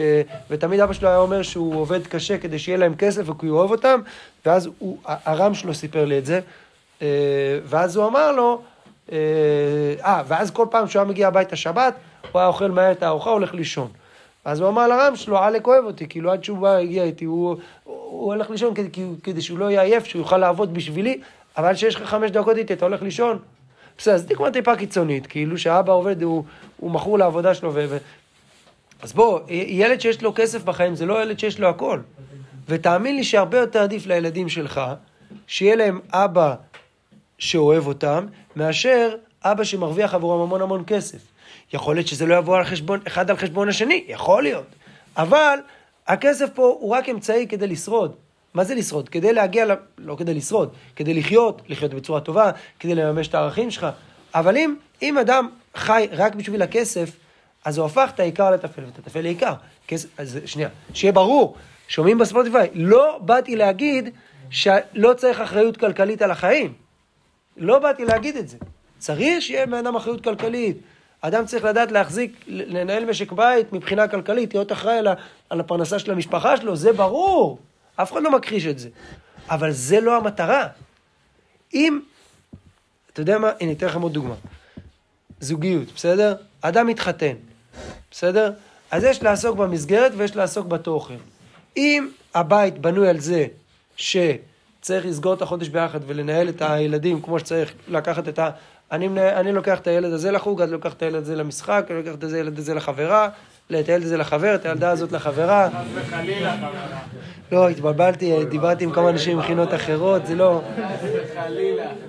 ותמיד 0.50 0.80
אבא 0.80 0.94
שלו 0.94 1.10
היה 1.10 1.18
אומר 1.18 1.42
שהוא 1.42 1.76
עובד 1.76 2.08
קשה 2.08 2.38
כדי 2.38 2.60
שיהיה 2.60 2.78
להם 2.78 2.96
כסף 2.96 3.30
וכי 3.30 3.48
הוא 3.48 3.60
אוהב 3.60 3.72
אותם, 3.72 4.00
ואז 4.46 4.70
הוא, 4.80 4.98
הרם 5.06 5.54
שלו 5.54 5.74
סיפר 5.74 6.06
לי 6.06 6.18
את 6.18 6.26
זה, 6.26 6.40
אה, 7.02 7.08
ואז 7.66 7.96
הוא 7.96 8.08
אמר 8.08 8.32
לו, 8.32 8.62
אה, 9.12 9.18
אה, 10.06 10.24
ואז 10.28 10.52
כל 10.52 10.68
פעם 10.72 10.88
שהוא 10.88 11.00
היה 11.00 11.10
מגיע 11.10 11.28
הביתה 11.28 11.56
שבת, 11.56 11.94
הוא 12.32 12.40
היה 12.40 12.48
אוכל 12.48 12.72
מהר 12.72 12.92
את 12.92 13.04
הארוחה, 13.04 13.30
הולך 13.30 13.54
לישון. 13.54 13.88
אז 14.46 14.60
הוא 14.62 14.70
אמר 14.70 14.88
לרם 14.88 15.16
שלו, 15.16 15.38
עלק 15.38 15.68
אוהב 15.68 15.86
אותי, 15.86 16.08
כאילו 16.08 16.32
עד 16.32 16.44
שהוא 16.44 16.58
בא, 16.58 16.76
הגיע 16.78 17.04
איתי, 17.04 17.26
הוא, 17.26 17.56
הוא 17.84 18.34
הולך 18.34 18.50
לישון 18.50 18.74
כדי, 18.74 18.90
כדי- 19.24 19.42
שהוא 19.42 19.60
לא 19.60 19.66
יהיה 19.66 19.82
עייף, 19.82 20.06
שהוא 20.06 20.20
יוכל 20.20 20.38
לעבוד 20.38 20.74
בשבילי, 20.74 21.22
אבל 21.58 21.74
כשיש 21.74 21.96
לך 21.96 22.04
חמש 22.04 22.32
דקות 22.32 22.58
איתי, 22.58 22.74
אתה 22.74 22.86
הולך 22.86 23.02
לישון. 23.02 23.40
בסדר, 23.98 24.16
אז 24.16 24.26
דוגמה 24.26 24.52
טיפה 24.52 24.76
קיצונית, 24.76 25.28
כאילו 25.28 25.58
שאבא 25.58 25.94
עובד, 25.94 26.22
הוא, 26.22 26.44
הוא 26.78 26.92
מכור 26.92 27.18
לעבודה 27.20 27.54
שלו. 27.54 27.72
ו... 27.74 27.98
אז 29.02 29.14
בוא, 29.14 29.40
ילד 29.50 30.02
שיש 30.02 30.22
לו 30.22 30.34
כסף 30.36 30.64
בחיים 30.64 30.96
זה 30.96 31.06
לא 31.06 31.24
ילד 31.24 31.40
שיש 31.40 31.60
לו 31.60 31.70
הכל. 31.70 32.00
ותאמין 32.68 33.16
לי 33.16 33.24
שהרבה 33.24 33.58
יותר 33.58 33.84
עדיף 33.84 34.06
לילדים 34.06 34.50
שלך, 34.50 34.82
שיהיה 35.48 35.76
להם 35.76 36.00
אבא 36.12 36.56
שאוהב 37.38 37.88
אותם, 37.88 38.26
מאשר 38.56 39.16
אבא 39.44 39.64
שמרוויח 39.64 40.14
עבורם 40.14 40.42
המון 40.42 40.62
המון 40.62 40.84
כסף. 40.88 41.18
יכול 41.74 41.96
להיות 41.96 42.08
שזה 42.08 42.26
לא 42.26 42.36
יבוא 42.36 42.58
על 42.58 42.64
חשבון, 42.64 43.00
אחד 43.08 43.30
על 43.30 43.38
חשבון 43.38 43.70
השני, 43.70 44.04
יכול 44.08 44.44
להיות. 44.44 44.66
אבל 45.18 45.60
הכסף 46.08 46.50
פה 46.54 46.78
הוא 46.80 46.92
רק 46.92 47.10
אמצעי 47.10 47.48
כדי 47.48 47.68
לשרוד. 47.68 48.16
מה 48.54 48.64
זה 48.64 48.76
לשרוד? 48.76 49.10
כדי 49.10 49.34
להגיע, 49.34 49.66
ל... 49.66 49.72
לא 49.98 50.16
כדי 50.16 50.34
לשרוד, 50.34 50.74
כדי 50.96 51.14
לחיות, 51.14 51.62
לחיות 51.68 51.94
בצורה 51.94 52.22
טובה, 52.22 52.52
כדי 52.80 52.96
לממש 52.96 53.28
את 53.28 53.36
הערכים 53.36 53.72
שלך. 53.72 53.88
אבל 54.36 54.58
אם, 54.58 54.76
אם 55.02 55.18
אדם 55.18 55.50
חי 55.76 56.08
רק 56.12 56.36
בשביל 56.36 56.62
הכסף, 56.62 57.12
אז 57.66 57.78
הוא 57.78 57.86
הפך 57.86 58.12
את 58.16 58.20
העיקר 58.20 58.52
לטפל 58.52 58.86
ואת 58.86 59.00
הטפל 59.00 59.22
לעיקר. 59.22 59.54
כס... 59.88 60.06
אז 60.18 60.40
שנייה, 60.46 60.70
שיהיה 60.94 61.12
ברור, 61.12 61.56
שומעים 61.88 62.18
בספוטיפיי, 62.18 62.70
לא 62.74 63.20
באתי 63.22 63.56
להגיד 63.56 64.10
שלא 64.50 65.14
צריך 65.18 65.42
אחריות 65.42 65.78
כלכלית 65.78 66.22
על 66.22 66.32
החיים. 66.32 66.74
לא 67.58 67.80
באתי 67.80 68.06
להגיד 68.06 68.38
את 68.38 68.48
זה. 68.48 68.58
צריך 68.98 69.42
שיהיה 69.42 69.66
בן 69.66 69.74
אדם 69.74 69.96
אחריות 69.96 70.24
כלכלית. 70.24 70.78
אדם 71.22 71.46
צריך 71.46 71.64
לדעת 71.64 71.92
להחזיק, 71.92 72.44
לנהל 72.48 73.06
משק 73.06 73.32
בית 73.32 73.74
מבחינה 73.74 74.08
כלכלית, 74.08 74.54
להיות 74.54 74.72
אחראי 74.72 74.98
על, 75.50 75.60
הפרנסה 75.60 76.00
של 76.00 76.12
המשפחה 76.12 76.58
שלו, 76.58 76.76
זה 76.76 76.94
ברור. 76.94 77.60
אף 77.96 78.14
אחד 78.14 78.24
לא 78.24 78.32
מכחיש 78.38 78.66
את 78.66 78.80
זה. 78.80 78.90
אבל 79.50 79.72
זה 79.72 80.00
לא 80.02 80.18
המטרה. 80.18 80.68
אם, 81.74 82.00
אתה 83.14 83.22
יודע 83.22 83.38
מה, 83.38 83.52
הנה, 83.62 83.72
אתן 83.72 83.86
לכם 83.86 84.02
עוד 84.02 84.14
דוגמה. 84.14 84.36
זוגיות, 85.40 85.88
בסדר? 85.96 86.36
אדם 86.62 86.88
מתחתן, 86.88 87.34
בסדר? 88.12 88.52
אז 88.92 89.04
יש 89.04 89.24
לעסוק 89.24 89.58
במסגרת 89.58 90.12
ויש 90.18 90.36
לעסוק 90.36 90.68
בתוכן. 90.68 91.16
אם 91.78 92.10
הבית 92.34 92.78
בנוי 92.80 93.10
על 93.10 93.20
זה 93.20 93.46
שצריך 93.96 95.06
לסגור 95.06 95.34
את 95.34 95.42
החודש 95.42 95.68
ביחד 95.68 96.00
ולנהל 96.08 96.50
את 96.50 96.62
הילדים 96.62 97.22
כמו 97.22 97.40
שצריך, 97.40 97.74
לקחת 97.88 98.28
את 98.28 98.40
ה... 98.40 98.50
אני, 98.92 99.08
מנה- 99.08 99.40
אני 99.40 99.52
לוקח 99.52 99.80
את 99.80 99.88
הילד 99.88 100.14
הזה 100.14 100.32
לחוג, 100.32 100.62
אני 100.62 100.72
לוקח 100.72 100.94
את 100.94 101.02
הילד 101.02 101.16
הזה 101.16 101.36
למשחק, 101.36 101.86
אני 101.90 101.98
לוקח 101.98 102.14
את 102.14 102.24
הילד 102.24 102.58
הזה 102.60 102.74
לחברה, 102.74 103.30
את 103.80 103.90
הילד 103.90 104.04
הזה 104.04 104.18
לחבר, 104.18 104.56
את 104.56 104.66
הילדה 104.66 104.90
הזאת 104.92 105.12
לחברה. 105.12 105.70
חס 105.70 105.76
וחלילה, 105.96 106.52
חברה. 106.58 106.70
לא, 107.52 107.70
התבלבלתי, 107.70 108.46
דיברתי 108.46 108.84
עם 108.84 108.92
כמה 108.92 109.10
אנשים 109.10 109.38
ממכינות 109.38 109.74
אחרות, 109.74 110.26
זה 110.26 110.36
לא... 110.36 110.62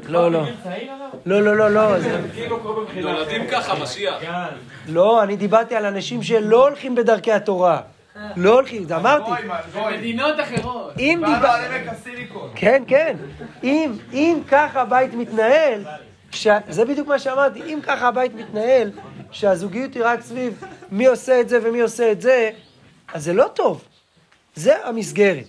לא, 0.09 0.31
לא. 0.33 0.43
לא, 1.27 1.43
לא, 1.43 1.57
לא, 1.57 1.71
לא. 1.71 1.99
זה- 2.01 2.21
נולדים 3.03 3.47
ככה, 3.51 3.83
משיח. 3.83 4.15
לא, 4.89 5.23
אני 5.23 5.37
דיברתי 5.37 5.75
על 5.77 5.85
אנשים 5.87 6.23
שלא 6.23 6.69
הולכים 6.69 6.95
בדרכי 6.95 7.33
התורה. 7.33 7.81
לא 8.37 8.55
הולכים, 8.55 8.85
זה 8.85 8.97
אמרתי. 8.97 9.31
במדינות 9.75 10.35
אחרות. 10.41 10.93
אם 10.99 11.19
באנו 11.23 11.35
דיבר- 11.35 11.49
על 11.49 11.73
עמק 11.73 11.89
הסיליקון. 11.89 12.51
כן, 12.55 12.83
כן. 12.87 13.17
אם, 13.65 13.93
אם 14.13 14.39
ככה 14.49 14.81
הבית 14.81 15.15
מתנהל. 15.15 15.81
זה 16.69 16.85
בדיוק 16.85 17.09
מה 17.09 17.19
שאמרתי, 17.19 17.63
אם 17.75 17.79
ככה 17.83 18.09
הבית 18.09 18.33
מתנהל, 18.35 18.91
שהזוגיות 19.31 19.95
היא 19.95 20.03
רק 20.07 20.21
סביב 20.21 20.65
מי 20.91 21.07
עושה 21.07 21.41
את 21.41 21.49
זה 21.49 21.59
ומי 21.63 21.81
עושה 21.81 22.13
את 22.13 22.21
זה, 22.21 22.51
אז 23.15 23.25
זה 23.25 23.33
לא 23.33 23.49
טוב. 23.55 23.85
זה 24.55 24.87
המסגרת. 24.87 25.45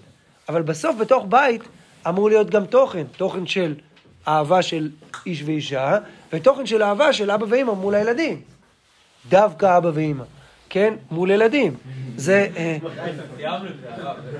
אבל 0.49 0.61
בסוף 0.61 0.95
בתוך 0.95 1.25
בית 1.29 1.61
אמור 2.07 2.29
להיות 2.29 2.49
גם 2.49 2.65
תוכן, 2.65 3.03
תוכן 3.17 3.45
של 3.45 3.75
אהבה 4.27 4.61
של 4.61 4.89
איש 5.25 5.43
ואישה, 5.45 5.97
ותוכן 6.33 6.65
של 6.65 6.83
אהבה 6.83 7.13
של 7.13 7.31
אבא 7.31 7.45
ואימא 7.49 7.73
מול 7.73 7.95
הילדים. 7.95 8.41
דווקא 9.29 9.77
אבא 9.77 9.91
ואימא, 9.93 10.23
כן? 10.69 10.93
מול 11.11 11.31
ילדים. 11.31 11.73
זה... 12.17 12.47
אה. 12.57 12.77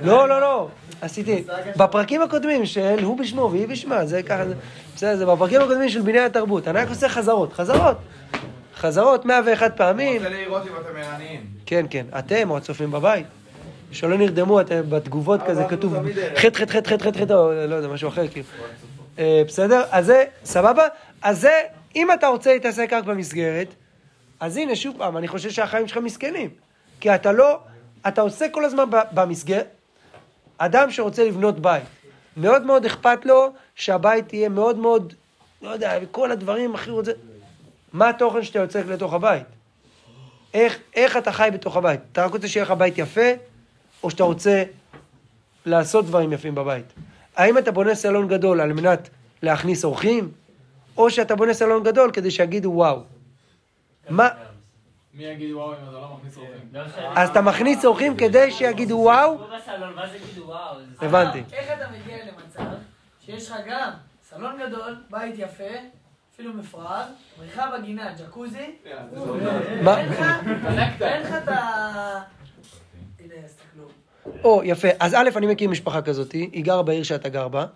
לא, 0.02 0.28
לא, 0.28 0.40
לא, 0.40 0.68
עשיתי. 1.00 1.44
בפרקים 1.76 2.22
הקודמים 2.22 2.66
של 2.66 2.98
הוא 3.02 3.18
בשמו 3.18 3.48
והיא 3.52 3.68
בשמה, 3.68 4.06
זה 4.06 4.22
ככה, 4.22 4.44
בסדר, 4.96 5.16
זה 5.16 5.26
בפרקים 5.26 5.60
הקודמים 5.60 5.88
של 5.88 6.00
בניין 6.00 6.24
התרבות. 6.24 6.68
אני 6.68 6.78
רק 6.78 6.88
עושה 6.88 7.08
חזרות, 7.08 7.52
חזרות. 7.52 7.96
חזרות 8.76 9.24
101 9.24 9.76
פעמים. 9.76 10.22
רוצה 10.22 10.28
לראות 10.28 10.62
אם 10.66 10.72
אתם 10.80 10.96
ערניים. 10.96 11.46
כן, 11.66 11.86
כן, 11.90 12.06
אתם 12.18 12.50
או 12.50 12.56
הצופים 12.56 12.90
בבית. 12.90 13.26
שלא 13.92 14.18
נרדמו, 14.18 14.60
אתם 14.60 14.82
בתגובות 14.88 15.40
כזה 15.46 15.64
כתוב 15.68 15.94
חטא, 16.36 16.58
חטא, 16.58 16.72
חטא, 16.72 16.88
חטא, 16.90 17.20
חטא, 17.20 17.32
לא 17.68 17.74
יודע, 17.74 17.88
משהו 17.88 18.08
אחר, 18.08 18.28
כאילו. 18.28 18.46
אה, 19.18 19.42
בסדר? 19.46 19.84
אז 19.90 20.06
זה, 20.06 20.24
סבבה? 20.44 20.86
אז 21.22 21.40
זה, 21.40 21.60
אם 21.96 22.12
אתה 22.12 22.26
רוצה 22.26 22.52
להתעסק 22.52 22.92
רק 22.92 23.04
במסגרת, 23.04 23.74
אז 24.40 24.56
הנה, 24.56 24.76
שוב 24.76 24.94
פעם, 24.98 25.16
אני 25.16 25.28
חושב 25.28 25.50
שהחיים 25.50 25.88
שלך 25.88 25.96
מסכנים. 25.96 26.50
כי 27.00 27.14
אתה 27.14 27.32
לא, 27.32 27.58
אתה 28.08 28.20
עושה 28.20 28.48
כל 28.48 28.64
הזמן 28.64 28.84
במסגרת. 29.12 29.66
אדם 30.58 30.90
שרוצה 30.90 31.24
לבנות 31.24 31.60
בית, 31.60 31.84
מאוד 32.36 32.62
מאוד 32.62 32.84
אכפת 32.84 33.26
לו 33.26 33.52
שהבית 33.74 34.32
יהיה 34.32 34.48
מאוד 34.48 34.78
מאוד, 34.78 35.14
לא 35.62 35.70
יודע, 35.70 35.98
כל 36.10 36.32
הדברים 36.32 36.74
הכי 36.74 36.90
רוצה... 36.90 37.12
מה 37.96 38.08
התוכן 38.08 38.42
שאתה 38.42 38.58
יוצק 38.58 38.82
לתוך 38.86 39.12
הבית? 39.12 39.46
איך, 40.54 40.78
איך 40.94 41.16
אתה 41.16 41.32
חי 41.32 41.48
בתוך 41.52 41.76
הבית? 41.76 42.00
אתה 42.12 42.24
רק 42.24 42.32
רוצה 42.32 42.48
שיהיה 42.48 42.64
לך 42.64 42.70
בית 42.70 42.98
יפה, 42.98 43.30
או 44.02 44.10
שאתה 44.10 44.24
רוצה 44.24 44.62
לעשות 45.66 46.06
דברים 46.06 46.32
יפים 46.32 46.54
בבית? 46.54 46.92
האם 47.36 47.58
אתה 47.58 47.72
בונה 47.72 47.94
סלון 47.94 48.28
גדול 48.28 48.60
על 48.60 48.72
מנת 48.72 49.08
להכניס 49.42 49.84
אורחים, 49.84 50.30
או 50.96 51.10
שאתה 51.10 51.36
בונה 51.36 51.54
סלון 51.54 51.82
גדול 51.82 52.10
כדי 52.12 52.30
שיגידו 52.30 52.70
וואו. 52.70 53.02
מה, 54.10 54.28
מי 55.14 55.24
יגיד 55.24 55.54
וואו 55.54 55.72
אם 55.72 55.78
אתה 55.82 55.92
לא 55.92 56.16
מכניס 56.18 56.36
אורחים? 56.36 57.16
אז 57.16 57.28
אתה 57.28 57.40
מכניס 57.40 57.84
אורחים 57.84 58.16
כדי 58.16 58.50
שיגידו 58.50 58.94
וואו? 58.94 59.38
הבנתי. 61.00 61.42
איך 61.52 61.72
אתה 61.72 61.86
מגיע 61.90 62.16
למצב 62.24 62.76
שיש 63.20 63.50
לך 63.50 63.56
גם 63.68 63.90
סלון 64.28 64.56
גדול, 64.66 64.96
בית 65.10 65.34
יפה, 65.38 65.74
אפילו 66.36 66.52
מפואר, 66.52 67.02
בריכה 67.38 67.70
בגינה, 67.78 68.10
ג'קוזי? 68.18 68.70
ואין 69.84 70.08
לך 70.08 70.24
ואין 70.98 71.22
לך 71.22 71.34
את 71.42 71.48
ה... 71.48 71.54
הנה, 73.20 73.34
תסתכלו. 73.46 73.84
או, 74.44 74.60
יפה. 74.64 74.88
אז 75.00 75.14
א', 75.14 75.28
אני 75.36 75.46
מכיר 75.46 75.70
משפחה 75.70 76.02
כזאת, 76.02 76.32
היא 76.32 76.64
גרה 76.64 76.82
בעיר 76.82 77.02
שאתה 77.02 77.28
גר 77.28 77.48
בה. 77.48 77.66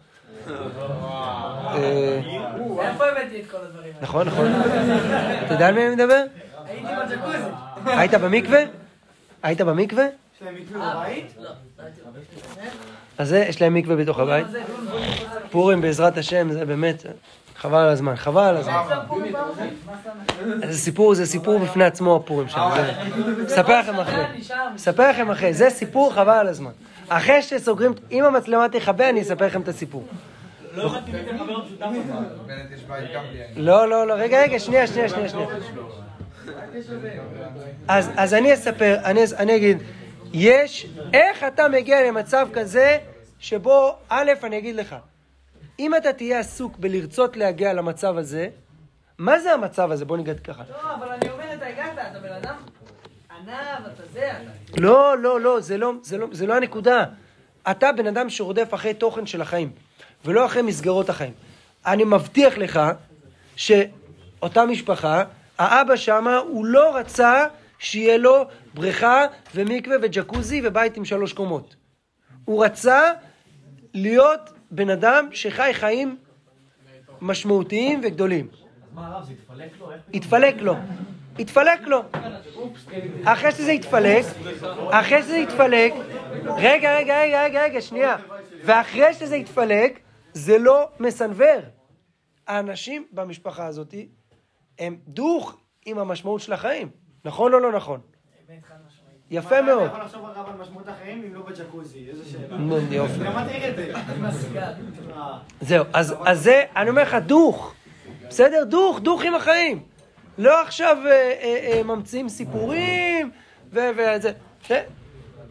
אה, 0.49 2.21
איפה 2.81 3.05
הבאתי 3.07 3.41
את 3.41 3.51
כל 3.51 3.57
הדברים 3.57 3.93
האלה? 3.95 4.03
נכון, 4.03 4.27
נכון. 4.27 4.47
אתה 5.47 5.55
יודע 5.55 5.69
על 5.69 5.75
מי 5.75 5.87
אני 5.87 5.95
מדבר? 5.95 6.23
הייתי 6.65 6.87
בג'קוזי. 6.87 7.39
היית 7.87 8.15
במקווה? 8.15 8.61
היית 9.43 9.61
במקווה? 9.61 10.05
יש 10.05 10.43
להם 10.43 10.55
מקווה 10.55 10.95
בבית? 10.95 11.35
לא, 11.39 11.43
לא. 11.45 11.51
אז 13.19 13.29
זה, 13.29 13.45
יש 13.49 13.63
להם 13.63 13.75
מקווה 13.75 13.97
בתוך 13.97 14.19
הבית. 14.19 14.47
פורים 15.51 15.81
בעזרת 15.81 16.19
השם, 16.19 16.53
זה 16.53 16.65
באמת, 16.65 17.07
חבל 17.61 17.79
על 17.79 17.89
הזמן, 17.89 18.17
חבל 18.17 18.43
על 18.43 18.57
הזמן. 18.57 18.73
זה 20.71 20.79
סיפור, 20.79 21.15
זה 21.15 21.27
סיפור 21.27 21.59
בפני 21.59 21.85
עצמו 21.85 22.17
הפורים 22.17 22.49
שם. 22.49 22.59
אספר 23.47 23.79
לכם 23.81 23.95
אחרי. 24.01 24.25
אספר 24.77 25.11
לכם 25.11 25.31
אחרי, 25.31 25.55
זה 25.55 25.71
סיפור 25.71 26.15
חבל 26.15 26.31
על 26.35 26.49
הזמן. 26.49 26.71
אחרי 27.09 27.43
שסוגרים, 27.43 27.93
אם 28.11 28.25
המצלמה 28.25 28.69
תכבה, 28.69 29.09
אני 29.09 29.23
אספר 29.23 29.47
לכם 29.47 29.61
את 29.61 29.69
הסיפור. 29.69 30.05
לא. 30.75 30.95
לא, 33.57 33.89
לא, 33.89 34.07
לא, 34.07 34.15
רגע, 34.15 34.43
רגע, 34.43 34.59
שנייה, 34.59 34.87
שנייה, 34.87 35.09
שנייה, 35.09 35.29
שנייה. 35.29 35.47
אז, 37.89 38.11
אז 38.17 38.35
אני 38.35 38.55
אספר, 38.55 38.97
אני, 39.05 39.25
אס- 39.25 39.33
אני 39.33 39.57
אגיד, 39.57 39.79
יש, 40.33 40.87
איך 41.13 41.45
אתה 41.45 41.69
מגיע 41.69 42.09
למצב 42.09 42.49
כזה 42.53 42.99
שבו, 43.41 43.95
א', 44.09 44.31
אני 44.45 44.59
אגיד 44.59 44.77
לך, 44.77 44.97
אם 45.81 45.95
אתה 45.95 46.13
תהיה 46.13 46.39
עסוק 46.39 46.79
בלרצות 46.79 47.37
להגיע 47.37 47.73
למצב 47.73 48.17
הזה, 48.17 48.49
מה 49.19 49.41
זה 49.41 49.53
המצב 49.53 49.91
הזה? 49.91 50.05
בוא 50.05 50.17
נגיד 50.17 50.41
ככה. 50.41 50.63
לא, 50.71 50.95
אבל 50.95 51.09
אני 51.09 51.31
אומרת, 51.31 51.59
אתה 51.59 51.67
הגעת, 51.67 51.99
אתה 52.11 52.19
בן 52.19 52.33
אדם 52.33 52.55
ענב, 53.31 53.87
אתה 53.95 54.03
זה, 54.13 54.31
אתה... 54.31 54.81
לא, 54.81 55.19
לא, 55.19 55.41
לא, 55.41 55.61
זה 55.61 55.79
לא, 55.79 55.93
זה 56.03 56.19
לא, 56.19 56.27
זה 56.33 56.47
לא 56.47 56.57
הנקודה. 56.57 57.05
אתה 57.71 57.93
בן 57.93 58.07
אדם 58.07 58.31
שרודף 58.31 58.75
אחרי 58.75 58.95
תוכן 58.95 59.27
של 59.27 59.43
החיים, 59.43 59.73
ולא 60.25 60.47
אחרי 60.47 60.63
מסגרות 60.63 61.09
החיים. 61.09 61.33
אני 61.87 62.05
מבטיח 62.05 62.59
לך 62.59 62.81
שאותה 63.57 64.65
משפחה, 64.67 65.25
האבא 65.59 65.97
שמה, 65.97 66.37
הוא 66.37 66.65
לא 66.65 66.97
רצה 66.97 67.47
שיהיה 67.79 68.17
לו 68.17 68.45
בריכה 68.75 69.27
ומקווה 69.55 69.97
וג'קוזי 70.03 70.61
ובית 70.65 70.97
עם 70.97 71.05
שלוש 71.05 71.33
קומות. 71.33 71.75
הוא 72.45 72.65
רצה 72.65 73.03
להיות 73.95 74.51
בן 74.71 74.91
אדם 74.91 75.29
שחי 75.33 75.71
חיים 75.73 76.17
משמעותיים 77.21 78.01
וגדולים. 78.05 78.49
מה 78.95 79.07
הרב, 79.07 79.25
זה 79.25 79.33
התפלק 79.33 79.73
לו? 79.79 79.91
התפלק 80.15 80.57
לו. 80.63 80.75
התפלק 81.39 81.81
לו. 81.81 82.03
אחרי 83.25 83.53
שזה 83.53 83.71
התפלק, 83.71 84.25
אחרי 84.91 85.23
שזה 85.23 85.37
התפלק, 85.37 85.95
רגע, 86.57 86.97
רגע, 86.97 87.21
רגע, 87.23 87.45
רגע, 87.45 87.63
רגע, 87.63 87.81
שנייה. 87.81 88.17
ואחרי 88.65 89.15
שזה 89.15 89.35
התפלק, 89.35 90.01
זה 90.33 90.59
לא 90.59 90.89
מסנוור. 91.01 91.61
האנשים 92.47 93.07
במשפחה 93.13 93.67
הזאת 93.67 93.95
הם 94.79 94.99
דוך 95.09 95.57
עם 95.87 95.99
המשמעות 95.99 96.41
של 96.41 96.53
החיים. 96.53 96.89
נכון 97.25 97.55
או 97.55 97.59
לא 97.59 97.73
נכון? 97.73 98.01
יפה 99.31 99.63
מאוד. 99.63 99.79
אני 99.79 99.87
יכול 99.87 100.01
לחשוב 100.01 100.25
הרב 100.25 100.47
על 100.49 100.55
משמעות 100.61 100.89
החיים 100.89 101.23
אם 101.27 101.35
לא 101.35 101.43
בג'קוזי, 101.43 102.07
איזה 102.09 102.31
שאלה. 102.31 102.57
נו, 102.57 102.79
יופי. 102.91 103.25
גם 103.25 103.39
את 103.39 103.75
זה. 103.75 103.93
זהו, 105.69 105.85
אז, 105.93 106.15
זה, 106.33 106.65
אני 106.77 106.91
אומר 106.91 107.03
לך, 107.03 107.15
דוך. 107.15 107.75
בסדר? 108.29 108.65
דוך, 108.65 109.01
דוך 109.01 109.23
עם 109.23 109.35
החיים. 109.35 109.83
לא 110.39 110.63
עכשיו 110.63 110.97
אה, 111.07 111.11
אה, 111.11 111.73
אה, 111.73 111.83
ממציאים 111.83 112.29
סיפורים 112.29 113.31
וזה. 113.71 114.33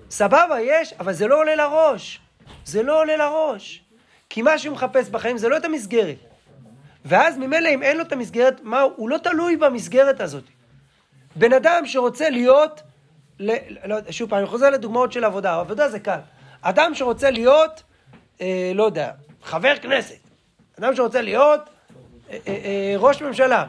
סבבה, 0.09 0.61
יש, 0.61 0.93
אבל 0.99 1.13
זה 1.13 1.27
לא 1.27 1.39
עולה 1.39 1.55
לראש. 1.55 2.19
זה 2.65 2.83
לא 2.83 3.01
עולה 3.01 3.17
לראש. 3.17 3.83
כי 4.29 4.41
מה 4.41 4.57
שהוא 4.57 4.73
מחפש 4.73 5.09
בחיים 5.09 5.37
זה 5.37 5.49
לא 5.49 5.57
את 5.57 5.65
המסגרת. 5.65 6.17
ואז 7.05 7.37
ממילא 7.37 7.69
אם 7.69 7.83
אין 7.83 7.97
לו 7.97 8.03
את 8.03 8.11
המסגרת, 8.11 8.61
מה, 8.63 8.81
הוא 8.81 8.93
הוא 8.95 9.09
לא 9.09 9.17
תלוי 9.17 9.55
במסגרת 9.55 10.21
הזאת. 10.21 10.43
בן 11.35 11.53
אדם 11.53 11.85
שרוצה 11.85 12.29
להיות, 12.29 12.81
ל, 13.39 13.51
לא, 13.85 13.95
שוב 14.09 14.29
פעם, 14.29 14.39
אני 14.39 14.47
חוזר 14.47 14.69
לדוגמאות 14.69 15.11
של 15.11 15.23
עבודה, 15.23 15.59
עבודה 15.59 15.89
זה 15.89 15.99
קל. 15.99 16.19
אדם 16.61 16.95
שרוצה 16.95 17.31
להיות, 17.31 17.83
אה, 18.41 18.71
לא 18.75 18.83
יודע, 18.83 19.11
חבר 19.43 19.75
כנסת, 19.81 20.15
אדם 20.79 20.95
שרוצה 20.95 21.21
להיות 21.21 21.59
אה, 22.29 22.37
אה, 22.47 22.53
אה, 22.53 22.93
ראש 22.97 23.21
ממשלה, 23.21 23.65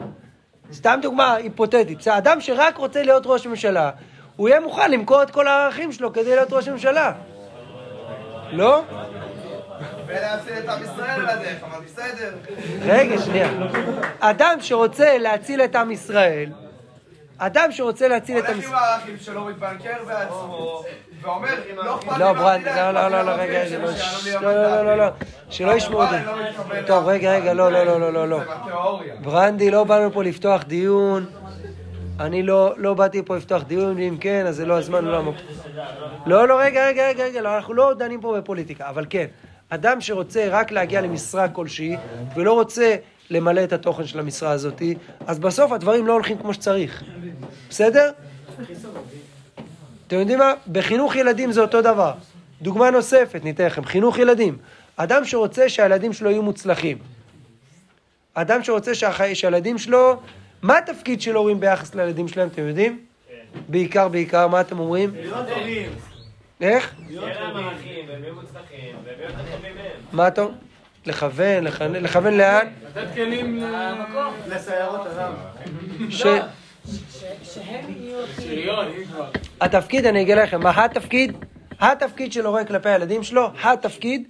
סתם 0.73 0.99
דוגמה 1.01 1.33
היפותטית, 1.35 2.07
אדם 2.07 2.41
שרק 2.41 2.77
רוצה 2.77 3.03
להיות 3.03 3.23
ראש 3.25 3.47
ממשלה, 3.47 3.91
הוא 4.35 4.49
יהיה 4.49 4.59
מוכן 4.59 4.91
למכור 4.91 5.23
את 5.23 5.31
כל 5.31 5.47
הערכים 5.47 5.91
שלו 5.91 6.13
כדי 6.13 6.35
להיות 6.35 6.53
ראש 6.53 6.67
ממשלה. 6.69 7.11
לא? 8.51 8.83
ולהפסיד 10.07 10.53
את 10.53 10.69
עם 10.69 10.83
ישראל 10.83 11.21
בדרך, 11.21 11.63
אמרתי 11.63 11.85
בסדר. 11.85 12.31
רגע, 12.85 13.21
שנייה. 13.21 13.49
אדם 14.19 14.57
שרוצה 14.61 15.17
להציל 15.17 15.61
את 15.61 15.75
עם 15.75 15.91
ישראל, 15.91 16.51
אדם 17.43 17.71
שרוצה 17.71 18.07
להציל 18.07 18.37
את 18.37 18.43
הולך 18.43 18.55
המס... 18.55 18.67
עם 18.67 18.73
הערכים 18.73 19.17
שלו, 19.17 19.45
מתבנקר 19.45 20.03
בעצמו, 20.07 20.83
ואומר, 21.21 21.49
לא 21.75 21.95
אכפת 21.95 22.11
לי 22.11 22.19
לא, 22.19 22.33
מה 22.33 22.33
ברנד, 22.33 22.67
המדינה, 22.67 22.91
לא, 22.91 23.07
לא, 23.07 23.09
לא, 23.09 23.25
לא, 23.25 23.31
רגע, 23.31 23.63
לא, 24.41 24.41
לא, 24.41 24.63
לא, 24.63 24.85
לא, 24.85 24.97
לא. 24.97 25.07
שלא 25.49 25.71
ישמעו 25.71 26.03
את 26.03 26.09
זה. 26.09 26.19
טוב, 26.87 27.07
רגע, 27.07 27.31
רגע, 27.31 27.53
לא, 27.53 27.71
לא, 27.71 27.83
לא, 27.83 28.13
לא, 28.13 28.27
לא. 28.27 28.39
זה 28.39 28.45
בתיאוריה. 28.45 29.15
ברנדי, 29.15 29.71
לא 29.71 29.83
באנו 29.83 30.11
פה 30.13 30.23
לפתוח 30.23 30.63
דיון. 30.63 31.25
אני 32.19 32.43
לא, 32.43 32.73
לא 32.77 32.93
באתי 32.93 33.21
פה 33.25 33.37
לפתוח 33.37 33.63
דיון, 33.63 33.95
ואם 33.97 34.17
כן, 34.19 34.45
אז 34.45 34.55
זה 34.55 34.65
לא 34.65 34.77
הזמן, 34.77 35.05
לא 35.05 35.17
המקום. 35.17 35.35
לא, 36.25 36.47
לא, 36.47 36.59
רגע, 36.59 36.87
רגע, 36.87 37.07
רגע, 37.07 37.23
רגע, 37.23 37.39
אנחנו 37.39 37.73
לא 37.73 37.93
דנים 37.93 38.21
פה 38.21 38.37
בפוליטיקה, 38.37 38.89
אבל 38.89 39.05
כן, 39.09 39.25
אדם 39.69 40.01
שרוצה 40.01 40.47
רק 40.49 40.71
להגיע 40.71 41.01
למשרה 41.01 41.49
כלשהי, 41.49 41.97
ולא 42.35 42.53
רוצה 42.53 42.95
למלא 43.31 43.63
את 43.63 43.73
התוכן 43.73 44.07
של 44.07 44.19
המשרה 44.19 44.51
הזאת, 44.51 44.81
אז 45.27 45.39
בסוף 45.39 45.71
הדברים 45.71 46.07
לא 46.07 46.13
הולכים 46.13 46.37
כמו 46.37 46.53
שצריך. 46.53 47.03
בסדר? 47.69 48.11
אתם 50.07 50.15
יודעים 50.15 50.39
מה? 50.39 50.53
בחינוך 50.71 51.15
ילדים 51.15 51.51
זה 51.51 51.61
אותו 51.61 51.81
דבר. 51.81 52.13
דוגמה 52.61 52.91
נוספת, 52.91 53.43
ניתן 53.43 53.65
לכם, 53.65 53.85
חינוך 53.85 54.17
ילדים. 54.17 54.57
אדם 54.97 55.25
שרוצה 55.25 55.69
שהילדים 55.69 56.13
שלו 56.13 56.29
יהיו 56.29 56.43
מוצלחים. 56.43 56.97
אדם 58.33 58.63
שרוצה 58.63 58.95
שהחי... 58.95 59.35
שהילדים 59.35 59.77
שלו... 59.77 60.19
מה 60.61 60.77
התפקיד 60.77 61.21
של 61.21 61.35
הורים 61.35 61.59
ביחס 61.59 61.95
לילדים 61.95 62.27
שלהם, 62.27 62.47
אתם 62.47 62.67
יודעים? 62.67 62.99
בעיקר, 63.69 64.07
בעיקר, 64.07 64.47
מה 64.47 64.61
אתם 64.61 64.79
אומרים? 64.79 65.11
להיות 65.15 65.47
טובים. 65.47 65.89
איך? 66.61 66.95
שיהיה 67.07 67.41
להם 67.41 67.57
ערכים, 67.57 68.09
והם 68.09 68.23
יהיו 68.23 68.35
מוצלחים, 68.35 68.95
והם 69.05 69.19
יהיו 69.19 69.29
יותר 69.29 69.55
טובים 69.55 69.75
מהם. 69.75 69.91
מה 70.11 70.27
אתה... 70.27 70.45
לכוון, 71.05 71.63
לכוון, 71.63 71.95
לכוון 71.95 72.33
לאן? 72.33 72.67
לתת 72.87 73.13
כלים. 73.13 73.63
לסיירות 74.47 75.07
אדם. 75.07 75.33
ש... 76.09 76.23
שהם 77.43 77.85
יהיו... 77.89 78.17
שריון, 78.41 78.87
אם 78.87 79.05
כבר. 79.05 79.29
התפקיד, 79.61 80.05
אני 80.05 80.21
אגיד 80.21 80.37
לכם, 80.37 80.63
מה 80.63 80.85
התפקיד? 80.85 81.45
התפקיד 81.79 82.33
של 82.33 82.45
הורה 82.45 82.65
כלפי 82.65 82.89
הילדים 82.89 83.23
שלו, 83.23 83.51
התפקיד 83.63 84.27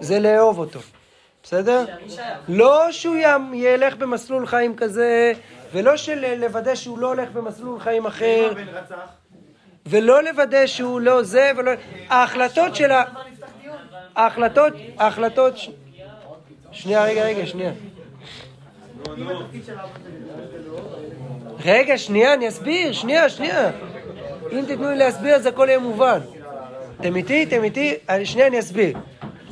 זה 0.00 0.18
לאהוב 0.18 0.58
אותו. 0.58 0.80
בסדר? 1.42 1.84
לא 2.48 2.92
שהוא 2.92 3.16
ילך 3.54 3.96
במסלול 3.96 4.46
חיים 4.46 4.76
כזה, 4.76 5.32
ולא 5.72 5.96
של 5.96 6.34
לוודא 6.34 6.74
שהוא 6.74 6.98
לא 6.98 7.06
הולך 7.06 7.30
במסלול 7.30 7.80
חיים 7.80 8.06
אחר, 8.06 8.52
ולא 9.86 10.22
לוודא 10.22 10.66
שהוא 10.66 11.00
לא 11.00 11.22
זה, 11.22 11.50
ולא... 11.56 11.72
ההחלטות 12.08 12.76
של 12.76 12.90
ה... 12.90 13.02
ההחלטות, 14.16 14.72
ההחלטות... 14.98 15.54
שנייה, 16.72 17.04
רגע, 17.04 17.24
רגע, 17.24 17.46
שנייה. 17.46 17.72
רגע, 21.64 21.98
שנייה, 21.98 22.34
אני 22.34 22.48
אסביר, 22.48 22.92
שנייה, 22.92 23.28
שנייה. 23.28 23.70
אם 24.52 24.64
תיתנו 24.66 24.88
לי 24.90 24.96
להסביר 24.96 25.34
אז 25.34 25.46
הכל 25.46 25.66
יהיה 25.68 25.78
מובן. 25.78 26.18
אתם 27.00 27.16
איתי? 27.16 27.42
אתם 27.42 27.64
איתי? 27.64 27.94
אני- 28.08 28.26
שנייה, 28.26 28.46
אני 28.46 28.58
אסביר. 28.58 28.98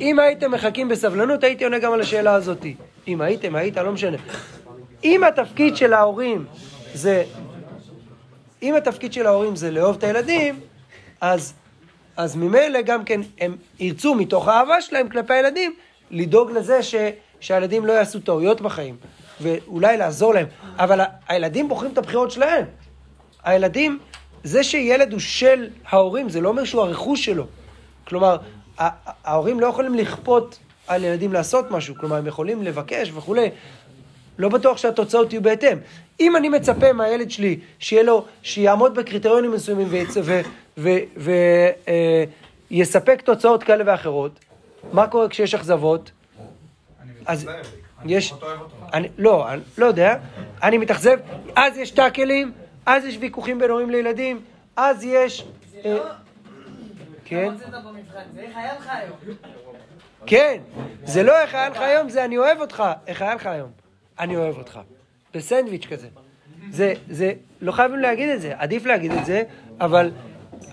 אם 0.01 0.19
הייתם 0.19 0.51
מחכים 0.51 0.89
בסבלנות, 0.89 1.43
הייתי 1.43 1.63
עונה 1.63 1.79
גם 1.79 1.93
על 1.93 2.01
השאלה 2.01 2.33
הזאת. 2.33 2.65
אם 3.07 3.21
הייתם, 3.21 3.55
היית, 3.55 3.77
לא 3.77 3.91
משנה. 3.91 4.17
אם 5.03 5.23
התפקיד 5.23 5.75
של 5.77 5.93
ההורים 5.93 6.45
זה... 6.93 7.23
אם 8.63 8.75
התפקיד 8.75 9.13
של 9.13 9.25
ההורים 9.27 9.55
זה 9.55 9.71
לאהוב 9.71 9.95
את 9.97 10.03
הילדים, 10.03 10.59
אז, 11.21 11.53
אז 12.17 12.35
ממילא 12.35 12.81
גם 12.81 13.03
כן 13.05 13.21
הם 13.39 13.55
ירצו 13.79 14.15
מתוך 14.15 14.47
האהבה 14.47 14.81
שלהם 14.81 15.09
כלפי 15.09 15.33
הילדים 15.33 15.73
לדאוג 16.11 16.51
לזה 16.51 16.83
ש, 16.83 16.95
שהילדים 17.39 17.85
לא 17.85 17.93
יעשו 17.93 18.19
טעויות 18.19 18.61
בחיים 18.61 18.95
ואולי 19.41 19.97
לעזור 19.97 20.33
להם. 20.33 20.47
אבל 20.77 21.01
הילדים 21.27 21.69
בוחרים 21.69 21.91
את 21.91 21.97
הבחירות 21.97 22.31
שלהם. 22.31 22.65
הילדים, 23.43 23.99
זה 24.43 24.63
שילד 24.63 25.11
הוא 25.11 25.19
של 25.19 25.69
ההורים, 25.89 26.29
זה 26.29 26.41
לא 26.41 26.49
אומר 26.49 26.63
שהוא 26.63 26.81
הרכוש 26.81 27.25
שלו. 27.25 27.45
כלומר, 28.07 28.37
ההורים 28.77 29.59
לא 29.59 29.67
יכולים 29.67 29.95
לכפות 29.95 30.59
על 30.87 31.03
ילדים 31.03 31.33
לעשות 31.33 31.71
משהו, 31.71 31.95
כלומר, 31.95 32.15
הם 32.15 32.27
יכולים 32.27 32.63
לבקש 32.63 33.11
וכולי. 33.15 33.49
לא 34.37 34.49
בטוח 34.49 34.77
שהתוצאות 34.77 35.33
יהיו 35.33 35.41
בהתאם. 35.41 35.77
אם 36.19 36.35
אני 36.35 36.49
מצפה 36.49 36.93
מהילד 36.93 37.31
שלי 37.31 37.59
שיהיה 37.79 38.03
לו, 38.03 38.25
שיעמוד 38.43 38.95
בקריטריונים 38.95 39.51
מסוימים 39.51 39.87
ויספק 42.71 43.21
תוצאות 43.21 43.63
כאלה 43.63 43.83
ואחרות, 43.87 44.39
מה 44.93 45.07
קורה 45.07 45.29
כשיש 45.29 45.55
אכזבות? 45.55 46.11
אז 47.25 47.47
יש, 48.05 48.33
אני, 48.93 49.07
לא, 49.17 49.49
אני 49.53 49.61
לא 49.77 49.85
יודע, 49.85 50.17
אני 50.63 50.77
מתאכזב, 50.77 51.17
אז 51.55 51.77
יש 51.77 51.91
טאקלים, 51.91 52.51
אז 52.85 53.05
יש 53.05 53.17
ויכוחים 53.19 53.59
בין 53.59 53.69
הורים 53.69 53.89
לילדים, 53.89 54.41
אז 54.75 55.03
יש... 55.03 55.47
אה, 55.85 55.97
כן? 57.25 57.53
כן, 60.25 60.61
זה 61.03 61.23
לא 61.23 61.41
איך 61.41 61.55
היה 61.55 61.69
לך 61.69 61.77
היום, 61.77 62.09
זה 62.09 62.25
אני 62.25 62.37
אוהב 62.37 62.61
אותך. 62.61 62.83
איך 63.07 63.21
היה 63.21 63.35
לך 63.35 63.45
היום? 63.45 63.71
אני 64.19 64.35
אוהב 64.35 64.57
אותך. 64.57 64.79
בסנדוויץ' 65.33 65.85
כזה. 65.85 66.07
זה, 66.69 66.93
זה, 67.09 67.33
לא 67.61 67.71
חייבים 67.71 67.99
להגיד 67.99 68.29
את 68.29 68.41
זה, 68.41 68.53
עדיף 68.57 68.85
להגיד 68.85 69.11
את 69.11 69.25
זה, 69.25 69.43
אבל 69.79 70.11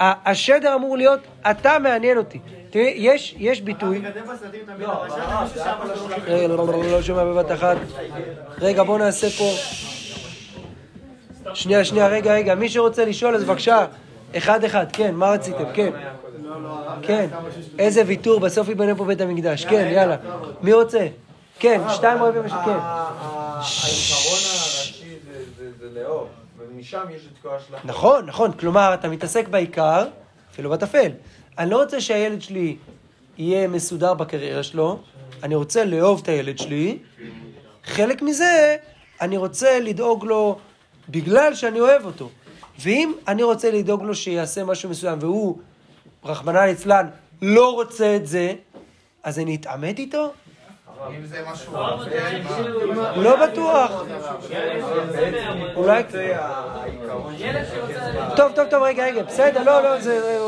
השדר 0.01 0.75
אמור 0.75 0.97
להיות, 0.97 1.21
אתה 1.51 1.79
מעניין 1.79 2.19
אותי. 2.19 2.39
תראי, 2.71 2.95
יש, 2.97 3.35
יש 3.39 3.61
ביטוי, 3.61 4.03
רגע, 6.27 6.49
לא, 6.49 6.57
לא, 6.57 6.67
לא, 6.73 6.91
לא 6.91 7.03
שומע 7.03 7.25
בבת 7.25 7.53
אחת. 7.53 7.77
רגע, 8.61 8.83
בוא 8.83 8.99
נעשה 8.99 9.31
פה... 9.31 9.51
שנייה, 11.55 11.85
שנייה, 11.85 12.07
רגע, 12.07 12.33
רגע, 12.35 12.55
מי 12.55 12.69
שרוצה 12.69 13.05
לשאול, 13.05 13.35
אז 13.35 13.45
בבקשה, 13.45 13.87
אחד 14.37 14.65
אחד, 14.65 14.87
כן, 14.93 15.15
מה 15.15 15.31
רציתם? 15.31 15.65
כן. 15.75 15.91
כן, 17.03 17.29
איזה 17.79 18.03
ויתור, 18.07 18.41
בסוף 18.41 18.69
ייבנה 18.69 18.95
פה 18.95 19.05
בית 19.05 19.21
המקדש. 19.21 19.65
כן, 19.65 19.89
יאללה. 19.93 20.17
מי 20.63 20.73
רוצה? 20.73 21.07
כן, 21.59 21.81
שתיים 21.89 22.23
רבים 22.23 22.43
ושכן. 22.45 22.59
העיקרון 22.59 22.79
הראשי 24.45 25.15
זה- 25.59 25.89
זה- 25.95 26.05
ומשם 26.79 27.05
יש 27.17 27.23
את 27.33 27.39
כל 27.43 27.49
ההשלכות. 27.49 27.85
נכון, 27.85 28.27
נכון, 28.27 28.53
כלומר, 28.53 28.95
אתה 28.95 29.09
מתעסק 29.09 29.49
בעיקר, 29.49 30.09
אפילו 30.51 30.71
בטפל. 30.71 31.11
אני 31.59 31.71
לא 31.71 31.83
רוצה 31.83 32.01
שהילד 32.01 32.43
שלי 32.43 32.77
יהיה 33.39 33.69
מסודר 33.69 34.15
בקריירה 34.15 34.63
שלו, 34.63 34.99
אני 35.43 35.55
רוצה 35.55 35.85
לאהוב 35.85 36.21
את 36.23 36.29
הילד 36.29 36.59
שלי. 36.59 36.99
חלק 37.85 38.23
מזה, 38.23 38.77
אני 39.21 39.37
רוצה 39.37 39.81
לדאוג 39.81 40.25
לו 40.25 40.59
בגלל 41.09 41.55
שאני 41.55 41.81
אוהב 41.81 42.05
אותו. 42.05 42.31
ואם 42.81 43.13
אני 43.29 43.43
רוצה 43.43 43.71
לדאוג 43.71 44.03
לו 44.03 44.15
שיעשה 44.15 44.65
משהו 44.65 44.91
מסוים 44.91 45.19
והוא, 45.21 45.59
רחמנא 46.25 46.59
ליצלן, 46.59 47.07
לא 47.43 47.73
רוצה 47.75 48.17
את 48.17 48.27
זה, 48.27 48.53
אז 49.23 49.39
אני 49.39 49.57
אתעמת 49.57 49.99
איתו? 49.99 50.33
אם 51.07 51.27
זה 51.27 51.43
משהו... 51.53 51.73
לא 53.17 53.47
בטוח. 53.47 54.03
אולי... 55.77 56.03
טוב, 58.37 58.53
טוב, 58.55 58.67
טוב, 58.71 58.83
רגע, 58.83 59.05
רגע, 59.05 59.23
בסדר, 59.23 59.63
לא, 59.63 59.83
לא, 59.83 60.01
זה... 60.01 60.39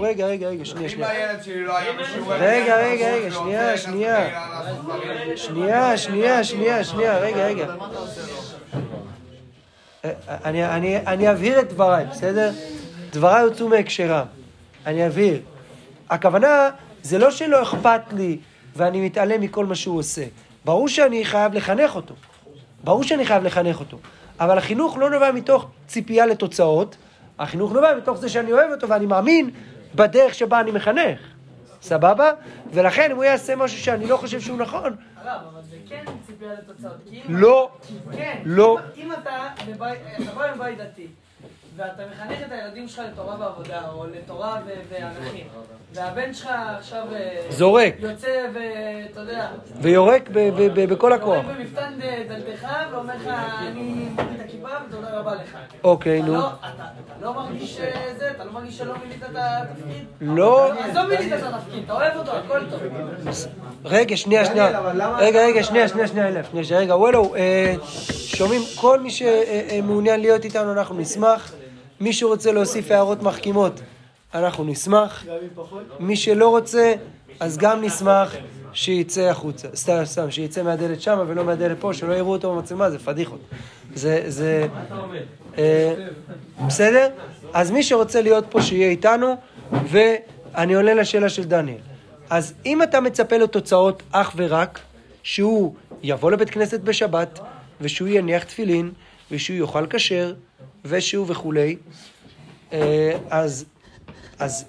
רגע, 0.00 0.26
רגע, 0.26 0.48
רגע, 0.48 0.64
שנייה, 0.64 0.88
שנייה. 0.88 1.08
לא. 1.46 1.74
רגע, 2.28 2.76
רגע, 2.76 3.12
רגע, 3.12 3.30
שנייה, 3.30 3.78
שנייה. 3.78 4.28
שנייה, 5.36 5.96
שנייה, 5.96 6.44
שנייה, 6.44 6.84
שנייה, 6.84 7.18
רגע, 7.18 7.46
רגע. 7.46 7.66
אה, 10.04 10.10
אני, 10.44 10.66
אני, 10.66 10.96
אני 11.06 11.30
אבהיר 11.30 11.60
את 11.60 11.72
דבריי, 11.72 12.04
בסדר? 12.04 12.50
דבריי 13.12 13.42
הוצאו 13.42 13.68
מהקשרם. 13.68 14.26
אני 14.86 15.06
אבהיר. 15.06 15.40
הכוונה, 16.10 16.70
זה 17.02 17.18
לא 17.18 17.30
שלא 17.30 17.62
אכפת 17.62 18.00
לי 18.12 18.38
ואני 18.76 19.06
מתעלם 19.06 19.40
מכל 19.40 19.66
מה 19.66 19.74
שהוא 19.74 19.98
עושה. 19.98 20.24
ברור 20.64 20.88
שאני 20.88 21.24
חייב 21.24 21.54
לחנך 21.54 21.96
אותו. 21.96 22.14
ברור 22.84 23.02
שאני 23.02 23.26
חייב 23.26 23.44
לחנך 23.44 23.80
אותו. 23.80 23.98
אבל 24.40 24.58
החינוך 24.58 24.96
לא 24.96 25.10
נובע 25.10 25.32
מתוך 25.32 25.66
ציפייה 25.86 26.26
לתוצאות, 26.26 26.96
החינוך 27.38 27.72
נובע 27.72 27.96
מתוך 27.96 28.18
זה 28.18 28.28
שאני 28.28 28.52
אוהב 28.52 28.70
אותו 28.70 28.88
ואני 28.88 29.06
מאמין 29.06 29.50
בדרך 29.94 30.34
שבה 30.34 30.60
אני 30.60 30.70
מחנך. 30.70 31.20
סבבה? 31.82 32.32
ולכן 32.72 33.10
אם 33.10 33.16
הוא 33.16 33.24
יעשה 33.24 33.56
משהו 33.56 33.78
שאני 33.78 34.06
לא 34.06 34.16
חושב 34.16 34.40
שהוא 34.40 34.58
נכון, 34.58 34.96
הרב, 35.16 35.40
אבל 35.52 35.62
זה 35.70 35.76
כן 35.88 36.04
ציפייה 36.26 36.52
לתוצאות. 36.52 36.96
לא. 37.28 37.70
כן. 38.12 38.38
לא. 38.44 38.78
אם 38.96 39.12
אתה 39.12 39.48
בא 40.34 40.54
מבית 40.54 40.78
דתי, 40.78 41.06
ואתה 41.78 42.02
מחנך 42.12 42.38
את 42.46 42.52
הילדים 42.52 42.88
שלך 42.88 43.04
לתורה 43.12 43.36
ועבודה, 43.40 43.80
או 43.94 44.04
לתורה 44.06 44.58
ו- 44.66 44.70
וערכים, 44.92 45.46
והבן 45.94 46.34
שלך 46.34 46.48
עכשיו 46.78 47.02
אה, 47.14 47.40
זורק. 47.50 47.94
יוצא 47.98 48.46
ואתה 48.54 49.20
יודע, 49.20 49.48
ויורק 49.80 50.28
ב- 50.32 50.38
ב- 50.38 50.80
ב- 50.80 50.92
בכל 50.92 51.12
הכוח. 51.12 51.44
יורק 51.44 51.56
במפתן 51.58 51.92
דלתך 52.28 52.68
ואומר 52.92 53.14
לך, 53.16 53.26
אני 53.60 53.80
מוריד 54.14 54.40
את 54.40 54.46
הכיפה 54.46 54.68
ותודה 54.88 55.18
רבה 55.18 55.34
לך. 55.34 55.56
אוקיי, 55.84 56.18
אתה 56.18 56.26
נו. 56.26 56.32
לא- 56.34 56.46
אתה 56.60 56.66
אתה 57.18 57.26
לא 57.26 57.34
מרגיש 57.34 57.80
אה, 57.80 58.12
זה, 58.18 58.30
אתה 58.30 58.44
לא 58.44 58.52
מרגיש 58.52 58.78
שלא 58.78 58.94
מילאת 59.04 59.30
את 59.30 59.36
התפקיד? 59.36 60.04
לא. 60.20 60.72
עזוב 60.72 61.06
מילאת 61.06 61.38
את 61.42 61.54
התפקיד, 61.54 61.82
אתה 61.84 61.92
אוהב 61.92 62.16
אותו, 62.16 62.30
הכל 62.32 62.60
טוב. 62.70 62.80
רגע, 63.84 64.16
שנייה, 64.16 64.44
שנייה. 64.44 64.80
רגע, 65.18 65.40
רגע, 65.46 65.62
שנייה, 65.62 65.88
שנייה, 65.88 66.06
שנייה, 66.08 66.28
אלף. 66.28 66.46
שנייה, 66.62 66.80
רגע, 66.80 66.96
וולו, 66.96 67.34
אה, 67.36 67.74
שומעים, 68.10 68.62
כל 68.76 69.00
מי 69.00 69.10
שמעוניין 69.10 70.20
להיות 70.20 70.44
איתנו, 70.44 70.72
אנחנו 70.72 70.94
נשמח. 70.98 71.52
מי 72.00 72.12
שרוצה 72.12 72.52
להוסיף 72.52 72.90
הערות 72.90 73.22
מחכימות, 73.22 73.80
אנחנו 74.34 74.64
נשמח. 74.64 75.24
מי 76.00 76.16
שלא 76.16 76.48
רוצה, 76.48 76.94
אז 77.40 77.58
גם 77.58 77.84
נשמח 77.84 78.34
שיצא 78.72 79.20
החוצה. 79.20 79.68
סתם, 79.74 80.04
סתם, 80.04 80.30
שיצא 80.30 80.62
מהדלת 80.62 81.00
שמה 81.00 81.24
ולא 81.26 81.44
מהדלת 81.44 81.76
פה, 81.80 81.94
שלא 81.94 82.12
יראו 82.12 82.32
אותו 82.32 82.54
במצלמה, 82.54 82.90
זה 82.90 82.98
פדיחות. 82.98 83.40
זה, 83.94 84.22
זה... 84.26 84.66
אה, 85.58 85.94
בסדר? 86.66 87.08
אז 87.52 87.70
מי 87.70 87.82
שרוצה 87.82 88.20
להיות 88.20 88.44
פה, 88.50 88.62
שיהיה 88.62 88.88
איתנו, 88.88 89.34
ואני 89.72 90.74
עולה 90.74 90.94
לשאלה 90.94 91.28
של 91.28 91.44
דניאל. 91.44 91.78
אז 92.30 92.54
אם 92.66 92.82
אתה 92.82 93.00
מצפה 93.00 93.36
לתוצאות 93.36 94.02
אך 94.12 94.32
ורק, 94.36 94.80
שהוא 95.22 95.74
יבוא 96.02 96.30
לבית 96.30 96.50
כנסת 96.50 96.80
בשבת, 96.80 97.40
ושהוא 97.80 98.08
יניח 98.08 98.44
תפילין, 98.44 98.90
ושהוא 99.30 99.56
יאכל 99.56 99.86
כשר, 99.90 100.34
ושהוא 100.84 101.26
וכולי, 101.28 101.76
אה, 102.72 103.18
אז, 103.30 103.64
אז 104.38 104.64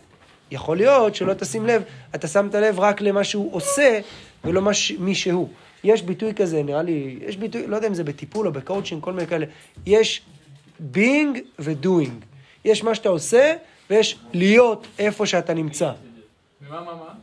יכול 0.51 0.77
להיות 0.77 1.15
שלא 1.15 1.33
תשים 1.33 1.65
לב, 1.65 1.83
אתה 2.15 2.27
שמת 2.27 2.55
לב 2.55 2.79
רק 2.79 3.01
למה 3.01 3.23
שהוא 3.23 3.53
עושה, 3.53 3.99
ולא 4.43 4.61
מה 4.61 4.73
ש- 4.73 4.91
מי 4.91 5.15
שהוא. 5.15 5.49
יש 5.83 6.01
ביטוי 6.01 6.33
כזה, 6.33 6.63
נראה 6.63 6.81
לי, 6.81 7.19
יש 7.27 7.37
ביטוי, 7.37 7.67
לא 7.67 7.75
יודע 7.75 7.87
אם 7.87 7.93
זה 7.93 8.03
בטיפול 8.03 8.47
או 8.47 8.51
בקואוצ'ינג, 8.51 9.03
כל 9.03 9.13
מיני 9.13 9.27
כאלה. 9.27 9.45
יש 9.85 10.21
being 10.93 11.37
ו-doing. 11.59 12.25
יש 12.65 12.83
מה 12.83 12.95
שאתה 12.95 13.09
עושה, 13.09 13.53
ויש 13.89 14.17
להיות 14.33 14.87
איפה 14.99 15.25
שאתה 15.25 15.53
נמצא. 15.53 15.91
ומה, 16.67 16.81
מה, 16.81 16.95
מה? 16.95 17.13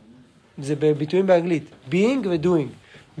זה 0.57 0.75
בביטויים 0.79 1.27
באנגלית. 1.27 1.63
being 1.91 2.27
ו-doing. 2.27 2.67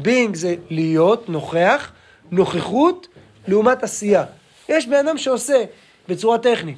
being 0.03 0.33
זה 0.33 0.55
להיות, 0.69 1.29
נוכח, 1.29 1.91
נוכחות, 2.31 3.07
לעומת 3.47 3.83
עשייה. 3.83 4.25
יש 4.69 4.87
בן 4.87 5.07
אדם 5.07 5.17
שעושה 5.17 5.65
בצורה 6.09 6.37
טכנית. 6.37 6.77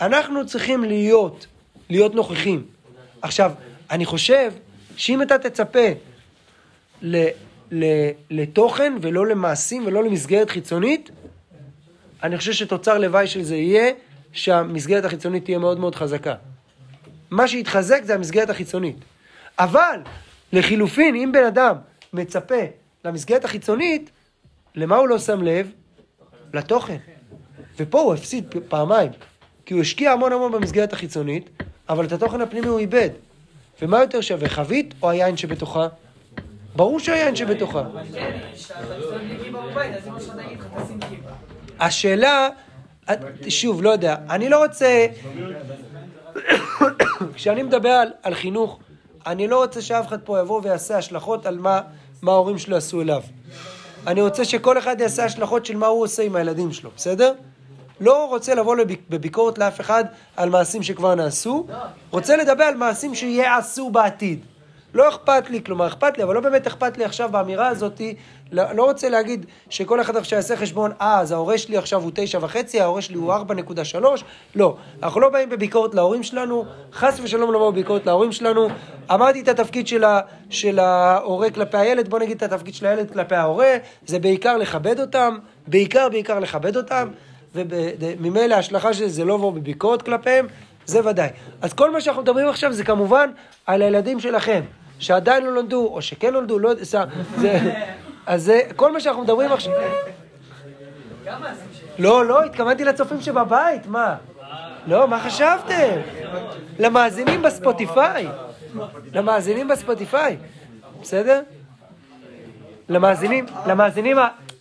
אנחנו 0.00 0.46
צריכים 0.46 0.84
להיות, 0.84 1.46
להיות 1.90 2.14
נוכחים. 2.14 2.64
עכשיו, 3.22 3.52
אני 3.90 4.04
חושב 4.04 4.52
שאם 4.96 5.22
אתה 5.22 5.38
תצפה 5.38 5.88
ל, 7.02 7.26
ל, 7.70 7.84
לתוכן 8.30 8.92
ולא 9.00 9.26
למעשים 9.26 9.86
ולא 9.86 10.04
למסגרת 10.04 10.50
חיצונית, 10.50 11.10
אני 12.22 12.38
חושב 12.38 12.52
שתוצר 12.52 12.98
לוואי 12.98 13.26
של 13.26 13.42
זה 13.42 13.56
יהיה 13.56 13.92
שהמסגרת 14.32 15.04
החיצונית 15.04 15.44
תהיה 15.44 15.58
מאוד 15.58 15.80
מאוד 15.80 15.94
חזקה. 15.94 16.34
מה 17.30 17.48
שיתחזק 17.48 18.00
זה 18.04 18.14
המסגרת 18.14 18.50
החיצונית. 18.50 18.96
אבל, 19.58 20.00
לחילופין, 20.52 21.14
אם 21.14 21.32
בן 21.32 21.44
אדם 21.44 21.76
מצפה 22.12 22.64
למסגרת 23.04 23.44
החיצונית, 23.44 24.10
למה 24.74 24.96
הוא 24.96 25.08
לא 25.08 25.18
שם 25.18 25.42
לב? 25.42 25.70
לתוכן. 26.54 26.96
ופה 27.78 28.00
הוא 28.00 28.14
הפסיד 28.14 28.54
פעמיים. 28.68 29.10
כי 29.66 29.74
הוא 29.74 29.80
השקיע 29.80 30.12
המון 30.12 30.32
המון 30.32 30.52
במסגרת 30.52 30.92
החיצונית, 30.92 31.62
אבל 31.88 32.04
את 32.04 32.12
התוכן 32.12 32.40
הפנימי 32.40 32.66
הוא 32.66 32.78
איבד. 32.78 33.10
ומה 33.82 34.00
יותר 34.00 34.20
שווה, 34.20 34.48
חבית 34.48 34.94
או 35.02 35.10
היין 35.10 35.36
שבתוכה? 35.36 35.88
ברור 36.76 37.00
שהיין 37.00 37.36
שבתוכה. 37.36 37.82
השאלה, 41.80 42.48
שוב, 43.48 43.82
לא 43.82 43.90
יודע, 43.90 44.16
אני 44.30 44.48
לא 44.48 44.64
רוצה, 44.64 45.06
כשאני 47.34 47.62
מדבר 47.62 47.88
על, 47.88 48.08
על 48.22 48.34
חינוך, 48.34 48.78
אני 49.26 49.48
לא 49.48 49.62
רוצה 49.62 49.82
שאף 49.82 50.06
אחד 50.06 50.20
פה 50.20 50.40
יבוא 50.40 50.60
ויעשה 50.64 50.98
השלכות 50.98 51.46
על 51.46 51.58
מה, 51.58 51.80
מה 52.22 52.32
ההורים 52.32 52.58
שלו 52.58 52.76
עשו 52.76 53.00
אליו. 53.00 53.22
אני 54.06 54.22
רוצה 54.22 54.44
שכל 54.44 54.78
אחד 54.78 55.00
יעשה 55.00 55.24
השלכות 55.24 55.66
של 55.66 55.76
מה 55.76 55.86
הוא 55.86 56.02
עושה 56.04 56.22
עם 56.22 56.36
הילדים 56.36 56.72
שלו, 56.72 56.90
בסדר? 56.96 57.32
לא 58.00 58.28
רוצה 58.28 58.54
לבוא 58.54 58.76
לביק, 58.76 59.00
בביקורת 59.10 59.58
לאף 59.58 59.80
אחד 59.80 60.04
על 60.36 60.50
מעשים 60.50 60.82
שכבר 60.82 61.14
נעשו, 61.14 61.66
רוצה 62.10 62.36
לדבר 62.36 62.64
על 62.64 62.74
מעשים 62.74 63.14
שיעשו 63.14 63.90
בעתיד. 63.90 64.44
לא 64.96 65.08
אכפת 65.08 65.50
לי, 65.50 65.64
כלומר 65.64 65.86
אכפת 65.86 66.18
לי, 66.18 66.24
אבל 66.24 66.34
לא 66.34 66.40
באמת 66.40 66.66
אכפת 66.66 66.98
לי 66.98 67.04
עכשיו 67.04 67.28
באמירה 67.32 67.68
הזאת, 67.68 68.00
לא, 68.52 68.72
לא 68.72 68.84
רוצה 68.84 69.08
להגיד 69.08 69.46
שכל 69.70 70.00
אחד 70.00 70.16
עכשיו 70.16 70.36
יעשה 70.36 70.56
חשבון, 70.56 70.92
אה, 71.00 71.20
אז 71.20 71.32
ההורה 71.32 71.58
שלי 71.58 71.76
עכשיו 71.76 72.02
הוא 72.02 72.10
תשע 72.14 72.38
וחצי, 72.42 72.80
ההורה 72.80 73.02
שלי 73.02 73.16
הוא 73.16 73.32
ארבע 73.32 73.54
נקודה 73.54 73.84
שלוש, 73.84 74.24
לא. 74.54 74.76
אנחנו 75.02 75.20
לא 75.20 75.28
באים 75.28 75.48
בביקורת 75.48 75.94
להורים 75.94 76.22
שלנו, 76.22 76.64
חס 76.92 77.20
ושלום 77.22 77.52
לא 77.52 77.58
באו 77.58 77.72
בביקורת 77.72 78.06
להורים 78.06 78.32
שלנו. 78.32 78.68
אמרתי 79.14 79.40
את 79.40 79.48
התפקיד 79.48 79.88
של, 80.50 80.78
ההורה 80.78 81.50
כלפי 81.50 81.78
הילד, 81.78 82.08
בוא 82.08 82.18
נגיד 82.18 82.36
את 82.36 82.42
התפקיד 82.42 82.74
של 82.74 82.86
הילד 82.86 83.10
כלפי 83.10 83.34
ההורה, 83.34 83.76
זה 84.06 84.18
בעיקר 84.18 84.56
לכבד 84.56 85.00
אותם, 85.00 85.38
בעיקר 85.66 86.08
בעיקר 86.08 86.38
לכבד 86.38 86.76
אותם, 86.76 87.08
וממילא 87.54 88.54
ההשלכה 88.54 88.94
של 88.94 89.08
זה 89.08 89.24
לא 89.24 89.34
לבוא 89.34 89.52
בביקורת 89.52 90.02
כלפיהם, 90.02 90.46
זה 90.86 91.06
ודאי. 91.08 91.28
אז 91.62 91.72
כל 91.72 91.90
מה 91.90 92.00
שאנחנו 92.00 92.22
מדברים 92.22 92.48
עכשיו 92.48 92.72
זה 92.72 92.84
כמובן 92.84 93.30
על 93.66 93.82
הילדים 93.82 94.20
שלכם, 94.20 94.60
שעדיין 94.98 95.44
לא 95.44 95.52
נולדו, 95.52 95.86
או 95.86 96.02
שכן 96.02 96.32
נולדו, 96.32 96.58
לא 96.58 96.68
יודע, 96.68 96.84
זה, 96.84 96.98
אז 98.26 98.42
זה, 98.42 98.60
כל 98.76 98.92
מה 98.92 99.00
שאנחנו 99.00 99.22
מדברים 99.22 99.52
עכשיו... 99.52 99.72
לא, 101.98 102.26
לא, 102.26 102.44
התכוונתי 102.44 102.84
לצופים 102.84 103.20
שבבית, 103.20 103.86
מה? 103.86 104.16
לא, 104.86 105.08
מה 105.08 105.20
חשבתם? 105.20 106.00
למאזינים 106.78 107.42
בספוטיפיי. 107.42 108.28
למאזינים 109.12 109.68
בספוטיפיי. 109.68 110.36
בסדר? 111.02 111.42
למאזינים, 112.88 113.46
למאזינים, 113.66 114.16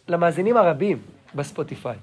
למאזינים 0.08 0.58
הרבים 0.58 0.98
בספוטיפיי. 1.36 1.96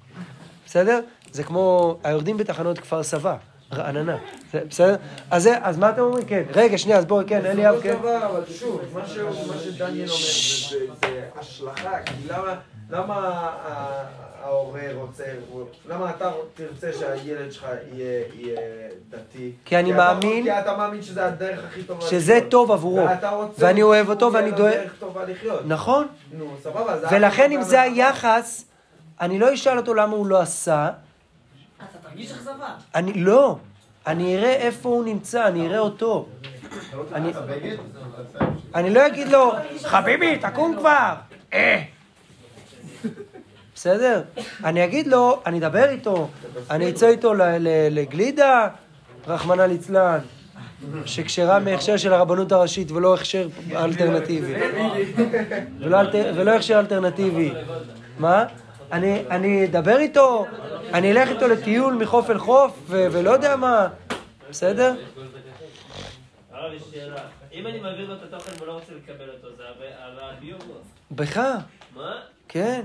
בסדר? 0.66 1.00
זה 1.32 1.42
כמו 1.44 1.96
היורדים 2.04 2.36
בתחנות 2.36 2.78
כפר 2.78 3.02
סבא, 3.02 3.36
רעננה. 3.74 4.16
זה- 4.53 4.61
בסדר? 4.69 4.97
אז 5.31 5.43
זה, 5.43 5.57
אז 5.62 5.78
מה 5.78 5.90
אתם 5.90 6.01
אומרים? 6.01 6.24
כן. 6.24 6.43
רגע, 6.55 6.78
שנייה, 6.78 6.99
אז 6.99 7.05
בואי, 7.05 7.24
כן, 7.28 7.47
אליאב, 7.47 7.81
כן. 7.82 7.89
בסופו 7.90 8.09
של 8.09 8.19
דבר, 8.19 8.27
אבל 8.27 8.40
שוב, 8.49 8.81
מה 8.94 9.07
שהוא- 9.07 9.31
מה 9.49 9.59
שדניאל 9.59 10.09
אומר, 10.09 10.19
זה- 10.70 10.78
זה 11.09 11.23
השלכה, 11.40 11.90
כי 12.07 12.12
למה- 12.28 12.55
למה 12.90 13.49
ההורה 14.43 14.81
רוצה, 14.94 15.24
למה 15.89 16.11
אתה 16.11 16.31
תרצה 16.55 16.99
שהילד 16.99 17.53
שלך 17.53 17.66
יהיה 17.93 18.23
יהיה 18.35 18.59
דתי? 19.11 19.53
כי 19.65 19.77
אני 19.78 19.94
אתה- 19.94 19.99
מאמין- 19.99 20.43
כי 20.44 20.59
אתה 20.61 20.77
מאמין 20.77 21.03
שזה 21.03 21.27
הדרך 21.27 21.65
הכי 21.69 21.82
טובה 21.82 22.07
שזה 22.07 22.35
לחיות. 22.36 22.51
טוב 22.51 22.73
עבורו. 22.73 23.05
ואתה 23.05 23.31
רוצה 23.31 23.53
ואני 23.66 23.82
אוהב 23.82 24.09
אותו 24.11 24.32
ואני 24.32 24.51
דואג... 24.51 24.73
דרך 24.73 24.93
טובה 24.99 25.24
לחיות. 25.24 25.61
נכון. 25.66 26.07
נו, 26.32 26.44
סבבה. 26.62 26.97
ולכן 27.11 27.53
אם 27.53 27.62
זה 27.62 27.81
היחס, 27.82 28.65
אני 29.20 29.39
לא 29.39 29.55
אשאל 29.55 29.78
אותו 29.78 29.94
למה 29.94 30.12
הוא 30.16 30.27
לא 30.27 30.40
עשה, 30.40 30.89
אכזבה. 32.20 32.68
אני 32.94 33.12
לא. 33.12 33.56
אני 34.06 34.36
אראה 34.39 34.52
איפה 34.52 34.89
הוא 34.89 35.05
נמצא, 35.05 35.47
אני 35.48 35.66
אראה 35.66 35.78
אותו. 35.78 36.26
אני- 38.74 38.90
לא 38.90 39.06
אגיד 39.06 39.28
לו, 39.28 39.52
חביבי, 39.84 40.39
תקום 40.39 40.76
כבר. 40.78 41.14
אה. 41.52 41.82
בסדר? 43.74 44.22
אני 44.64 44.84
אגיד 44.84 45.06
לו, 45.06 45.40
אני 45.47 45.59
אדבר 45.59 45.90
איתו, 45.90 46.28
אני 46.70 46.90
אצא 46.90 47.09
איתו 47.09 47.32
לגלידה, 47.90 48.68
רחמנא 49.28 49.62
ליצלן, 49.62 50.18
שכשרה 51.06 51.59
מהכשר 51.59 51.97
של 51.97 52.12
הרבנות 52.12 52.52
הראשית 52.52 52.90
ולא 52.90 53.14
הכשר 53.14 53.48
אלטרנטיבי. 53.74 54.55
ולא 55.80 56.01
אלטר- 56.01 56.32
ולא 56.36 56.51
הכשר 56.51 56.78
אלטרנטיבי. 56.80 57.52
מה? 58.18 58.44
אני, 58.93 59.23
אני 59.31 59.64
אדבר 59.64 59.98
איתו, 59.98 60.47
אני 60.94 61.12
אלך 61.12 61.28
איתו 61.28 61.48
לטיול 61.48 61.94
מחוף 61.94 62.31
אל 62.31 62.39
חוף, 62.39 62.78
ולא 62.89 63.31
יודע 63.31 63.56
מה. 63.56 63.89
בסדר? 64.51 64.94
הרב, 66.52 66.73
יש 66.73 66.82
שאלה. 66.94 67.20
אם 67.52 67.66
אני 67.66 67.81
מעביר 67.81 68.09
לו 68.09 68.14
את 68.14 68.23
התוכן 68.23 68.52
והוא 68.56 68.66
לא 68.66 68.73
רוצה 68.73 68.93
לקבל 69.05 69.31
אותו, 69.31 69.56
זה 69.56 69.62
על 70.05 70.19
הדיור? 70.20 70.59
בך. 71.10 71.39
מה? 71.97 72.20
כן. 72.48 72.82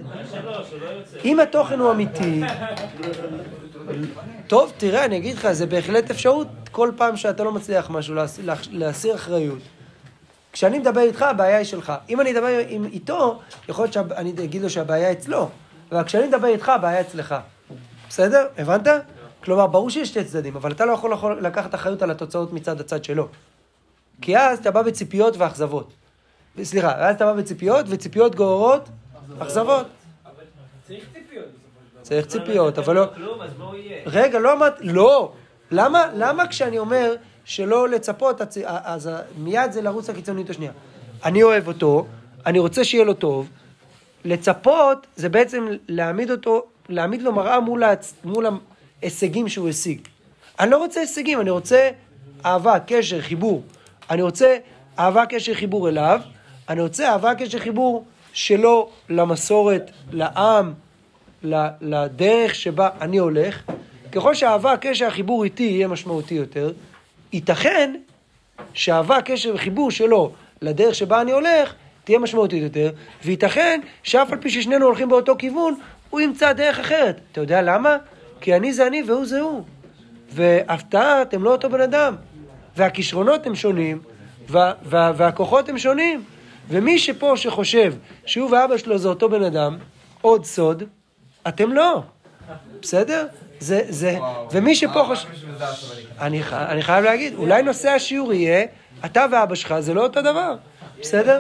יוצא. 0.82 1.18
אם 1.26 1.40
התוכן 1.40 1.80
הוא 1.80 1.92
אמיתי, 1.92 2.44
טוב, 4.48 4.74
תראה, 4.78 5.06
אני 5.06 5.18
אגיד 5.18 5.36
לך, 5.36 5.52
זה 5.52 5.66
בהחלט 5.66 6.12
אפשרות 6.12 6.48
כל 6.72 6.92
פעם 6.98 7.18
שאתה 7.18 7.44
לא 7.44 7.52
מצליח 7.52 7.90
משהו, 7.90 8.16
להסיר 8.72 9.16
אחריות. 9.16 9.60
כשאני 10.54 10.80
מדבר 10.80 11.02
איתך, 11.02 11.22
הבעיה 11.22 11.58
היא 11.58 11.66
שלך. 11.66 11.94
אם 12.10 12.22
אני 12.22 12.32
אדבר 12.32 12.60
איתו, 12.92 13.40
יכול 13.70 13.84
להיות 13.86 13.94
שאני 13.94 14.34
אגיד 14.44 14.62
לו 14.62 14.70
שהבעיה 14.70 15.12
אצלו. 15.12 15.50
אבל 15.92 16.04
כשאני 16.04 16.28
מדבר 16.28 16.48
איתך, 16.48 16.70
הבעיה 16.70 17.02
אצלך. 17.02 17.36
בסדר? 18.10 18.48
הבנת? 18.58 18.88
כלומר, 19.44 19.68
ברור 19.68 19.90
שיש 19.90 20.10
שתי 20.10 20.24
צדדים, 20.24 20.56
אבל 20.56 20.72
אתה 20.72 20.86
לא 20.86 20.92
יכול 20.92 21.38
לקחת 21.42 21.76
אחריות 21.76 22.02
על 22.02 22.12
התוצאות 22.12 22.54
מצד 22.54 22.80
הצד 22.80 23.04
שלו. 23.04 23.28
כי 24.22 24.38
אז 24.38 24.60
אתה 24.60 24.72
בא 24.72 24.82
בציפיות 24.82 25.38
ואכזבות. 25.38 25.94
סליחה, 26.64 26.96
אז 26.96 27.16
אתה 27.16 27.26
בא 27.26 27.34
בציפיות, 27.34 27.86
וציפיות 27.90 28.36
גוררות 28.36 28.90
אכזבות. 29.40 29.86
צריך 30.84 31.06
ציפיות. 32.28 32.74
צריך 32.74 32.88
אבל 32.88 32.96
לא... 32.96 33.74
יהיה? 33.76 34.02
רגע, 34.06 34.40
לא 34.40 34.54
אמרת, 34.54 34.74
לא. 34.82 35.32
למה, 35.72 36.08
למה 36.14 36.48
כשאני 36.48 36.80
אומר 36.80 37.16
שלא 37.46 37.90
לצפות, 37.90 38.42
אז 38.66 39.10
מיד 39.38 39.72
זה 39.72 39.82
לרוץ 39.82 40.10
לקיצוניות 40.10 40.50
השנייה. 40.50 40.72
אני 41.26 41.44
אוהב 41.44 41.68
אותו, 41.68 42.08
אני 42.46 42.60
רוצה 42.60 42.84
שיהיה 42.84 43.04
לו 43.04 43.14
טוב. 43.14 43.50
לצפות 44.26 45.08
זה 45.16 45.30
בעצם 45.30 45.68
להעמיד 45.88 46.32
אותו, 46.32 46.66
להעמיד 46.90 47.22
לו 47.22 47.34
מראה 47.34 47.60
מול, 47.60 47.84
ההצ... 47.84 48.14
מול 48.24 48.46
ההישגים 49.02 49.48
שהוא 49.50 49.70
השיג. 49.70 50.00
אני 50.60 50.72
לא 50.72 50.78
רוצה 50.78 51.00
הישגים, 51.00 51.42
אני 51.42 51.50
רוצה 51.50 51.90
אהבה, 52.46 52.80
קשר, 52.80 53.22
חיבור. 53.22 53.64
אני 54.10 54.22
רוצה 54.22 54.58
אהבה, 55.00 55.26
קשר, 55.26 55.54
חיבור 55.54 55.90
אליו. 55.90 56.22
אני 56.70 56.82
רוצה 56.82 57.10
אהבה, 57.10 57.36
קשר, 57.36 57.60
חיבור 57.60 58.06
שלו 58.34 58.90
למסורת, 59.10 59.92
לעם, 60.12 60.74
לדרך 61.82 62.56
שבה 62.56 62.90
אני 63.02 63.18
הולך. 63.18 63.64
ככל 64.12 64.34
שהאהבה, 64.34 64.72
הקשר, 64.72 65.06
החיבור 65.06 65.44
איתי 65.44 65.64
יהיה 65.64 65.88
משמעותי 65.88 66.36
יותר, 66.36 66.72
ייתכן 67.34 67.94
שהאהבה, 68.74 69.18
הקשר 69.18 69.52
וחיבור 69.56 69.92
שלו 69.92 70.32
לדרך 70.62 70.96
שבה 70.96 71.22
אני 71.22 71.32
הולך, 71.32 71.74
תהיה 72.08 72.20
משמעותית 72.20 72.64
יותר, 72.64 72.92
וייתכן 73.26 73.80
שאף 74.04 74.32
על 74.32 74.38
פי 74.38 74.50
ששנינו 74.50 74.86
הולכים 74.86 75.10
באותו 75.10 75.36
כיוון, 75.38 75.76
הוא 76.10 76.22
ימצא 76.22 76.54
דרך 76.54 76.80
אחרת. 76.80 77.20
אתה 77.32 77.42
יודע 77.42 77.62
למה? 77.62 77.98
כי 78.42 78.56
אני 78.56 78.74
זה 78.74 78.88
אני 78.88 79.04
והוא 79.08 79.26
זה 79.26 79.40
הוא. 79.42 79.64
והפתעה, 80.30 81.22
אתם 81.22 81.44
לא 81.44 81.52
אותו 81.52 81.70
בן 81.70 81.82
אדם. 81.82 82.16
והכישרונות 82.78 83.48
הם 83.48 83.56
שונים, 83.56 84.02
וה, 84.50 84.74
וה, 84.84 85.12
והכוחות 85.16 85.70
הם 85.70 85.78
שונים. 85.78 86.24
ומי 86.70 87.00
שפה 87.00 87.34
שחושב 87.38 87.94
שהוא 88.26 88.52
ואבא 88.52 88.78
שלו 88.78 88.98
זה 88.98 89.08
אותו 89.10 89.30
בן 89.30 89.44
אדם, 89.44 89.78
עוד 90.22 90.46
סוד, 90.46 90.84
אתם 91.48 91.74
לא. 91.74 92.02
בסדר? 92.82 93.28
זה, 93.60 93.82
זה, 93.90 94.18
ומי 94.52 94.76
שפה 94.76 95.04
חושב... 95.08 95.28
אני, 96.20 96.44
ח- 96.44 96.54
אני 96.54 96.82
חייב 96.82 97.06
להגיד, 97.06 97.34
אולי 97.36 97.64
נושא 97.64 97.90
השיעור 97.90 98.34
יהיה, 98.34 98.66
אתה 99.06 99.26
ואבא 99.32 99.56
שלך 99.56 99.80
זה 99.80 99.94
לא 99.94 100.04
אותו 100.04 100.22
דבר, 100.22 100.56
בסדר? 101.02 101.40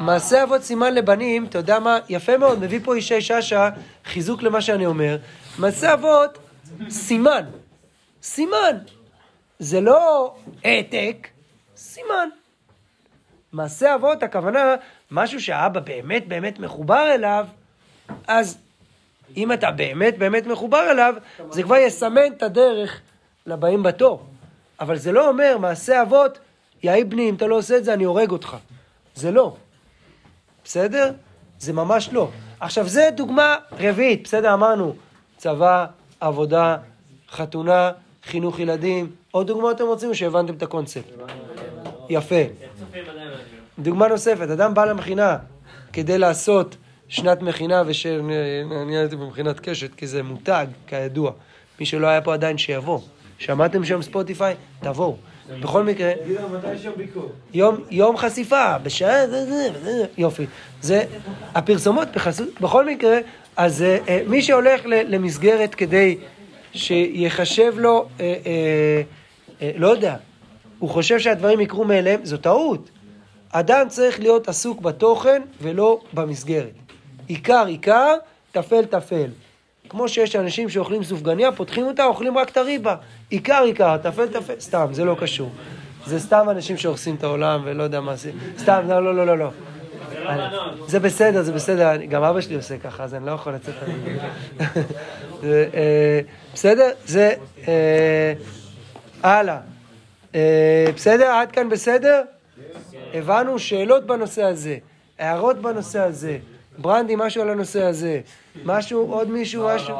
מעשה 0.00 0.42
אבות 0.42 0.62
סימן 0.62 0.94
לבנים, 0.94 1.44
אתה 1.44 1.58
יודע 1.58 1.78
מה, 1.78 1.98
יפה 2.08 2.38
מאוד, 2.38 2.58
מביא 2.58 2.80
פה 2.84 2.98
ישי 2.98 3.20
שאשא 3.20 3.68
חיזוק 4.04 4.42
למה 4.42 4.60
שאני 4.60 4.86
אומר. 4.86 5.16
מעשה 5.58 5.94
אבות, 5.94 6.38
סימן. 6.88 7.44
סימן. 8.22 8.78
זה 9.58 9.80
לא 9.80 10.34
העתק, 10.64 11.28
סימן. 11.76 12.28
מעשה 13.52 13.94
אבות, 13.94 14.22
הכוונה, 14.22 14.74
משהו 15.10 15.40
שהאבא 15.40 15.80
באמת 15.80 16.28
באמת 16.28 16.58
מחובר 16.58 17.14
אליו, 17.14 17.46
אז 18.26 18.58
אם 19.36 19.52
אתה 19.52 19.70
באמת 19.70 20.18
באמת 20.18 20.46
מחובר 20.46 20.90
אליו, 20.90 21.14
זה 21.50 21.62
כבר 21.62 21.76
יסמן 21.76 22.32
את 22.36 22.42
הדרך 22.42 23.00
לבאים 23.46 23.82
בתור. 23.82 24.26
אבל 24.80 24.96
זה 24.96 25.12
לא 25.12 25.28
אומר, 25.28 25.58
מעשה 25.58 26.02
אבות, 26.02 26.38
יאי 26.82 27.04
בני, 27.04 27.28
אם 27.30 27.34
אתה 27.34 27.46
לא 27.46 27.56
עושה 27.56 27.76
את 27.76 27.84
זה, 27.84 27.94
אני 27.94 28.04
הורג 28.04 28.30
אותך. 28.30 28.56
זה 29.14 29.30
לא. 29.30 29.56
בסדר? 30.64 31.12
זה 31.58 31.72
ממש 31.72 32.08
לא. 32.12 32.28
עכשיו, 32.60 32.88
זה 32.88 33.08
דוגמה 33.16 33.56
רביעית, 33.78 34.24
בסדר? 34.24 34.54
אמרנו, 34.54 34.94
צבא, 35.36 35.86
עבודה, 36.20 36.76
חתונה, 37.30 37.90
חינוך 38.24 38.58
ילדים. 38.58 39.10
עוד 39.30 39.46
דוגמאות 39.46 39.76
אתם 39.76 39.84
רוצים 39.84 40.08
או 40.08 40.14
שהבנתם 40.14 40.54
את 40.54 40.62
הקונספט? 40.62 41.14
יפה. 42.10 42.34
דוגמה 43.78 44.08
נוספת, 44.08 44.50
אדם 44.50 44.74
בא 44.74 44.84
למכינה 44.84 45.36
כדי 45.92 46.18
לעשות 46.18 46.76
שנת 47.08 47.42
מכינה, 47.42 47.82
ושאני 47.86 48.96
הייתי 48.96 49.16
במכינת 49.16 49.60
קשת, 49.60 49.94
כי 49.94 50.06
זה 50.06 50.22
מותג, 50.22 50.66
כידוע. 50.86 51.32
מי 51.80 51.86
שלא 51.86 52.06
היה 52.06 52.20
פה 52.20 52.34
עדיין, 52.34 52.58
שיבוא. 52.58 53.00
שמעתם 53.38 53.84
שם 53.84 54.02
ספוטיפיי? 54.02 54.54
תבואו. 54.80 55.16
בכל 55.60 55.84
מקרה? 55.84 56.12
יום, 57.90 58.16
חשיפה, 58.16 58.78
בשעה 58.78 59.24
יופי. 60.18 60.46
זה 60.80 61.04
הפרסומות 61.54 62.08
בחסות, 62.14 62.60
בכל 62.60 62.86
מקרה, 62.86 63.18
אז 63.56 63.82
אה, 63.82 63.98
אה, 64.08 64.22
מי 64.26 64.42
שהולך 64.42 64.82
למסגרת 64.84 65.74
כדי 65.74 66.16
שיחשב 66.72 67.72
לו, 67.76 68.08
אה, 68.20 69.02
לא 69.76 69.88
יודע, 69.88 70.16
הוא 70.78 70.90
חושב 70.90 71.18
שהדברים 71.18 71.60
יקרו 71.60 71.84
מאליהם, 71.84 72.24
זו 72.24 72.36
טעות. 72.36 72.90
אדם 73.50 73.88
צריך 73.88 74.20
להיות 74.20 74.48
עסוק 74.48 74.80
בתוכן 74.80 75.42
ולא 75.62 76.00
במסגרת. 76.12 76.72
עיקר 77.26 77.66
עיקר, 77.66 78.14
טפל 78.52 78.84
טפל. 78.84 79.30
כמו 79.96 80.08
שיש 80.08 80.36
אנשים 80.36 80.68
שאוכלים 80.68 81.04
סופגניה, 81.04 81.52
פותחים 81.52 81.86
אותה, 81.86 82.04
אוכלים 82.04 82.38
רק 82.38 82.48
את 82.48 82.56
הריבה. 82.56 82.96
עיקר 83.30 83.62
עיקר, 83.64 83.96
טפל 83.96 84.26
טפל, 84.26 84.54
סתם, 84.60 84.86
זה 84.90 85.04
לא 85.04 85.16
קשור. 85.20 85.50
זה 86.06 86.20
סתם 86.20 86.46
אנשים 86.50 86.76
שהורסים 86.76 87.14
את 87.14 87.24
העולם 87.24 87.60
ולא 87.64 87.82
יודע 87.82 88.00
מה 88.00 88.16
זה. 88.16 88.30
סתם, 88.58 88.82
לא, 88.88 89.04
לא, 89.04 89.14
לא, 89.14 89.26
לא, 89.26 89.38
לא. 89.38 89.50
זה 90.86 91.00
בסדר, 91.00 91.42
זה 91.42 91.52
בסדר, 91.52 91.96
גם 91.96 92.22
אבא 92.22 92.40
שלי 92.40 92.54
עושה 92.54 92.78
ככה, 92.78 93.04
אז 93.04 93.14
אני 93.14 93.26
לא 93.26 93.30
יכול 93.30 93.52
לצאת 93.52 93.74
על 93.82 93.90
זה. 95.42 95.68
אה, 95.74 96.20
בסדר? 96.54 96.90
זה... 97.06 97.34
אה, 97.68 98.32
הלאה. 99.22 99.58
אה, 100.34 100.86
בסדר? 100.96 101.26
עד 101.26 101.52
כאן 101.52 101.68
בסדר? 101.68 102.22
הבנו 103.14 103.58
שאלות 103.58 104.06
בנושא 104.06 104.42
הזה, 104.42 104.76
הערות 105.18 105.58
בנושא 105.58 106.00
הזה, 106.00 106.38
ברנדי, 106.78 107.14
משהו 107.16 107.42
על 107.42 107.50
הנושא 107.50 107.82
הזה, 107.82 108.20
משהו, 108.64 109.12
עוד 109.12 109.30
מישהו, 109.30 109.68
משהו? 109.74 109.96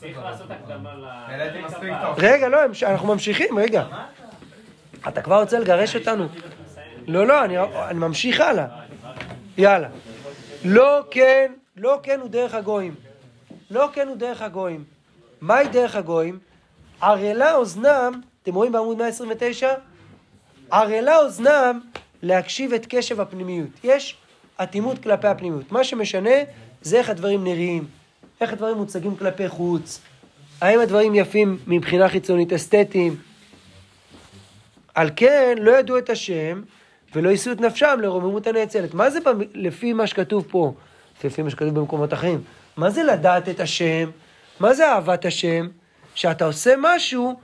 צריך 0.00 0.18
לעשות 0.18 0.50
הקדמה 0.50 0.94
ל... 0.94 1.04
העליתי 1.04 1.64
מספיק 1.64 1.90
הבא. 1.92 2.08
טוב. 2.08 2.16
רגע, 2.18 2.48
לא, 2.48 2.58
אנחנו 2.82 3.08
ממשיכים, 3.08 3.58
רגע. 3.58 3.84
אתה 5.08 5.22
כבר 5.22 5.40
רוצה 5.40 5.58
לגרש 5.58 5.96
אותנו? 5.96 6.26
לא, 7.06 7.26
לא, 7.26 7.44
אני, 7.44 7.58
אני 7.60 7.98
ממשיך 7.98 8.40
הלאה. 8.40 8.66
יאללה. 9.58 9.88
לא 10.64 11.00
כן, 11.10 11.52
לא 11.76 12.00
כן 12.02 12.20
הוא 12.20 12.28
דרך 12.28 12.54
הגויים. 12.54 12.94
לא 13.70 13.88
כן 13.92 14.08
הוא 14.08 14.16
דרך 14.16 14.42
הגויים. 14.42 14.84
מהי 15.40 15.68
דרך 15.68 15.96
הגויים? 15.96 16.38
ערלה 17.00 17.54
אוזנם, 17.54 18.20
אתם 18.42 18.54
רואים 18.54 18.72
בעמוד 18.72 18.98
129? 18.98 19.74
ערלה 20.70 21.16
אוזנם 21.16 21.80
להקשיב 22.22 22.72
את 22.72 22.86
קשב 22.88 23.20
הפנימיות. 23.20 23.68
יש 23.84 24.16
אטימות 24.62 24.98
כלפי 25.02 25.26
הפנימיות. 25.28 25.72
מה 25.72 25.84
שמשנה 25.84 26.30
זה 26.82 26.98
איך 26.98 27.10
הדברים 27.10 27.44
נראים, 27.44 27.84
איך 28.40 28.52
הדברים 28.52 28.76
מוצגים 28.76 29.16
כלפי 29.16 29.48
חוץ, 29.48 30.00
האם 30.60 30.80
הדברים 30.80 31.14
יפים 31.14 31.58
מבחינה 31.66 32.08
חיצונית 32.08 32.52
אסתטיים. 32.52 33.16
על 34.94 35.10
כן 35.16 35.56
לא 35.60 35.78
ידעו 35.78 35.98
את 35.98 36.10
השם 36.10 36.62
ולא 37.14 37.28
יישאו 37.30 37.52
את 37.52 37.60
נפשם 37.60 37.98
לרוממות 38.02 38.46
הנאצלת. 38.46 38.94
מה 38.94 39.10
זה 39.10 39.20
במ- 39.20 39.40
לפי 39.54 39.92
מה 39.92 40.06
שכתוב 40.06 40.46
פה, 40.50 40.72
לפי 41.24 41.42
מה 41.42 41.50
שכתוב 41.50 41.74
במקומות 41.74 42.12
אחרים? 42.12 42.40
מה 42.76 42.90
זה 42.90 43.02
לדעת 43.02 43.48
את 43.48 43.60
השם? 43.60 44.10
מה 44.60 44.74
זה 44.74 44.92
אהבת 44.92 45.24
השם? 45.24 45.68
שאתה 46.14 46.44
עושה 46.44 46.74
משהו, 46.78 47.40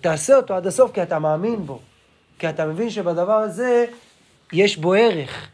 תעשה 0.00 0.36
אותו 0.36 0.54
עד 0.54 0.66
הסוף 0.66 0.92
כי 0.92 1.02
אתה 1.02 1.18
מאמין 1.18 1.66
בו. 1.66 1.80
כי 2.38 2.48
אתה 2.48 2.66
מבין 2.66 2.90
שבדבר 2.90 3.32
הזה 3.32 3.84
יש 4.52 4.76
בו 4.76 4.94
ערך. 4.94 5.48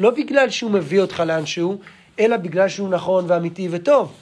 לא 0.00 0.10
בגלל 0.10 0.50
שהוא 0.50 0.70
מביא 0.70 1.00
אותך 1.00 1.22
לאנשהו, 1.26 1.78
אלא 2.20 2.36
בגלל 2.36 2.68
שהוא 2.68 2.88
נכון 2.88 3.24
ואמיתי 3.28 3.68
וטוב. 3.70 4.12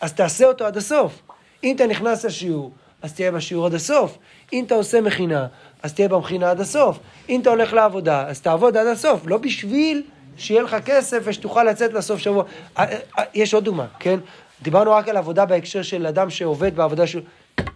אז 0.00 0.12
תעשה 0.12 0.44
אותו 0.46 0.66
עד 0.66 0.76
הסוף. 0.76 1.22
אם 1.64 1.76
אתה 1.76 1.86
נכנס 1.86 2.24
לשיעור, 2.24 2.72
אז 3.02 3.12
תהיה 3.14 3.32
בשיעור 3.32 3.66
עד 3.66 3.74
הסוף. 3.74 4.18
אם 4.52 4.64
אתה 4.64 4.74
עושה 4.74 5.00
מכינה, 5.00 5.46
אז 5.82 5.94
תהיה 5.94 6.08
במכינה 6.08 6.50
עד 6.50 6.60
הסוף. 6.60 6.98
אם 7.28 7.40
אתה 7.40 7.50
הולך 7.50 7.72
לעבודה, 7.72 8.28
אז 8.28 8.40
תעבוד 8.40 8.76
עד 8.76 8.86
הסוף. 8.86 9.26
לא 9.26 9.38
בשביל 9.38 10.02
שיהיה 10.36 10.62
לך 10.62 10.76
כסף 10.84 11.18
ושתוכל 11.24 11.64
לצאת 11.64 11.92
לסוף 11.92 12.20
שבוע. 12.20 12.44
אה, 12.78 12.84
אה, 13.18 13.24
יש 13.34 13.54
עוד 13.54 13.64
דוגמה, 13.64 13.86
כן? 13.98 14.20
דיברנו 14.62 14.92
רק 14.92 15.08
על 15.08 15.16
עבודה 15.16 15.46
בהקשר 15.46 15.82
של 15.82 16.06
אדם 16.06 16.30
שעובד 16.30 16.76
בעבודה 16.76 17.06
שהוא... 17.06 17.22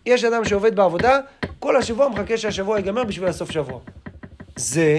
יש 0.06 0.24
אדם 0.24 0.44
שעובד 0.44 0.76
בעבודה, 0.76 1.18
כל 1.58 1.76
השבוע 1.76 2.08
מחכה 2.08 2.36
שהשבוע 2.36 2.76
ייגמר 2.76 3.04
בשביל 3.04 3.28
הסוף 3.28 3.50
שבוע. 3.50 3.80
זה, 4.56 4.98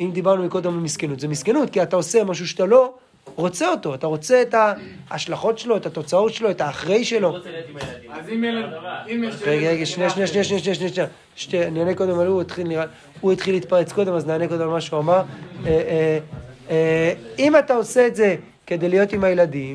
אם 0.00 0.10
דיברנו 0.12 0.44
מקודם 0.44 0.74
על 0.74 0.80
מסכנות, 0.80 1.20
זה 1.20 1.28
מסכנות, 1.28 1.70
כי 1.70 1.82
אתה 1.82 1.96
עושה 1.96 2.24
משהו 2.24 2.48
שאתה 2.48 2.66
לא 2.66 2.94
רוצה 3.36 3.70
אותו, 3.70 3.94
אתה 3.94 4.06
רוצה 4.06 4.42
את 4.42 4.54
ההשלכות 5.10 5.58
שלו, 5.58 5.76
את 5.76 5.86
התוצאות 5.86 6.34
שלו, 6.34 6.50
את 6.50 6.60
האחרי 6.60 7.04
שלו. 7.04 7.36
אז 8.10 8.28
אם 8.28 8.44
ילד, 8.44 8.72
יש... 9.24 9.42
רגע, 9.42 9.70
רגע, 9.70 9.86
שנייה, 9.86 10.10
שנייה, 10.10 10.26
שנייה, 10.26 10.44
שנייה, 10.44 10.60
שנייה, 10.60 10.88
שנייה, 10.88 11.08
שנייה, 11.36 11.70
נענה 11.70 11.94
קודם 11.94 12.18
על 12.18 12.26
הוא, 12.26 12.40
התחיל 12.40 12.66
נראה, 12.66 12.84
הוא 13.20 13.32
התחיל 13.32 13.54
להתפרץ 13.54 13.92
קודם, 13.92 14.14
אז 14.14 14.26
נענה 14.26 14.48
קודם 14.48 14.60
על 14.60 14.68
מה 14.68 14.80
שהוא 14.80 15.00
אמר. 15.00 15.22
אה, 15.66 15.70
אה, 15.70 16.18
אה, 16.70 17.12
אם 17.38 17.56
אתה 17.56 17.74
עושה 17.74 18.06
את 18.06 18.16
זה 18.16 18.36
כדי 18.66 18.88
להיות 18.88 19.12
עם 19.12 19.24
הילדים, 19.24 19.74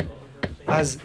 אז 0.67 0.97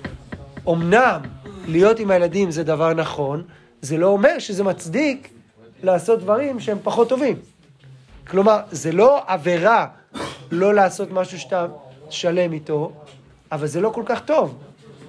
אמנם 0.68 1.20
להיות 1.68 1.98
עם 2.00 2.10
הילדים 2.10 2.50
זה 2.50 2.64
דבר 2.64 2.94
נכון, 2.94 3.42
זה 3.82 3.98
לא 3.98 4.06
אומר 4.06 4.38
שזה 4.38 4.64
מצדיק 4.64 5.28
לעשות 5.82 6.18
דברים 6.18 6.60
שהם 6.60 6.78
פחות 6.82 7.08
טובים. 7.08 7.36
כלומר, 8.30 8.58
זה 8.70 8.92
לא 8.92 9.22
עבירה 9.26 9.86
לא 10.50 10.74
לעשות 10.74 11.10
משהו 11.10 11.38
שאתה 11.38 11.66
שלם 12.10 12.52
איתו, 12.52 12.92
אבל 13.52 13.66
זה 13.66 13.80
לא 13.80 13.90
כל 13.90 14.02
כך 14.06 14.20
טוב. 14.20 14.58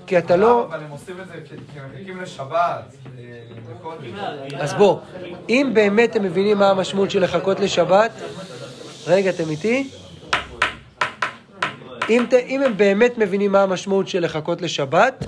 כי 0.07 0.18
אתה 0.18 0.35
לא... 0.35 0.65
אבל 0.65 0.80
הם 0.80 0.91
עושים 0.91 1.15
את 1.22 1.27
זה 1.27 1.34
כי 2.06 2.11
הם 2.11 2.22
לשבת. 2.22 2.56
אה. 4.53 4.60
אז 4.60 4.73
בוא, 4.73 4.99
אם 5.49 5.72
באמת 5.73 6.15
הם 6.15 6.23
מבינים 6.23 6.57
מה 6.57 6.69
המשמעות 6.69 7.11
של 7.11 7.23
לחכות 7.23 7.60
לשבת, 7.60 8.11
רגע, 9.07 9.30
אתם 9.30 9.49
איתי? 9.49 9.89
אם, 12.10 12.26
ת- 12.30 12.34
אם 12.34 12.64
הם 12.64 12.77
באמת 12.77 13.18
מבינים 13.18 13.52
מה 13.52 13.61
המשמעות 13.64 14.07
של 14.07 14.23
לחכות 14.23 14.61
לשבת, 14.61 15.26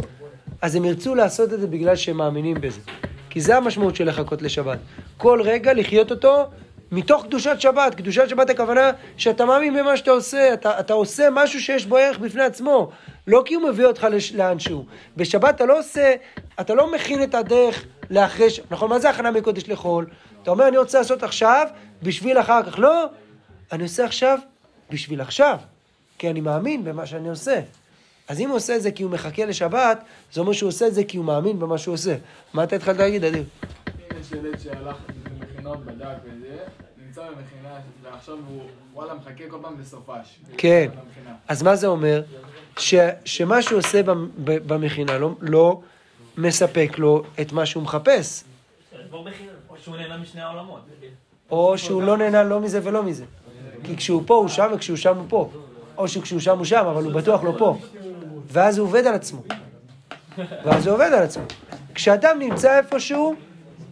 אז 0.61 0.76
הם 0.76 0.86
ירצו 0.86 1.15
לעשות 1.15 1.53
את 1.53 1.60
זה 1.60 1.68
בגלל 1.68 1.95
שהם 1.95 2.18
מאמינים 2.18 2.57
בזה. 2.61 2.80
כי 3.30 3.41
זה 3.41 3.57
המשמעות 3.57 3.95
של 3.95 4.07
לחכות 4.10 4.41
לשבת. 4.41 4.78
כל 5.18 5.41
רגע 5.44 5.74
לחיות 5.74 6.11
אותו 6.11 6.45
מתוך 6.95 7.24
קדושת 7.26 7.56
שבת. 7.60 7.95
קדושת 7.95 8.30
שבת 8.30 8.49
הכוונה 8.49 8.91
שאתה 9.18 9.45
מאמין 9.45 9.74
במה 9.78 9.98
שאתה 9.98 10.11
עושה, 10.11 10.53
אתה, 10.53 10.80
אתה 10.80 10.94
עושה 10.94 11.28
משהו 11.32 11.61
שיש 11.61 11.86
בו 11.86 11.98
ערך 11.98 12.18
בפני 12.18 12.44
עצמו, 12.44 12.90
לא 13.28 13.41
כי 13.45 13.53
הוא 13.56 13.64
מביא 13.70 13.86
אותך 13.86 14.07
לש, 14.11 14.34
לאנשהו. 14.34 14.86
בשבת 15.18 15.56
אתה 15.56 15.65
לא 15.65 15.80
עושה, 15.80 16.14
אתה 16.61 16.74
לא 16.74 16.91
מכין 16.91 17.24
את 17.24 17.36
הדרך 17.36 17.86
לאחרי, 18.10 18.49
ש- 18.49 18.60
נכון, 18.72 18.90
מה 18.90 18.99
זה 18.99 19.10
הכנה 19.10 19.32
מקודש 19.32 19.70
לחול? 19.70 20.06
אתה 20.44 20.52
אומר, 20.52 20.68
אני 20.68 20.78
רוצה 20.78 20.98
לעשות 20.98 21.24
עכשיו 21.24 21.68
בשביל 22.03 22.40
אחר 22.40 22.64
כך. 22.64 22.80
לא, 22.80 23.06
אני 23.72 23.84
עושה 23.84 24.06
עכשיו 24.06 24.40
בשביל 24.91 25.22
עכשיו, 25.22 25.57
כי 26.18 26.30
אני 26.30 26.41
מאמין 26.41 26.84
במה 26.84 27.06
שאני 27.06 27.30
עושה. 27.30 27.60
אז 28.28 28.40
אם 28.40 28.49
הוא 28.49 28.56
עושה 28.57 28.76
את 28.76 28.82
זה 28.82 28.91
כי 28.91 29.03
הוא 29.03 29.11
מחכה 29.11 29.45
לשבת, 29.45 30.03
זה 30.34 30.41
אומר 30.41 30.53
שהוא 30.53 30.68
עושה 30.70 30.88
את 30.88 30.94
זה 30.94 31.03
כי 31.03 31.18
הוא 31.18 31.26
מאמין 31.26 31.60
במה 31.60 31.78
שהוא 31.78 31.94
עושה. 31.94 32.15
מה 32.53 32.64
אתה 32.64 32.76
התחלת 32.76 32.98
להגיד, 32.98 33.24
אדיר? 33.26 33.44
אם 33.88 34.20
יש 34.22 34.32
ילד 34.32 34.60
שהלך 34.60 34.95
למכינות, 35.64 35.85
בדק 35.85 36.15
וזה, 36.23 36.57
נמצא 37.06 37.22
במכינה, 37.22 37.80
ועכשיו 38.02 38.38
הוא, 38.48 38.61
וואלה, 38.94 39.14
מחכה 39.14 39.44
כל 39.49 39.57
פעם 39.61 39.77
בסופש. 39.77 40.40
כן. 40.57 40.90
אז 41.48 41.64
מה 41.64 41.76
זה 41.76 41.88
אומר? 41.88 42.22
ש, 42.77 42.95
שמה 43.26 43.61
שהוא 43.61 43.80
עושה 43.80 44.02
במכינה 44.44 45.18
לא, 45.18 45.35
לא 45.41 45.81
מספק 46.38 46.95
לו 46.98 47.23
את 47.41 47.52
מה 47.52 47.65
שהוא 47.65 47.84
מחפש, 47.84 48.44
או 49.69 49.77
שהוא 49.77 49.98
נהנה 49.98 50.18
משני 50.18 50.41
העולמות. 50.41 50.81
או 51.52 51.77
שהוא 51.77 52.03
לא 52.03 52.18
נהנה 52.18 52.44
לא 52.44 52.60
מזה 52.60 52.80
ולא 52.84 53.03
מזה. 53.03 53.26
כי 53.84 53.98
כשהוא 53.98 54.23
פה 54.26 54.35
הוא 54.35 54.48
שם 54.48 54.72
וכשהוא 54.73 54.98
שם 54.98 55.18
הוא 55.18 55.26
פה. 55.30 55.49
או 55.98 56.07
שכשהוא 56.07 56.40
שם 56.40 56.57
הוא 56.57 56.65
שם, 56.65 56.85
אבל 56.85 57.03
הוא 57.03 57.14
בטוח 57.14 57.44
לא 57.44 57.56
פה. 57.57 57.77
ואז 58.48 58.77
הוא 58.77 58.88
עובד 58.88 59.07
על 59.07 59.14
עצמו. 59.14 59.41
ואז 60.38 60.88
הוא 60.88 60.95
עובד 60.95 61.10
על 61.14 61.23
עצמו. 61.23 61.44
כשאדם 61.94 62.40
נמצא 62.40 62.77
איפשהו, 62.77 63.35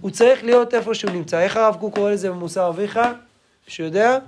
הוא 0.01 0.11
צריך 0.11 0.43
להיות 0.43 0.73
איפה 0.73 0.93
שהוא 0.93 1.11
נמצא. 1.11 1.39
איך 1.39 1.57
הרב 1.57 1.75
קוק 1.79 1.95
קורא 1.95 2.11
לזה 2.11 2.29
במוסר 2.29 2.69
אביך? 2.69 2.99
אשר 3.69 3.83
יהיה. 3.95 4.19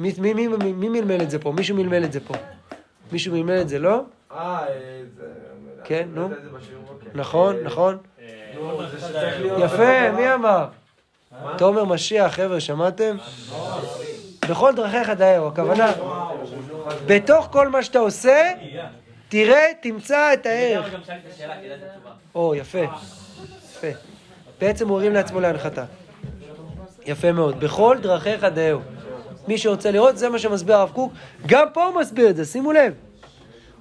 מי, 0.00 0.12
מי, 0.18 0.34
מי, 0.34 0.48
מי, 0.48 0.72
מי 0.72 0.88
מלמל 0.88 1.22
את 1.22 1.30
זה 1.30 1.38
פה? 1.38 1.52
מישהו 1.52 1.76
מלמל 1.76 2.04
את 2.04 2.12
זה 2.12 2.20
פה. 2.20 2.34
מישהו 3.12 3.32
מלמל 3.32 3.60
את 3.60 3.68
זה, 3.68 3.78
לא? 3.78 4.02
אה, 4.32 4.66
אה, 4.68 5.02
זה... 5.16 5.26
כן, 5.84 6.08
נו. 6.14 6.28
בוקר. 6.28 7.08
נכון, 7.14 7.56
אה, 7.56 7.62
נכון. 7.62 7.98
יפה, 9.58 10.10
מי 10.10 10.34
אמר? 10.34 10.66
תומר 11.58 11.84
משיח, 11.84 12.34
חבר'ה, 12.34 12.60
שמעתם? 12.60 13.16
בכל 14.48 14.74
דרכיך 14.74 15.10
דאהו, 15.10 15.48
הכוונה, 15.48 15.92
בתוך 17.06 17.48
כל 17.52 17.68
מה 17.68 17.82
שאתה 17.82 17.98
עושה, 17.98 18.52
תראה, 19.28 19.64
תמצא 19.82 20.32
את 20.32 20.46
הערך. 20.46 20.94
או, 22.34 22.54
יפה. 22.54 22.78
יפה. 22.78 24.09
בעצם 24.60 24.88
הוא 24.88 24.96
הרים 24.98 25.12
לעצמו 25.12 25.40
להנחתה. 25.40 25.84
יפה 27.06 27.32
מאוד. 27.32 27.60
בכל 27.60 27.96
דרכיך 28.02 28.44
דאהו. 28.44 28.80
מי 29.48 29.58
שרוצה 29.58 29.90
לראות, 29.90 30.18
זה 30.18 30.28
מה 30.28 30.38
שמסביר 30.38 30.76
הרב 30.76 30.90
קוק. 30.90 31.12
גם 31.46 31.66
פה 31.72 31.84
הוא 31.84 32.00
מסביר 32.00 32.30
את 32.30 32.36
זה, 32.36 32.44
שימו 32.44 32.72
לב. 32.72 32.94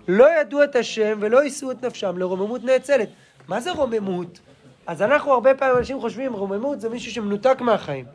לא 0.07 0.39
ידעו 0.41 0.64
את 0.64 0.76
השם 0.76 1.18
ולא 1.22 1.43
יישאו 1.43 1.72
את 1.72 1.85
נפשם 1.85 2.18
לרוממות 2.18 2.64
נאצלת. 2.64 3.10
מה 3.47 3.61
זה 3.61 3.72
רוממות? 3.72 4.39
אז 4.88 5.01
אנחנו 5.01 5.34
הרבה 5.34 5.56
פעמים 5.56 5.77
אנשים 5.77 6.01
חושבים 6.01 6.34
רוממות 6.34 6.81
זה 6.81 6.89
מישהו 6.89 7.11
שמנותק 7.11 7.61
מהחיים. 7.61 8.06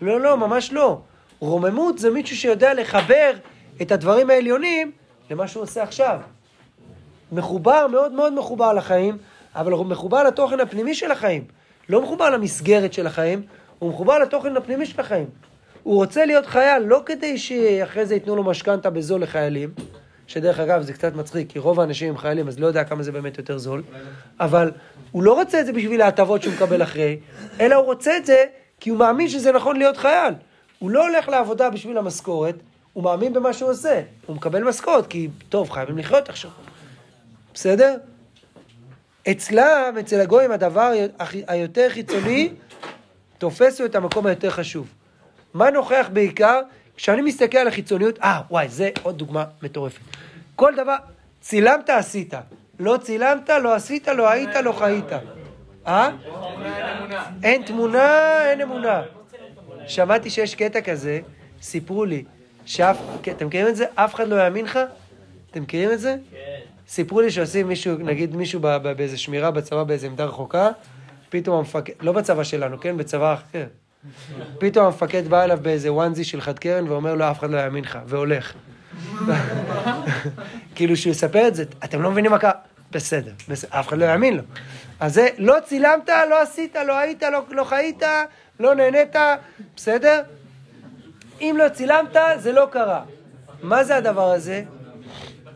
לא, 0.00 0.20
לא, 0.20 0.36
ממש 0.36 0.72
לא. 0.72 1.00
רוממות 1.40 1.98
זה 1.98 2.10
מישהו 2.10 2.36
שיודע 2.36 2.74
לחבר 2.74 3.30
את 3.82 3.92
הדברים 3.92 4.30
העליונים 4.30 4.90
למה 5.30 5.48
שהוא 5.48 5.62
עושה 5.62 5.82
עכשיו. 5.82 6.20
מחובר, 7.32 7.86
מאוד 7.86 8.12
מאוד 8.12 8.32
מחובר 8.32 8.72
לחיים, 8.72 9.18
אבל 9.54 9.72
מחובר 9.72 10.22
לתוכן 10.22 10.60
הפנימי 10.60 10.94
של 10.94 11.10
החיים. 11.10 11.57
לא 11.88 12.02
מחובר 12.02 12.30
למסגרת 12.30 12.92
של 12.92 13.06
החיים, 13.06 13.42
הוא 13.78 13.90
מחובר 13.90 14.18
לתוכן 14.18 14.56
הפנימי 14.56 14.86
של 14.86 15.00
החיים. 15.00 15.26
הוא 15.82 15.94
רוצה 15.96 16.26
להיות 16.26 16.46
חייל 16.46 16.82
לא 16.82 17.02
כדי 17.06 17.38
שאחרי 17.38 18.06
זה 18.06 18.14
ייתנו 18.14 18.36
לו 18.36 18.44
משכנתה 18.44 18.90
בזול 18.90 19.22
לחיילים, 19.22 19.70
שדרך 20.26 20.58
אגב 20.60 20.82
זה 20.82 20.92
קצת 20.92 21.14
מצחיק, 21.14 21.50
כי 21.50 21.58
רוב 21.58 21.80
האנשים 21.80 22.08
הם 22.08 22.18
חיילים, 22.18 22.48
אז 22.48 22.58
לא 22.58 22.66
יודע 22.66 22.84
כמה 22.84 23.02
זה 23.02 23.12
באמת 23.12 23.38
יותר 23.38 23.58
זול, 23.58 23.82
אבל 24.40 24.70
הוא 25.12 25.22
לא 25.22 25.34
רוצה 25.34 25.60
את 25.60 25.66
זה 25.66 25.72
בשביל 25.72 26.02
ההטבות 26.02 26.42
שהוא 26.42 26.54
מקבל 26.54 26.82
אחרי, 26.82 27.18
אלא 27.60 27.74
הוא 27.74 27.84
רוצה 27.84 28.16
את 28.16 28.26
זה 28.26 28.44
כי 28.80 28.90
הוא 28.90 28.98
מאמין 28.98 29.28
שזה 29.28 29.52
נכון 29.52 29.76
להיות 29.76 29.96
חייל. 29.96 30.34
הוא 30.78 30.90
לא 30.90 31.08
הולך 31.08 31.28
לעבודה 31.28 31.70
בשביל 31.70 31.98
המשכורת, 31.98 32.54
הוא 32.92 33.04
מאמין 33.04 33.32
במה 33.32 33.52
שהוא 33.52 33.70
עושה. 33.70 34.02
הוא 34.26 34.36
מקבל 34.36 34.64
משכורת, 34.64 35.06
כי 35.06 35.28
טוב, 35.48 35.70
חייבים 35.70 35.98
לחיות 35.98 36.28
עכשיו. 36.28 36.50
בסדר? 37.54 37.96
אצלם, 39.30 39.94
אצל 40.00 40.20
הגויים, 40.20 40.50
הדבר 40.50 40.92
היותר 41.46 41.88
חיצוני, 41.90 42.50
תופס 43.38 43.80
לו 43.80 43.86
את 43.86 43.94
המקום 43.94 44.26
היותר 44.26 44.50
חשוב. 44.50 44.88
מה 45.54 45.70
נוכח 45.70 46.08
בעיקר? 46.12 46.60
כשאני 46.96 47.22
מסתכל 47.22 47.58
על 47.58 47.68
החיצוניות, 47.68 48.18
אה, 48.18 48.40
וואי, 48.50 48.68
זה 48.68 48.90
עוד 49.02 49.18
דוגמה 49.18 49.44
מטורפת. 49.62 50.00
כל 50.56 50.72
דבר, 50.76 50.96
צילמת, 51.40 51.90
עשית. 51.90 52.34
לא 52.78 52.96
צילמת, 53.02 53.50
לא 53.50 53.74
עשית, 53.74 54.08
לא 54.08 54.28
היית, 54.30 54.54
לא 54.54 54.72
חיית. 54.72 55.12
אה? 55.86 56.10
אין 57.42 57.62
תמונה, 57.62 58.40
אין 58.50 58.60
אמונה. 58.60 59.02
שמעתי 59.86 60.30
שיש 60.30 60.54
קטע 60.54 60.80
כזה, 60.80 61.20
סיפרו 61.62 62.04
לי, 62.04 62.24
שאף, 62.64 62.98
אתם 63.30 63.46
מכירים 63.46 63.68
את 63.68 63.76
זה? 63.76 63.84
אף 63.94 64.14
אחד 64.14 64.28
לא 64.28 64.44
יאמין 64.44 64.64
לך? 64.64 64.78
אתם 65.50 65.62
מכירים 65.62 65.92
את 65.92 66.00
זה? 66.00 66.16
סיפרו 66.88 67.20
לי 67.20 67.30
שעושים 67.30 67.68
מישהו, 67.68 67.98
נגיד 67.98 68.36
מישהו 68.36 68.60
באיזה 68.60 69.18
שמירה 69.18 69.50
בצבא 69.50 69.82
באיזה 69.82 70.06
עמדה 70.06 70.24
רחוקה, 70.24 70.68
פתאום 71.30 71.58
המפקד, 71.58 71.92
לא 72.00 72.12
בצבא 72.12 72.44
שלנו, 72.44 72.80
כן? 72.80 72.96
בצבא 72.96 73.34
אחר. 73.34 73.66
פתאום 74.58 74.86
המפקד 74.86 75.28
בא 75.28 75.44
אליו 75.44 75.58
באיזה 75.62 75.92
וואנזי 75.92 76.24
של 76.24 76.40
חד 76.40 76.58
קרן 76.58 76.88
ואומר 76.88 77.14
לו, 77.14 77.30
אף 77.30 77.38
אחד 77.38 77.50
לא 77.50 77.58
יאמין 77.58 77.84
לך, 77.84 77.98
והולך. 78.06 78.52
כאילו 80.74 80.96
שהוא 80.96 81.10
יספר 81.10 81.48
את 81.48 81.54
זה, 81.54 81.64
אתם 81.84 82.02
לא 82.02 82.10
מבינים 82.10 82.30
מה 82.30 82.38
קרה? 82.38 82.52
בסדר, 82.90 83.32
בסדר, 83.48 83.80
אף 83.80 83.88
אחד 83.88 83.98
לא 83.98 84.04
יאמין 84.04 84.36
לו. 84.36 84.42
אז 85.00 85.14
זה, 85.14 85.28
לא 85.38 85.56
צילמת, 85.64 86.08
לא 86.30 86.42
עשית, 86.42 86.76
לא 86.86 86.98
היית, 86.98 87.22
לא, 87.22 87.42
לא 87.50 87.64
חיית, 87.64 88.02
לא 88.60 88.74
נהנית, 88.74 89.16
בסדר? 89.76 90.22
אם 91.40 91.56
לא 91.58 91.68
צילמת, 91.68 92.16
זה 92.38 92.52
לא 92.52 92.68
קרה. 92.70 93.02
מה 93.62 93.84
זה 93.84 93.96
הדבר 93.96 94.30
הזה? 94.30 94.62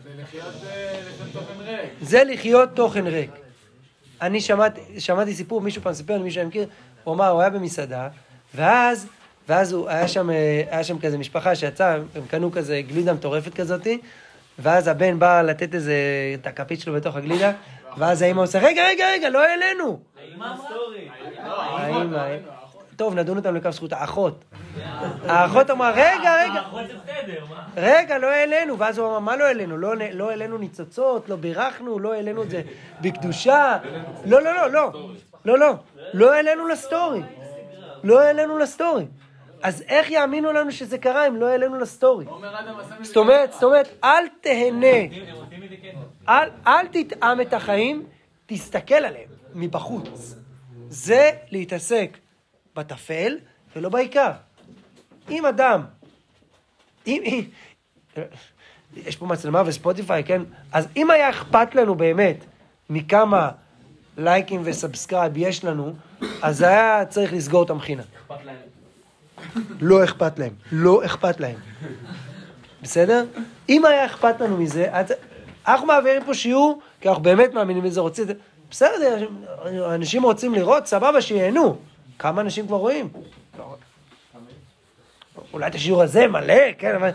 זה 0.03 0.09
לחיות 0.21 0.53
אה, 0.63 0.92
ריק. 1.75 1.89
זה 2.01 2.23
לחיות 2.23 2.69
תוכן 2.75 3.07
ריק. 3.07 3.31
אני 4.21 4.41
שמעתי, 4.41 4.81
שמעתי 4.99 5.33
סיפור, 5.33 5.61
מישהו 5.61 5.81
פעם 5.81 5.93
סיפר 5.93 6.17
לי, 6.17 6.23
מישהו 6.23 6.35
שאני 6.35 6.47
מכיר, 6.47 6.65
הוא 7.03 7.15
אמר, 7.15 7.27
הוא 7.27 7.41
היה 7.41 7.49
במסעדה, 7.49 8.07
ואז, 8.55 9.07
ואז 9.49 9.71
הוא, 9.71 9.89
היה 9.89 10.07
שם, 10.07 10.29
אה, 10.29 10.63
היה 10.71 10.83
שם 10.83 10.99
כזה 10.99 11.17
משפחה 11.17 11.55
שיצאה, 11.55 11.93
הם 11.93 12.25
קנו 12.27 12.51
כזה 12.51 12.81
גלידה 12.87 13.13
מטורפת 13.13 13.53
כזאתי, 13.53 13.99
ואז 14.59 14.87
הבן 14.87 15.19
בא 15.19 15.41
לתת 15.41 15.75
איזה, 15.75 15.95
את 16.41 16.47
הכפית 16.47 16.79
שלו 16.79 16.93
בתוך 16.93 17.15
הגלידה, 17.15 17.51
ואז 17.97 18.21
האמא 18.21 18.41
עושה, 18.41 18.59
רגע, 18.59 18.87
רגע, 18.87 19.05
רגע, 19.13 19.29
לא 19.29 19.43
העלינו. 19.43 19.99
האמא, 21.45 22.27
טוב, 22.95 23.15
נדון 23.15 23.37
אותם 23.37 23.55
לכף 23.55 23.71
זכות, 23.71 23.93
האחות. 23.93 24.43
האחות 25.27 25.69
אמרה, 25.69 25.91
רגע, 25.91 26.35
רגע. 26.43 26.53
האחות 26.53 26.81
זה 26.87 26.93
בסדר, 27.03 27.45
מה? 27.49 27.65
רגע, 27.77 28.17
לא 28.17 28.27
העלינו, 28.27 28.79
ואז 28.79 28.97
הוא 28.97 29.07
אמר, 29.07 29.19
מה 29.19 29.35
לא 29.35 29.43
העלינו? 29.43 29.77
לא, 29.77 29.93
לא 30.13 30.29
העלינו 30.29 30.57
ניצוצות, 30.57 31.29
לא 31.29 31.35
בירכנו, 31.35 31.99
לא 31.99 32.13
העלינו 32.13 32.43
את 32.43 32.49
זה 32.49 32.61
בקדושה. 33.01 33.77
לא, 34.25 34.41
לא, 34.41 34.53
לא, 34.53 34.71
לא, 34.71 34.91
לא, 35.45 35.59
לא, 35.59 35.73
לא 36.13 36.33
העלינו 36.33 36.67
לסטורי. 36.67 37.21
לא 38.03 38.21
העלינו 38.21 38.57
לסטורי. 38.57 39.05
אז 39.63 39.83
איך 39.87 40.11
יאמינו 40.11 40.53
לנו 40.53 40.71
שזה 40.71 40.97
קרה 40.97 41.27
אם 41.27 41.35
לא 41.35 41.47
העלינו 41.47 41.79
לסטורי? 41.79 42.25
זאת 43.01 43.17
אומרת, 43.17 43.53
זאת 43.53 43.63
אומרת, 43.63 43.87
אל 44.03 44.27
תהנה, 44.41 44.97
אל 46.67 46.87
תטעם 46.91 47.41
את 47.41 47.53
החיים, 47.53 48.05
תסתכל 48.45 48.93
עליהם 48.93 49.29
מבחוץ. 49.53 50.35
זה 50.89 51.31
להתעסק 51.51 52.17
בטפל 52.75 53.37
ולא 53.75 53.89
בעיקר. 53.89 54.31
אם 55.29 55.45
אדם 55.45 55.81
אם, 57.07 57.41
יש 58.95 59.15
פה 59.15 59.25
מצלמה 59.25 59.63
וספוטיפיי, 59.65 60.23
כן? 60.23 60.41
אז 60.71 60.87
אם 60.97 61.11
היה 61.11 61.29
אכפת 61.29 61.75
לנו 61.75 61.95
באמת 61.95 62.37
מכמה 62.89 63.51
לייקים 64.17 64.61
ו 64.63 64.70
subscribe 64.70 65.37
יש 65.37 65.65
לנו, 65.65 65.93
אז 66.41 66.61
היה 66.61 67.05
צריך 67.05 67.33
לסגור 67.33 67.63
את 67.63 67.69
המכינה. 67.69 68.03
אכפת 68.03 68.45
להם. 68.45 68.55
לא 69.79 70.03
אכפת 70.03 70.39
להם, 70.39 70.53
לא 70.71 71.05
אכפת 71.05 71.39
להם. 71.39 71.55
בסדר? 72.81 73.25
אם 73.69 73.85
היה 73.85 74.05
אכפת 74.05 74.41
לנו 74.41 74.57
מזה, 74.57 74.91
אנחנו 75.67 75.87
מעבירים 75.87 76.23
פה 76.25 76.33
שיעור, 76.33 76.81
כי 77.01 77.09
אנחנו 77.09 77.23
באמת 77.23 77.53
מאמינים 77.53 77.83
בזה, 77.83 78.01
רוצים... 78.01 78.25
בסדר, 78.71 79.27
אנשים 79.95 80.23
רוצים 80.23 80.53
לראות, 80.53 80.87
סבבה, 80.87 81.21
שייהנו. 81.21 81.77
כמה 82.19 82.41
אנשים 82.41 82.67
כבר 82.67 82.77
רואים? 82.77 83.09
אולי 85.53 85.67
את 85.67 85.75
השיעור 85.75 86.01
הזה 86.01 86.27
מלא, 86.27 86.73
כן, 86.77 86.95
אבל... 86.95 87.09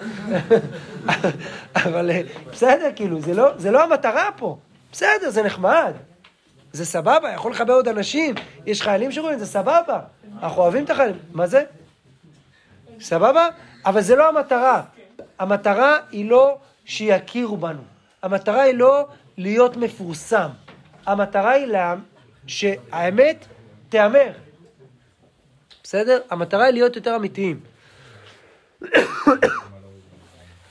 אבל 1.86 2.10
אה, 2.10 2.20
בסדר, 2.52 2.90
כאילו, 2.96 3.20
זה 3.20 3.34
לא, 3.34 3.58
זה 3.58 3.70
לא 3.70 3.84
המטרה 3.84 4.30
פה. 4.36 4.58
בסדר, 4.92 5.30
זה 5.30 5.42
נחמד. 5.42 5.92
זה 6.72 6.86
סבבה, 6.86 7.32
יכול 7.32 7.52
לחבר 7.52 7.72
עוד 7.72 7.88
אנשים, 7.88 8.34
יש 8.66 8.82
חיילים 8.82 9.12
שרואים, 9.12 9.38
זה 9.38 9.46
סבבה. 9.46 10.00
אנחנו 10.42 10.62
אוהבים 10.62 10.84
את 10.84 10.90
החיילים. 10.90 11.18
מה 11.32 11.46
זה? 11.46 11.64
סבבה? 13.00 13.48
אבל 13.86 14.00
זה 14.00 14.16
לא 14.16 14.28
המטרה. 14.28 14.82
המטרה 15.38 15.96
היא 16.10 16.30
לא 16.30 16.58
שיכירו 16.84 17.56
בנו. 17.56 17.82
המטרה 18.22 18.62
היא 18.62 18.74
לא 18.74 19.06
להיות 19.36 19.76
מפורסם. 19.76 20.48
המטרה 21.06 21.50
היא 21.50 21.66
לה... 21.66 21.94
שהאמת 22.46 23.46
תיאמר. 23.88 24.32
בסדר? 25.88 26.20
המטרה 26.30 26.64
היא 26.64 26.72
להיות 26.72 26.96
יותר 26.96 27.16
אמיתיים. 27.16 27.60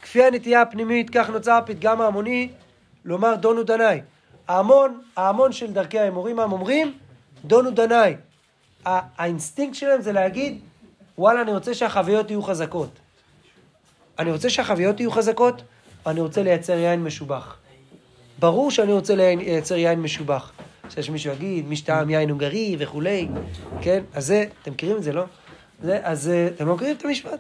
כפי 0.01 0.23
הנטייה 0.23 0.61
הפנימית, 0.61 1.09
כך 1.09 1.29
נוצר 1.29 1.51
הפתגם 1.51 2.01
ההמוני 2.01 2.49
לומר 3.05 3.35
דונו 3.35 3.63
דנאי. 3.63 4.01
ההמון, 4.47 5.01
ההמון 5.15 5.51
של 5.51 5.73
דרכי 5.73 5.99
האמורי, 5.99 6.39
הם 6.39 6.51
אומרים 6.51 6.97
דונו 7.45 7.71
דנאי. 7.71 8.15
האינסטינקט 8.85 9.75
שלהם 9.75 10.01
זה 10.01 10.11
להגיד, 10.11 10.59
וואלה, 11.17 11.41
אני 11.41 11.51
רוצה 11.51 11.73
שהחוויות 11.73 12.29
יהיו 12.29 12.41
חזקות. 12.41 12.89
אני 14.19 14.31
רוצה 14.31 14.49
שהחוויות 14.49 14.99
יהיו 14.99 15.11
חזקות, 15.11 15.61
אני 16.05 16.19
רוצה 16.19 16.43
לייצר 16.43 16.73
יין 16.73 17.03
משובח. 17.03 17.57
ברור 18.39 18.71
שאני 18.71 18.93
רוצה 18.93 19.15
לייצר 19.15 19.75
יין 19.75 20.01
משובח. 20.01 20.51
שיש 20.89 21.09
מישהו 21.09 21.33
יגיד, 21.33 21.67
מי 21.67 21.75
שטעם 21.75 22.09
יין 22.09 22.29
הונגרי 22.29 22.75
וכולי, 22.79 23.27
כן? 23.81 24.03
אז 24.13 24.25
זה, 24.25 24.45
אתם 24.61 24.71
מכירים 24.71 24.97
את 24.97 25.03
זה, 25.03 25.13
לא? 25.13 25.23
זה, 25.83 25.99
אז 26.03 26.29
אה, 26.29 26.47
אתם 26.47 26.67
לא 26.67 26.75
מכירים 26.75 26.95
את 26.95 27.05
המשפט? 27.05 27.39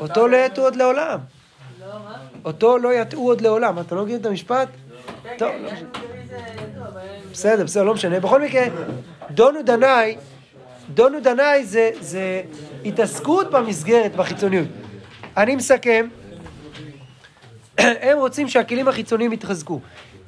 אותו 0.00 0.28
לא 0.28 0.36
יטעו 0.36 0.64
עוד 0.64 0.76
לעולם. 0.76 1.18
אותו 2.44 2.78
לא 2.78 2.94
יטעו 2.94 3.28
עוד 3.28 3.40
לעולם. 3.40 3.78
אתם 3.78 3.96
לא 3.96 4.02
מכירים 4.02 4.20
את 4.20 4.26
המשפט? 4.26 4.68
כן, 5.22 5.34
טוב, 5.38 5.48
כן, 5.48 5.62
לא 5.62 5.72
משנה. 5.72 5.88
בסדר, 7.32 7.64
בסדר, 7.64 7.82
לא 7.82 7.94
משנה. 7.94 8.20
בכל 8.20 8.42
מקרה, 8.42 8.64
דונו 9.30 9.62
דנאי, 9.62 10.16
דונו 10.94 11.20
דנאי 11.20 11.64
זה 12.00 12.42
התעסקות 12.84 13.50
במסגרת, 13.50 14.16
בחיצוניות. 14.16 14.68
אני 15.36 15.56
מסכם, 15.56 16.08
הם 18.08 18.18
רוצים 18.18 18.48
שהכלים 18.48 18.88
החיצוניים 18.88 19.32
יתחזקו. 19.32 19.80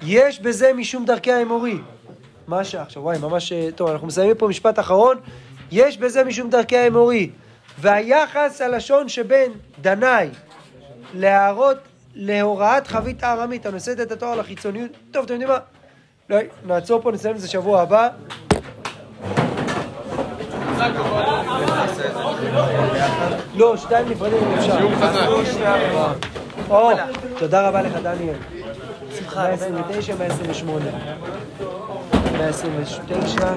יש 0.03 0.41
בזה 0.41 0.73
משום 0.73 1.05
דרכי 1.05 1.33
האמורי. 1.33 1.79
מה 2.49 2.61
השעה 2.61 2.83
עכשיו? 2.83 3.03
וואי, 3.03 3.19
ממש... 3.19 3.53
אה, 3.53 3.69
טוב, 3.75 3.89
אנחנו 3.91 4.07
מסיימים 4.07 4.37
פה 4.37 4.49
משפט 4.49 4.79
אחרון. 4.79 5.17
יש 5.73 5.99
בזה 5.99 6.25
משום 6.25 6.51
דרכי 6.51 6.77
האמורי. 6.77 7.31
והיחס 7.79 8.61
הלשון 8.61 9.09
שבין 9.09 9.53
דנאי 9.81 10.29
להערות, 11.15 11.77
להוראת 12.15 12.87
חבית 12.87 13.23
הארמית 13.23 13.67
הנושאת 13.67 14.01
את 14.01 14.13
התואר 14.13 14.35
לחיצוניות. 14.35 14.91
טוב, 15.11 15.25
אתם 15.25 15.33
יודעים 15.33 15.51
מה? 15.51 15.59
לא, 16.31 16.37
נעצור 16.67 17.03
פה, 17.03 17.13
נסיים 17.13 17.37
את 17.37 17.41
זה 17.41 17.49
שבוע 17.49 17.81
הבא. 17.81 18.09
לא, 23.57 23.77
שתיים 23.77 24.09
נפרדים 24.09 24.39
אם 24.39 24.59
אפשר. 24.59 24.79
או, 26.71 26.91
תודה 27.39 27.69
רבה 27.69 27.83
לך, 27.83 27.93
דניאל. 28.03 28.35
שמחה, 29.19 29.49
129, 29.49 30.15
128. 30.17 30.85
129. 32.33 33.55